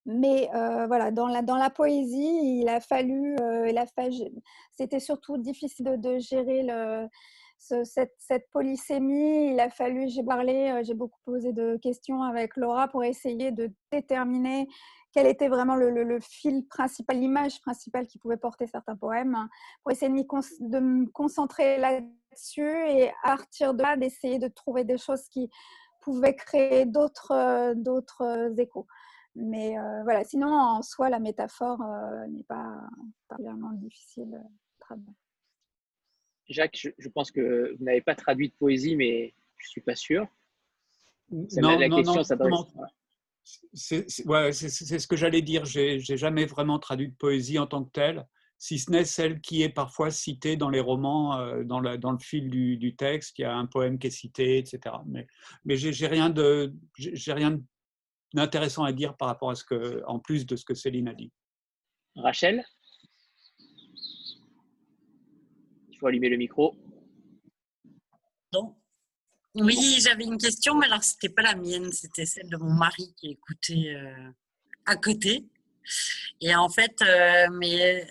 Hein. 0.05 0.11
Mais 0.13 0.49
euh, 0.53 0.87
voilà, 0.87 1.11
dans 1.11 1.27
la, 1.27 1.41
dans 1.41 1.57
la 1.57 1.69
poésie, 1.69 2.59
il 2.61 2.69
a 2.69 2.79
fallu, 2.79 3.35
euh, 3.41 3.71
c'était 4.71 4.99
surtout 4.99 5.37
difficile 5.37 5.99
de, 5.99 6.19
gérer 6.19 6.65
cette, 7.57 8.49
polysémie. 8.51 9.51
Il 9.51 9.59
a 9.59 9.69
fallu, 9.69 10.07
j'ai 10.09 10.23
parlé, 10.23 10.71
euh, 10.71 10.83
j'ai 10.83 10.93
beaucoup 10.93 11.19
posé 11.25 11.53
de 11.53 11.77
questions 11.77 12.21
avec 12.23 12.55
Laura 12.57 12.87
pour 12.87 13.03
essayer 13.03 13.51
de 13.51 13.71
déterminer 13.91 14.67
quel 15.13 15.27
était 15.27 15.47
vraiment 15.47 15.75
le, 15.75 16.19
fil 16.19 16.67
principal, 16.67 17.17
l'image 17.17 17.61
principale 17.61 18.05
qui 18.05 18.17
pouvait 18.19 18.37
porter 18.37 18.67
certains 18.67 18.97
poèmes, 18.97 19.47
pour 19.81 19.91
essayer 19.93 20.11
de, 20.11 20.79
me 20.79 21.05
concentrer 21.07 21.77
là-dessus 21.77 22.89
et 22.89 23.09
à 23.23 23.37
partir 23.37 23.73
de 23.73 23.81
là, 23.81 23.95
d'essayer 23.95 24.39
de 24.39 24.49
trouver 24.49 24.83
des 24.83 24.97
choses 24.97 25.29
qui 25.29 25.49
pouvaient 26.01 26.35
créer 26.35 26.85
d'autres, 26.85 27.73
d'autres 27.75 28.53
échos. 28.59 28.85
Mais 29.35 29.77
euh, 29.77 30.03
voilà, 30.03 30.23
sinon, 30.23 30.47
en 30.47 30.81
soi, 30.81 31.09
la 31.09 31.19
métaphore 31.19 31.81
euh, 31.81 32.25
n'est 32.27 32.43
pas 32.43 32.79
particulièrement 33.27 33.73
difficile 33.73 34.33
à 34.33 34.85
traduire. 34.85 35.13
Jacques, 36.47 36.87
je, 36.97 37.09
pense 37.09 37.31
que 37.31 37.75
vous 37.77 37.83
n'avez 37.83 38.01
pas 38.01 38.15
traduit 38.15 38.49
de 38.49 38.53
poésie, 38.53 38.95
mais 38.95 39.33
je 39.57 39.67
ne 39.67 39.69
suis 39.69 39.81
pas 39.81 39.95
sûr. 39.95 40.27
non, 41.31 41.77
la 41.77 41.87
non, 41.87 41.97
question 41.97 42.23
C'est 43.73 44.09
ce 44.09 45.07
que 45.07 45.15
j'allais 45.15 45.41
dire. 45.41 45.65
J'ai 45.65 45.99
jamais 45.99 46.45
vraiment 46.45 46.79
traduit 46.79 47.09
de 47.09 47.15
poésie 47.15 47.59
en 47.59 47.67
tant 47.67 47.83
que 47.83 47.91
telle, 47.91 48.27
si 48.57 48.79
ce 48.79 48.89
n'est 48.91 49.05
celle 49.05 49.41
qui 49.41 49.63
est 49.63 49.69
parfois 49.69 50.11
citée 50.11 50.55
dans 50.55 50.69
les 50.69 50.79
romans, 50.79 51.37
euh, 51.39 51.63
dans, 51.63 51.79
le, 51.79 51.97
dans, 51.97 52.11
le, 52.11 52.19
fil 52.19 52.49
du, 52.49 52.77
du, 52.77 52.95
texte. 52.95 53.37
Il 53.39 53.41
y 53.41 53.45
a 53.45 53.55
un 53.55 53.65
poème 53.65 53.99
qui 53.99 54.07
est 54.07 54.11
cité, 54.11 54.57
etc. 54.59 54.95
Mais, 55.07 55.27
mais 55.65 55.75
j'ai 55.75 56.07
rien 56.07 56.29
de, 56.29 56.73
j'ai 56.97 57.33
rien 57.33 57.51
de 57.51 57.61
intéressant 58.41 58.83
à 58.83 58.91
dire 58.91 59.15
par 59.15 59.27
rapport 59.27 59.49
à 59.49 59.55
ce 59.55 59.63
que, 59.63 60.03
en 60.07 60.19
plus 60.19 60.45
de 60.45 60.55
ce 60.55 60.65
que 60.65 60.73
Céline 60.73 61.07
a 61.07 61.13
dit. 61.13 61.31
Rachel? 62.15 62.63
Il 65.89 65.97
faut 65.99 66.07
allumer 66.07 66.29
le 66.29 66.37
micro. 66.37 66.75
Oui, 69.55 69.99
j'avais 70.01 70.25
une 70.25 70.37
question, 70.37 70.75
mais 70.75 70.87
alors 70.87 71.03
c'était 71.03 71.29
pas 71.29 71.41
la 71.41 71.55
mienne, 71.55 71.91
c'était 71.93 72.25
celle 72.25 72.49
de 72.49 72.57
mon 72.57 72.73
mari 72.73 73.13
qui 73.15 73.31
écoutait 73.31 73.95
euh, 73.95 74.31
à 74.85 74.97
côté. 74.97 75.45
Et 76.41 76.53
en 76.55 76.67
fait, 76.67 77.01
euh, 77.01 77.47
mais 77.53 78.05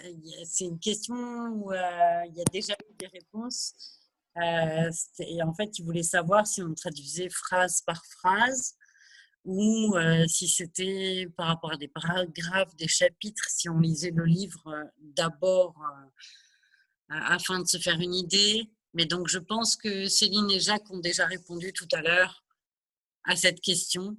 c'est 0.45 0.65
une 0.65 0.79
question 0.79 1.15
où 1.15 1.73
euh, 1.73 2.23
il 2.29 2.37
y 2.37 2.41
a 2.41 2.45
déjà 2.51 2.73
eu 2.73 2.95
des 2.99 3.09
réponses. 3.09 3.75
et 4.37 5.43
en 5.43 5.53
fait, 5.55 5.79
il 5.79 5.85
voulait 5.85 6.03
savoir 6.03 6.47
si 6.47 6.63
on 6.63 6.73
traduisait 6.73 7.29
phrase 7.29 7.83
par 7.83 8.03
phrase 8.07 8.75
ou 9.45 9.95
si 10.27 10.49
c'était 10.49 11.29
par 11.37 11.49
rapport 11.49 11.73
à 11.73 11.77
des 11.77 11.89
paragraphes, 11.89 12.75
des 12.77 12.89
chapitres, 12.89 13.45
si 13.49 13.69
on 13.69 13.79
lisait 13.79 14.11
le 14.11 14.25
livre 14.25 14.91
d'abord 14.99 15.75
afin 17.09 17.61
de 17.61 17.67
se 17.67 17.79
faire 17.79 18.01
une 18.01 18.15
idée. 18.15 18.71
Mais 18.95 19.07
donc 19.07 19.29
je 19.29 19.39
pense 19.39 19.77
que 19.77 20.07
Céline 20.07 20.51
et 20.51 20.61
Jacques 20.61 20.91
ont 20.91 20.99
déjà 20.99 21.27
répondu 21.27 21.73
tout 21.73 21.89
à 21.93 22.01
l'heure 22.01 22.45
à 23.25 23.37
cette 23.37 23.61
question. 23.61 24.17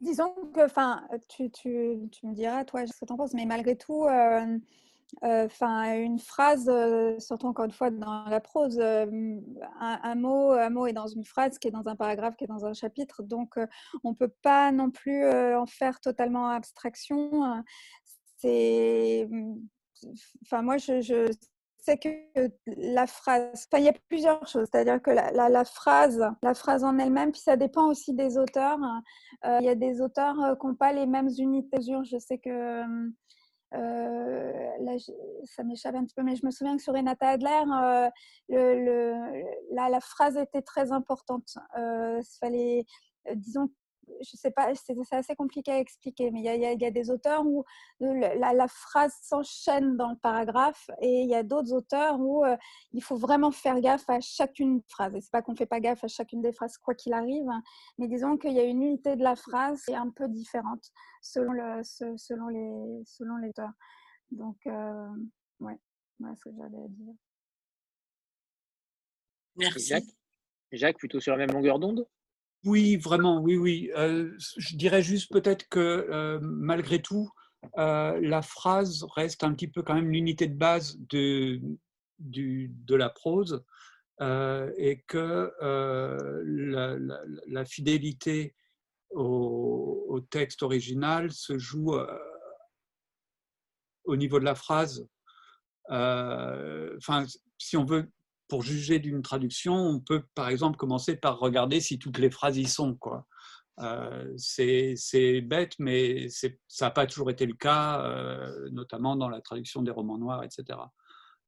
disons 0.00 0.34
que, 0.54 0.64
enfin, 0.64 1.06
tu, 1.28 1.50
me 2.22 2.34
diras, 2.34 2.64
toi, 2.64 2.86
ce 2.86 2.92
que 2.92 3.06
tu 3.06 3.12
en 3.12 3.16
penses, 3.16 3.34
mais 3.34 3.46
malgré 3.46 3.76
tout, 3.76 4.06
Enfin, 5.22 5.94
une 5.94 6.18
phrase, 6.18 6.70
surtout 7.18 7.46
encore 7.46 7.64
une 7.64 7.72
fois 7.72 7.90
dans 7.90 8.24
la 8.26 8.40
prose, 8.40 8.78
un, 8.80 10.14
mot, 10.14 10.52
un 10.52 10.70
mot 10.70 10.86
est 10.86 10.92
dans 10.92 11.06
une 11.06 11.24
phrase 11.24 11.58
qui 11.58 11.68
est 11.68 11.70
dans 11.70 11.88
un 11.88 11.96
paragraphe, 11.96 12.36
qui 12.36 12.44
est 12.44 12.48
dans 12.48 12.66
un 12.66 12.74
chapitre, 12.74 13.22
donc 13.22 13.58
on 14.04 14.14
peut 14.14 14.32
pas 14.42 14.70
non 14.70 14.90
plus 14.90 15.26
en 15.26 15.66
faire 15.66 16.00
totalement 16.00 16.48
abstraction. 16.50 17.62
C'est, 18.36 19.28
enfin, 20.44 20.62
moi, 20.62 20.76
je, 20.76 21.30
sais 21.78 21.96
que 21.96 22.08
la 22.66 23.06
phrase, 23.06 23.66
enfin, 23.72 23.80
il 23.80 23.86
y 23.86 23.88
a 23.88 23.94
plusieurs 24.08 24.46
choses, 24.46 24.68
c'est-à-dire 24.70 25.00
que 25.00 25.10
la, 25.10 25.64
phrase, 25.64 26.22
la 26.42 26.54
phrase 26.54 26.84
en 26.84 26.98
elle-même, 26.98 27.32
puis 27.32 27.40
ça 27.40 27.56
dépend 27.56 27.86
aussi 27.88 28.14
des 28.14 28.36
auteurs. 28.36 28.78
Il 29.44 29.64
y 29.64 29.68
a 29.68 29.74
des 29.74 30.00
auteurs 30.00 30.36
qui 30.60 30.66
n'ont 30.66 30.74
pas 30.74 30.92
les 30.92 31.06
mêmes 31.06 31.30
unités 31.38 31.78
Je 31.80 32.18
sais 32.18 32.38
que 32.38 32.84
euh, 33.74 34.52
là, 34.80 34.96
ça 35.44 35.62
m'échappe 35.62 35.94
un 35.94 36.04
petit 36.04 36.14
peu, 36.14 36.22
mais 36.22 36.36
je 36.36 36.46
me 36.46 36.50
souviens 36.50 36.76
que 36.76 36.82
sur 36.82 36.94
Renata 36.94 37.28
Adler, 37.28 37.48
euh, 37.50 38.10
le, 38.48 39.44
la, 39.74 40.00
phrase 40.00 40.36
était 40.36 40.62
très 40.62 40.92
importante. 40.92 41.56
Euh, 41.76 42.20
fallait, 42.40 42.84
disons, 43.34 43.68
je 44.20 44.36
sais 44.36 44.50
pas, 44.50 44.74
c'est 44.74 44.94
assez 45.12 45.34
compliqué 45.36 45.72
à 45.72 45.78
expliquer, 45.78 46.30
mais 46.30 46.40
il 46.40 46.44
y 46.44 46.48
a, 46.48 46.72
y 46.72 46.84
a, 46.84 46.90
des 46.90 47.10
auteurs 47.10 47.46
où 47.46 47.64
la, 48.00 48.52
la 48.52 48.68
phrase 48.68 49.14
s'enchaîne 49.22 49.96
dans 49.96 50.10
le 50.10 50.16
paragraphe 50.16 50.90
et 51.00 51.22
il 51.22 51.28
y 51.28 51.34
a 51.34 51.42
d'autres 51.42 51.72
auteurs 51.72 52.18
où 52.20 52.44
euh, 52.44 52.56
il 52.92 53.02
faut 53.02 53.16
vraiment 53.16 53.50
faire 53.50 53.80
gaffe 53.80 54.08
à 54.08 54.20
chacune 54.20 54.82
phrase. 54.88 55.14
Et 55.14 55.20
c'est 55.20 55.30
pas 55.30 55.42
qu'on 55.42 55.56
fait 55.56 55.66
pas 55.66 55.80
gaffe 55.80 56.04
à 56.04 56.08
chacune 56.08 56.42
des 56.42 56.52
phrases 56.52 56.78
quoi 56.78 56.94
qu'il 56.94 57.12
arrive, 57.12 57.48
hein, 57.48 57.62
mais 57.98 58.08
disons 58.08 58.36
qu'il 58.36 58.52
y 58.52 58.60
a 58.60 58.64
une 58.64 58.82
unité 58.82 59.16
de 59.16 59.22
la 59.22 59.36
phrase 59.36 59.82
qui 59.84 59.92
est 59.92 59.96
un 59.96 60.10
peu 60.10 60.28
différente 60.28 60.90
selon, 61.22 61.52
le, 61.52 61.82
selon, 61.82 62.48
les, 62.48 63.02
selon 63.04 63.36
les 63.36 63.48
auteurs. 63.50 63.72
Donc, 64.30 64.56
euh, 64.66 65.08
ouais, 65.60 65.78
voilà 66.18 66.36
ce 66.36 66.44
que 66.44 66.50
j'avais 66.56 66.84
à 66.84 66.88
dire. 66.88 67.14
Merci. 69.56 69.88
Jacques, 69.88 70.04
Jacques, 70.72 70.98
plutôt 70.98 71.20
sur 71.20 71.32
la 71.32 71.38
même 71.38 71.52
longueur 71.52 71.78
d'onde? 71.78 72.06
Oui, 72.64 72.96
vraiment, 72.96 73.40
oui, 73.40 73.56
oui. 73.56 73.90
Euh, 73.96 74.32
je 74.56 74.76
dirais 74.76 75.02
juste 75.02 75.30
peut-être 75.30 75.68
que 75.68 75.78
euh, 75.78 76.38
malgré 76.42 77.00
tout, 77.00 77.30
euh, 77.78 78.18
la 78.20 78.42
phrase 78.42 79.06
reste 79.14 79.44
un 79.44 79.54
petit 79.54 79.68
peu 79.68 79.82
quand 79.82 79.94
même 79.94 80.10
l'unité 80.10 80.48
de 80.48 80.56
base 80.56 80.98
de, 80.98 81.60
de 82.18 82.94
la 82.94 83.10
prose 83.10 83.64
et 84.20 85.04
que 85.06 85.52
la, 87.46 87.64
fidélité 87.64 88.56
au, 89.10 90.20
texte 90.30 90.64
original 90.64 91.30
se 91.30 91.56
joue 91.58 91.96
au 94.04 94.16
niveau 94.16 94.40
de 94.40 94.44
la 94.44 94.56
phrase. 94.56 95.06
Enfin, 95.88 97.24
si 97.58 97.76
on 97.76 97.84
veut 97.84 98.10
pour 98.48 98.62
juger 98.62 98.98
d'une 98.98 99.22
traduction, 99.22 99.74
on 99.74 100.00
peut 100.00 100.24
par 100.34 100.48
exemple 100.48 100.76
commencer 100.76 101.16
par 101.16 101.38
regarder 101.38 101.80
si 101.80 101.98
toutes 101.98 102.18
les 102.18 102.30
phrases 102.30 102.56
y 102.56 102.66
sont. 102.66 102.94
Quoi. 102.94 103.26
Euh, 103.80 104.32
c'est 104.36 105.40
bête, 105.42 105.74
mais 105.78 106.28
ça 106.30 106.86
n'a 106.86 106.90
pas 106.90 107.06
toujours 107.06 107.30
été 107.30 107.46
le 107.46 107.54
cas, 107.54 108.02
euh, 108.02 108.68
notamment 108.70 109.16
dans 109.16 109.28
la 109.28 109.40
traduction 109.40 109.82
des 109.82 109.90
romans 109.90 110.18
noirs, 110.18 110.42
etc. 110.42 110.78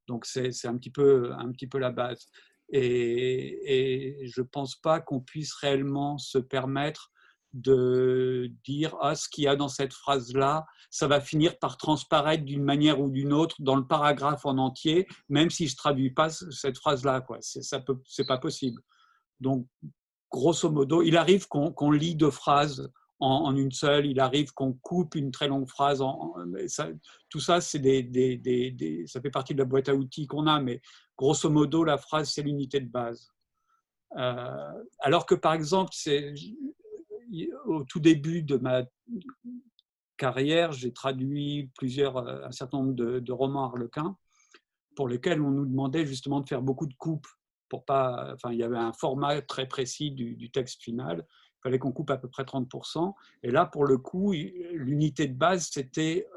Donc 0.07 0.25
c'est 0.25 0.65
un, 0.65 0.77
petit 0.77 0.91
peu, 0.91 1.33
un 1.33 1.51
petit 1.51 1.67
peu 1.67 1.79
la 1.79 1.91
base. 1.91 2.27
Et, 2.69 4.21
et 4.21 4.27
je 4.27 4.41
ne 4.41 4.45
pense 4.45 4.75
pas 4.75 5.01
qu'on 5.01 5.19
puisse 5.19 5.53
réellement 5.53 6.17
se 6.17 6.37
permettre 6.37 7.10
de 7.53 8.51
dire 8.65 8.95
ah, 9.01 9.15
ce 9.15 9.27
qu'il 9.29 9.43
y 9.43 9.47
a 9.47 9.55
dans 9.55 9.67
cette 9.67 9.93
phrase-là, 9.93 10.65
ça 10.89 11.07
va 11.07 11.19
finir 11.19 11.57
par 11.59 11.77
transparaître 11.77 12.43
d'une 12.43 12.63
manière 12.63 12.99
ou 13.01 13.09
d'une 13.09 13.33
autre 13.33 13.55
dans 13.59 13.75
le 13.75 13.85
paragraphe 13.85 14.45
en 14.45 14.57
entier, 14.57 15.07
même 15.29 15.49
si 15.49 15.67
je 15.67 15.73
ne 15.73 15.77
traduis 15.77 16.11
pas 16.11 16.29
cette 16.29 16.77
phrase-là. 16.77 17.25
Ce 17.41 17.59
n'est 17.59 18.27
pas 18.27 18.37
possible. 18.37 18.81
Donc, 19.39 19.67
grosso 20.31 20.69
modo, 20.69 21.01
il 21.01 21.17
arrive 21.17 21.47
qu'on 21.47 21.91
lit 21.91 22.15
deux 22.15 22.31
phrases 22.31 22.89
en, 23.21 23.55
une 23.55 23.71
seule, 23.71 24.07
il 24.07 24.19
arrive 24.19 24.51
qu'on 24.53 24.73
coupe 24.73 25.13
une 25.13 25.31
très 25.31 25.47
longue 25.47 25.69
phrase. 25.69 26.01
En, 26.01 26.33
tout 27.29 27.39
ça, 27.39 27.59
des, 27.75 28.01
des, 28.01 28.37
des, 28.37 29.03
ça 29.05 29.21
fait 29.21 29.29
partie 29.29 29.53
de 29.53 29.59
la 29.59 29.65
boîte 29.65 29.89
à 29.89 29.95
outils 29.95 30.25
qu'on 30.25 30.47
a, 30.47 30.59
mais 30.59 30.81
grosso 31.17 31.49
modo, 31.49 31.83
la 31.83 31.99
phrase, 31.99 32.31
c'est 32.31 32.41
l'unité 32.41 32.79
de 32.79 32.89
base. 32.89 33.29
Euh, 34.17 34.73
alors 34.99 35.27
que, 35.27 35.35
par 35.35 35.53
exemple, 35.53 35.91
c'est 35.93 36.33
au 37.65 37.83
tout 37.83 37.99
début 37.99 38.43
de 38.43 38.57
ma 38.57 38.83
carrière, 40.17 40.71
j'ai 40.71 40.93
traduit 40.93 41.71
plusieurs, 41.77 42.17
un 42.17 42.51
certain 42.51 42.79
nombre 42.79 42.93
de, 42.93 43.31
romans 43.31 43.65
harlequins 43.65 44.15
pour 44.95 45.07
lesquels 45.07 45.41
on 45.41 45.51
nous 45.51 45.65
demandait 45.65 46.05
justement 46.05 46.41
de 46.41 46.47
faire 46.47 46.61
beaucoup 46.61 46.85
de 46.85 46.93
coupes. 46.93 47.27
Pour 47.69 47.85
pas, 47.85 48.33
enfin, 48.33 48.51
il 48.51 48.59
y 48.59 48.63
avait 48.63 48.77
un 48.77 48.91
format 48.91 49.41
très 49.41 49.65
précis 49.65 50.11
du, 50.11 50.51
texte 50.51 50.83
final. 50.83 51.25
Il 51.29 51.61
fallait 51.63 51.79
qu'on 51.79 51.93
coupe 51.93 52.09
à 52.09 52.17
peu 52.17 52.27
près 52.27 52.43
30%. 52.43 53.13
Et 53.43 53.51
là, 53.51 53.65
pour 53.65 53.85
le 53.85 53.97
coup, 53.97 54.33
l'unité 54.33 55.27
de 55.27 55.33
base, 55.33 55.69
c'était 55.71 56.27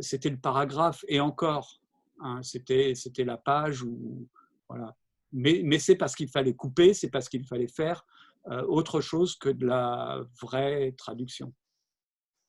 c'était 0.00 0.30
le 0.30 0.38
paragraphe. 0.38 1.04
Et 1.08 1.20
encore, 1.20 1.80
hein, 2.20 2.40
c'était 2.42 2.94
la 3.18 3.36
page. 3.36 3.82
Ou, 3.82 4.28
voilà. 4.68 4.96
Mais, 5.32 5.62
mais 5.64 5.78
c'est 5.78 5.96
parce 5.96 6.14
qu'il 6.14 6.28
fallait 6.28 6.54
couper, 6.54 6.94
c'est 6.94 7.10
parce 7.10 7.28
qu'il 7.28 7.44
fallait 7.44 7.68
faire 7.68 8.04
autre 8.46 9.00
chose 9.00 9.36
que 9.36 9.48
de 9.48 9.66
la 9.66 10.22
vraie 10.40 10.92
traduction. 10.92 11.52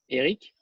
Eric 0.08 0.54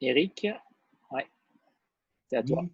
Eric 0.00 0.48
Ouais, 1.10 1.30
c'est 2.28 2.36
à 2.36 2.42
toi. 2.42 2.64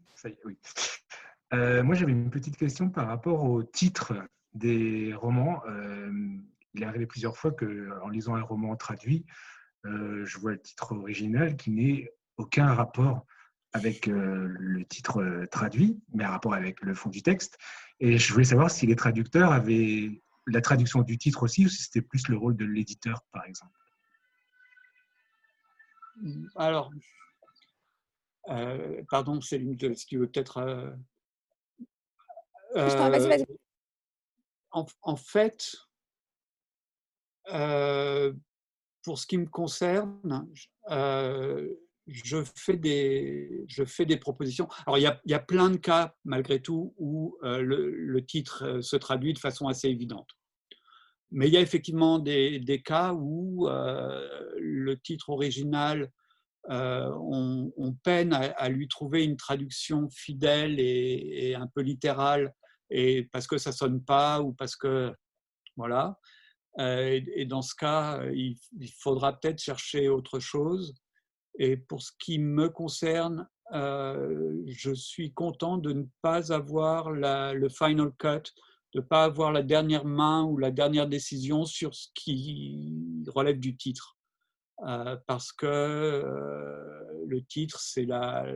Euh, 1.52 1.82
moi, 1.82 1.94
j'avais 1.94 2.12
une 2.12 2.30
petite 2.30 2.56
question 2.56 2.88
par 2.88 3.06
rapport 3.06 3.44
au 3.44 3.62
titre 3.62 4.14
des 4.54 5.14
romans. 5.14 5.62
Euh, 5.66 6.10
il 6.74 6.82
est 6.82 6.86
arrivé 6.86 7.06
plusieurs 7.06 7.36
fois 7.36 7.52
qu'en 7.52 8.08
lisant 8.08 8.34
un 8.34 8.42
roman 8.42 8.76
traduit, 8.76 9.24
euh, 9.84 10.24
je 10.24 10.38
vois 10.38 10.52
le 10.52 10.60
titre 10.60 10.92
original 10.92 11.56
qui 11.56 11.70
n'est 11.70 12.10
aucun 12.36 12.72
rapport 12.74 13.26
avec 13.72 14.06
le 14.06 14.84
titre 14.84 15.46
traduit, 15.50 16.00
mais 16.12 16.24
un 16.24 16.30
rapport 16.30 16.54
avec 16.54 16.80
le 16.80 16.94
fond 16.94 17.10
du 17.10 17.22
texte. 17.22 17.58
Et 18.00 18.18
je 18.18 18.32
voulais 18.32 18.44
savoir 18.44 18.70
si 18.70 18.86
les 18.86 18.96
traducteurs 18.96 19.52
avaient 19.52 20.22
la 20.46 20.60
traduction 20.60 21.02
du 21.02 21.18
titre 21.18 21.42
aussi, 21.42 21.66
ou 21.66 21.68
si 21.68 21.82
c'était 21.82 22.02
plus 22.02 22.28
le 22.28 22.36
rôle 22.36 22.56
de 22.56 22.64
l'éditeur, 22.64 23.22
par 23.32 23.44
exemple 23.44 23.78
Alors, 26.56 26.90
euh, 28.48 29.02
pardon, 29.10 29.40
Céline, 29.40 29.78
si 29.94 30.06
tu 30.06 30.18
veux 30.18 30.28
peut-être. 30.28 30.58
Euh, 30.58 30.90
euh, 32.76 33.46
en, 34.70 35.16
fait, 35.16 35.76
pour 39.02 39.18
ce 39.18 39.26
qui 39.26 39.38
me 39.38 39.46
concerne, 39.46 40.48
je 42.08 42.42
fais, 42.56 42.76
des, 42.76 44.16
propositions. 44.16 44.68
Alors, 44.86 44.98
il 44.98 45.02
y, 45.02 45.34
a, 45.34 45.38
plein 45.38 45.70
de 45.70 45.76
cas, 45.76 46.14
malgré 46.24 46.60
tout, 46.60 46.94
où 46.98 47.36
le, 47.42 47.90
le, 47.90 48.26
titre 48.26 48.80
se 48.80 48.96
traduit 48.96 49.34
de 49.34 49.38
façon 49.38 49.68
assez 49.68 49.88
évidente. 49.88 50.30
Mais 51.30 51.48
il 51.48 51.54
y 51.54 51.56
a 51.56 51.60
effectivement 51.60 52.18
des, 52.18 52.82
cas 52.84 53.12
où 53.12 53.68
le 53.68 54.94
titre 55.00 55.30
original 55.30 56.10
euh, 56.70 57.10
on, 57.16 57.94
peine 58.04 58.34
à, 58.34 58.68
lui 58.68 58.88
trouver 58.88 59.24
une 59.24 59.36
traduction 59.36 60.10
fidèle 60.10 60.78
et, 60.78 61.54
un 61.54 61.66
peu 61.66 61.80
littérale, 61.80 62.52
et 62.90 63.24
parce 63.32 63.46
que 63.46 63.56
ça 63.56 63.72
sonne 63.72 64.04
pas 64.04 64.42
ou 64.42 64.52
parce 64.52 64.76
que 64.76 65.14
voilà. 65.76 66.18
Euh, 66.78 67.20
et, 67.34 67.46
dans 67.46 67.62
ce 67.62 67.74
cas, 67.74 68.22
il, 68.32 68.56
faudra 69.00 69.38
peut-être 69.38 69.60
chercher 69.60 70.08
autre 70.08 70.40
chose. 70.40 70.94
Et 71.58 71.76
pour 71.76 72.02
ce 72.02 72.12
qui 72.18 72.38
me 72.38 72.68
concerne, 72.68 73.48
euh, 73.74 74.62
je 74.66 74.92
suis 74.94 75.32
content 75.32 75.76
de 75.76 75.92
ne 75.92 76.04
pas 76.22 76.52
avoir 76.52 77.10
le 77.10 77.68
final 77.68 78.12
cut, 78.18 78.52
de 78.94 79.00
ne 79.00 79.02
pas 79.02 79.24
avoir 79.24 79.52
la 79.52 79.62
dernière 79.62 80.04
main 80.04 80.44
ou 80.44 80.56
la 80.56 80.70
dernière 80.70 81.08
décision 81.08 81.64
sur 81.64 81.94
ce 81.94 82.08
qui 82.14 83.24
relève 83.26 83.58
du 83.58 83.76
titre. 83.76 84.16
Euh, 84.86 85.16
parce 85.26 85.50
que 85.50 85.66
euh, 85.66 87.24
le 87.26 87.42
titre, 87.44 87.80
c'est 87.80 88.04
la, 88.04 88.46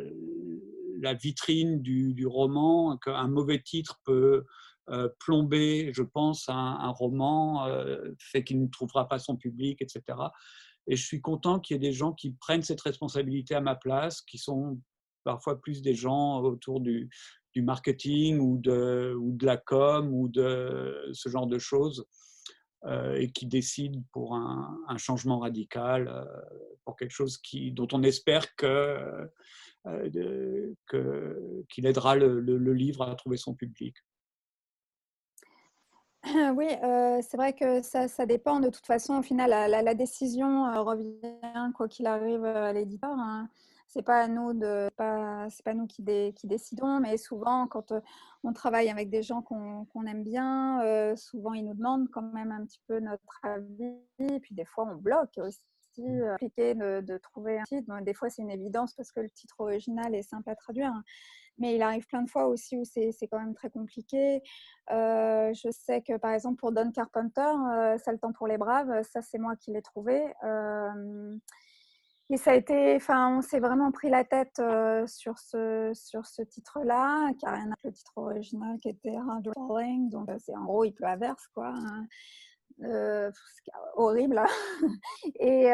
vitrine 1.21 1.83
du, 1.83 2.27
roman, 2.27 2.97
qu'un 2.99 3.27
mauvais 3.27 3.61
titre 3.61 4.01
peut 4.05 4.45
plomber, 5.19 5.91
je 5.93 6.03
pense, 6.03 6.49
un, 6.49 6.55
un 6.55 6.91
roman, 6.91 7.67
fait 8.19 8.45
qu'il 8.45 8.61
ne 8.61 8.69
trouvera 8.69 9.09
pas 9.09 9.19
son 9.19 9.37
public, 9.37 9.81
etc. 9.81 10.03
Et 10.87 10.97
je 10.97 11.05
suis 11.05 11.21
content 11.21 11.61
qu'il 11.61 11.75
y 11.75 11.77
ait 11.77 11.91
des 11.91 11.93
gens 11.93 12.13
qui 12.13 12.33
prennent 12.33 12.63
cette 12.63 12.81
responsabilité 12.81 13.55
à 13.55 13.61
ma 13.61 13.77
place, 13.77 14.21
qui 14.23 14.39
sont 14.39 14.81
parfois 15.25 15.61
plus 15.61 15.83
des 15.83 15.95
gens 15.95 16.41
autour 16.41 16.81
du, 16.81 17.09
marketing 17.57 18.39
ou 18.41 18.59
de, 18.59 19.15
ou 19.19 19.37
de 19.37 19.47
la 19.47 19.57
com 19.57 20.13
ou 20.13 20.29
de 20.29 21.11
ce 21.13 21.29
genre 21.29 21.47
de 21.47 21.59
choses. 21.59 22.07
Euh, 22.85 23.15
et 23.15 23.31
qui 23.31 23.47
décide 23.47 24.03
pour 24.11 24.35
un, 24.35 24.97
changement 24.99 25.39
radical, 25.39 26.09
euh, 26.09 26.25
pour 26.85 26.97
quelque 26.97 27.13
chose 27.13 27.39
qui, 27.39 27.71
dont 27.71 27.87
on 27.93 28.03
espère 28.03 28.57
que, 28.57 29.29
euh, 29.87 30.75
qu'il 31.69 31.87
aidera 31.87 32.17
le, 32.17 32.73
livre 32.73 33.03
à 33.03 33.15
trouver 33.15 33.37
son 33.37 33.55
public. 33.55 33.95
Oui, 36.57 36.69
c'est 37.23 37.37
vrai 37.37 37.53
que 37.53 37.83
ça, 37.83 38.27
dépend. 38.27 38.61
De 38.61 38.69
toute 38.69 38.87
façon, 38.87 39.19
au 39.19 39.23
final, 39.23 39.51
la, 39.51 39.95
décision 39.95 40.65
revient, 40.85 41.73
quoi 41.75 41.89
qu'il 41.89 42.07
arrive, 42.07 42.45
à 42.45 42.73
l'éditeur. 42.73 43.11
Hein 43.11 43.49
c'est 43.93 44.03
pas 44.03 44.27
nous 44.27 44.55
de 44.55 44.89
pas 44.97 45.49
pas 45.65 45.75
nous 45.75 45.87
qui, 45.87 46.03
décidons 46.03 47.01
mais 47.01 47.19
souvent 47.19 47.67
quand 47.67 47.93
euh, 47.93 48.01
on 48.43 48.53
travaille 48.53 48.89
avec 48.89 49.11
des 49.11 49.23
gens 49.23 49.43
qu'on 49.43 50.07
aime 50.07 50.25
bien 50.25 50.83
euh, 50.83 51.15
souvent 51.15 51.53
ils 51.53 51.65
nous 51.65 51.75
demandent 51.75 52.09
quand 52.11 52.23
même 52.23 52.53
un 52.53 52.65
petit 52.65 52.81
peu 52.87 53.01
notre 53.01 53.41
avis 53.43 54.41
puis 54.41 54.55
des 54.55 54.65
fois 54.65 54.89
on 54.91 54.97
bloque 54.97 55.39
aussi 55.39 55.61
euh, 56.01 56.33
compliqué 56.33 56.75
de, 56.75 57.19
trouver 57.19 57.59
un 57.59 57.65
titre 57.65 58.01
des 58.03 58.15
fois 58.15 58.31
c'est 58.31 58.43
une 58.43 58.51
évidence 58.51 58.95
parce 58.95 59.13
que 59.13 59.21
le 59.21 59.31
titre 59.31 59.57
original 59.61 60.15
est 60.15 60.23
simple 60.23 60.49
à 60.51 60.57
traduire 60.57 60.89
hein. 60.89 61.03
mais 61.59 61.75
il 61.75 61.83
arrive 61.83 62.07
plein 62.07 62.23
de 62.23 62.31
fois 62.31 62.47
aussi 62.47 62.77
où 62.77 62.85
c'est 62.85 63.13
quand 63.31 63.39
même 63.39 63.55
très 63.55 63.71
compliqué 63.71 64.43
je 64.91 65.69
sais 65.71 66.03
que 66.03 66.17
par 66.17 66.33
exemple 66.33 66.57
pour 66.57 66.73
Don 66.73 66.91
Carpenter 66.91 67.41
le 67.43 68.17
temps 68.19 68.33
pour 68.33 68.47
les 68.47 68.59
braves 68.59 69.03
ça 69.03 69.23
c'est 69.23 69.39
moi 69.39 69.57
qui 69.57 69.73
l'ai 69.73 69.83
trouvé 69.83 70.33
et 72.33 72.39
ça 72.39 72.53
a 72.53 72.55
été, 72.55 72.97
enfin, 72.97 73.37
on 73.37 73.43
s'est 73.43 73.61
vraiment 73.61 73.93
pris 73.93 74.09
la 74.09 74.25
tête 74.25 74.59
euh, 74.59 75.07
sur 75.07 75.39
ce, 75.39 75.93
sur 75.95 76.25
ce 76.25 76.41
titre-là, 76.41 77.31
qui 77.39 77.45
n'a 77.45 77.53
rien 77.53 77.71
à 77.71 77.75
le 77.85 77.93
titre 77.93 78.13
original 78.17 78.79
qui 78.81 78.89
était 78.89 79.15
Hard. 79.15 79.51
Donc, 80.11 80.31
euh, 80.31 80.37
c'est 80.39 80.57
en 80.57 80.65
gros, 80.65 80.85
il 80.85 80.93
pleut 80.93 81.09
à 81.09 81.17
verse, 81.17 81.47
quoi. 81.55 81.75
Euh, 82.85 83.31
horrible. 83.97 84.39
Hein. 84.39 84.47
et, 85.41 85.71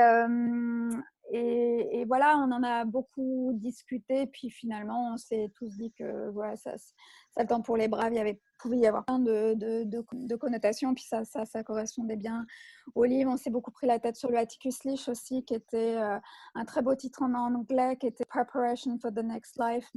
et, 1.31 2.05
voilà, 2.07 2.39
on 2.39 2.51
en 2.53 2.63
a 2.63 2.85
beaucoup 2.85 3.53
discuté. 3.55 4.27
Puis 4.27 4.51
finalement, 4.51 5.13
on 5.15 5.17
s'est 5.17 5.51
tous 5.57 5.77
dit 5.77 5.93
que 5.93 6.29
voilà, 6.31 6.57
ça, 6.57 6.75
le 7.37 7.47
temps 7.47 7.63
pour 7.63 7.77
les 7.77 7.89
braves, 7.89 8.13
il 8.13 8.17
y 8.17 8.21
avait 8.21 8.41
pouvait 8.59 8.79
y 8.79 8.87
avoir 8.87 9.05
plein 9.05 9.19
de, 9.19 9.55
de, 9.55 9.85
de, 9.85 10.37
connotations, 10.37 10.93
puis 10.95 11.05
ça, 11.05 11.25
ça, 11.25 11.45
ça, 11.45 11.63
correspondait 11.63 12.17
bien 12.17 12.45
au 12.95 13.05
livre. 13.05 13.31
On 13.31 13.37
s'est 13.37 13.51
beaucoup 13.51 13.71
pris 13.71 13.87
la 13.87 13.99
tête 13.99 14.17
sur 14.17 14.31
le 14.31 14.39
Atticus 14.39 14.81
aussi, 15.09 15.45
qui 15.45 15.55
était 15.55 15.97
euh, 15.97 16.19
un 16.55 16.65
très 16.65 16.83
beau 16.83 16.95
titre 16.95 17.23
en, 17.23 17.35
anglais, 17.35 17.97
qui 17.97 18.07
était 18.07 18.25
Preparation 18.25 18.99
for 18.99 19.13
the 19.13 19.23
Next 19.23 19.59
Life. 19.59 19.89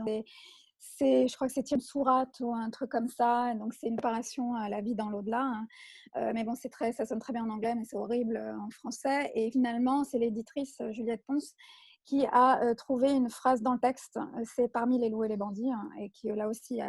C'est, 0.82 1.28
je 1.28 1.36
crois 1.36 1.48
que 1.48 1.54
c'est 1.54 1.64
Tim 1.64 1.80
Surat 1.80 2.28
ou 2.42 2.54
un 2.54 2.70
truc 2.70 2.90
comme 2.90 3.08
ça. 3.08 3.54
Donc, 3.56 3.74
c'est 3.74 3.88
une 3.88 3.96
préparation 3.96 4.56
à 4.56 4.68
la 4.68 4.82
vie 4.82 4.96
dans 4.96 5.10
l'au-delà. 5.10 5.44
Hein. 5.44 5.68
Euh, 6.18 6.32
mais 6.34 6.44
bon, 6.44 6.56
c'est 6.56 6.70
très, 6.70 6.92
ça 6.92 7.06
sonne 7.06 7.20
très 7.20 7.34
bien 7.34 7.46
en 7.46 7.50
anglais, 7.50 7.76
mais 7.76 7.86
c'est 7.86 7.98
horrible 7.98 8.38
euh, 8.38 8.60
en 8.60 8.70
français. 8.72 9.32
Et 9.36 9.52
finalement, 9.52 10.04
c'est 10.04 10.18
l'éditrice 10.18 10.82
Juliette 10.92 11.24
Ponce 11.26 11.56
qui 12.06 12.26
a 12.32 12.64
euh, 12.64 12.74
trouvé 12.74 13.12
une 13.12 13.30
phrase 13.30 13.62
dans 13.62 13.74
le 13.74 13.80
texte, 13.80 14.18
euh, 14.18 14.44
c'est 14.56 14.68
parmi 14.68 15.00
les 15.00 15.10
loups 15.10 15.24
et 15.24 15.28
les 15.28 15.38
bandits, 15.38 15.72
hein, 15.72 15.90
et 16.00 16.10
qui 16.10 16.28
là 16.28 16.48
aussi, 16.48 16.80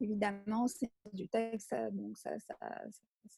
évidemment, 0.00 0.66
c'est 0.66 0.90
du 1.12 1.28
texte, 1.28 1.74
donc 1.92 2.16
ça, 2.16 2.30
ça, 2.38 2.56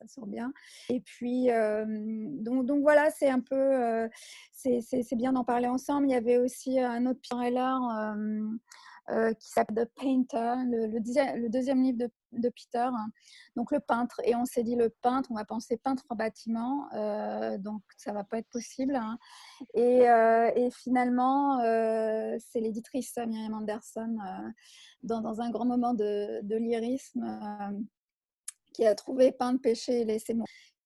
sort 0.07 0.27
bien. 0.27 0.53
Et 0.89 1.01
puis, 1.01 1.51
euh, 1.51 1.85
donc, 1.87 2.67
donc, 2.67 2.83
voilà, 2.83 3.11
c'est 3.11 3.29
un 3.29 3.41
peu, 3.41 4.09
c'est 4.53 5.17
bien 5.17 5.33
d'en 5.33 5.45
parler 5.45 5.69
ensemble. 5.69 6.09
Il 6.09 6.13
y 6.13 6.17
avait 6.17 6.39
aussi 6.39 6.81
un 6.81 7.07
autre 7.07 7.21
Pierre 7.21 7.39
euh, 7.63 8.49
qui 9.09 9.51
s'appelle 9.51 9.87
The 9.87 9.91
Painter, 10.01 10.55
le, 10.67 11.49
deuxième 11.49 11.83
livre 11.83 11.99
de, 11.99 12.11
de, 12.33 12.49
Peter, 12.49 12.79
hein. 12.79 13.09
donc 13.57 13.71
le 13.71 13.81
peintre. 13.81 14.21
Et 14.25 14.35
on 14.35 14.45
s'est 14.45 14.63
dit 14.63 14.77
le 14.77 14.91
peintre, 15.03 15.31
on 15.31 15.35
va 15.35 15.45
penser 15.45 15.77
peintre 15.77 16.05
en 16.09 16.17
bâtiment, 16.17 16.89
euh, 16.95 17.59
donc 17.59 17.83
ça 17.97 18.13
va 18.13 18.25
pas 18.25 18.39
être 18.39 18.49
possible. 18.49 18.97
Hein. 18.97 19.19
Et, 19.75 20.09
euh, 20.09 20.51
et, 20.55 20.71
finalement, 20.71 21.59
c'est 22.39 22.61
l'éditrice 22.61 23.17
Myriam 23.17 23.55
Anderson, 23.55 24.17
dans, 25.03 25.41
un 25.41 25.51
grand 25.51 25.67
moment 25.67 25.95
de, 25.95 26.41
de 26.43 26.57
lyrisme, 26.57 27.39
qui 28.73 28.87
a 28.87 28.95
trouvé 28.95 29.33
Peintre, 29.33 29.61
péché 29.61 30.01
et 30.01 30.05
laisser 30.05 30.35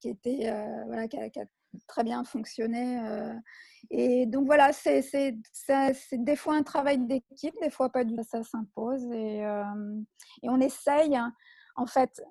qui 0.01 0.11
était 0.11 0.53
voilà, 0.87 1.09
qui 1.09 1.19
a, 1.19 1.45
très 1.87 2.05
bien 2.05 2.25
fonctionné. 2.25 3.01
Et 3.91 4.27
donc 4.27 4.47
voilà, 4.47 4.73
c'est 4.73 5.35
des 6.13 6.37
fois 6.37 6.55
un 6.55 6.63
travail 6.63 6.99
d'équipe, 6.99 7.55
des 7.61 7.71
fois 7.71 7.91
pas 7.91 8.05
du 8.05 8.17
tout, 8.17 8.25
ça 8.25 8.43
s'impose. 8.43 9.05
Et, 9.13 9.39
et, 9.39 10.49
on 10.49 10.61
essaye, 10.61 11.17
hein. 11.17 11.33
en 11.77 11.87
fait, 11.87 12.23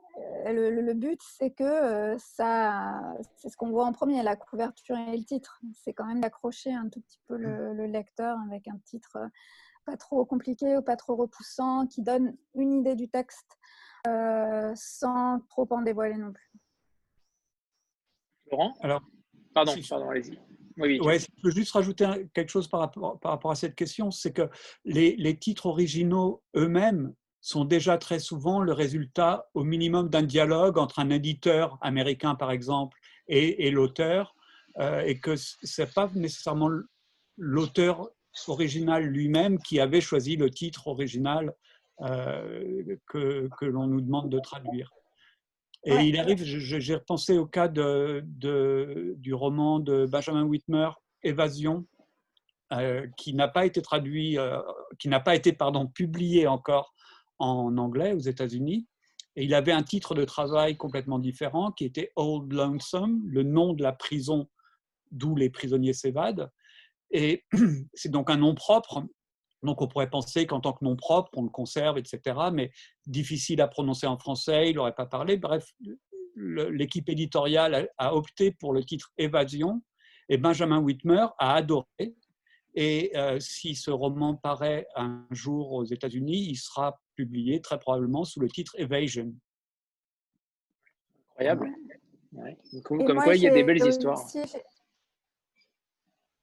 le, 0.45 0.93
but, 0.93 1.19
c'est 1.37 1.51
que 1.51 2.15
ça, 2.19 3.01
c'est 3.37 3.49
ce 3.49 3.57
qu'on 3.57 3.69
voit 3.69 3.85
en 3.85 3.93
premier, 3.93 4.21
la 4.23 4.35
couverture 4.35 4.97
et 4.97 5.17
le 5.17 5.23
titre. 5.23 5.61
C'est 5.73 5.93
quand 5.93 6.05
même 6.05 6.21
d'accrocher 6.21 6.73
un 6.73 6.89
tout 6.89 7.01
petit 7.01 7.19
peu 7.27 7.37
le, 7.37 7.73
le, 7.73 7.87
lecteur 7.87 8.37
avec 8.47 8.67
un 8.67 8.77
titre 8.85 9.17
pas 9.85 9.97
trop 9.97 10.25
compliqué 10.25 10.75
ou 10.75 10.81
pas 10.81 10.97
trop 10.97 11.15
repoussant, 11.15 11.87
qui 11.87 12.01
donne 12.01 12.35
une 12.55 12.73
idée 12.73 12.95
du 12.95 13.09
texte 13.09 13.57
sans 14.75 15.39
trop 15.49 15.67
en 15.71 15.81
dévoiler 15.81 16.17
non 16.17 16.31
plus. 16.31 16.51
Laurent? 18.51 18.73
Alors, 18.81 19.01
pardon, 19.65 19.81
pardon, 19.89 20.09
allez-y. 20.09 20.37
Oui, 20.77 20.99
je 21.01 21.25
peux 21.41 21.49
juste 21.49 21.71
rajouter 21.71 22.07
quelque 22.33 22.49
chose 22.49 22.67
par 22.67 22.81
rapport, 22.81 23.19
par 23.19 23.31
rapport 23.31 23.51
à 23.51 23.55
cette 23.55 23.75
question, 23.75 24.11
c'est 24.11 24.31
que 24.31 24.47
les, 24.85 25.15
les, 25.17 25.35
titres 25.35 25.65
originaux 25.65 26.43
eux-mêmes 26.55 27.13
sont 27.41 27.65
déjà 27.65 27.97
très 27.97 28.19
souvent 28.19 28.59
le 28.59 28.73
résultat 28.73 29.49
au 29.55 29.63
minimum 29.63 30.09
d'un 30.09 30.21
dialogue 30.21 30.77
entre 30.77 30.99
un 30.99 31.09
éditeur 31.09 31.79
américain, 31.81 32.35
par 32.35 32.51
exemple, 32.51 32.99
et, 33.27 33.65
et 33.65 33.71
l'auteur, 33.71 34.35
euh, 34.79 35.01
et 35.01 35.19
que 35.19 35.35
ce 35.35 35.81
n'est 35.81 35.87
pas 35.87 36.11
nécessairement 36.13 36.69
l'auteur 37.37 38.09
original 38.47 39.03
lui-même 39.03 39.57
qui 39.59 39.79
avait 39.79 40.01
choisi 40.01 40.35
le 40.35 40.51
titre 40.51 40.87
original 40.87 41.55
euh, 42.01 42.83
que, 43.07 43.49
que 43.59 43.65
l'on 43.65 43.87
nous 43.87 44.01
demande 44.01 44.29
de 44.29 44.39
traduire. 44.39 44.91
Et 45.87 46.03
il 46.03 46.19
arrive, 46.19 46.43
j'ai 46.43 46.95
repensé 46.95 47.37
au 47.37 47.45
cas 47.45 47.69
de, 47.69 48.25
du 49.17 49.33
roman 49.33 49.79
de 49.79 50.05
Benjamin 50.05 50.43
Whitmer, 50.43 50.89
Évasion, 51.23 51.85
euh, 52.73 53.07
qui 53.15 53.33
n'a 53.33 53.47
pas 53.47 53.65
été 53.65 53.81
traduit, 53.81 54.37
euh, 54.37 54.59
qui 54.99 55.07
n'a 55.07 55.21
pas 55.21 55.35
été 55.35 55.53
pardon, 55.53 55.87
publié 55.87 56.45
encore 56.45 56.93
en 57.39 57.77
anglais 57.77 58.11
aux 58.11 58.19
États-Unis. 58.19 58.85
Et 59.37 59.45
il 59.45 59.53
avait 59.53 59.71
un 59.71 59.83
titre 59.83 60.13
de 60.13 60.25
travail 60.25 60.75
complètement 60.75 61.19
différent 61.19 61.71
qui 61.71 61.85
était 61.85 62.11
Old 62.17 62.51
Lonesome, 62.51 63.21
le 63.25 63.43
nom 63.43 63.71
de 63.71 63.83
la 63.83 63.93
prison 63.93 64.49
d'où 65.11 65.37
les 65.37 65.49
prisonniers 65.49 65.93
s'évadent. 65.93 66.51
Et 67.11 67.45
c'est 67.93 68.11
donc 68.11 68.29
un 68.29 68.37
nom 68.37 68.53
propre. 68.55 69.05
Donc 69.63 69.81
on 69.81 69.87
pourrait 69.87 70.09
penser 70.09 70.45
qu'en 70.45 70.59
tant 70.59 70.73
que 70.73 70.83
nom 70.83 70.95
propre, 70.95 71.31
on 71.35 71.43
le 71.43 71.49
conserve, 71.49 71.97
etc. 71.97 72.37
Mais 72.53 72.71
difficile 73.05 73.61
à 73.61 73.67
prononcer 73.67 74.07
en 74.07 74.17
français, 74.17 74.69
il 74.69 74.75
n'aurait 74.75 74.95
pas 74.95 75.05
parlé. 75.05 75.37
Bref, 75.37 75.71
l'équipe 76.35 77.09
éditoriale 77.09 77.89
a 77.97 78.15
opté 78.15 78.51
pour 78.51 78.73
le 78.73 78.83
titre 78.83 79.11
Évasion 79.17 79.81
et 80.29 80.37
Benjamin 80.37 80.79
Whitmer 80.79 81.27
a 81.39 81.55
adoré. 81.55 82.15
Et 82.75 83.11
euh, 83.17 83.39
si 83.39 83.73
ce 83.73 83.89
roman 83.89 84.35
paraît 84.35 84.87
un 84.95 85.25
jour 85.31 85.71
aux 85.71 85.85
États-Unis, 85.85 86.45
il 86.49 86.57
sera 86.57 87.01
publié 87.15 87.59
très 87.59 87.79
probablement 87.79 88.23
sous 88.23 88.39
le 88.39 88.49
titre 88.49 88.73
Evasion. 88.77 89.33
Incroyable. 91.31 91.71
comme 92.83 93.15
quoi, 93.15 93.35
il 93.35 93.41
y 93.41 93.47
a 93.47 93.53
des 93.53 93.63
belles 93.63 93.85
histoires. 93.87 94.21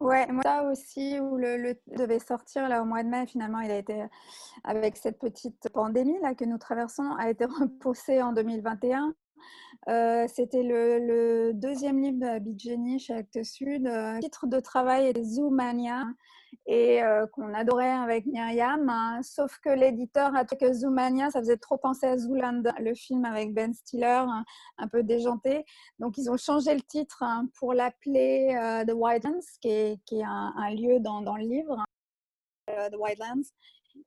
Ouais, 0.04 0.26
moi 0.30 0.42
ça 0.42 0.64
aussi, 0.64 1.18
où 1.18 1.38
le, 1.38 1.56
le, 1.56 1.80
devait 1.96 2.18
sortir 2.18 2.68
là 2.68 2.82
au 2.82 2.84
mois 2.84 3.02
de 3.02 3.08
mai, 3.08 3.26
finalement, 3.26 3.60
il 3.60 3.70
a 3.70 3.78
été, 3.78 4.04
avec 4.62 4.98
cette 4.98 5.18
petite 5.18 5.70
pandémie 5.72 6.20
là 6.20 6.34
que 6.34 6.44
nous 6.44 6.58
traversons, 6.58 7.10
a 7.18 7.30
été 7.30 7.46
repoussé 7.60 8.20
en 8.20 8.34
2021. 8.34 9.14
Euh, 9.88 10.26
c'était 10.28 10.62
le, 10.62 11.52
deuxième 11.52 12.00
livre 12.00 12.18
de 12.18 12.26
Abidjani 12.26 12.98
chez 12.98 13.14
Actes 13.14 13.42
Sud. 13.42 13.86
Euh, 13.86 14.18
titre 14.20 14.46
de 14.46 14.58
travail 14.60 15.06
est 15.06 15.22
Zoomania 15.22 16.04
et 16.66 17.02
euh, 17.02 17.26
qu'on 17.26 17.52
adorait 17.52 17.90
avec 17.90 18.24
Myriam. 18.24 18.88
Hein. 18.88 19.20
sauf 19.22 19.58
que 19.58 19.68
l'éditeur 19.68 20.34
a 20.34 20.44
trouvé 20.44 20.66
que 20.66 20.72
Zoomania, 20.72 21.30
ça 21.30 21.40
faisait 21.40 21.58
trop 21.58 21.76
penser 21.76 22.06
à 22.06 22.16
Zooland, 22.16 22.62
le 22.78 22.94
film 22.94 23.24
avec 23.26 23.52
Ben 23.52 23.74
Stiller, 23.74 24.24
hein, 24.26 24.44
un 24.78 24.88
peu 24.88 25.02
déjanté. 25.02 25.64
Donc 25.98 26.16
ils 26.16 26.30
ont 26.30 26.38
changé 26.38 26.74
le 26.74 26.82
titre 26.82 27.22
hein, 27.22 27.46
pour 27.58 27.74
l'appeler 27.74 28.56
The 28.88 28.92
Wildlands, 28.94 29.58
qui 29.60 29.68
est, 29.68 30.22
un, 30.22 30.70
lieu 30.74 31.00
dans, 31.00 31.36
le 31.36 31.44
livre, 31.44 31.84
The 32.68 32.96
Wildlands. 32.98 33.50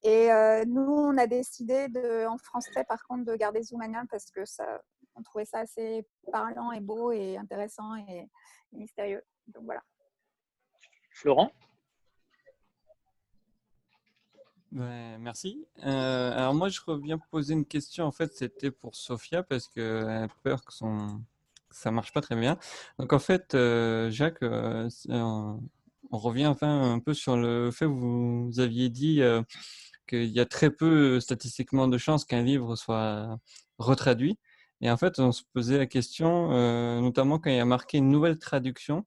Et 0.03 0.29
nous, 0.65 0.91
on 0.91 1.17
a 1.17 1.27
décidé 1.27 1.87
en 2.27 2.37
français, 2.37 2.83
par 2.87 3.05
contre, 3.07 3.25
de 3.25 3.35
garder 3.35 3.61
Zoomania 3.61 4.03
parce 4.09 4.31
que 4.31 4.43
ça, 4.45 4.81
on 5.17 5.23
trouvait 5.23 5.45
ça 5.45 5.59
assez 5.59 6.05
parlant 6.31 6.71
et 6.71 6.79
beau 6.79 7.11
et 7.11 7.37
intéressant 7.37 7.95
et, 7.95 8.29
mystérieux. 8.71 9.23
Donc 9.47 9.63
voilà. 9.63 9.81
Florent? 11.11 11.51
Merci. 14.71 15.65
Euh, 15.85 16.31
alors 16.33 16.53
moi, 16.53 16.69
je 16.69 16.81
reviens 16.85 17.17
poser 17.17 17.53
une 17.53 17.65
question. 17.65 18.05
En 18.05 18.11
fait, 18.11 18.33
c'était 18.33 18.71
pour 18.71 18.95
Sophia 18.95 19.41
parce 19.41 19.67
qu'elle 19.67 20.07
a 20.09 20.27
peur 20.43 20.63
que 20.63 20.73
son 20.73 21.21
ça 21.69 21.91
marche 21.91 22.13
pas 22.13 22.21
très 22.21 22.35
bien. 22.35 22.57
Donc 22.97 23.13
en 23.13 23.19
fait, 23.19 23.53
euh, 23.53 24.09
Jacques, 24.09 24.41
euh, 24.41 24.89
on, 25.09 25.59
revient 26.11 26.47
enfin 26.47 26.93
un 26.93 26.99
peu 26.99 27.13
sur 27.13 27.37
le 27.37 27.71
fait 27.71 27.85
que 27.85 27.91
vous, 27.91 28.45
vous 28.47 28.59
aviez 28.59 28.89
dit 28.89 29.21
qu'il 30.07 30.29
y 30.29 30.39
a 30.39 30.45
très 30.45 30.71
peu 30.71 31.19
statistiquement 31.19 31.87
de 31.87 31.97
chances 31.97 32.25
qu'un 32.25 32.41
livre 32.41 32.75
soit 32.75 33.37
retraduit. 33.77 34.39
Et 34.81 34.91
en 34.91 34.97
fait, 34.97 35.19
on 35.19 35.31
se 35.31 35.43
posait 35.53 35.77
la 35.77 35.87
question, 35.87 36.51
euh, 36.51 37.01
notamment 37.01 37.39
quand 37.39 37.49
il 37.49 37.55
y 37.57 37.59
a 37.59 37.65
marqué 37.65 37.97
une 37.97 38.11
nouvelle 38.11 38.37
traduction, 38.37 39.05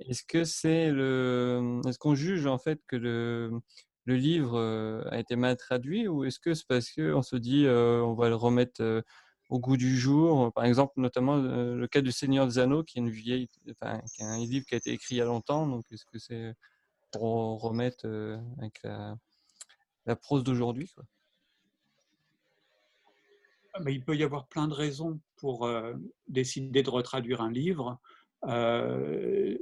est-ce 0.00 0.24
que 0.24 0.44
c'est 0.44 0.90
le, 0.90 1.80
est-ce 1.88 1.98
qu'on 1.98 2.14
juge 2.14 2.46
en 2.46 2.58
fait 2.58 2.80
que 2.88 2.96
le, 2.96 3.62
livre 4.06 4.58
euh, 4.58 5.04
a 5.10 5.18
été 5.20 5.36
mal 5.36 5.56
traduit 5.56 6.08
ou 6.08 6.24
est-ce 6.24 6.38
que 6.40 6.54
c'est 6.54 6.66
parce 6.68 6.92
qu'on 6.92 7.22
se 7.22 7.36
dit 7.36 7.66
euh, 7.66 8.02
on 8.02 8.14
va 8.14 8.28
le 8.28 8.36
remettre 8.36 9.04
au 9.50 9.58
goût 9.60 9.76
du 9.76 9.96
jour? 9.98 10.52
Par 10.54 10.64
exemple, 10.64 10.94
notamment 10.98 11.36
le 11.36 11.86
cas 11.88 12.02
du 12.02 12.12
Seigneur 12.12 12.46
des 12.46 12.58
Anneaux, 12.58 12.84
qui 12.84 12.98
est 12.98 13.02
une 13.02 13.10
vieille, 13.10 13.48
enfin, 13.70 14.00
qui 14.14 14.22
est 14.22 14.26
un 14.26 14.38
livre 14.38 14.66
qui 14.66 14.74
a 14.74 14.78
été 14.78 14.92
écrit 14.92 15.16
il 15.16 15.18
y 15.18 15.22
a 15.22 15.24
longtemps, 15.24 15.66
donc 15.66 15.84
est-ce 15.92 16.04
que 16.06 16.18
c'est 16.18 16.54
pour 17.12 17.60
remettre 17.62 18.06
avec 18.58 18.82
la 20.06 20.16
prose 20.16 20.44
d'aujourd'hui 20.44 20.90
il 23.86 24.04
peut 24.04 24.16
y 24.16 24.22
avoir 24.22 24.46
plein 24.46 24.68
de 24.68 24.74
raisons 24.74 25.20
pour 25.36 25.66
euh, 25.66 25.94
décider 26.28 26.82
de 26.82 26.90
retraduire 26.90 27.40
un 27.40 27.50
livre, 27.50 27.98
euh, 28.44 29.56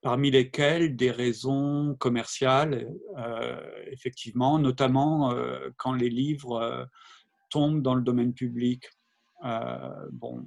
parmi 0.00 0.30
lesquelles 0.30 0.96
des 0.96 1.10
raisons 1.10 1.96
commerciales, 1.98 2.92
euh, 3.16 3.60
effectivement, 3.90 4.58
notamment 4.58 5.34
quand 5.76 5.92
les 5.92 6.08
livres 6.08 6.88
tombent 7.50 7.82
dans 7.82 7.94
le 7.94 8.02
domaine 8.02 8.32
public. 8.32 8.88
bon, 10.12 10.46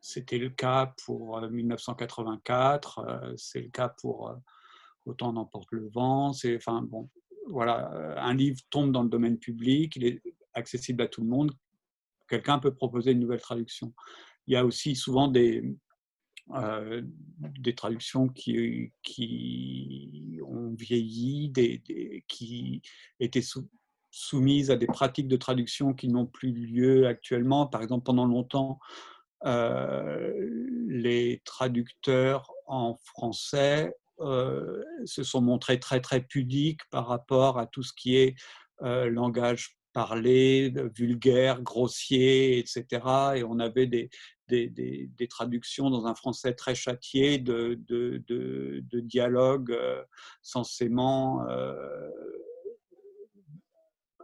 c'était 0.00 0.38
le 0.38 0.48
cas 0.50 0.94
pour 1.04 1.40
1984, 1.40 3.34
c'est 3.36 3.60
le 3.60 3.68
cas 3.68 3.88
pour 3.88 4.34
Autant 5.06 5.32
n'emporte 5.32 5.72
le 5.72 5.88
vent. 5.88 6.34
C'est, 6.34 6.56
enfin, 6.56 6.82
bon, 6.82 7.08
voilà, 7.48 7.90
un 8.22 8.34
livre 8.34 8.60
tombe 8.68 8.92
dans 8.92 9.02
le 9.02 9.08
domaine 9.08 9.38
public, 9.38 9.98
accessible 10.54 11.02
à 11.02 11.08
tout 11.08 11.22
le 11.22 11.28
monde, 11.28 11.52
quelqu'un 12.28 12.58
peut 12.58 12.74
proposer 12.74 13.12
une 13.12 13.20
nouvelle 13.20 13.40
traduction. 13.40 13.92
Il 14.46 14.54
y 14.54 14.56
a 14.56 14.64
aussi 14.64 14.94
souvent 14.96 15.28
des, 15.28 15.76
euh, 16.54 17.02
des 17.40 17.74
traductions 17.74 18.28
qui, 18.28 18.92
qui 19.02 20.40
ont 20.44 20.74
vieilli, 20.74 21.52
qui 22.26 22.82
étaient 23.20 23.44
soumises 24.10 24.70
à 24.72 24.76
des 24.76 24.86
pratiques 24.86 25.28
de 25.28 25.36
traduction 25.36 25.94
qui 25.94 26.08
n'ont 26.08 26.26
plus 26.26 26.52
lieu 26.52 27.06
actuellement. 27.06 27.66
Par 27.66 27.82
exemple, 27.82 28.04
pendant 28.04 28.26
longtemps, 28.26 28.80
euh, 29.44 30.32
les 30.88 31.40
traducteurs 31.44 32.50
en 32.66 32.96
français 32.96 33.94
euh, 34.18 34.82
se 35.04 35.22
sont 35.22 35.40
montrés 35.40 35.78
très 35.78 36.00
très 36.00 36.20
pudiques 36.20 36.82
par 36.90 37.06
rapport 37.06 37.58
à 37.58 37.66
tout 37.66 37.82
ce 37.82 37.92
qui 37.92 38.16
est 38.16 38.34
langage 38.82 39.79
parler, 40.00 40.72
vulgaire, 40.96 41.60
grossier, 41.60 42.58
etc. 42.58 42.84
Et 43.36 43.44
on 43.44 43.58
avait 43.58 43.86
des, 43.86 44.08
des, 44.48 44.66
des, 44.66 45.28
traductions 45.28 45.90
dans 45.90 46.06
un 46.06 46.14
français 46.14 46.54
très 46.54 46.74
châtié 46.74 47.36
de, 47.36 47.78
de, 47.86 48.24
de, 48.26 49.00
dialogues 49.00 49.72
euh, 49.72 50.02
censément, 50.40 51.46
euh, 51.50 52.08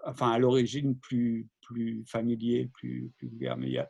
enfin 0.06 0.30
à 0.30 0.38
l'origine 0.38 0.98
plus, 0.98 1.46
plus 1.60 2.06
familier, 2.06 2.70
plus, 2.72 3.12
vulgaire. 3.20 3.58
Mais 3.58 3.68
il, 3.68 3.86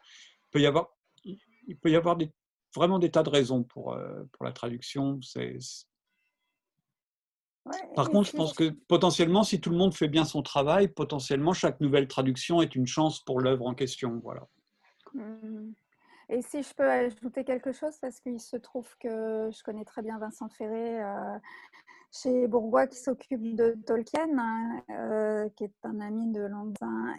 peut 0.50 0.60
y 0.60 0.66
avoir, 0.66 0.88
il 1.24 1.76
peut 1.80 1.92
y 1.92 1.96
avoir 1.96 2.18
vraiment 2.74 2.98
des 2.98 3.12
tas 3.12 3.22
de 3.22 3.30
raisons 3.30 3.62
pour, 3.62 3.92
euh, 3.92 4.24
pour 4.32 4.44
la 4.44 4.50
traduction. 4.50 5.22
C'est 5.22 5.58
par 7.94 8.10
contre, 8.10 8.30
je 8.30 8.36
pense 8.36 8.52
que 8.52 8.70
potentiellement, 8.88 9.42
si 9.42 9.60
tout 9.60 9.70
le 9.70 9.76
monde 9.76 9.94
fait 9.94 10.08
bien 10.08 10.24
son 10.24 10.42
travail, 10.42 10.88
potentiellement, 10.88 11.52
chaque 11.52 11.80
nouvelle 11.80 12.08
traduction 12.08 12.62
est 12.62 12.74
une 12.74 12.86
chance 12.86 13.20
pour 13.20 13.40
l'œuvre 13.40 13.66
en 13.66 13.74
question. 13.74 14.20
Voilà. 14.22 14.46
Mmh. 15.14 15.72
Et 16.28 16.42
si 16.42 16.62
je 16.62 16.74
peux 16.74 16.90
ajouter 16.90 17.44
quelque 17.44 17.72
chose, 17.72 17.96
parce 18.00 18.20
qu'il 18.20 18.40
se 18.40 18.56
trouve 18.56 18.88
que 18.98 19.50
je 19.52 19.62
connais 19.62 19.84
très 19.84 20.02
bien 20.02 20.18
Vincent 20.18 20.48
Ferré, 20.48 21.02
euh, 21.02 21.38
chez 22.12 22.48
Bourgois 22.48 22.86
qui 22.86 22.98
s'occupe 22.98 23.54
de 23.54 23.76
Tolkien, 23.86 24.28
euh, 24.90 25.48
qui 25.56 25.64
est 25.64 25.74
un 25.84 26.00
ami 26.00 26.32
de 26.32 26.42
longue 26.42 26.74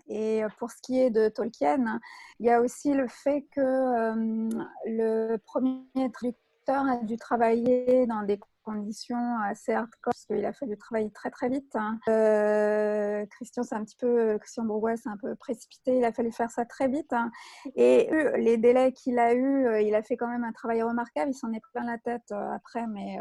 Et 0.08 0.44
pour 0.58 0.72
ce 0.72 0.82
qui 0.82 1.00
est 1.00 1.10
de 1.10 1.30
Tolkien, 1.30 2.00
il 2.40 2.48
y 2.48 2.50
a 2.50 2.62
aussi 2.62 2.94
le 2.94 3.08
fait 3.08 3.46
que 3.52 3.62
euh, 3.62 4.50
le 4.86 5.38
premier 5.38 6.12
traducteur 6.12 6.86
a 6.86 6.98
dû 6.98 7.16
travailler 7.16 8.06
dans 8.08 8.24
des 8.24 8.40
conditions 8.68 9.40
assez 9.40 9.74
hardcore 9.74 10.14
parce 10.14 10.26
qu'il 10.26 10.46
a 10.46 10.54
fallu 10.54 10.78
travailler 10.78 11.12
très 11.12 11.30
très 11.32 11.50
vite. 11.50 11.76
Hein. 11.76 12.00
Euh, 12.10 13.26
Christian, 13.32 13.64
c'est 13.64 13.76
un 13.76 13.84
petit 13.84 13.96
peu 13.98 14.38
Christian 14.40 14.66
Bourgois, 14.66 14.98
c'est 14.98 15.10
un 15.10 15.18
peu 15.18 15.36
précipité. 15.36 15.98
Il 15.98 16.06
a 16.06 16.12
fallu 16.12 16.32
faire 16.32 16.52
ça 16.52 16.66
très 16.66 16.88
vite. 16.88 17.14
Hein. 17.14 17.32
Et 17.76 18.10
les 18.38 18.58
délais 18.58 18.92
qu'il 18.92 19.20
a 19.20 19.34
eu, 19.34 19.82
il 19.84 19.96
a 19.96 20.04
fait 20.04 20.18
quand 20.18 20.28
même 20.28 20.44
un 20.44 20.52
travail 20.52 20.84
remarquable. 20.84 21.32
Il 21.32 21.38
s'en 21.38 21.52
est 21.54 21.62
plein 21.74 21.86
la 21.86 21.98
tête 21.98 22.32
après, 22.32 22.86
mais 22.88 23.20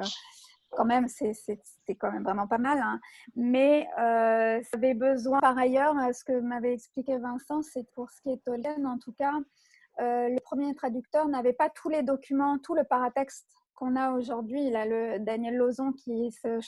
quand 0.71 0.85
même, 0.85 1.09
c'était 1.09 1.95
quand 1.95 2.13
même 2.13 2.25
vraiment 2.25 2.47
pas 2.47 2.59
mal. 2.59 2.79
Hein. 2.79 3.01
Mais 3.35 3.87
euh, 3.99 4.61
ça 4.63 4.77
avait 4.77 4.95
besoin, 4.95 5.41
par 5.41 5.57
ailleurs, 5.59 5.95
ce 6.15 6.25
que 6.25 6.41
m'avait 6.41 6.75
expliqué 6.75 7.19
Vincent, 7.19 7.63
c'est 7.63 7.89
pour 7.93 8.11
ce 8.11 8.21
qui 8.23 8.31
est 8.31 8.45
Tolkien, 8.45 8.85
en 8.85 8.99
tout 8.99 9.13
cas, 9.13 9.33
euh, 10.01 10.29
le 10.29 10.41
premier 10.41 10.75
traducteur 10.75 11.27
n'avait 11.29 11.55
pas 11.55 11.71
tous 11.71 11.89
les 11.89 12.03
documents, 12.03 12.59
tout 12.59 12.75
le 12.75 12.85
paratexte 12.85 13.47
qu'on 13.77 13.95
a 13.95 14.13
aujourd'hui. 14.13 14.67
Il 14.67 14.75
a 14.75 14.87
le 14.87 15.19
Daniel 15.21 15.57
Lozon 15.57 15.93
qui 15.93 16.33
se 16.33 16.61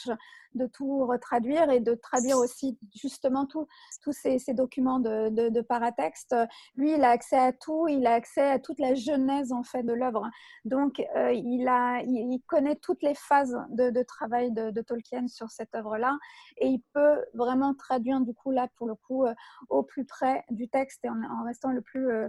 de 0.54 0.66
tout 0.66 1.06
retraduire 1.06 1.70
et 1.70 1.80
de 1.80 1.94
traduire 1.94 2.38
aussi 2.38 2.78
justement 2.94 3.46
tous 3.46 3.66
ces, 4.12 4.38
documents 4.54 5.00
de, 5.00 5.60
paratexte. 5.62 6.34
Lui, 6.76 6.94
il 6.94 7.04
a 7.04 7.10
accès 7.10 7.38
à 7.38 7.52
tout, 7.52 7.88
il 7.88 8.06
a 8.06 8.14
accès 8.14 8.50
à 8.50 8.58
toute 8.58 8.80
la 8.80 8.94
genèse 8.94 9.52
en 9.52 9.62
fait 9.62 9.82
de 9.82 9.92
l'œuvre. 9.92 10.28
Donc, 10.64 11.00
euh, 11.16 11.32
il, 11.32 11.66
a, 11.68 12.00
il, 12.02 12.40
connaît 12.46 12.76
toutes 12.76 13.02
les 13.02 13.14
phases 13.14 13.56
de, 13.70 14.02
travail 14.02 14.52
de, 14.52 14.80
Tolkien 14.80 15.26
sur 15.28 15.50
cette 15.50 15.74
œuvre-là 15.74 16.18
et 16.58 16.68
il 16.68 16.82
peut 16.94 17.24
vraiment 17.34 17.74
traduire 17.74 18.20
du 18.20 18.32
coup 18.32 18.52
là 18.52 18.68
pour 18.76 18.86
le 18.86 18.94
coup 18.94 19.26
euh, 19.26 19.34
au 19.68 19.82
plus 19.82 20.04
près 20.04 20.44
du 20.50 20.68
texte 20.68 21.04
et 21.04 21.10
en, 21.10 21.44
restant 21.44 21.72
le 21.72 21.82
plus 21.82 22.10
euh, 22.10 22.28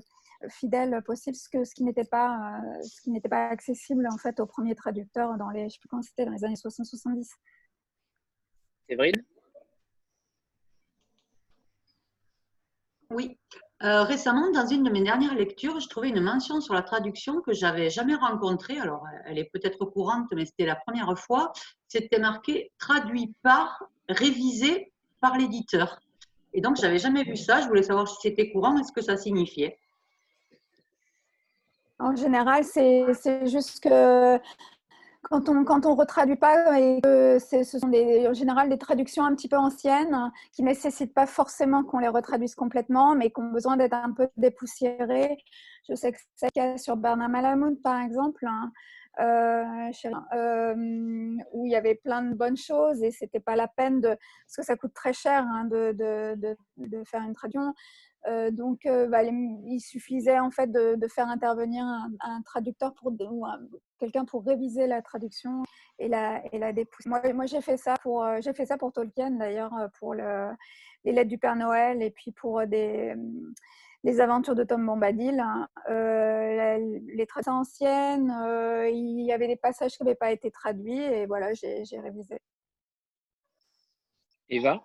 fidèle 0.49 1.01
possible, 1.05 1.35
ce, 1.35 1.47
que, 1.47 1.63
ce 1.63 1.73
qui 1.75 1.83
n'était 1.83 2.05
pas, 2.05 2.59
ce 2.81 3.27
pas 3.29 3.49
accessible 3.49 4.07
en 4.11 4.17
fait 4.17 4.39
au 4.39 4.45
premier 4.45 4.68
traducteur 4.75 5.37
dans 5.37 5.49
les, 5.49 5.69
je 5.69 5.73
sais 5.73 5.79
plus 5.79 5.89
quand 5.89 6.01
c'était, 6.01 6.25
dans 6.25 6.31
les 6.31 6.43
années 6.43 6.55
60-70. 6.55 7.29
Séverine? 8.87 9.23
Oui. 13.11 13.37
Euh, 13.81 14.03
récemment, 14.03 14.51
dans 14.51 14.67
une 14.67 14.83
de 14.83 14.89
mes 14.89 15.01
dernières 15.01 15.33
lectures, 15.33 15.79
je 15.79 15.87
trouvais 15.87 16.09
une 16.09 16.19
mention 16.19 16.59
sur 16.59 16.73
la 16.73 16.81
traduction 16.81 17.41
que 17.41 17.53
j'avais 17.53 17.89
jamais 17.89 18.15
rencontrée. 18.15 18.77
Alors, 18.77 19.03
elle 19.25 19.39
est 19.39 19.49
peut-être 19.51 19.85
courante, 19.85 20.27
mais 20.35 20.45
c'était 20.45 20.65
la 20.65 20.75
première 20.75 21.17
fois. 21.17 21.53
C'était 21.87 22.19
marqué 22.19 22.71
traduit 22.77 23.33
par, 23.41 23.83
révisé 24.09 24.91
par 25.21 25.37
l'éditeur. 25.37 26.01
Et 26.53 26.61
donc, 26.61 26.75
j'avais 26.75 26.99
jamais 26.99 27.23
vu 27.23 27.37
ça. 27.37 27.61
Je 27.61 27.67
voulais 27.67 27.83
savoir 27.83 28.07
si 28.07 28.17
c'était 28.21 28.51
courant 28.51 28.77
et 28.77 28.83
ce 28.83 28.91
que 28.91 29.01
ça 29.01 29.15
signifiait. 29.15 29.79
En 31.99 32.15
général, 32.15 32.63
c'est 32.63 33.45
juste 33.47 33.81
que 33.81 34.39
quand 35.23 35.49
on 35.49 35.65
quand 35.65 35.85
on 35.85 35.95
retraduit 35.95 36.37
pas 36.37 36.79
et 36.79 37.01
que 37.01 37.37
ce 37.39 37.63
sont 37.63 37.87
en 37.87 38.33
général 38.33 38.69
des 38.69 38.77
traductions 38.77 39.25
un 39.25 39.35
petit 39.35 39.49
peu 39.49 39.57
anciennes 39.57 40.31
qui 40.53 40.63
nécessitent 40.63 41.13
pas 41.13 41.27
forcément 41.27 41.83
qu'on 41.83 41.99
les 41.99 42.07
retraduise 42.07 42.55
complètement, 42.55 43.15
mais 43.15 43.29
qui 43.31 43.41
ont 43.41 43.51
besoin 43.51 43.75
d'être 43.75 43.93
un 43.93 44.13
peu 44.13 44.29
dépoussiérées. 44.37 45.37
Je 45.89 45.95
sais 45.95 46.13
que 46.13 46.17
c'est 46.35 46.47
le 46.47 46.51
cas 46.51 46.77
sur 46.77 46.95
Bernard 46.95 47.29
Malamud, 47.29 47.81
par 47.81 48.01
exemple. 48.01 48.45
Hein, 48.47 48.71
euh, 49.19 49.91
euh, 50.33 50.75
où 51.51 51.65
il 51.65 51.71
y 51.71 51.75
avait 51.75 51.95
plein 51.95 52.21
de 52.21 52.33
bonnes 52.35 52.55
choses 52.55 53.03
et 53.03 53.11
c'était 53.11 53.41
pas 53.41 53.57
la 53.57 53.67
peine 53.67 53.99
parce 54.01 54.55
que 54.55 54.63
ça 54.63 54.77
coûte 54.77 54.93
très 54.93 55.11
cher 55.11 55.43
hein, 55.45 55.65
de, 55.65 55.91
de, 55.91 56.55
de, 56.77 57.03
faire 57.03 57.23
une 57.23 57.33
traduction 57.33 57.73
euh, 58.27 58.51
donc, 58.51 58.85
euh, 58.85 59.07
bah, 59.07 59.23
il 59.23 59.79
suffisait 59.79 60.39
en 60.39 60.51
fait 60.51 60.71
de, 60.71 61.07
faire 61.07 61.27
intervenir 61.27 61.83
un, 62.19 62.41
traducteur 62.43 62.93
pour, 62.93 63.11
ou 63.11 63.45
quelqu'un 63.99 64.25
pour 64.25 64.43
réviser 64.45 64.87
la 64.87 65.01
traduction 65.01 65.63
et 65.99 66.07
la, 66.07 66.41
et 66.53 66.73
dépousser. 66.73 67.09
Moi, 67.09 67.45
j'ai 67.45 67.61
fait 67.61 67.77
ça 67.77 67.95
pour 68.01 68.23
euh, 68.23 68.41
fait 68.53 68.65
ça 68.65 68.77
pour 68.77 68.91
Tolkien 68.91 69.31
d'ailleurs 69.31 69.73
pour 69.99 70.13
le, 70.13 70.49
les 71.05 71.13
lettres 71.13 71.29
du 71.29 71.37
Père 71.37 71.55
Noël 71.55 72.01
et 72.01 72.11
puis 72.11 72.31
pour 72.31 72.61
les 72.61 73.15
aventures 74.19 74.55
de 74.55 74.63
Tom 74.63 74.85
Bombadil. 74.85 75.39
Hein. 75.39 75.67
les 75.87 77.25
traductions 77.27 77.53
anciennes, 77.53 78.33
il 78.91 79.25
y 79.25 79.31
avait 79.31 79.47
des 79.47 79.55
passages 79.55 79.93
qui 79.93 80.03
n'avaient 80.03 80.15
pas 80.15 80.31
été 80.31 80.51
traduits 80.51 80.99
et 80.99 81.25
voilà, 81.25 81.53
j'ai 81.53 81.99
révisé. 81.99 82.39
Eva? 84.49 84.83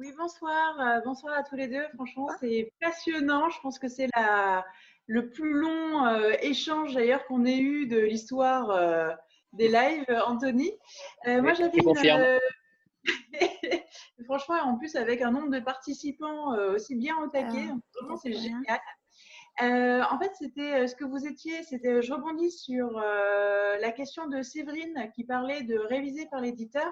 Oui, 0.00 0.14
bonsoir. 0.16 0.80
Euh, 0.80 1.00
bonsoir 1.04 1.36
à 1.36 1.42
tous 1.42 1.56
les 1.56 1.68
deux. 1.68 1.86
Franchement, 1.94 2.28
c'est 2.40 2.72
passionnant. 2.80 3.50
Je 3.50 3.60
pense 3.60 3.78
que 3.78 3.86
c'est 3.86 4.08
le 5.06 5.28
plus 5.28 5.52
long 5.52 6.06
euh, 6.06 6.32
échange 6.40 6.94
d'ailleurs 6.94 7.26
qu'on 7.26 7.44
ait 7.44 7.58
eu 7.58 7.86
de 7.86 7.98
l'histoire 7.98 8.70
euh, 8.70 9.10
des 9.52 9.68
lives, 9.68 10.06
Anthony. 10.26 10.72
moi, 11.26 11.52
j'avais 11.52 11.82
Franchement, 14.24 14.54
en 14.64 14.78
plus, 14.78 14.96
avec 14.96 15.20
un 15.20 15.32
nombre 15.32 15.50
de 15.50 15.60
participants 15.60 16.56
aussi 16.74 16.96
bien 16.96 17.18
au 17.18 17.28
taquet, 17.28 17.68
ah, 18.00 18.14
c'est 18.22 18.32
génial. 18.32 18.80
en 19.60 20.18
fait, 20.18 20.32
c'était 20.34 20.86
ce 20.86 20.94
que 20.94 21.04
vous 21.04 21.26
étiez, 21.26 21.62
c'était, 21.64 22.00
je 22.00 22.12
rebondis 22.14 22.52
sur 22.52 22.98
la 22.98 23.92
question 23.92 24.28
de 24.28 24.40
Séverine 24.40 25.10
qui 25.14 25.24
parlait 25.24 25.62
de 25.62 25.76
réviser 25.76 26.26
par 26.30 26.40
l'éditeur 26.40 26.90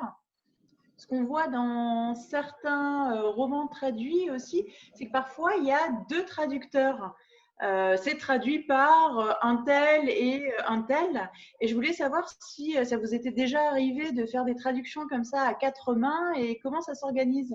ce 0.98 1.06
qu'on 1.06 1.24
voit 1.24 1.48
dans 1.48 2.14
certains 2.14 3.16
euh, 3.16 3.30
romans 3.30 3.68
traduits 3.68 4.30
aussi, 4.30 4.66
c'est 4.94 5.06
que 5.06 5.12
parfois 5.12 5.54
il 5.56 5.64
y 5.64 5.72
a 5.72 5.90
deux 6.10 6.24
traducteurs. 6.24 7.16
Euh, 7.62 7.96
c'est 7.96 8.18
traduit 8.18 8.64
par 8.66 9.18
euh, 9.18 9.32
un 9.42 9.62
tel 9.64 10.08
et 10.08 10.52
un 10.66 10.82
tel. 10.82 11.30
Et 11.60 11.68
je 11.68 11.74
voulais 11.74 11.92
savoir 11.92 12.28
si 12.40 12.76
ça 12.84 12.96
vous 12.98 13.14
était 13.14 13.30
déjà 13.30 13.68
arrivé 13.68 14.12
de 14.12 14.26
faire 14.26 14.44
des 14.44 14.54
traductions 14.54 15.08
comme 15.08 15.24
ça 15.24 15.42
à 15.42 15.54
quatre 15.54 15.94
mains 15.94 16.32
et 16.34 16.58
comment 16.58 16.82
ça 16.82 16.94
s'organise? 16.94 17.54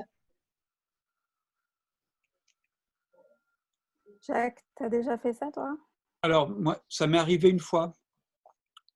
Jacques, 4.22 4.64
tu 4.78 4.84
as 4.86 4.90
déjà 4.90 5.18
fait 5.18 5.34
ça, 5.34 5.52
toi? 5.52 5.76
Alors, 6.22 6.50
moi, 6.50 6.82
ça 6.88 7.08
m'est 7.08 7.18
arrivé 7.18 7.50
une 7.50 7.60
fois. 7.60 7.92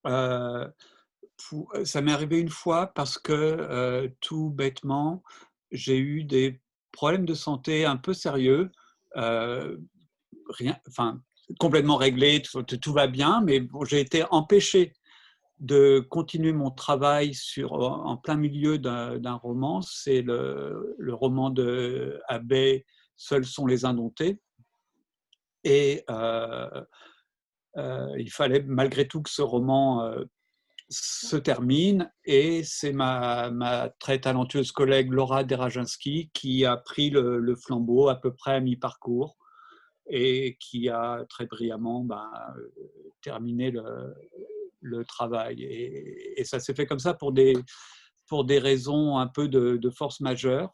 Euh, 0.06 0.68
ça 1.84 2.02
m'est 2.02 2.12
arrivé 2.12 2.40
une 2.40 2.50
fois 2.50 2.88
parce 2.88 3.18
que 3.18 3.34
euh, 3.34 4.10
tout 4.22 4.50
bêtement, 4.50 5.24
j'ai 5.72 5.98
eu 5.98 6.24
des 6.24 6.62
problèmes 6.92 7.26
de 7.26 7.34
santé 7.34 7.86
un 7.86 7.98
peu 7.98 8.14
sérieux, 8.14 8.72
euh, 9.16 9.78
rien, 10.50 10.78
enfin 10.88 11.22
complètement 11.60 11.96
réglés, 11.96 12.42
tout, 12.42 12.94
va 12.94 13.08
bien, 13.08 13.42
mais 13.42 13.66
j'ai 13.88 14.02
été 14.02 14.26
empêché 14.32 14.94
de 15.60 16.06
continuer 16.10 16.52
mon 16.52 16.72
travail 16.72 17.34
sur, 17.34 17.72
en 17.72 18.18
plein 18.18 18.36
milieu 18.36 18.78
d'un 18.78 19.34
roman. 19.36 19.82
C'est 19.82 20.22
le, 20.22 20.96
le, 20.98 21.14
roman 21.14 21.50
de 21.50 22.20
Abbé, 22.28 22.86
Seuls 23.16 23.46
sont 23.46 23.66
les 23.66 23.86
indomptés. 23.86 24.42
Et 25.64 26.04
il 27.78 28.30
fallait 28.30 28.64
malgré 28.64 29.08
tout 29.08 29.22
que 29.22 29.30
ce 29.30 29.42
roman 29.42 30.12
se 30.90 31.36
termine 31.36 32.12
et 32.24 32.64
c'est 32.64 32.94
ma, 32.94 33.92
très 34.00 34.20
talentueuse 34.20 34.72
collègue 34.72 35.12
Laura 35.12 35.44
Derajinski 35.44 36.30
qui 36.34 36.66
a 36.66 36.78
pris 36.78 37.10
le, 37.10 37.56
flambeau 37.56 38.08
à 38.08 38.16
peu 38.16 38.34
près 38.34 38.54
à 38.54 38.60
mi-parcours 38.60 39.38
et 40.10 40.58
qui 40.60 40.90
a 40.90 41.26
très 41.30 41.46
brillamment 41.46 42.04
ben, 42.04 42.30
terminé 43.22 43.72
le, 43.72 45.04
travail. 45.06 45.64
Et, 45.64 46.44
ça 46.46 46.60
s'est 46.60 46.74
fait 46.74 46.86
comme 46.86 47.00
ça 47.00 47.14
pour 47.14 47.34
des, 47.34 47.54
pour 48.28 48.46
des 48.46 48.60
raisons 48.60 49.18
un 49.18 49.28
peu 49.28 49.50
de, 49.50 49.76
de 49.78 49.90
force 49.90 50.22
majeure. 50.22 50.74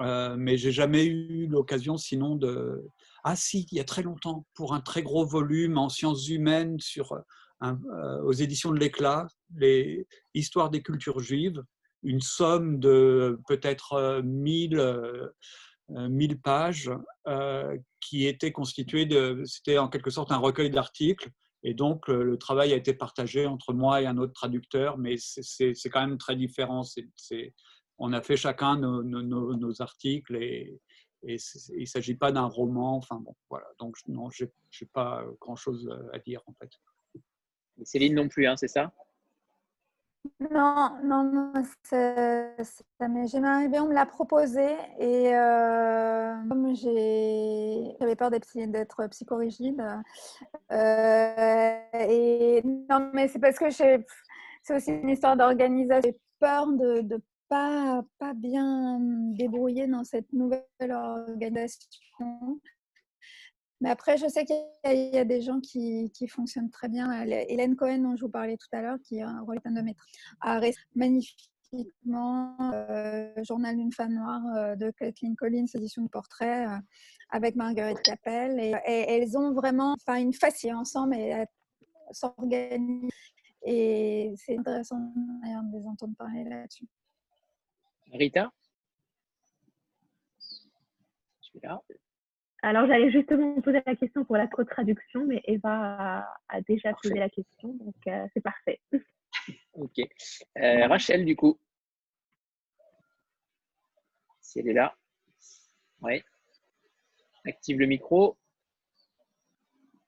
Euh, 0.00 0.34
mais 0.38 0.56
j'ai 0.56 0.72
jamais 0.72 1.04
eu 1.04 1.46
l'occasion 1.46 1.98
sinon 1.98 2.34
de... 2.34 2.88
Ah 3.22 3.36
si, 3.36 3.66
il 3.70 3.76
y 3.76 3.80
a 3.80 3.84
très 3.84 4.02
longtemps, 4.02 4.46
pour 4.54 4.72
un 4.72 4.80
très 4.80 5.02
gros 5.02 5.26
volume 5.26 5.76
en 5.76 5.90
sciences 5.90 6.26
humaines 6.28 6.80
sur 6.80 7.22
euh, 7.62 8.22
aux 8.22 8.32
éditions 8.32 8.70
de 8.70 8.78
l'Éclat, 8.78 9.26
les 9.54 10.06
histoires 10.34 10.70
des 10.70 10.82
cultures 10.82 11.20
juives, 11.20 11.62
une 12.02 12.20
somme 12.20 12.78
de 12.78 13.38
peut-être 13.46 14.22
1000, 14.24 14.78
euh, 14.78 15.28
1000 15.90 16.32
euh, 16.32 16.36
pages 16.42 16.90
qui 18.00 18.26
était 18.26 18.52
constituée 18.52 19.04
de, 19.04 19.42
c'était 19.44 19.76
en 19.76 19.88
quelque 19.88 20.10
sorte 20.10 20.32
un 20.32 20.38
recueil 20.38 20.70
d'articles. 20.70 21.28
Et 21.62 21.74
donc, 21.74 22.08
le, 22.08 22.38
travail 22.38 22.72
a 22.72 22.76
été 22.76 22.94
partagé 22.94 23.44
entre 23.44 23.74
moi 23.74 24.00
et 24.00 24.06
un 24.06 24.16
autre 24.16 24.32
traducteur, 24.32 24.96
mais 24.96 25.16
c'est 25.18 25.90
quand 25.90 26.00
même 26.00 26.16
très 26.16 26.36
différent. 26.36 26.82
on 27.98 28.14
a 28.14 28.22
fait 28.22 28.38
chacun 28.38 28.78
nos, 28.78 29.02
nos, 29.02 29.54
nos 29.54 29.82
articles 29.82 30.34
et, 30.36 30.80
et 31.24 31.36
il 31.74 31.80
ne 31.80 31.84
s'agit 31.84 32.14
pas 32.14 32.32
d'un 32.32 32.46
roman. 32.46 32.96
Enfin 32.96 33.16
bon, 33.16 33.36
voilà. 33.50 33.66
Donc, 33.78 33.98
non, 34.08 34.30
je 34.30 34.44
n'ai 34.44 34.88
pas 34.94 35.22
grand-chose 35.38 35.90
à 36.14 36.18
dire 36.18 36.40
en 36.46 36.54
fait. 36.54 36.70
Céline 37.84 38.14
non 38.14 38.28
plus, 38.28 38.46
hein, 38.46 38.56
c'est 38.56 38.68
ça? 38.68 38.92
Non, 40.38 40.98
non, 41.02 41.24
non, 41.24 41.52
ça 41.82 43.08
m'est 43.08 43.34
arrivé. 43.34 43.80
On 43.80 43.86
me 43.88 43.94
l'a 43.94 44.06
proposé 44.06 44.66
et 44.98 45.34
euh, 45.34 46.34
comme 46.48 46.74
j'avais 46.74 48.16
peur 48.16 48.30
d'être 48.30 49.06
psychorigide. 49.08 49.82
Euh, 50.72 51.80
et 51.94 52.62
non, 52.64 53.10
mais 53.14 53.28
c'est 53.28 53.38
parce 53.38 53.58
que 53.58 53.70
c'est 53.70 54.04
aussi 54.70 54.90
une 54.90 55.08
histoire 55.08 55.36
d'organisation. 55.36 56.02
J'ai 56.04 56.18
peur 56.38 56.66
de 56.66 57.00
ne 57.00 57.16
pas, 57.48 58.02
pas 58.18 58.34
bien 58.34 58.98
débrouiller 59.00 59.86
dans 59.86 60.04
cette 60.04 60.32
nouvelle 60.32 60.64
organisation. 60.88 62.60
Mais 63.80 63.88
après, 63.88 64.18
je 64.18 64.26
sais 64.28 64.44
qu'il 64.44 64.56
y, 64.92 65.18
a 65.18 65.24
des 65.24 65.40
gens 65.40 65.60
qui, 65.60 66.10
qui, 66.12 66.28
fonctionnent 66.28 66.70
très 66.70 66.88
bien. 66.88 67.22
Hélène 67.22 67.76
Cohen, 67.76 67.98
dont 67.98 68.14
je 68.14 68.22
vous 68.22 68.30
parlais 68.30 68.58
tout 68.58 68.68
à 68.72 68.82
l'heure, 68.82 68.98
qui 69.02 69.18
est 69.18 69.22
un 69.22 69.40
rôle 69.40 69.58
de 69.64 69.80
maître, 69.80 70.04
a 70.42 70.60
magnifiquement 70.94 72.56
euh, 72.60 73.32
Journal 73.42 73.76
d'une 73.76 73.92
femme 73.92 74.14
noire 74.14 74.42
euh, 74.54 74.76
de 74.76 74.90
Kathleen 74.90 75.34
Collins, 75.34 75.66
édition 75.72 76.02
de 76.02 76.08
portrait, 76.08 76.66
euh, 76.66 76.78
avec 77.30 77.56
Marguerite 77.56 78.02
Capel. 78.02 78.60
Et, 78.60 78.74
elles 78.86 79.38
ont 79.38 79.54
vraiment 79.54 79.96
une 80.08 80.34
facile 80.34 80.74
ensemble 80.74 81.14
et 81.14 81.44
s'organisent. 82.10 83.10
Et 83.64 84.32
c'est 84.36 84.58
intéressant 84.58 84.98
de 84.98 85.78
les 85.78 85.86
entendre 85.86 86.16
parler 86.16 86.44
là-dessus. 86.44 86.86
Rita? 88.12 88.50
Je 90.38 91.48
suis 91.48 91.60
là. 91.62 91.80
Alors, 92.62 92.86
j'allais 92.86 93.10
justement 93.10 93.60
poser 93.62 93.80
la 93.86 93.96
question 93.96 94.24
pour 94.24 94.36
la 94.36 94.46
co-traduction, 94.46 95.24
mais 95.24 95.40
Eva 95.44 96.26
a, 96.48 96.60
déjà 96.62 96.92
posé 97.02 97.14
la 97.14 97.30
question, 97.30 97.72
donc 97.74 97.94
euh, 98.06 98.26
c'est 98.34 98.42
parfait. 98.42 98.80
Ok. 99.72 99.98
Euh, 100.58 100.86
Rachel, 100.88 101.24
du 101.24 101.36
coup. 101.36 101.58
Si 104.40 104.58
elle 104.58 104.68
est 104.68 104.74
là. 104.74 104.94
Oui. 106.02 106.22
Active 107.46 107.78
le 107.78 107.86
micro. 107.86 108.36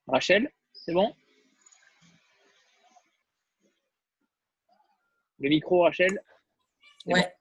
Rachel, 0.06 0.52
c'est 0.72 0.92
bon? 0.92 1.14
Le 5.38 5.48
micro, 5.48 5.82
Rachel? 5.82 6.22
Ouais. 7.06 7.32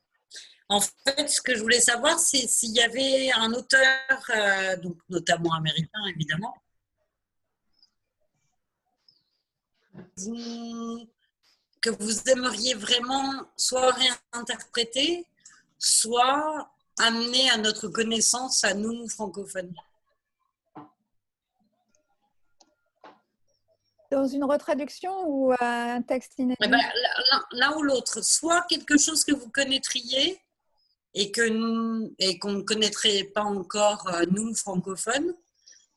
En 0.72 0.80
fait, 0.80 1.28
ce 1.28 1.42
que 1.42 1.54
je 1.54 1.62
voulais 1.62 1.82
savoir, 1.82 2.18
c'est 2.18 2.48
s'il 2.48 2.72
y 2.72 2.80
avait 2.80 3.30
un 3.34 3.52
auteur, 3.52 4.08
euh, 4.30 4.78
donc 4.78 4.96
notamment 5.10 5.54
américain 5.54 6.00
évidemment, 6.16 6.56
que 11.82 11.90
vous 11.90 12.30
aimeriez 12.30 12.74
vraiment 12.76 13.34
soit 13.58 13.92
réinterpréter, 14.34 15.28
soit 15.78 16.72
amener 17.00 17.50
à 17.50 17.58
notre 17.58 17.90
connaissance, 17.90 18.64
à 18.64 18.74
nous 18.74 19.10
francophones. 19.10 19.76
Dans 24.10 24.26
une 24.26 24.46
retraduction 24.46 25.28
ou 25.28 25.54
un 25.60 26.02
texte 26.02 26.40
inédit? 26.40 26.58
Eh 26.64 26.68
ben, 26.70 26.80
L'un 27.52 27.76
ou 27.76 27.82
l'autre. 27.82 28.22
Soit 28.24 28.62
quelque 28.70 28.98
chose 28.98 29.26
que 29.26 29.34
vous 29.34 29.50
connaîtriez, 29.50 30.41
et 31.14 31.32
que 31.32 32.10
et 32.20 32.40
qu'on 32.40 32.54
ne 32.54 32.62
connaîtrait 32.62 33.24
pas 33.34 33.44
encore 33.44 34.08
euh, 34.08 34.26
nous 34.32 34.54
francophones, 34.56 35.34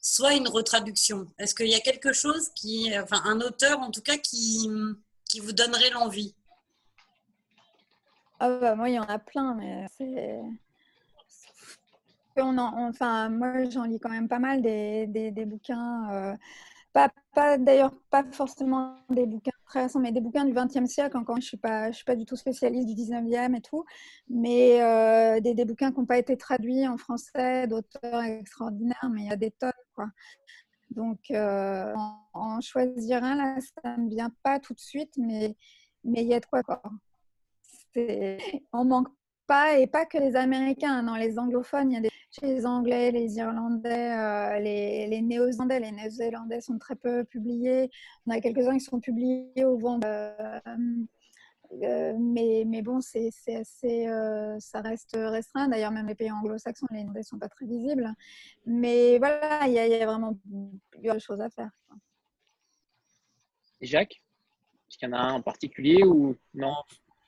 soit 0.01 0.35
une 0.35 0.49
retraduction. 0.49 1.28
Est-ce 1.39 1.55
qu'il 1.55 1.69
y 1.69 1.74
a 1.74 1.81
quelque 1.81 2.12
chose 2.12 2.51
qui, 2.55 2.91
enfin 2.99 3.23
un 3.24 3.41
auteur 3.41 3.81
en 3.81 3.91
tout 3.91 4.03
cas 4.03 4.16
qui 4.19 4.69
qui 5.28 5.41
vous 5.41 5.53
donnerait 5.53 5.91
l'envie? 5.91 6.35
Ah 8.41 8.59
bah, 8.59 8.74
moi 8.74 8.89
il 8.89 8.95
y 8.95 8.99
en 8.99 9.05
a 9.05 9.19
plein, 9.19 9.55
mais 9.55 9.86
c'est 9.97 10.41
on 12.36 12.59
enfin 12.59 13.28
moi 13.28 13.69
j'en 13.70 13.85
lis 13.85 14.01
quand 14.01 14.11
même 14.11 14.28
pas 14.28 14.41
mal 14.41 14.61
des, 14.61 15.07
des, 15.07 15.31
des 15.31 15.45
bouquins. 15.45 16.11
Euh, 16.12 16.36
pas, 16.93 17.11
pas 17.35 17.59
d'ailleurs 17.59 17.93
pas 18.11 18.24
forcément 18.32 18.97
des 19.11 19.27
bouquins 19.27 19.51
très 19.66 19.82
récents, 19.82 20.01
mais 20.01 20.12
des 20.12 20.20
bouquins 20.20 20.44
du 20.44 20.52
XXe 20.52 20.86
siècle. 20.86 21.16
Encore, 21.16 21.36
je 21.36 21.47
suis, 21.47 21.56
pas, 21.56 21.90
je 21.90 21.97
suis 21.97 22.05
pas 22.05 22.16
du 22.16 22.24
tout 22.24 22.36
spécialiste 22.36 22.89
du 22.89 22.94
XIXe 22.94 23.59
et 23.59 23.61
tout, 23.61 23.85
mais 24.28 24.82
euh, 24.82 25.40
des, 25.40 25.55
des, 25.55 25.65
bouquins 25.65 25.93
qui 25.93 26.01
n'ont 26.01 26.06
pas 26.06 26.19
été 26.19 26.36
traduits 26.36 26.86
en 26.86 26.97
français, 26.97 27.66
d'auteurs 27.66 28.23
extraordinaires, 28.23 29.11
mais 29.12 29.23
il 29.23 29.28
y 29.28 29.32
a 29.32 29.36
des 29.36 29.51
tonnes. 29.51 29.73
Quoi. 29.94 30.06
Donc, 30.90 31.19
euh, 31.31 31.93
en, 32.32 32.61
choisir 32.61 33.24
un, 33.24 33.36
là, 33.36 33.56
ça 33.61 33.97
ne 33.97 34.09
vient 34.09 34.31
pas 34.43 34.61
tout 34.61 34.74
de 34.74 34.81
suite, 34.81 35.15
mais 35.19 35.56
mais 36.05 36.23
il 36.23 36.28
y 36.28 36.35
a 36.35 36.40
de 36.40 36.47
quoi. 36.47 36.62
quoi. 36.62 36.82
On 38.73 38.85
manque 38.85 39.09
pas, 39.47 39.79
et 39.79 39.87
pas 39.87 40.07
que 40.07 40.19
les 40.19 40.37
Américains, 40.37 41.03
dans 41.03 41.16
les 41.16 41.39
anglophones, 41.39 41.91
il 41.91 41.95
y 41.95 41.99
a 41.99 42.01
des, 42.01 42.11
les 42.43 42.66
Anglais, 42.66 43.11
les 43.11 43.37
Irlandais, 43.37 44.12
euh, 44.12 44.59
les, 44.59 45.07
les 45.07 45.23
Néo-Zélandais, 45.23 45.81
les 45.81 45.93
Néo-Zélandais 45.93 46.61
sont 46.61 46.79
très 46.79 46.97
peu 46.97 47.25
publiés. 47.25 47.91
On 48.27 48.33
a 48.33 48.41
quelques-uns 48.41 48.75
qui 48.75 48.85
sont 48.85 49.01
publiés 49.01 49.65
au 49.65 49.79
vent. 49.79 50.01
Euh, 50.05 50.61
euh, 51.83 52.15
mais, 52.19 52.65
mais 52.66 52.83
bon, 52.83 53.01
c'est 53.01 53.31
assez, 53.49 54.07
ça 54.59 54.81
reste 54.81 55.16
restreint. 55.16 55.69
D'ailleurs, 55.69 55.93
même 55.93 56.07
les 56.07 56.15
pays 56.15 56.31
anglo-saxons, 56.31 56.87
les 56.91 56.99
Néo-Zélandais 56.99 57.23
sont 57.23 57.39
pas 57.39 57.49
très 57.49 57.66
visibles. 57.66 58.12
Mais 58.66 59.19
voilà, 59.19 59.66
il 59.66 59.73
y, 59.73 59.79
a 59.79 60.07
vraiment 60.07 60.37
plusieurs 60.91 61.21
choses 61.21 61.41
à 61.41 61.51
faire. 61.51 61.71
Et 63.81 63.87
Jacques 63.87 64.23
Est-ce 64.89 64.99
qu'il 64.99 65.09
y 65.09 65.12
en 65.12 65.16
a 65.16 65.21
un 65.21 65.35
en 65.35 65.43
particulier 65.43 66.05
ou 66.05 66.37
non? 66.55 66.75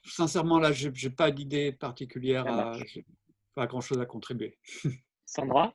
Sincèrement, 0.07 0.59
là, 0.59 0.73
je 0.73 0.89
n'ai 0.89 1.11
pas 1.11 1.31
d'idée 1.31 1.73
particulière. 1.73 2.45
pas 3.55 3.67
grand-chose 3.67 4.01
à 4.01 4.07
contribuer. 4.07 4.59
Sandra? 5.25 5.75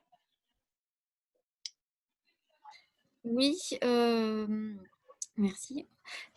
Oui, 3.24 3.56
euh, 3.84 4.74
merci. 5.36 5.88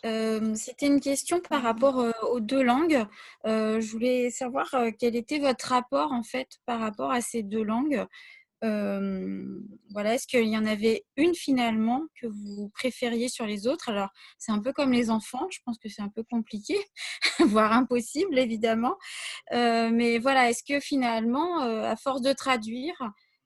Euh, 0.05 0.53
c'était 0.53 0.85
une 0.85 1.01
question 1.01 1.39
par 1.39 1.63
rapport 1.63 1.99
euh, 1.99 2.11
aux 2.29 2.39
deux 2.39 2.61
langues. 2.61 3.05
je 3.43 3.91
voulais 3.91 4.29
savoir 4.29 4.67
quel 4.99 5.15
était 5.15 5.39
votre 5.39 5.69
rapport 5.69 6.11
en 6.11 6.23
fait 6.23 6.59
par 6.65 6.79
rapport 6.79 7.11
à 7.11 7.21
ces 7.21 7.41
deux 7.41 7.63
langues? 7.63 8.05
Voilà, 9.89 10.15
est-ce 10.15 10.27
qu'il 10.27 10.47
y 10.47 10.57
en 10.57 10.65
avait 10.65 11.05
une 11.17 11.35
finalement 11.35 12.03
que 12.19 12.27
vous 12.27 12.69
préfériez 12.73 13.29
sur 13.29 13.45
les 13.45 13.67
autres? 13.67 13.89
Alors, 13.89 14.09
c'est 14.37 14.51
un 14.51 14.59
peu 14.59 14.73
comme 14.73 14.91
les 14.91 15.09
enfants, 15.09 15.47
je 15.51 15.59
pense 15.65 15.77
que 15.77 15.89
c'est 15.89 16.01
un 16.01 16.09
peu 16.09 16.23
compliqué, 16.23 16.77
voire 17.47 17.73
impossible 17.73 18.37
évidemment. 18.37 18.95
mais 19.51 20.19
voilà, 20.19 20.49
est-ce 20.49 20.63
que 20.63 20.79
finalement, 20.79 21.59
à 21.59 21.95
force 21.95 22.21
de 22.21 22.33
traduire, 22.33 22.95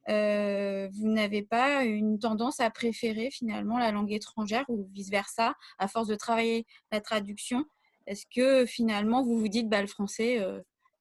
vous 0.08 1.08
n'avez 1.08 1.44
pas 1.44 1.84
une 1.84 2.20
tendance 2.20 2.60
à 2.60 2.70
préférer 2.70 3.30
finalement 3.32 3.78
la 3.78 3.92
langue 3.92 4.12
étrangère 4.12 4.66
ou 4.70 4.90
vice-versa, 4.94 5.56
à 5.78 5.88
force 5.88 6.08
de 6.08 6.16
travailler 6.16 6.66
la 6.92 7.02
traduction 7.02 7.66
Est-ce 8.08 8.26
que 8.34 8.66
finalement 8.66 9.24
vous 9.24 9.38
vous 9.38 9.50
dites, 9.50 9.70
bah, 9.70 9.82
le 9.82 9.88
français, 9.88 10.40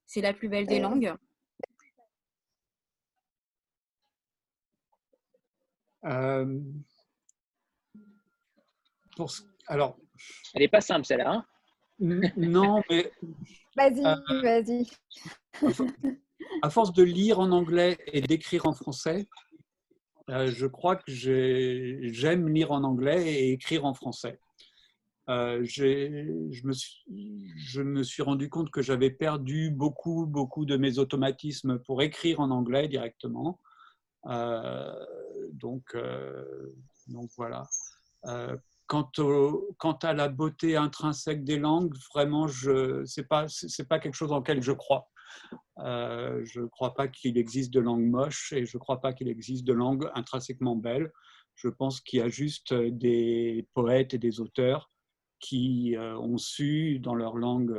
c'est 0.06 0.20
la 0.20 0.34
plus 0.34 0.48
belle 0.48 0.66
des 0.66 0.80
langues? 0.80 1.14
Euh, 6.04 6.60
alors, 9.66 9.98
elle 10.54 10.62
n'est 10.62 10.68
pas 10.68 10.80
simple 10.80 11.04
celle-là. 11.04 11.32
Hein 11.32 11.44
non, 12.36 12.82
mais. 12.88 13.10
Vas-y, 13.76 14.04
euh, 14.06 14.42
vas-y. 14.42 14.86
À 16.62 16.70
force 16.70 16.92
de 16.92 17.02
lire 17.02 17.40
en 17.40 17.50
anglais 17.50 17.98
et 18.12 18.20
d'écrire 18.20 18.66
en 18.66 18.72
français, 18.72 19.26
euh, 20.30 20.50
je 20.52 20.66
crois 20.66 20.96
que 20.96 21.10
j'aime 21.10 22.48
lire 22.48 22.70
en 22.72 22.84
anglais 22.84 23.26
et 23.26 23.52
écrire 23.52 23.84
en 23.84 23.94
français. 23.94 24.38
je, 25.26 26.64
me 26.64 26.72
suis, 26.72 27.04
je 27.56 27.82
me 27.82 28.02
suis 28.02 28.22
rendu 28.22 28.48
compte 28.48 28.70
que 28.70 28.82
j'avais 28.82 29.10
perdu 29.10 29.70
beaucoup, 29.70 30.26
beaucoup 30.26 30.64
de 30.64 30.76
mes 30.76 30.98
automatismes 30.98 31.80
pour 31.80 32.02
écrire 32.02 32.40
en 32.40 32.50
anglais 32.50 32.88
directement. 32.88 33.60
Euh, 34.26 34.92
donc, 35.52 35.94
euh, 35.94 36.74
donc 37.06 37.30
voilà. 37.36 37.68
Euh, 38.26 38.56
quant, 38.86 39.98
à 40.02 40.12
la 40.14 40.28
beauté 40.28 40.76
intrinsèque 40.76 41.44
des 41.44 41.58
langues, 41.58 41.94
vraiment, 42.14 42.48
ce 42.48 43.02
n'est 43.20 43.26
pas, 43.26 43.46
pas 43.88 43.98
quelque 43.98 44.14
chose 44.14 44.32
en 44.32 44.38
lequel 44.38 44.62
je 44.62 44.72
crois. 44.72 45.10
je 45.76 46.60
ne 46.60 46.66
crois 46.66 46.94
pas 46.94 47.06
qu'il 47.08 47.36
existe 47.36 47.72
de 47.72 47.80
langues 47.80 48.06
moches 48.06 48.52
et 48.54 48.64
je 48.64 48.76
ne 48.76 48.80
crois 48.80 49.00
pas 49.00 49.12
qu'il 49.12 49.28
existe 49.28 49.64
de 49.64 49.74
langues 49.74 50.10
intrinsèquement 50.14 50.74
belles. 50.74 51.12
Je 51.54 51.68
pense 51.68 52.00
qu'il 52.00 52.20
y 52.20 52.22
a 52.22 52.28
juste 52.28 52.72
des 52.72 53.68
poètes 53.74 54.14
et 54.14 54.18
des 54.18 54.40
auteurs 54.40 54.90
qui 55.38 55.94
ont 55.98 56.38
su, 56.38 56.98
dans 56.98 57.14
leur 57.14 57.36
langue 57.36 57.78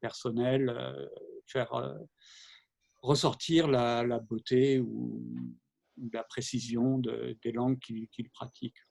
personnelle, 0.00 0.74
faire 1.46 1.98
ressortir 3.02 3.68
la, 3.68 4.04
la 4.04 4.20
beauté 4.20 4.80
ou, 4.80 5.22
la 6.12 6.24
précision 6.24 6.98
de, 6.98 7.36
des 7.42 7.52
langues 7.52 7.78
qu'ils 7.78 8.30
pratiquent. 8.32 8.86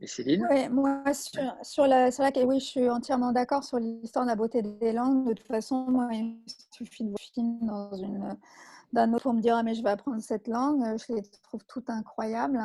Et 0.00 0.06
Céline? 0.08 0.46
Oui, 0.50 0.68
moi, 0.68 1.14
sur, 1.14 1.54
sur 1.62 1.86
la, 1.86 2.10
sur 2.10 2.24
la, 2.24 2.30
oui, 2.44 2.58
je 2.58 2.64
suis 2.64 2.90
entièrement 2.90 3.32
d'accord 3.32 3.62
sur 3.62 3.78
l'histoire 3.78 4.24
de 4.24 4.30
la 4.30 4.36
beauté 4.36 4.60
des 4.60 4.92
langues. 4.92 5.28
De 5.28 5.34
toute 5.34 5.46
façon, 5.46 5.86
moi, 5.88 6.08
il 6.12 6.40
suffit 6.72 7.04
de 7.04 7.10
voir 7.10 7.20
film 7.20 7.58
dans 7.66 7.94
une 7.94 8.36
d'un 8.92 9.12
autre 9.14 9.22
pour 9.22 9.32
me 9.32 9.40
dire 9.40 9.56
ah, 9.56 9.62
mais 9.62 9.74
je 9.74 9.82
vais 9.82 9.90
apprendre 9.90 10.20
cette 10.20 10.48
langue. 10.48 10.82
Je 10.98 11.14
les 11.14 11.22
trouve 11.22 11.64
toutes 11.66 11.88
incroyables. 11.88 12.60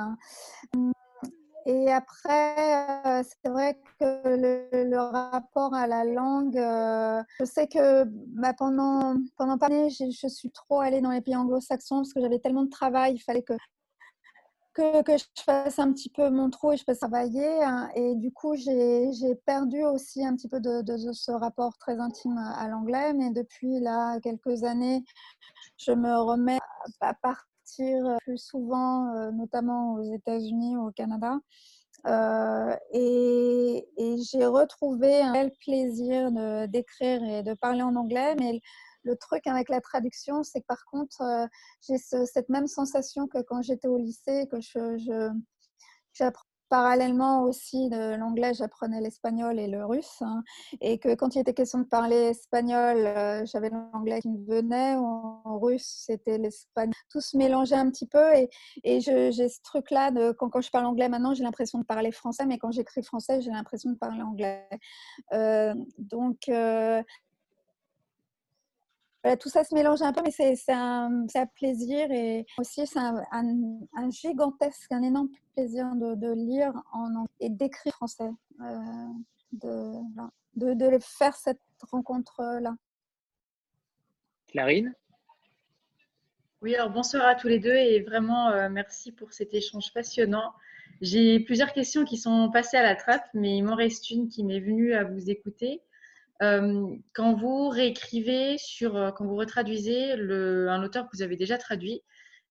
Et 1.69 1.91
après, 1.91 2.95
euh, 3.05 3.23
c'est 3.43 3.49
vrai 3.49 3.77
que 3.99 4.85
le, 4.85 4.97
rapport 4.97 5.73
à 5.73 5.85
la 5.85 6.05
langue, 6.05 6.57
euh, 6.57 7.21
je 7.41 7.43
sais 7.43 7.67
que 7.67 8.05
bah, 8.05 8.53
pendant, 8.53 9.17
pendant 9.35 9.57
pas 9.57 9.67
d'années, 9.67 9.89
je 9.89 10.27
suis 10.29 10.49
trop 10.51 10.79
allée 10.79 11.01
dans 11.01 11.11
les 11.11 11.19
pays 11.19 11.35
anglo-saxons 11.35 11.97
parce 11.97 12.13
que 12.13 12.21
j'avais 12.21 12.39
tellement 12.39 12.63
de 12.63 12.69
travail, 12.69 13.15
il 13.15 13.19
fallait 13.19 13.43
que, 13.43 13.51
que, 14.73 15.17
je 15.17 15.43
fasse 15.43 15.77
un 15.77 15.91
petit 15.91 16.09
peu 16.09 16.29
mon 16.29 16.49
trou 16.49 16.71
et 16.71 16.77
je 16.77 16.85
peux 16.85 16.95
travailler. 16.95 17.61
Hein. 17.61 17.89
et 17.95 18.15
du 18.15 18.31
coup, 18.31 18.55
j'ai 18.55 19.11
perdu 19.45 19.83
aussi 19.83 20.25
un 20.25 20.37
petit 20.37 20.47
peu 20.47 20.61
de, 20.61 21.11
ce 21.11 21.31
rapport 21.33 21.77
très 21.79 21.99
intime 21.99 22.37
à 22.37 22.65
l'anglais. 22.69 23.11
Mais 23.11 23.31
depuis 23.31 23.81
là, 23.81 24.21
quelques 24.21 24.63
années, 24.63 25.03
je 25.75 25.91
me 25.91 26.17
remets 26.17 26.59
à 27.01 27.13
partir 27.13 27.43
plus 28.19 28.37
souvent, 28.37 29.13
euh, 29.15 29.31
notamment 29.31 29.93
aux 29.93 30.13
États-Unis 30.13 30.77
ou 30.77 30.87
au 30.87 30.91
Canada. 30.91 31.37
Euh, 32.05 32.75
et, 32.93 33.85
j'ai 34.31 34.45
retrouvé 34.45 35.21
un 35.21 35.33
bel 35.33 35.51
plaisir 35.59 36.31
d'écrire 36.67 37.23
et 37.23 37.43
de 37.43 37.53
parler 37.53 37.81
en 37.81 37.95
anglais, 37.95 38.35
mais 38.39 38.61
le 39.03 39.15
truc 39.15 39.45
avec 39.47 39.69
la 39.69 39.81
traduction, 39.81 40.43
c'est 40.43 40.61
que 40.61 40.65
par 40.67 40.83
contre, 40.91 41.21
euh, 41.21 41.47
j'ai 41.87 41.97
cette 41.97 42.49
même 42.49 42.67
sensation 42.67 43.27
que 43.27 43.41
quand 43.41 43.61
j'étais 43.61 43.87
au 43.87 43.97
lycée, 43.97 44.47
que 44.51 44.59
je, 44.59 44.97
je 44.97 45.31
Parallèlement 46.69 47.43
aussi 47.43 47.89
de 47.89 48.15
l'anglais, 48.15 48.53
j'apprenais 48.53 48.99
l'espagnol 48.99 49.57
et 49.59 49.67
le 49.67 49.85
russe. 49.85 50.21
Hein, 50.21 50.43
et 50.81 50.99
que 50.99 51.15
quand 51.15 51.35
il 51.35 51.39
était 51.39 51.53
question 51.53 51.79
de 51.79 51.85
parler 51.85 52.15
espagnol, 52.15 52.97
euh, 52.97 53.45
j'avais 53.45 53.69
l'anglais 53.69 54.21
qui 54.21 54.29
me 54.29 54.45
venait. 54.45 54.95
En, 54.95 55.59
russe, 55.59 56.03
c'était 56.05 56.37
l'espagnol. 56.37 56.93
Tout 57.09 57.21
se 57.21 57.37
mélangeait 57.37 57.75
un 57.75 57.89
petit 57.89 58.07
peu. 58.07 58.33
Et, 58.35 58.49
et 58.83 58.99
j'ai 58.99 59.31
ce 59.31 59.61
truc-là 59.63 60.11
quand, 60.37 60.49
quand, 60.49 60.61
je 60.61 60.69
parle 60.69 60.85
anglais 60.85 61.09
maintenant, 61.09 61.33
j'ai 61.33 61.43
l'impression 61.43 61.79
de 61.79 61.85
parler 61.85 62.11
français. 62.11 62.45
Mais 62.45 62.57
quand 62.57 62.71
j'écris 62.71 63.03
français, 63.03 63.41
j'ai 63.41 63.51
l'impression 63.51 63.91
de 63.91 63.97
parler 63.97 64.21
anglais. 64.21 64.67
Euh, 65.33 65.73
donc, 65.97 66.49
euh, 66.49 67.01
tout 69.35 69.49
ça 69.49 69.63
se 69.63 69.73
mélange 69.73 70.01
un 70.01 70.13
peu, 70.13 70.21
mais 70.23 70.31
c'est 70.31 70.71
un, 70.71 71.25
plaisir 71.55 72.11
et 72.11 72.45
aussi 72.57 72.85
c'est 72.87 72.99
un, 72.99 74.09
gigantesque, 74.09 74.91
un 74.91 75.01
énorme 75.01 75.29
plaisir 75.55 75.87
de, 75.95 76.33
lire 76.33 76.73
en 76.93 77.25
et 77.39 77.49
d'écrire 77.49 77.93
français, 77.93 78.31
euh, 78.61 78.79
de, 79.51 79.93
de, 80.55 80.73
de, 80.73 80.97
faire 81.01 81.35
cette 81.35 81.59
rencontre-là. 81.91 82.75
Clarine? 84.47 84.93
Oui, 86.61 86.75
alors 86.75 86.89
bonsoir 86.89 87.25
à 87.27 87.35
tous 87.35 87.47
les 87.47 87.59
deux 87.59 87.75
et 87.75 88.01
vraiment 88.01 88.49
euh, 88.49 88.69
merci 88.69 89.11
pour 89.11 89.31
cet 89.33 89.53
échange 89.53 89.93
passionnant. 89.93 90.53
J'ai 91.01 91.39
plusieurs 91.39 91.71
questions 91.71 92.03
qui 92.03 92.17
sont 92.17 92.49
passées 92.49 92.77
à 92.77 92.83
la 92.83 92.95
trappe, 92.95 93.27
mais 93.33 93.57
il 93.57 93.63
m'en 93.63 93.75
reste 93.75 94.09
une 94.09 94.27
qui 94.27 94.43
m'est 94.43 94.59
venue 94.59 94.93
à 94.93 95.03
vous 95.03 95.29
écouter. 95.29 95.81
Quand 96.39 97.33
vous 97.35 97.69
réécrivez 97.69 98.57
sur, 98.57 99.13
quand 99.17 99.25
vous 99.25 99.35
retraduisez 99.35 100.13
un 100.13 100.83
auteur 100.83 101.05
que 101.05 101.17
vous 101.17 101.23
avez 101.23 101.35
déjà 101.35 101.57
traduit, 101.57 102.03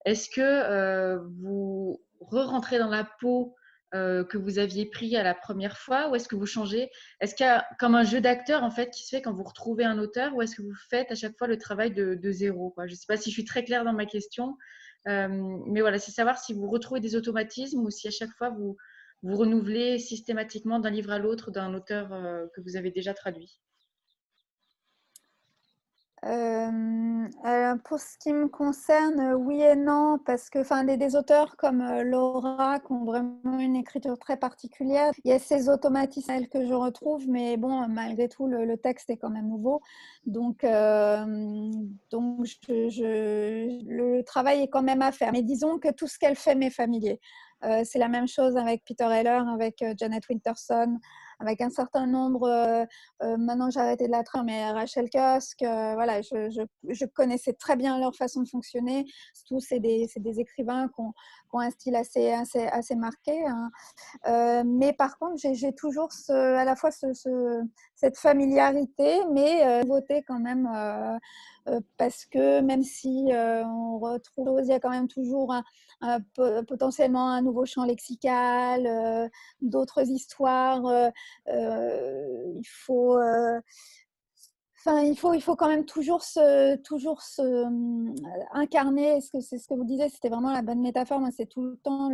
est-ce 0.05 0.29
que 0.31 1.19
vous 1.41 2.03
re-rentrez 2.21 2.79
dans 2.79 2.91
la 2.91 3.09
peau 3.21 3.55
que 3.93 4.37
vous 4.37 4.59
aviez 4.59 4.87
pris 4.87 5.17
à 5.17 5.23
la 5.23 5.35
première 5.35 5.79
fois 5.79 6.11
ou 6.11 6.15
est-ce 6.15 6.29
que 6.29 6.37
vous 6.37 6.47
changez? 6.47 6.91
Est-ce 7.21 7.35
qu'il 7.35 7.47
y 7.47 7.49
a 7.49 7.67
comme 7.79 7.95
un 7.95 8.05
jeu 8.05 8.21
d'acteur 8.21 8.63
en 8.63 8.71
fait 8.71 8.91
qui 8.91 9.05
se 9.05 9.09
fait 9.09 9.23
quand 9.23 9.33
vous 9.33 9.45
retrouvez 9.45 9.85
un 9.85 9.99
auteur 9.99 10.35
ou 10.35 10.43
est-ce 10.43 10.57
que 10.57 10.63
vous 10.63 10.75
faites 10.91 11.11
à 11.13 11.15
chaque 11.15 11.37
fois 11.39 11.47
le 11.47 11.57
travail 11.59 11.93
de, 11.95 12.31
zéro 12.31 12.75
Je 12.79 12.91
ne 12.91 12.97
sais 12.97 13.07
pas 13.07 13.17
si 13.17 13.31
je 13.31 13.35
suis 13.35 13.45
très 13.45 13.65
claire 13.65 13.85
dans 13.85 13.93
ma 13.93 14.07
question, 14.07 14.57
mais 15.07 15.81
voilà, 15.81 15.99
c'est 15.99 16.11
savoir 16.11 16.39
si 16.39 16.53
vous 16.53 16.69
retrouvez 16.69 17.01
des 17.01 17.15
automatismes 17.17 17.81
ou 17.81 17.91
si 17.91 18.09
à 18.09 18.11
chaque 18.11 18.33
fois 18.37 18.51
vous, 18.51 18.77
vous 19.23 19.37
renouvelez 19.37 19.99
systématiquement 19.99 20.81
d'un 20.81 20.91
livre 20.91 21.11
à 21.13 21.19
l'autre 21.19 21.51
d'un 21.51 21.73
auteur 21.73 22.09
que 22.55 22.61
vous 22.61 22.77
avez 22.77 22.91
déjà 22.91 23.15
traduit. 23.15 23.61
Euh, 26.25 27.77
pour 27.85 28.01
ce 28.01 28.17
qui 28.19 28.33
me 28.33 28.49
concerne, 28.49 29.35
oui 29.35 29.61
et 29.61 29.77
non, 29.77 30.19
parce 30.25 30.49
que 30.49 30.61
enfin, 30.61 30.83
des, 30.83 31.15
auteurs 31.15 31.57
comme 31.57 31.83
euh, 31.83 32.03
Laura 32.03 32.81
qui 32.81 32.91
ont 32.93 33.05
vraiment 33.05 33.59
une 33.59 33.77
écriture 33.77 34.19
très 34.19 34.39
particulière, 34.39 35.13
il 35.25 35.31
y 35.31 35.35
a 35.35 35.39
ces 35.39 35.69
automatismes 35.69 36.47
que 36.47 36.67
je 36.67 36.73
retrouve, 36.73 37.29
mais 37.29 37.57
bon, 37.59 37.87
malgré 37.89 38.29
tout, 38.29 38.47
le, 38.47 38.77
texte 38.79 39.11
est 39.11 39.19
quand 39.19 39.31
même 39.31 39.49
nouveau. 39.49 39.83
Donc, 40.25 40.65
euh, 40.65 41.71
donc 42.11 42.47
le 42.69 44.23
travail 44.23 44.63
est 44.63 44.69
quand 44.69 44.83
même 44.83 45.03
à 45.03 45.13
faire. 45.13 45.33
Mais 45.33 45.43
disons 45.43 45.79
que 45.79 45.93
tout 45.93 46.07
ce 46.07 46.19
qu'elle 46.19 46.37
fait 46.37 46.55
m'est 46.55 46.71
familier. 46.71 47.21
c'est 47.85 47.99
la 47.99 48.09
même 48.09 48.29
chose 48.29 48.57
avec 48.57 48.85
Peter 48.85 49.05
Heller, 49.11 49.49
avec 49.49 49.85
Janet 49.99 50.23
Winterson 50.29 50.99
avec 51.39 51.61
un 51.61 51.71
certain 51.71 52.07
nombre, 52.07 52.49
euh, 52.49 52.85
euh, 53.23 53.37
maintenant 53.37 53.71
j'ai 53.71 53.81
arrêté 53.81 54.07
de 54.07 54.13
la 54.13 54.23
train, 54.23 54.43
mais 54.43 54.71
Rachel 54.71 55.11
Cusk, 55.11 55.63
euh, 55.63 55.95
voilà, 55.95 56.23
je, 56.23 57.05
connaissais 57.15 57.53
très 57.53 57.77
bien 57.77 57.99
leur 57.99 58.15
façon 58.15 58.43
de 58.43 58.49
fonctionner. 58.49 59.05
Tous, 59.47 59.61
c'est 59.61 59.79
des, 59.79 60.09
des, 60.17 60.41
écrivains 60.41 60.89
qui 60.89 61.01
ont, 61.01 61.13
qui 61.51 61.57
un 61.59 61.71
style 61.71 61.97
assez, 61.97 62.33
assez, 62.33 62.67
assez 62.67 62.97
marqué. 62.97 63.45
Hein. 63.47 64.65
mais 64.65 64.93
par 64.93 65.19
contre, 65.19 65.37
j'ai 65.37 65.73
toujours 65.73 66.13
ce, 66.13 66.33
à 66.33 66.65
la 66.65 66.75
fois 66.75 66.91
ce, 66.91 67.63
cette 67.95 68.19
familiarité, 68.19 69.21
mais 69.33 69.83
nouveauté 69.83 70.23
quand 70.27 70.41
même. 70.41 70.69
Parce 71.97 72.25
que 72.27 72.61
même 72.61 72.83
si 72.83 73.29
on 73.33 73.99
retrouve, 73.99 74.61
il 74.63 74.69
y 74.69 74.73
a 74.73 74.81
quand 74.81 74.91
même 74.91 75.09
toujours 75.09 75.55
potentiellement 76.67 77.29
un 77.31 77.43
nouveau 77.43 77.67
champ 77.67 77.85
lexical, 77.85 79.31
d'autres 79.61 80.09
histoires, 80.09 81.11
euh, 81.49 82.53
il 82.55 82.67
faut 82.67 83.19
euh, 83.19 83.61
Enfin, 84.79 85.03
il 85.03 85.19
faut, 85.19 85.35
il 85.35 85.43
faut 85.43 85.57
quand 85.57 85.69
même 85.69 85.85
toujours 85.85 86.23
se, 86.23 86.77
toujours 86.77 87.21
se 87.21 87.43
euh, 87.43 88.15
incarner. 88.53 89.21
C'est 89.21 89.41
ce 89.41 89.67
que 89.67 89.75
vous 89.75 89.85
disiez, 89.85 90.09
c'était 90.09 90.29
vraiment 90.29 90.53
la 90.53 90.63
bonne 90.63 90.81
métaphore. 90.81 91.21
C'est 91.37 91.47
tout 91.47 91.63
le 91.63 91.77
temps 91.79 92.09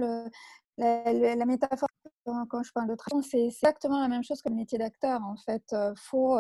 la, 0.79 1.45
métaphore 1.45 1.89
quand 2.25 2.63
je 2.63 2.73
parle 2.73 2.89
de 2.89 2.95
traduction, 2.95 3.23
c'est 3.23 3.47
exactement 3.47 4.01
la 4.01 4.09
même 4.09 4.23
chose 4.23 4.43
que 4.43 4.49
le 4.49 4.55
métier 4.55 4.79
d'acteur. 4.79 5.21
En 5.23 5.37
fait, 5.37 5.75
faut, 5.97 6.39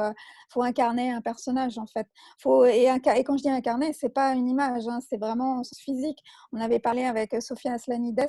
faut 0.48 0.62
incarner 0.62 1.10
un 1.10 1.20
personnage. 1.20 1.78
En 1.78 1.86
fait, 1.86 2.06
faut 2.38 2.64
et, 2.64 2.86
quand 3.04 3.36
je 3.36 3.42
dis 3.42 3.50
incarner, 3.50 3.92
c'est 3.92 4.08
pas 4.08 4.34
une 4.34 4.48
image, 4.48 4.86
hein, 4.88 5.00
c'est 5.08 5.18
vraiment 5.18 5.62
physique. 5.76 6.18
On 6.52 6.60
avait 6.60 6.78
parlé 6.78 7.04
avec 7.04 7.34
Sophia 7.40 7.72
Aslanides 7.74 8.28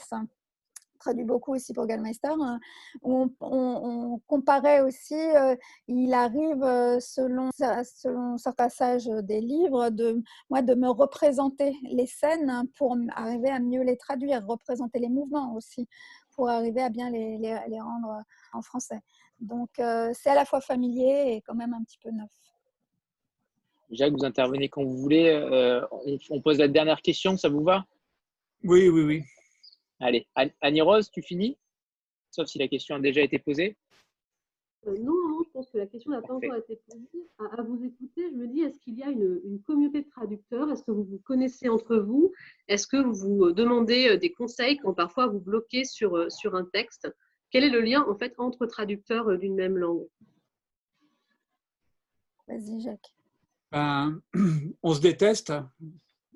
traduit 1.04 1.26
beaucoup 1.26 1.54
aussi 1.54 1.74
pour 1.74 1.86
Gallmeister, 1.86 2.30
hein, 2.40 2.60
on, 3.02 4.20
comparait 4.28 4.82
aussi, 4.82 5.16
euh, 5.16 5.56
il 5.88 6.14
arrive 6.14 6.64
euh, 6.64 7.00
selon, 7.00 7.50
selon 7.58 8.38
certains 8.38 8.64
passages 8.64 9.08
des 9.24 9.42
livres, 9.42 9.90
de, 9.90 10.24
moi, 10.50 10.62
de 10.62 10.74
me 10.74 10.88
représenter 10.88 11.76
les 11.84 12.08
scènes 12.08 12.64
pour 12.78 12.96
arriver 13.16 13.50
à 13.50 13.60
mieux 13.60 13.82
les 13.82 13.98
traduire, 13.98 14.46
représenter 14.48 15.00
les 15.00 15.10
mouvements 15.10 15.54
aussi, 15.56 15.90
pour 16.36 16.50
arriver 16.50 16.82
à 16.82 16.90
bien 16.90 17.10
les, 17.10 17.38
les, 17.38 17.82
rendre 17.82 18.24
en 18.54 18.62
français. 18.62 19.00
Donc, 19.40 19.70
euh, 19.80 20.12
c'est 20.14 20.30
à 20.30 20.36
la 20.36 20.46
fois 20.46 20.62
familier 20.62 21.36
et 21.36 21.42
quand 21.42 21.56
même 21.56 21.74
un 21.74 21.84
petit 21.84 21.98
peu 22.02 22.12
neuf. 22.12 22.32
Jacques, 23.92 24.14
vous 24.14 24.26
intervenez 24.26 24.70
quand 24.70 24.84
vous 24.84 24.98
voulez. 24.98 25.86
on, 25.92 26.18
on, 26.30 26.42
pose 26.42 26.58
la 26.58 26.68
dernière 26.68 27.02
question, 27.02 27.38
ça 27.38 27.50
vous 27.50 27.64
va? 27.64 27.86
Oui, 28.64 28.90
oui, 28.90 29.04
oui. 29.04 29.24
Allez, 30.00 30.28
Annie 30.62 30.82
Rose, 30.82 31.10
tu 31.12 31.22
finis? 31.22 31.58
Sauf 32.32 32.48
si 32.48 32.58
la 32.58 32.68
question 32.68 32.96
a 32.96 33.00
déjà 33.00 33.22
été 33.22 33.38
posée. 33.38 33.78
Euh, 34.88 34.98
non, 35.00 35.14
pense 35.54 35.70
que 35.70 35.78
la 35.78 35.88
question 35.88 36.12
n'a 36.12 36.22
pas 36.22 36.34
encore 36.34 36.56
été 36.56 36.80
posée. 36.88 37.28
À, 37.40 37.62
vous 37.62 37.84
écouter, 37.84 38.30
je 38.32 38.36
me 38.36 38.48
dis, 38.48 38.62
est-ce 38.62 38.80
qu'il 38.80 38.96
y 38.98 39.04
a 39.04 39.10
une, 39.10 39.62
communauté 39.66 40.02
de 40.02 40.10
traducteurs? 40.10 40.70
Est-ce 40.72 40.84
que 40.84 40.92
vous 40.92 41.04
vous 41.04 41.20
connaissez 41.20 41.70
entre 41.70 41.96
vous? 41.98 42.34
Est-ce 42.68 42.88
que 42.88 42.98
vous 42.98 43.14
vous 43.14 43.46
euh, 43.46 43.54
demandez 43.54 44.10
euh, 44.10 44.18
des 44.18 44.32
conseils 44.32 44.78
quand 44.78 44.94
parfois 44.94 45.28
vous 45.28 45.40
bloquez 45.40 45.86
sur, 45.86 46.32
sur 46.32 46.56
un 46.56 46.66
texte? 46.66 47.14
Quel 47.52 47.64
est 47.64 47.70
le 47.70 47.82
lien 47.82 48.04
en 48.10 48.16
fait 48.16 48.34
entre 48.38 48.66
traducteurs 48.66 49.38
d'une 49.38 49.56
même 49.56 49.78
langue? 49.78 50.08
Vas-y, 52.48 52.82
Jacques. 52.82 53.16
Ben, 53.72 54.22
on 54.84 54.94
se 54.94 55.02
déteste, 55.02 55.54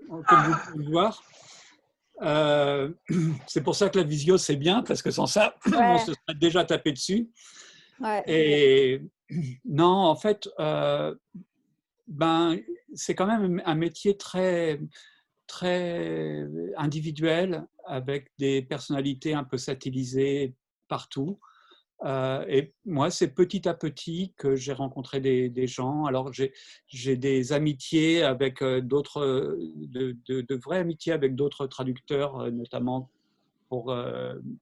comme 0.08 0.22
vous 0.22 0.72
pouvez 0.72 0.86
le 0.86 0.92
voir. 0.92 1.24
Euh, 2.22 2.92
c'est 3.48 3.62
pour 3.62 3.76
ça 3.76 3.90
que 3.90 3.98
la 3.98 4.04
visio, 4.04 4.38
c'est 4.38 4.56
bien, 4.56 4.82
parce 4.84 5.02
que 5.02 5.12
sans 5.12 5.28
ça, 5.28 5.56
on 5.66 6.00
se 6.00 6.14
serait 6.14 6.38
déjà 6.40 6.64
tapé 6.64 6.92
dessus. 6.92 7.30
Et 8.28 9.02
non, 9.66 9.88
en 9.88 10.16
fait, 10.16 10.50
euh, 10.60 11.16
ben, 12.08 12.58
c'est 12.94 13.16
quand 13.16 13.28
même 13.28 13.62
un 13.66 13.76
métier 13.76 14.18
très, 14.18 14.80
très 15.48 16.48
individuel, 16.78 17.66
avec 17.86 18.32
des 18.38 18.62
personnalités 18.62 19.34
un 19.34 19.44
peu 19.44 19.58
satellisées 19.58 20.54
partout. 20.88 21.40
Euh, 22.06 22.46
et 22.48 22.74
moi, 22.86 23.10
c'est 23.10 23.34
petit 23.34 23.68
à 23.68 23.74
petit 23.74 24.34
que 24.38 24.56
j'ai 24.56 24.74
rencontré 24.74 25.20
des, 25.20 25.68
gens. 25.68 26.06
Alors, 26.06 26.32
j'ai 26.32 27.18
des 27.18 27.54
amitiés 27.54 28.24
avec 28.24 28.64
d'autres, 28.64 29.58
de, 29.76 30.16
de, 30.28 30.42
de, 30.42 30.56
vraies 30.56 30.78
amitiés 30.80 31.14
avec 31.14 31.36
d'autres 31.36 31.66
traducteurs, 31.66 32.52
notamment 32.52 33.10
pour, 33.70 33.96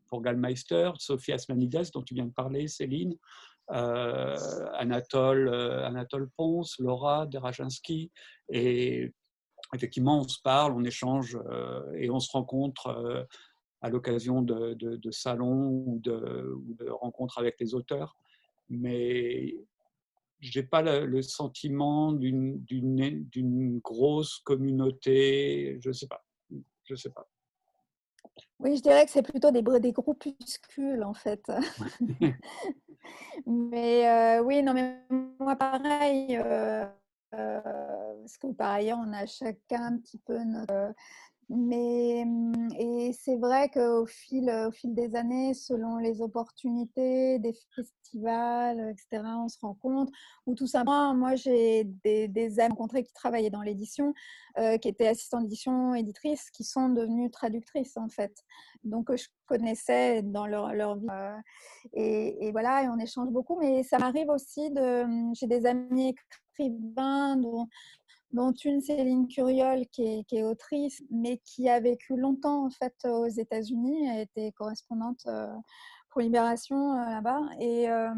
pour 0.08 0.22
Gallmeister, 0.22 0.92
Sophie 0.98 1.34
Asmanides, 1.34 1.92
dont 1.94 2.02
tu 2.02 2.14
viens 2.14 2.26
de 2.26 2.34
parler, 2.34 2.68
Céline, 2.68 3.16
euh, 3.72 4.36
Anatole, 4.74 5.50
Anatole 5.50 6.30
Ponce, 6.36 6.80
Laura 6.80 7.26
Derajinsky. 7.26 8.12
Et 8.50 9.14
effectivement, 9.74 10.20
on 10.20 10.28
se 10.28 10.42
parle, 10.42 10.74
on 10.74 10.84
échange 10.84 11.38
et 11.96 12.10
on 12.10 12.20
se 12.20 12.32
rencontre 12.32 13.28
à 13.82 13.90
l'occasion 13.90 14.42
de, 14.42 15.12
salons 15.12 15.70
ou 15.70 16.00
de, 16.02 16.90
rencontres 16.90 17.38
avec 17.38 17.60
les 17.60 17.74
auteurs. 17.74 18.18
Mais 18.70 19.56
je 20.40 20.60
n'ai 20.60 20.66
pas 20.66 20.82
le, 20.82 21.22
sentiment 21.22 22.12
d'une 22.12 23.80
grosse 23.84 24.40
communauté, 24.40 25.78
je 25.82 25.90
ne 25.90 25.94
sais 25.94 26.08
pas. 26.08 26.26
Je 26.84 26.96
sais 26.96 27.10
pas. 27.10 27.28
Oui, 28.60 28.78
je 28.78 28.82
dirais 28.82 29.06
que 29.06 29.12
c'est 29.12 29.22
plutôt 29.22 29.52
des, 29.52 29.62
des 29.80 29.92
groupuscules 29.92 31.04
en 31.04 31.14
fait. 31.14 31.52
mais 33.46 34.08
euh, 34.08 34.44
oui, 34.44 34.64
non, 34.64 34.74
mais 34.74 34.98
moi 35.40 35.56
pareil, 35.56 36.38
euh, 36.38 36.86
euh, 37.34 37.62
parce 38.22 38.38
que 38.38 38.52
par 38.54 38.72
ailleurs, 38.72 39.00
on 39.02 39.14
a 39.14 39.26
chacun 39.26 39.84
un 39.84 39.98
petit 39.98 40.18
peu 40.20 40.38
notre, 40.44 40.94
mais 41.50 42.24
mmh, 42.26 42.70
et 42.80 43.12
c'est 43.14 43.38
vrai 43.38 43.70
qu'au 43.70 44.06
fil, 44.06 44.50
au 44.50 44.72
fil 44.72 44.94
des 44.96 45.16
années, 45.16 45.54
selon 45.54 45.98
les 45.98 46.22
opportunités, 46.22 47.38
des 47.40 47.54
festivals, 47.76 48.90
etc., 48.90 49.24
on 49.38 49.48
se 49.48 49.60
rend 49.62 49.76
compte. 49.76 50.10
Ou 50.48 50.56
tout 50.56 50.66
simplement, 50.68 51.14
moi, 51.14 51.36
j'ai 51.36 51.84
des, 52.04 52.60
amis 52.60 52.72
rencontrés 52.72 53.04
qui 53.04 53.14
travaillaient 53.14 53.52
dans 53.52 53.62
l'édition, 53.62 54.14
euh, 54.58 54.78
qui 54.78 54.88
étaient 54.88 55.08
assistants 55.08 55.42
d'édition, 55.42 55.94
éditrices, 55.94 56.50
qui 56.50 56.64
sont 56.64 56.90
devenues 56.90 57.30
traductrices, 57.30 57.98
en 57.98 58.10
fait. 58.10 58.34
Donc, 58.84 59.16
je 59.16 59.28
connaissais 59.46 60.24
dans 60.24 60.48
leur, 60.48 60.74
leur 60.74 60.98
vie. 60.98 61.08
Euh, 61.12 61.38
et, 61.94 62.48
et, 62.48 62.52
voilà, 62.52 62.84
et 62.84 62.90
on 62.90 62.98
échange 62.98 63.30
beaucoup. 63.30 63.60
Mais 63.60 63.84
ça 63.84 64.00
m'arrive 64.00 64.30
aussi 64.30 64.72
de... 64.72 65.04
Mmh, 65.04 65.36
j'ai 65.36 65.48
des 65.48 65.66
amis 65.68 66.16
écrivains 66.58 67.38
dont 67.38 67.68
dont 68.32 68.52
une 68.52 68.82
Céline 68.82 69.28
Curiol 69.28 69.86
qui 69.92 70.26
est, 70.30 70.44
autrice, 70.44 71.04
mais 71.10 71.38
qui 71.46 71.70
a 71.70 71.80
vécu 71.80 72.18
longtemps 72.18 72.66
en 72.66 72.70
fait 72.70 72.96
aux 73.06 73.28
États-Unis, 73.28 74.10
a 74.10 74.22
été 74.22 74.52
correspondante 74.54 75.22
euh, 75.28 75.54
pour 76.10 76.22
Libération 76.22 76.94
euh, 76.94 77.10
là-bas. 77.10 77.42
Et, 77.60 77.90
euh, 77.90 78.14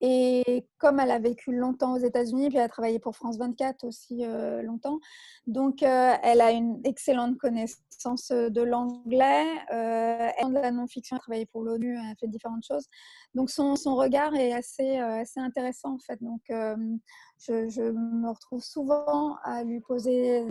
et 0.00 0.66
comme 0.78 1.00
elle 1.00 1.10
a 1.10 1.18
vécu 1.18 1.52
longtemps 1.52 1.94
aux 1.94 1.98
États-Unis, 1.98 2.48
puis 2.48 2.58
elle 2.58 2.64
a 2.64 2.68
travaillé 2.68 2.98
pour 2.98 3.16
France 3.16 3.38
24 3.38 3.84
aussi 3.84 4.24
longtemps, 4.62 4.98
donc 5.46 5.82
elle 5.82 6.40
a 6.40 6.50
une 6.50 6.80
excellente 6.84 7.36
connaissance 7.38 8.30
de 8.30 8.62
l'anglais. 8.62 9.46
elle 9.70 10.48
de 10.48 10.54
la 10.54 10.70
non-fiction, 10.70 11.16
elle 11.16 11.18
a 11.18 11.20
travaillé 11.20 11.46
pour 11.46 11.62
l'ONU, 11.62 11.96
elle 11.96 12.12
a 12.12 12.14
fait 12.18 12.28
différentes 12.28 12.64
choses. 12.64 12.86
Donc 13.34 13.50
son, 13.50 13.76
son 13.76 13.96
regard 13.96 14.34
est 14.34 14.52
assez, 14.52 14.98
assez 14.98 15.40
intéressant 15.40 15.94
en 15.94 15.98
fait. 15.98 16.22
Donc 16.22 16.42
je, 16.48 17.68
je, 17.68 17.82
me 17.82 18.28
retrouve 18.28 18.62
souvent 18.62 19.36
à 19.44 19.64
lui 19.64 19.80
poser 19.80 20.44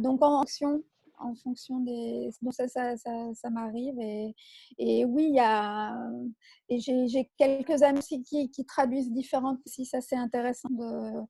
donc 0.00 0.22
en 0.22 0.40
action 0.40 0.82
en 1.24 1.34
fonction 1.34 1.80
des. 1.80 2.30
Donc, 2.42 2.54
ça, 2.54 2.68
ça, 2.68 2.96
ça, 2.96 3.50
m'arrive. 3.50 3.98
Et, 4.00 4.34
et, 4.78 5.04
oui, 5.04 5.26
il 5.28 5.34
y 5.34 5.40
a. 5.40 5.96
Et 6.68 6.78
j'ai 6.80 7.30
quelques 7.36 7.82
amis 7.82 8.22
qui, 8.24 8.50
qui 8.50 8.64
traduisent 8.64 9.12
différentes. 9.12 9.60
Si 9.66 9.84
ça, 9.84 10.00
c'est 10.00 10.16
intéressant 10.16 10.70
de, 10.70 11.20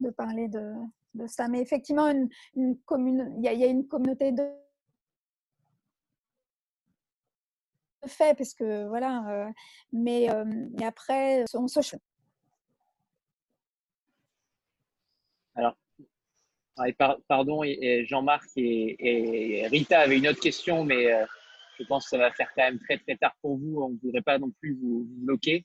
de 0.00 0.10
parler 0.10 0.48
de, 0.48 0.72
de, 1.14 1.26
ça. 1.26 1.48
Mais 1.48 1.60
effectivement, 1.60 2.08
une, 2.08 2.28
une 2.56 2.78
commune, 2.78 3.34
il, 3.38 3.52
y 3.52 3.56
y 3.56 3.64
a 3.64 3.66
une 3.66 3.86
communauté 3.86 4.32
de 4.32 4.44
fait 8.06 8.36
parce 8.36 8.54
que 8.54 8.88
voilà 8.88 9.28
euh, 9.28 9.52
mais, 9.92 10.30
euh, 10.30 10.44
mais, 10.46 10.86
après 10.86 11.44
on 11.54 11.68
se 11.68 11.96
alors 15.54 15.76
pardon, 17.28 17.62
et, 17.62 18.04
Jean-Marc 18.06 18.48
et, 18.56 19.66
Rita 19.70 20.00
avaient 20.00 20.18
une 20.18 20.28
autre 20.28 20.40
question, 20.40 20.84
mais 20.84 21.12
euh, 21.12 21.24
je 21.78 21.84
pense 21.84 22.04
que 22.04 22.10
ça 22.10 22.18
va 22.18 22.30
faire 22.32 22.50
quand 22.54 22.64
même 22.64 22.78
très 22.78 22.98
très 22.98 23.16
tard 23.16 23.34
pour 23.42 23.56
vous. 23.56 23.80
On 23.82 23.90
ne 23.90 23.96
voudrait 24.02 24.22
pas 24.22 24.38
non 24.38 24.50
plus 24.60 24.76
vous, 24.80 25.06
bloquer. 25.08 25.64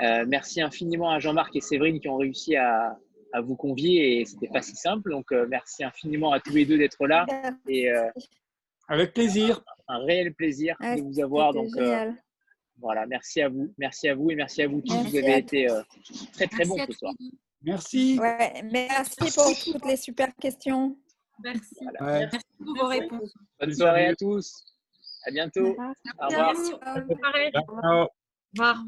Euh, 0.00 0.24
merci 0.26 0.60
infiniment 0.60 1.10
à 1.10 1.18
Jean-Marc 1.18 1.54
et 1.56 1.60
Séverine 1.60 2.00
qui 2.00 2.08
ont 2.08 2.16
réussi 2.16 2.56
à, 2.56 2.96
vous 3.42 3.54
convier 3.54 4.20
et 4.20 4.24
c'était 4.24 4.48
pas 4.48 4.62
si 4.62 4.74
simple. 4.74 5.12
Donc 5.12 5.30
euh, 5.30 5.46
merci 5.48 5.84
infiniment 5.84 6.32
à 6.32 6.40
tous 6.40 6.52
les 6.52 6.64
deux 6.64 6.78
d'être 6.78 7.06
là. 7.06 7.26
Et, 7.68 7.88
Avec 8.88 9.14
plaisir. 9.14 9.62
Un, 9.86 9.98
réel 10.04 10.34
plaisir 10.34 10.76
de 10.80 11.00
vous 11.00 11.20
avoir. 11.20 11.52
Donc 11.52 11.68
voilà, 12.80 13.06
merci 13.06 13.40
à 13.42 13.48
vous, 13.48 13.72
merci 13.78 14.08
à 14.08 14.14
vous 14.14 14.30
et 14.30 14.34
merci 14.34 14.62
à 14.62 14.68
vous 14.68 14.80
tous. 14.80 14.94
vous 14.94 15.16
avez 15.16 15.38
été 15.38 15.68
très 16.32 16.46
très 16.46 16.64
bons 16.64 16.78
ce 16.86 16.92
soir. 16.92 17.12
Merci. 17.62 18.18
Ouais, 18.18 18.62
merci 18.64 19.16
pour 19.34 19.52
toutes 19.64 19.84
les 19.84 19.96
super 19.96 20.34
questions. 20.36 20.96
Merci. 21.42 21.76
Merci 22.00 22.38
pour 22.58 22.76
vos 22.76 22.86
réponses. 22.86 23.34
Bonne 23.58 23.74
soirée 23.74 24.06
à 24.06 24.14
tous. 24.14 24.64
À 25.26 25.30
bientôt. 25.30 25.76
Au 26.18 26.26
revoir. 26.26 26.54
Au 26.86 26.94
revoir. 26.94 27.44
Au 27.54 28.08
revoir. 28.52 28.86